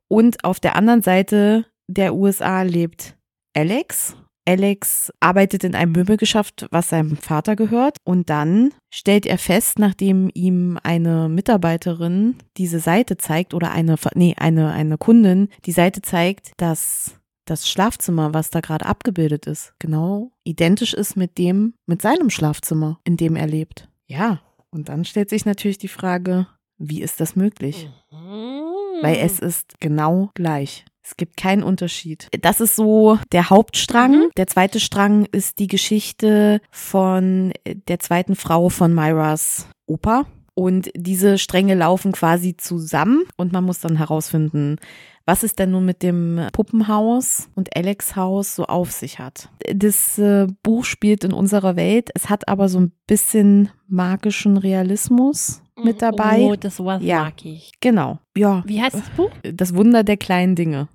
Und 0.08 0.44
auf 0.44 0.60
der 0.60 0.76
anderen 0.76 1.02
Seite 1.02 1.66
der 1.88 2.14
USA 2.14 2.62
lebt 2.62 3.16
Alex. 3.54 4.16
Alex 4.48 5.12
arbeitet 5.18 5.64
in 5.64 5.74
einem 5.74 5.92
Möbelgeschäft, 5.92 6.66
was 6.70 6.90
seinem 6.90 7.16
Vater 7.16 7.56
gehört. 7.56 7.96
Und 8.04 8.30
dann 8.30 8.72
stellt 8.90 9.26
er 9.26 9.38
fest, 9.38 9.78
nachdem 9.78 10.30
ihm 10.34 10.78
eine 10.82 11.28
Mitarbeiterin 11.28 12.36
diese 12.56 12.78
Seite 12.78 13.16
zeigt 13.16 13.54
oder 13.54 13.72
eine, 13.72 13.96
nee, 14.14 14.34
eine, 14.38 14.70
eine 14.72 14.98
Kundin 14.98 15.48
die 15.64 15.72
Seite 15.72 16.00
zeigt, 16.00 16.52
dass 16.58 17.16
das 17.44 17.68
Schlafzimmer, 17.68 18.34
was 18.34 18.50
da 18.50 18.60
gerade 18.60 18.86
abgebildet 18.86 19.46
ist, 19.46 19.74
genau 19.78 20.32
identisch 20.44 20.94
ist 20.94 21.16
mit 21.16 21.38
dem, 21.38 21.74
mit 21.86 22.02
seinem 22.02 22.30
Schlafzimmer, 22.30 23.00
in 23.04 23.16
dem 23.16 23.36
er 23.36 23.46
lebt. 23.46 23.88
Ja. 24.06 24.40
Und 24.70 24.88
dann 24.88 25.04
stellt 25.04 25.30
sich 25.30 25.44
natürlich 25.44 25.78
die 25.78 25.88
Frage, 25.88 26.46
wie 26.76 27.00
ist 27.02 27.20
das 27.20 27.34
möglich? 27.36 27.88
Mhm. 28.10 28.85
Weil 29.02 29.16
es 29.16 29.38
ist 29.38 29.80
genau 29.80 30.30
gleich. 30.34 30.84
Es 31.02 31.16
gibt 31.16 31.36
keinen 31.36 31.62
Unterschied. 31.62 32.26
Das 32.40 32.60
ist 32.60 32.74
so 32.74 33.18
der 33.30 33.48
Hauptstrang. 33.48 34.12
Mhm. 34.12 34.30
Der 34.36 34.48
zweite 34.48 34.80
Strang 34.80 35.26
ist 35.30 35.60
die 35.60 35.68
Geschichte 35.68 36.60
von 36.72 37.52
der 37.64 38.00
zweiten 38.00 38.34
Frau 38.34 38.70
von 38.70 38.92
Myras 38.92 39.68
Opa. 39.86 40.26
Und 40.54 40.90
diese 40.96 41.38
Stränge 41.38 41.74
laufen 41.74 42.12
quasi 42.12 42.56
zusammen 42.56 43.24
und 43.36 43.52
man 43.52 43.62
muss 43.62 43.80
dann 43.80 43.96
herausfinden, 43.96 44.78
was 45.26 45.42
es 45.42 45.54
denn 45.54 45.70
nun 45.70 45.84
mit 45.84 46.02
dem 46.02 46.40
Puppenhaus 46.52 47.50
und 47.54 47.76
Alex 47.76 48.16
Haus 48.16 48.56
so 48.56 48.64
auf 48.64 48.90
sich 48.90 49.18
hat. 49.18 49.50
Das 49.74 50.18
äh, 50.18 50.46
Buch 50.62 50.84
spielt 50.84 51.24
in 51.24 51.32
unserer 51.32 51.76
Welt. 51.76 52.10
Es 52.14 52.30
hat 52.30 52.48
aber 52.48 52.68
so 52.68 52.80
ein 52.80 52.92
bisschen 53.06 53.68
magischen 53.86 54.56
Realismus 54.56 55.60
mit 55.82 56.02
dabei. 56.02 56.40
Oh, 56.42 56.56
das 56.56 56.78
Wort 56.80 57.02
Ja. 57.02 57.24
mag 57.24 57.44
ich. 57.44 57.72
Genau. 57.80 58.18
Ja. 58.36 58.62
Wie 58.66 58.80
heißt 58.80 58.94
das 58.96 59.08
Buch? 59.10 59.30
Das 59.42 59.74
Wunder 59.74 60.04
der 60.04 60.16
kleinen 60.16 60.54
Dinge. 60.56 60.88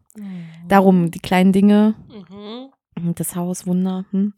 Darum, 0.67 1.09
die 1.11 1.19
kleinen 1.19 1.53
Dinge, 1.53 1.95
Mhm. 2.09 3.13
das 3.15 3.35
Haus, 3.35 3.65
Wunder. 3.65 4.05
Hm. 4.11 4.33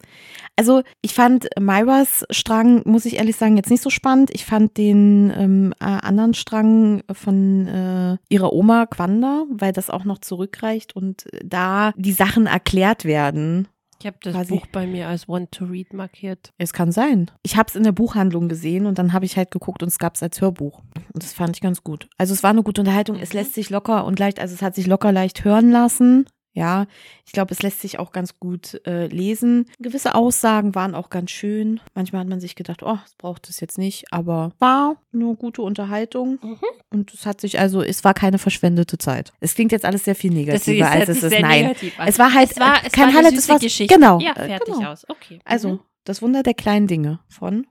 Also, 0.56 0.84
ich 1.02 1.14
fand 1.14 1.48
Myras 1.60 2.26
Strang, 2.30 2.82
muss 2.86 3.06
ich 3.06 3.18
ehrlich 3.18 3.36
sagen, 3.36 3.58
jetzt 3.58 3.70
nicht 3.72 3.82
so 3.84 3.90
spannend. 3.90 4.30
Ich 4.34 4.46
fand 4.46 4.78
den 4.78 5.34
ähm, 5.36 5.74
äh, 5.80 5.86
anderen 5.86 6.34
Strang 6.34 7.02
von 7.12 7.68
äh, 7.68 8.18
ihrer 8.30 8.54
Oma 8.54 8.86
Quanda, 8.86 9.44
weil 9.50 9.74
das 9.74 9.90
auch 9.90 10.06
noch 10.06 10.20
zurückreicht 10.20 10.96
und 10.96 11.26
da 11.44 11.92
die 11.98 12.14
Sachen 12.14 12.46
erklärt 12.46 13.04
werden. 13.06 13.68
Ich 14.04 14.08
habe 14.08 14.18
das 14.22 14.34
Quasi. 14.34 14.54
Buch 14.56 14.68
bei 14.68 14.86
mir 14.86 15.08
als 15.08 15.30
Want 15.30 15.54
to 15.54 15.64
Read 15.64 15.94
markiert. 15.94 16.52
Es 16.58 16.74
kann 16.74 16.92
sein. 16.92 17.32
Ich 17.42 17.56
habe 17.56 17.70
es 17.70 17.76
in 17.78 17.84
der 17.84 17.94
Buchhandlung 17.94 18.50
gesehen 18.50 18.86
und 18.86 19.00
dann 19.00 19.14
habe 19.14 19.24
ich 19.24 19.38
halt 19.38 19.50
geguckt 19.50 19.82
und 19.82 19.88
es 19.88 19.98
gab 19.98 20.16
es 20.16 20.24
als 20.24 20.42
Hörbuch. 20.42 20.82
Und 21.14 21.24
das 21.24 21.32
fand 21.32 21.56
ich 21.56 21.62
ganz 21.62 21.86
gut. 21.86 22.10
Also 22.18 22.34
es 22.34 22.44
war 22.44 22.50
eine 22.50 22.64
gute 22.64 22.82
Unterhaltung. 22.82 23.16
Es 23.18 23.30
Mhm. 23.32 23.40
lässt 23.40 23.54
sich 23.54 23.70
locker 23.70 24.04
und 24.04 24.20
leicht, 24.20 24.42
also 24.42 24.54
es 24.54 24.62
hat 24.62 24.76
sich 24.76 24.88
locker 24.88 25.14
leicht 25.14 25.46
hören 25.46 25.72
lassen. 25.72 26.26
Ja, 26.56 26.86
ich 27.26 27.32
glaube, 27.32 27.52
es 27.52 27.64
lässt 27.64 27.82
sich 27.82 27.98
auch 27.98 28.12
ganz 28.12 28.40
gut 28.40 28.80
äh, 28.86 29.08
lesen. 29.08 29.66
Gewisse 29.80 30.14
Aussagen 30.14 30.76
waren 30.76 30.94
auch 30.94 31.10
ganz 31.10 31.32
schön. 31.32 31.80
Manchmal 31.96 32.22
hat 32.22 32.28
man 32.28 32.40
sich 32.40 32.54
gedacht, 32.56 32.84
oh, 32.84 32.98
das 33.02 33.16
braucht 33.16 33.50
es 33.50 33.60
jetzt 33.60 33.80
nicht, 33.80 34.06
aber 34.12 34.52
war 34.60 34.98
eine 35.14 35.34
gute 35.36 35.64
Unterhaltung. 35.64 36.38
Mhm. 36.44 36.58
Und 36.92 37.12
es 37.12 37.26
hat 37.26 37.42
sich 37.42 37.60
also, 37.60 37.82
es 37.82 38.04
war 38.04 38.14
keine 38.14 38.38
verschwendete 38.38 39.00
Zeit. 39.00 39.34
Es 39.40 39.56
klingt 39.56 39.72
jetzt 39.72 39.84
alles 39.84 40.06
sehr 40.06 40.16
viel 40.16 40.32
negativer, 40.32 40.92
als 40.92 41.10
es 41.10 41.24
ist. 41.24 41.40
Nein. 41.40 41.76
Es 42.06 42.20
war 42.20 42.32
halt 42.34 42.52
es 42.52 42.60
war, 42.60 42.76
äh, 42.76 42.86
es 42.86 42.92
kein 42.92 43.08
war 43.08 43.14
Highlight, 43.16 43.34
es 43.34 43.50
war 43.50 43.58
Geschichte. 43.60 43.94
genau. 43.96 44.20
Ja, 44.20 44.34
äh, 44.34 44.46
fertig 44.48 44.76
genau. 44.76 44.92
aus. 44.92 45.10
Okay. 45.10 45.40
Also, 45.46 45.70
Mhm. 45.70 45.80
das 46.04 46.22
Wunder 46.22 46.44
der 46.44 46.54
kleinen 46.54 46.86
Dinge 46.86 47.20
von 47.30 47.66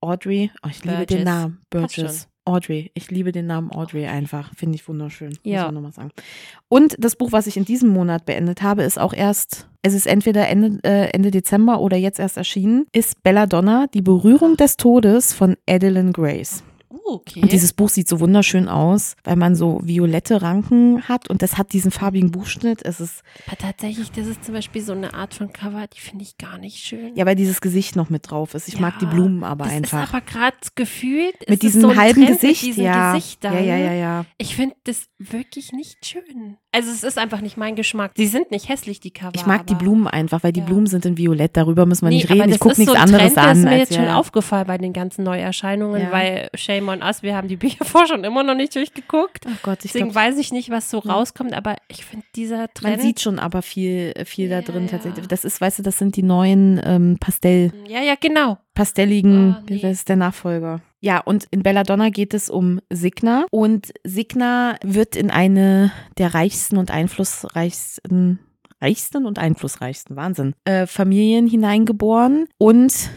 Audrey. 0.00 0.50
Oh, 0.64 0.68
ich 0.70 0.84
liebe 0.84 1.06
den 1.06 1.18
Burgess. 1.18 1.24
Namen. 1.24 1.62
Burgess. 1.70 2.28
Audrey. 2.44 2.90
Ich 2.94 3.10
liebe 3.10 3.32
den 3.32 3.46
Namen 3.46 3.70
Audrey 3.70 4.06
einfach. 4.06 4.54
Finde 4.54 4.76
ich 4.76 4.86
wunderschön. 4.86 5.36
Ja. 5.42 5.62
Muss 5.62 5.66
man 5.66 5.74
nochmal 5.74 5.92
sagen. 5.92 6.10
Und 6.68 6.96
das 6.98 7.16
Buch, 7.16 7.32
was 7.32 7.46
ich 7.46 7.56
in 7.56 7.64
diesem 7.64 7.88
Monat 7.90 8.26
beendet 8.26 8.62
habe, 8.62 8.82
ist 8.82 8.98
auch 8.98 9.14
erst, 9.14 9.68
es 9.82 9.94
ist 9.94 10.06
entweder 10.06 10.48
Ende, 10.48 10.78
äh, 10.84 11.10
Ende 11.10 11.30
Dezember 11.30 11.80
oder 11.80 11.96
jetzt 11.96 12.18
erst 12.18 12.36
erschienen, 12.36 12.86
ist 12.92 13.22
Belladonna, 13.22 13.86
die 13.92 14.02
Berührung 14.02 14.56
des 14.56 14.76
Todes 14.76 15.32
von 15.32 15.56
Adeline 15.68 16.12
Grace. 16.12 16.62
Oh, 17.04 17.14
okay. 17.14 17.40
Und 17.42 17.50
dieses 17.52 17.72
Buch 17.72 17.88
sieht 17.88 18.08
so 18.08 18.20
wunderschön 18.20 18.68
aus, 18.68 19.16
weil 19.24 19.36
man 19.36 19.54
so 19.56 19.80
violette 19.82 20.42
Ranken 20.42 21.02
hat 21.08 21.28
und 21.28 21.42
das 21.42 21.58
hat 21.58 21.72
diesen 21.72 21.90
farbigen 21.90 22.30
Buchschnitt. 22.30 22.82
Es 22.84 23.00
ist, 23.00 23.22
Aber 23.46 23.56
tatsächlich, 23.56 24.12
das 24.12 24.26
ist 24.26 24.44
zum 24.44 24.54
Beispiel 24.54 24.82
so 24.82 24.92
eine 24.92 25.14
Art 25.14 25.34
von 25.34 25.52
Cover, 25.52 25.86
die 25.92 26.00
finde 26.00 26.22
ich 26.24 26.38
gar 26.38 26.58
nicht 26.58 26.78
schön. 26.78 27.16
ja, 27.16 27.26
weil 27.26 27.34
dieses 27.36 27.60
Gesicht 27.60 27.96
noch 27.96 28.10
mit 28.10 28.30
drauf 28.30 28.54
ist. 28.54 28.68
Ich 28.68 28.78
mag 28.78 28.98
die 29.00 29.06
Ja, 29.06 29.10
Blumen 29.10 29.42
aber 29.44 29.64
das 29.64 29.72
einfach. 29.74 30.04
ist 30.04 30.08
aber 30.14 30.20
gerade 30.20 30.56
gefühlt. 30.74 31.34
mit 31.40 31.50
es 31.50 31.58
diesem 31.58 31.80
so 31.80 31.88
ein 31.90 31.96
halben 31.98 32.24
Trend 32.26 32.40
Gesicht, 32.40 32.64
mit 32.66 32.76
ja. 32.76 33.14
Gesichtern. 33.14 33.54
ja. 33.54 33.60
Ja, 33.60 33.76
ja, 33.76 33.92
ja, 33.92 34.24
Ich 34.38 34.54
finde 34.56 34.76
das 34.84 35.06
wirklich 35.18 35.72
nicht 35.72 36.04
schön. 36.06 36.56
Also 36.72 36.90
es 36.90 37.04
ist 37.04 37.18
einfach 37.18 37.40
nicht 37.40 37.56
mein 37.56 37.76
Geschmack. 37.76 38.12
Sie 38.16 38.26
sind 38.26 38.50
nicht 38.50 38.68
hässlich, 38.68 38.98
die 39.00 39.12
Cover. 39.12 39.32
Ich 39.34 39.46
mag 39.46 39.66
die 39.68 39.74
Blumen 39.76 40.08
einfach, 40.08 40.42
weil 40.42 40.52
die 40.52 40.60
Ja. 40.60 40.66
Blumen 40.66 40.86
sind 40.86 41.06
in 41.06 41.16
Violett. 41.16 41.56
Darüber 41.56 41.86
müssen 41.86 42.02
wir 42.02 42.08
Nee, 42.08 42.16
nicht 42.16 42.30
reden. 42.30 42.44
Ich 42.48 42.50
das 42.52 42.58
gucke 42.60 42.80
nichts 42.80 42.92
so 42.92 42.98
anderes 43.00 43.34
Trend, 43.34 43.38
an. 43.38 43.48
Das 43.48 43.58
ist 43.58 43.64
mir 43.64 43.78
jetzt 43.78 43.94
schon 43.94 44.04
ja. 44.04 44.16
aufgefallen 44.18 44.66
bei 44.66 44.76
den 44.78 44.92
ganzen 44.92 45.22
Neuerscheinungen, 45.24 46.02
Ja. 46.02 46.12
weil 46.12 46.48
Shame 46.54 46.83
on 46.88 47.02
Us, 47.02 47.22
wir 47.22 47.36
haben 47.36 47.48
die 47.48 47.56
Bücher 47.56 47.84
vorher 47.84 48.08
schon 48.08 48.24
immer 48.24 48.42
noch 48.42 48.54
nicht 48.54 48.74
durchgeguckt. 48.74 49.46
Oh 49.46 49.50
Gott, 49.62 49.84
ich 49.84 49.92
Deswegen 49.92 50.10
glaube, 50.10 50.28
weiß 50.28 50.38
ich 50.38 50.52
nicht, 50.52 50.70
was 50.70 50.90
so 50.90 50.98
rauskommt, 50.98 51.54
aber 51.54 51.76
ich 51.88 52.04
finde 52.04 52.26
dieser 52.34 52.72
Trend. 52.72 52.96
man 52.96 53.06
sieht 53.06 53.20
schon 53.20 53.38
aber 53.38 53.62
viel, 53.62 54.14
viel 54.24 54.48
da 54.48 54.62
drin 54.62 54.84
ja. 54.84 54.90
tatsächlich. 54.90 55.26
Das 55.26 55.44
ist, 55.44 55.60
weißt 55.60 55.80
du, 55.80 55.82
das 55.82 55.98
sind 55.98 56.16
die 56.16 56.22
neuen 56.22 56.80
ähm, 56.84 57.18
Pastell, 57.20 57.72
ja, 57.88 58.02
ja, 58.02 58.14
genau. 58.18 58.58
pastelligen, 58.74 59.54
Ah, 59.54 59.62
nee. 59.68 59.78
das 59.80 59.92
ist 59.92 60.08
der 60.08 60.16
Nachfolger. 60.16 60.80
Ja, 61.00 61.20
und 61.20 61.44
in 61.50 61.62
Belladonna 61.62 62.08
geht 62.08 62.32
es 62.32 62.48
um 62.48 62.80
Signa 62.88 63.44
und 63.50 63.92
Signa 64.04 64.76
wird 64.82 65.16
in 65.16 65.30
eine 65.30 65.92
der 66.16 66.32
reichsten 66.32 66.78
und 66.78 66.90
einflussreichsten 66.90 68.38
reichsten 68.80 69.26
und 69.26 69.38
einflussreichsten, 69.38 70.16
Wahnsinn, 70.16 70.54
äh, 70.64 70.86
Familien 70.86 71.46
hineingeboren 71.46 72.46
und 72.58 73.10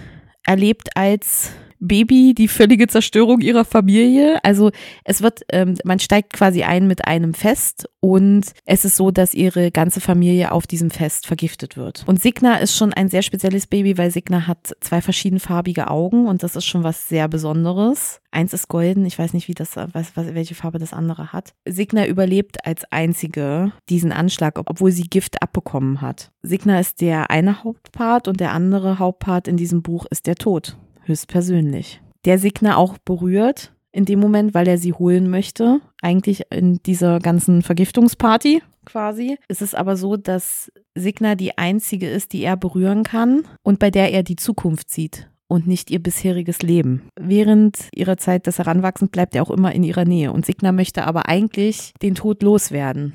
erlebt 0.45 0.95
als 0.95 1.51
Baby 1.79 2.33
die 2.35 2.47
völlige 2.47 2.87
Zerstörung 2.87 3.41
ihrer 3.41 3.65
Familie. 3.65 4.39
Also 4.43 4.71
es 5.03 5.21
wird, 5.21 5.41
ähm, 5.51 5.75
man 5.83 5.99
steigt 5.99 6.33
quasi 6.33 6.63
ein 6.63 6.87
mit 6.87 7.05
einem 7.07 7.33
Fest 7.33 7.89
und 7.99 8.45
es 8.65 8.85
ist 8.85 8.95
so, 8.95 9.11
dass 9.11 9.33
ihre 9.33 9.71
ganze 9.71 9.99
Familie 10.01 10.51
auf 10.51 10.67
diesem 10.67 10.89
Fest 10.91 11.27
vergiftet 11.27 11.77
wird. 11.77 12.03
Und 12.07 12.21
Signa 12.21 12.55
ist 12.57 12.75
schon 12.75 12.93
ein 12.93 13.09
sehr 13.09 13.21
spezielles 13.21 13.67
Baby, 13.67 13.97
weil 13.97 14.11
Signa 14.11 14.47
hat 14.47 14.75
zwei 14.81 15.01
verschiedenfarbige 15.01 15.89
Augen 15.89 16.27
und 16.27 16.43
das 16.43 16.55
ist 16.55 16.65
schon 16.65 16.83
was 16.83 17.07
sehr 17.07 17.27
Besonderes. 17.27 18.21
Eins 18.31 18.53
ist 18.53 18.67
golden, 18.67 19.05
ich 19.05 19.17
weiß 19.17 19.33
nicht, 19.33 19.47
wie 19.47 19.53
das, 19.53 19.75
was, 19.75 20.15
was, 20.15 20.33
welche 20.33 20.53
Farbe 20.55 20.79
das 20.79 20.93
andere 20.93 21.33
hat. 21.33 21.53
Signa 21.65 22.05
überlebt 22.05 22.65
als 22.65 22.83
einzige 22.91 23.71
diesen 23.89 24.11
Anschlag, 24.11 24.59
ob- 24.59 24.69
obwohl 24.69 24.91
sie 24.91 25.03
Gift 25.09 25.41
abbekommen 25.41 26.01
hat. 26.01 26.31
Signa 26.43 26.79
ist 26.79 27.01
der 27.01 27.31
eine 27.31 27.63
Hauptpart 27.63 28.27
und 28.27 28.39
der 28.39 28.51
andere 28.51 28.99
Hauptpart 28.99 29.47
in 29.47 29.57
diesem 29.57 29.81
Buch 29.81 30.05
ist 30.11 30.27
der 30.27 30.35
Tod 30.35 30.77
höchstpersönlich. 31.07 32.01
Der 32.25 32.39
Signa 32.39 32.77
auch 32.77 32.97
berührt 32.97 33.73
in 33.91 34.05
dem 34.05 34.19
Moment, 34.19 34.53
weil 34.53 34.67
er 34.67 34.77
sie 34.77 34.93
holen 34.93 35.29
möchte. 35.29 35.79
Eigentlich 36.01 36.43
in 36.51 36.77
dieser 36.85 37.19
ganzen 37.19 37.61
Vergiftungsparty 37.61 38.61
quasi. 38.85 39.37
Es 39.47 39.61
ist 39.61 39.75
aber 39.75 39.97
so, 39.97 40.17
dass 40.17 40.71
Signa 40.95 41.35
die 41.35 41.57
einzige 41.57 42.09
ist, 42.09 42.33
die 42.33 42.43
er 42.43 42.57
berühren 42.57 43.03
kann 43.03 43.43
und 43.63 43.79
bei 43.79 43.91
der 43.91 44.11
er 44.11 44.23
die 44.23 44.35
Zukunft 44.35 44.89
sieht 44.89 45.29
und 45.47 45.67
nicht 45.67 45.91
ihr 45.91 45.99
bisheriges 45.99 46.61
Leben. 46.61 47.09
Während 47.19 47.89
ihrer 47.93 48.17
Zeit 48.17 48.47
des 48.47 48.59
Heranwachsens 48.59 49.11
bleibt 49.11 49.35
er 49.35 49.43
auch 49.43 49.51
immer 49.51 49.73
in 49.73 49.83
ihrer 49.83 50.05
Nähe 50.05 50.31
und 50.31 50.45
Signa 50.45 50.71
möchte 50.71 51.05
aber 51.05 51.27
eigentlich 51.27 51.93
den 52.01 52.15
Tod 52.15 52.43
loswerden. 52.43 53.13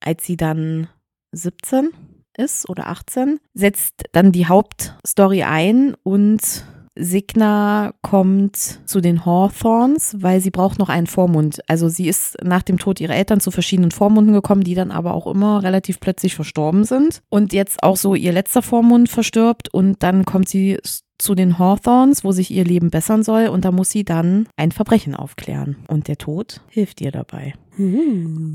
Als 0.00 0.24
sie 0.24 0.36
dann 0.36 0.88
17 1.32 1.90
ist 2.36 2.68
oder 2.68 2.88
18, 2.88 3.38
setzt 3.54 4.04
dann 4.12 4.32
die 4.32 4.46
Hauptstory 4.46 5.42
ein 5.42 5.94
und 6.02 6.64
Signa 6.96 7.92
kommt 8.02 8.56
zu 8.56 9.00
den 9.00 9.24
Hawthorns, 9.24 10.16
weil 10.18 10.40
sie 10.40 10.50
braucht 10.50 10.78
noch 10.78 10.88
einen 10.88 11.06
Vormund. 11.06 11.60
Also 11.68 11.88
sie 11.88 12.08
ist 12.08 12.36
nach 12.42 12.62
dem 12.62 12.78
Tod 12.78 13.00
ihrer 13.00 13.14
Eltern 13.14 13.40
zu 13.40 13.50
verschiedenen 13.50 13.90
Vormunden 13.90 14.32
gekommen, 14.32 14.64
die 14.64 14.74
dann 14.74 14.90
aber 14.90 15.14
auch 15.14 15.26
immer 15.26 15.62
relativ 15.62 16.00
plötzlich 16.00 16.34
verstorben 16.34 16.84
sind. 16.84 17.22
Und 17.28 17.52
jetzt 17.52 17.82
auch 17.82 17.96
so 17.96 18.14
ihr 18.14 18.32
letzter 18.32 18.62
Vormund 18.62 19.08
verstirbt 19.08 19.72
und 19.72 20.02
dann 20.02 20.24
kommt 20.24 20.48
sie 20.48 20.78
zu 21.18 21.34
den 21.34 21.58
Hawthorns, 21.58 22.24
wo 22.24 22.32
sich 22.32 22.50
ihr 22.50 22.64
Leben 22.64 22.90
bessern 22.90 23.22
soll 23.22 23.48
und 23.48 23.64
da 23.64 23.72
muss 23.72 23.90
sie 23.90 24.04
dann 24.04 24.48
ein 24.56 24.72
Verbrechen 24.72 25.14
aufklären. 25.14 25.76
Und 25.86 26.08
der 26.08 26.16
Tod 26.16 26.62
hilft 26.68 27.00
ihr 27.00 27.12
dabei. 27.12 27.54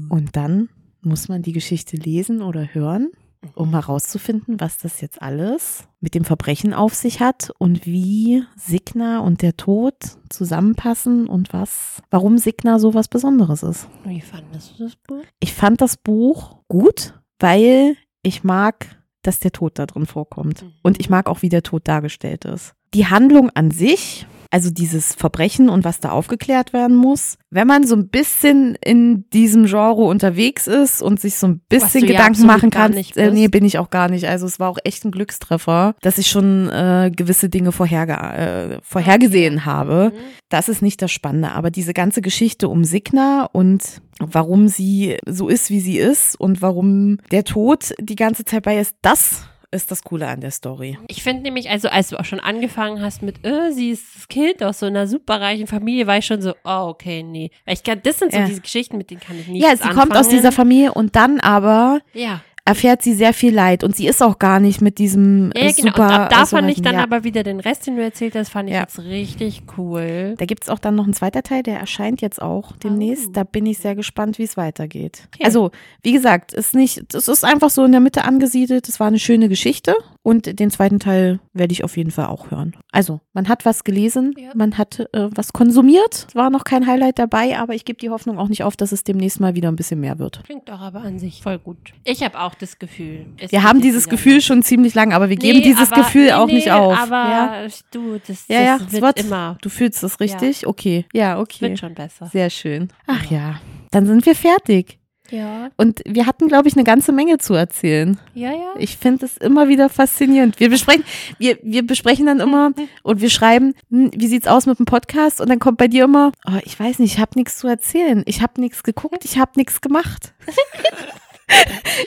Und 0.10 0.30
dann 0.36 0.70
muss 1.02 1.30
man 1.30 1.42
die 1.42 1.54
Geschichte 1.54 1.96
lesen 1.96 2.42
oder 2.42 2.74
hören 2.74 3.12
um 3.54 3.72
herauszufinden, 3.72 4.60
was 4.60 4.78
das 4.78 5.02
jetzt 5.02 5.22
alles 5.22 5.88
mit 6.00 6.16
dem 6.16 6.26
Verbrechen 6.26 6.74
auf 6.74 6.94
sich 6.94 7.20
hat 7.20 7.52
und 7.58 7.86
wie 7.86 8.44
Signa 8.56 9.20
und 9.20 9.42
der 9.42 9.58
Tod 9.58 9.96
zusammenpassen 10.30 11.28
und 11.28 11.54
was, 11.54 12.02
warum 12.10 12.38
Signa 12.38 12.80
so 12.80 12.94
was 12.94 13.08
Besonderes 13.08 13.64
ist. 13.64 13.88
Wie 14.04 14.22
fandest 14.22 14.80
du 14.80 14.84
das 14.84 14.96
Buch? 14.96 15.24
Ich 15.40 15.54
fand 15.54 15.82
das 15.82 15.98
Buch 15.98 16.58
gut, 16.68 17.14
weil 17.40 17.96
ich 18.24 18.44
mag, 18.44 18.98
dass 19.22 19.40
der 19.40 19.52
Tod 19.52 19.80
da 19.80 19.86
drin 19.86 20.06
vorkommt. 20.06 20.66
Und 20.84 21.00
ich 21.00 21.10
mag 21.10 21.28
auch, 21.28 21.42
wie 21.42 21.50
der 21.50 21.64
Tod 21.64 21.88
dargestellt 21.88 22.46
ist. 22.46 22.74
Die 22.94 23.08
Handlung 23.08 23.50
an 23.52 23.72
sich, 23.72 24.26
also 24.52 24.70
dieses 24.70 25.14
Verbrechen 25.14 25.70
und 25.70 25.84
was 25.84 26.00
da 26.00 26.12
aufgeklärt 26.12 26.74
werden 26.74 26.96
muss, 26.96 27.38
wenn 27.50 27.68
man 27.68 27.86
so 27.86 27.96
ein 27.96 28.10
bisschen 28.10 28.76
in 28.84 29.30
diesem 29.30 29.66
Genre 29.66 30.04
unterwegs 30.04 30.68
ist 30.68 31.02
und 31.02 31.20
sich 31.20 31.36
so 31.36 31.48
ein 31.48 31.62
bisschen 31.70 32.02
ja 32.02 32.08
Gedanken 32.08 32.50
absolut 32.50 32.52
machen 32.52 32.70
kann, 32.70 32.94
äh, 32.94 33.32
nee, 33.32 33.48
bin 33.48 33.66
ich 33.66 33.78
auch 33.78 33.90
gar 33.90 34.10
nicht. 34.10 34.28
Also 34.28 34.46
es 34.46 34.60
war 34.60 34.70
auch 34.70 34.80
echt 34.84 35.06
ein 35.06 35.12
Glückstreffer, 35.12 35.96
dass 36.02 36.18
ich 36.18 36.28
schon 36.28 36.70
äh, 36.70 37.12
gewisse 37.16 37.50
Dinge 37.50 37.72
vorherge 37.72 38.14
äh, 38.14 38.80
vorhergesehen 38.82 39.66
habe. 39.66 40.12
Mhm. 40.14 40.20
Das 40.50 40.70
ist 40.70 40.82
nicht 40.82 41.02
das 41.02 41.12
Spannende, 41.12 41.52
aber 41.52 41.72
diese 41.72 41.94
ganze 41.94 42.22
Geschichte 42.22 42.70
um 42.70 42.84
Signa 42.84 43.50
und 43.52 44.02
warum 44.20 44.68
sie 44.68 45.18
so 45.26 45.50
ist, 45.50 45.70
wie 45.70 45.80
sie 45.80 45.98
ist 45.98 46.40
und 46.40 46.62
warum 46.62 47.18
der 47.32 47.44
Tod 47.44 47.94
die 48.00 48.16
ganze 48.16 48.46
Zeit 48.46 48.64
bei 48.64 48.76
ihr 48.76 48.82
ist, 48.82 48.96
das 49.02 49.48
ist 49.76 49.92
das 49.92 50.02
Coole 50.04 50.28
an 50.28 50.42
der 50.42 50.52
Story. 50.52 50.98
Ich 51.08 51.22
finde 51.22 51.44
nämlich, 51.44 51.70
also 51.70 51.90
als 51.90 52.10
du 52.10 52.20
auch 52.20 52.26
schon 52.26 52.40
angefangen 52.40 53.02
hast 53.02 53.22
mit, 53.22 53.46
äh, 53.46 53.72
sie 53.72 53.92
ist 53.92 54.04
das 54.16 54.28
Kind 54.28 54.64
aus 54.64 54.80
so 54.80 54.86
einer 54.88 55.08
superreichen 55.08 55.68
Familie, 55.68 56.08
war 56.08 56.18
ich 56.18 56.26
schon 56.26 56.42
so, 56.42 56.54
oh, 56.64 56.88
okay, 56.90 57.22
nee. 57.24 57.52
Weil 57.66 57.76
ich 57.76 57.84
kann, 57.84 58.00
das 58.04 58.20
sind 58.20 58.32
so 58.32 58.40
Ja. 58.40 58.46
diese 58.46 58.62
Geschichten, 58.62 58.98
mit 58.98 59.10
denen 59.12 59.20
kann 59.22 59.38
ich 59.40 59.48
nicht 59.48 59.62
Ja, 59.64 59.76
sie 59.76 59.90
kommt 59.90 60.16
aus 60.18 60.28
dieser 60.30 60.52
Familie 60.52 60.94
und 60.94 61.16
dann 61.16 61.40
aber 61.40 62.00
Ja, 62.14 62.42
erfährt 62.66 63.04
sie 63.04 63.14
sehr 63.14 63.34
viel 63.34 63.54
Leid 63.54 63.84
und 63.84 63.96
sie 63.96 64.08
ist 64.08 64.24
auch 64.24 64.40
gar 64.40 64.60
nicht 64.60 64.82
mit 64.82 64.98
diesem 64.98 65.52
ja, 65.56 65.62
äh, 65.62 65.66
ja 65.68 65.72
genau. 65.72 65.88
super. 65.92 66.06
und 66.06 66.12
ab 66.12 66.30
da 66.32 66.42
äh, 66.42 66.46
fand 66.48 66.70
ich 66.72 66.82
dann 66.82 66.96
ja. 66.96 67.04
aber 67.04 67.24
wieder 67.24 67.44
den 67.44 67.60
Rest, 67.60 67.86
den 67.86 67.96
du 67.96 68.04
erzählt 68.04 68.36
hast, 68.36 68.50
fand 68.50 68.70
ich 68.70 68.76
Ja. 68.76 68.82
jetzt 68.82 69.00
richtig 69.00 69.64
cool. 69.78 70.34
Da 70.38 70.46
gibt's 70.46 70.68
auch 70.68 70.80
dann 70.80 70.96
noch 70.96 71.06
ein 71.06 71.14
zweiter 71.14 71.44
Teil, 71.44 71.62
der 71.62 71.80
erscheint 71.80 72.22
jetzt 72.22 72.42
auch 72.42 72.76
demnächst. 72.78 73.28
Oh. 73.30 73.32
Da 73.34 73.44
bin 73.44 73.68
ich 73.68 73.78
sehr 73.78 73.96
gespannt, 73.96 74.40
wie 74.40 74.44
es 74.44 74.58
weitergeht. 74.58 75.28
Okay. 75.34 75.44
Also, 75.46 75.72
wie 76.02 76.12
gesagt, 76.12 76.54
ist 76.54 76.74
nicht, 76.74 77.14
es 77.14 77.28
ist 77.28 77.46
einfach 77.46 77.70
so 77.70 77.86
in 77.86 77.92
der 77.92 78.02
Mitte 78.02 78.24
angesiedelt. 78.24 78.90
Es 78.90 79.00
war 79.00 79.08
eine 79.08 79.20
schöne 79.20 79.48
Geschichte 79.48 79.96
und 80.26 80.60
den 80.60 80.72
zweiten 80.72 81.00
Teil 81.00 81.40
werde 81.54 81.72
ich 81.72 81.84
auf 81.84 81.96
jeden 81.98 82.10
Fall 82.10 82.26
auch 82.26 82.50
hören. 82.50 82.76
Also, 82.92 83.22
man 83.34 83.48
hat 83.48 83.64
was 83.64 83.84
gelesen, 83.84 84.34
Ja. 84.38 84.50
man 84.56 84.76
hat 84.78 85.00
äh, 85.14 85.30
was 85.36 85.54
konsumiert. 85.54 86.26
Es 86.30 86.36
war 86.36 86.50
noch 86.50 86.64
kein 86.64 86.88
Highlight 86.88 87.20
dabei, 87.20 87.60
aber 87.60 87.76
ich 87.76 87.86
gebe 87.86 88.00
die 88.00 88.10
Hoffnung 88.10 88.40
auch 88.40 88.48
nicht 88.50 88.64
auf, 88.64 88.76
dass 88.76 88.92
es 88.92 89.04
demnächst 89.04 89.40
mal 89.40 89.54
wieder 89.54 89.70
ein 89.70 89.76
bisschen 89.76 90.00
mehr 90.00 90.18
wird. 90.18 90.42
Klingt 90.44 90.68
doch 90.68 90.80
aber 90.82 91.02
an 91.02 91.20
sich 91.20 91.44
voll 91.44 91.60
gut. 91.60 91.78
Ich 92.04 92.24
habe 92.24 92.40
auch 92.42 92.56
das 92.56 92.80
Gefühl. 92.80 93.28
Wir 93.50 93.62
haben 93.62 93.82
dieses 93.82 94.10
Gefühl 94.10 94.42
schon 94.42 94.64
ziemlich 94.64 94.96
lang, 94.96 95.14
aber 95.14 95.30
wir 95.30 95.38
geben 95.38 95.60
Nee, 95.60 95.64
dieses 95.64 95.92
aber- 95.92 96.02
Gefühl 96.02 96.26
nee, 96.26 96.34
auch 96.34 96.48
nicht 96.48 96.72
auf. 96.72 96.98
Aber 96.98 97.16
ja, 97.30 97.68
du, 97.92 98.20
das, 98.26 98.48
ja, 98.48 98.62
ja 98.62 98.78
das 98.80 98.92
wird 98.94 99.04
wird 99.04 99.20
immer. 99.20 99.58
Du 99.62 99.70
fühlst 99.70 100.04
es 100.04 100.20
richtig? 100.20 100.66
Okay. 100.66 101.06
Ja, 101.14 101.40
okay. 101.40 101.70
Wird 101.70 101.80
schon 101.80 101.94
besser. 101.94 102.26
Sehr 102.32 102.50
schön. 102.50 102.88
Ach 103.06 103.26
ja, 103.30 103.60
dann 103.92 104.08
sind 104.08 104.26
wir 104.26 104.34
fertig. 104.36 104.98
Ja, 105.32 105.70
Und 105.78 106.02
wir 106.06 106.26
hatten, 106.26 106.48
glaube 106.48 106.68
ich, 106.68 106.76
eine 106.76 106.84
ganze 106.84 107.12
Menge 107.12 107.38
zu 107.38 107.54
erzählen. 107.54 108.20
ja, 108.34 108.52
ja. 108.52 108.74
Ich 108.78 108.98
finde 108.98 109.26
es 109.26 109.38
immer 109.38 109.68
wieder 109.68 109.90
faszinierend. 109.90 110.60
Wir 110.60 110.70
besprechen, 110.70 111.04
wir, 111.40 111.58
wir 111.64 111.86
besprechen 111.86 112.26
dann 112.26 112.40
immer 112.40 112.72
und 113.04 113.22
wir 113.22 113.30
schreiben, 113.30 113.74
hm, 113.90 114.12
wie 114.16 114.28
sieht's 114.28 114.48
aus 114.48 114.66
mit 114.66 114.80
dem 114.80 114.86
Podcast? 114.86 115.42
Und 115.42 115.50
dann 115.50 115.60
kommt 115.60 115.78
bei 115.78 115.88
dir 115.88 116.04
immer, 116.06 116.32
oh, 116.48 116.60
ich 116.64 116.80
weiß 116.80 117.00
nicht, 117.00 117.14
ich 117.14 117.20
habe 117.20 117.32
nichts 117.36 117.58
zu 117.58 117.68
erzählen. 117.68 118.24
Ich 118.26 118.42
habe 118.42 118.62
nichts 118.62 118.84
geguckt, 118.84 119.26
ich 119.26 119.38
habe 119.40 119.52
nichts 119.56 119.82
gemacht. 119.82 120.34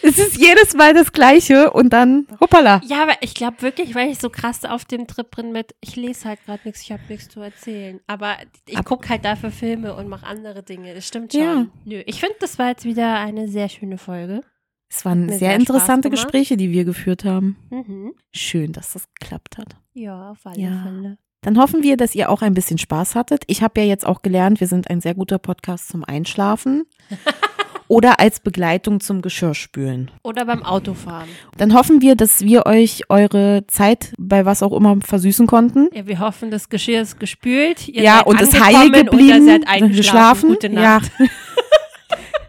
es 0.03 0.19
ist 0.19 0.37
jedes 0.37 0.75
Mal 0.75 0.95
das 0.95 1.13
Gleiche 1.13 1.71
und 1.71 1.93
dann, 1.93 2.27
hoppala. 2.41 2.81
Ja, 2.85 3.03
aber 3.03 3.15
ich 3.21 3.35
glaube 3.35 3.63
wirklich, 3.63 3.95
weil 3.95 4.11
ich 4.11 4.19
so 4.19 4.31
krass 4.31 4.65
auf 4.65 4.85
dem 4.85 5.07
Trip 5.07 5.31
bin 5.35 5.53
mit, 5.53 5.75
ich 5.81 5.97
lese 5.97 6.29
halt 6.29 6.45
gerade 6.45 6.61
nichts, 6.65 6.83
ich 6.83 6.93
habe 6.93 7.03
nichts 7.09 7.29
zu 7.29 7.41
erzählen. 7.41 8.01
Aber 8.07 8.37
ich 8.67 8.83
gucke 8.85 9.09
halt 9.09 9.25
dafür 9.25 9.51
Filme 9.51 9.95
und 9.95 10.09
mache 10.09 10.27
andere 10.27 10.63
Dinge. 10.63 10.95
Das 10.95 11.07
stimmt 11.07 11.33
schon. 11.33 11.41
Ja. 11.43 11.67
Nö, 11.85 12.03
ich 12.07 12.21
finde, 12.21 12.37
das 12.41 12.59
war 12.59 12.69
jetzt 12.69 12.85
wieder 12.85 13.15
eine 13.19 13.49
sehr 13.49 13.69
schöne 13.69 13.99
Folge. 13.99 14.41
Es 14.91 15.05
waren 15.05 15.29
sehr 15.29 15.39
sehr 15.39 15.55
interessante. 15.55 16.09
Gespräche, 16.11 16.57
die 16.57 16.71
wir 16.73 16.85
geführt 16.85 17.25
haben. 17.25 17.57
Mhm. 17.71 18.15
Schön, 18.35 18.73
dass 18.73 18.95
das 18.95 19.05
geklappt 19.21 19.59
hat. 19.59 19.77
Ja, 19.93 20.31
auf 20.31 20.39
alle 20.45 20.59
Ja. 20.61 20.83
Fälle. 20.83 21.19
Dann 21.43 21.59
hoffen 21.59 21.83
wir, 21.85 21.97
dass 21.97 22.15
ihr 22.17 22.31
auch 22.31 22.43
ein 22.43 22.55
bisschen 22.55 22.79
Spaß 22.79 23.15
hattet. 23.15 23.45
Ich 23.47 23.63
habe 23.63 23.81
ja 23.81 23.87
jetzt 23.87 24.05
auch 24.05 24.23
gelernt, 24.23 24.59
wir 24.61 24.67
sind 24.67 24.91
ein 24.91 25.01
sehr 25.01 25.15
guter 25.15 25.39
Podcast 25.39 25.89
zum 25.89 26.03
Einschlafen 26.05 26.85
oder 27.89 28.21
als 28.21 28.41
Begleitung 28.41 29.01
zum 29.01 29.23
Geschirrspülen. 29.23 30.11
Oder 30.23 30.45
beim 30.45 30.63
Autofahren. 30.63 31.29
Dann 31.57 31.75
hoffen 31.75 32.01
wir, 32.01 32.15
dass 32.15 32.43
wir 32.43 32.67
euch 32.67 33.03
eure 33.09 33.67
Zeit 33.67 34.13
bei 34.19 34.45
was 34.45 34.63
auch 34.63 34.73
immer 34.73 34.99
versüßen 35.05 35.47
konnten. 35.47 35.89
Ja, 35.93 36.07
wir 36.07 36.19
hoffen, 36.21 36.51
das 36.51 36.69
Geschirr 36.69 37.03
ist 37.03 37.19
gespült. 37.19 37.89
Ihr 37.89 38.03
ja, 38.03 38.19
seid 38.19 38.27
und 38.27 38.41
ist 38.41 38.65
heil 38.65 38.89
Oder 38.89 39.05
geblieben, 39.05 39.47
seid 39.47 39.67
eingeschlafen. 39.67 39.97
geschlafen. 39.97 40.49
Gute 40.51 40.69
Nacht. 40.71 41.11
Ja. 41.19 41.27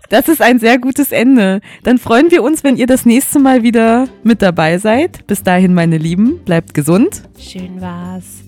Das 0.10 0.28
ist 0.28 0.42
ein 0.42 0.58
sehr 0.58 0.80
gutes 0.80 1.12
Ende. 1.12 1.62
Dann 1.84 2.00
freuen 2.00 2.32
wir 2.32 2.42
uns, 2.42 2.64
wenn 2.64 2.78
ihr 2.78 2.88
das 2.88 3.06
nächste 3.06 3.38
Mal 3.38 3.62
wieder 3.62 4.08
mit 4.24 4.42
dabei 4.42 4.80
seid. 4.80 5.28
Bis 5.28 5.44
dahin, 5.44 5.76
meine 5.76 6.00
Lieben, 6.00 6.40
bleibt 6.44 6.74
gesund. 6.74 7.22
Schön 7.38 7.80
war's. 7.80 8.44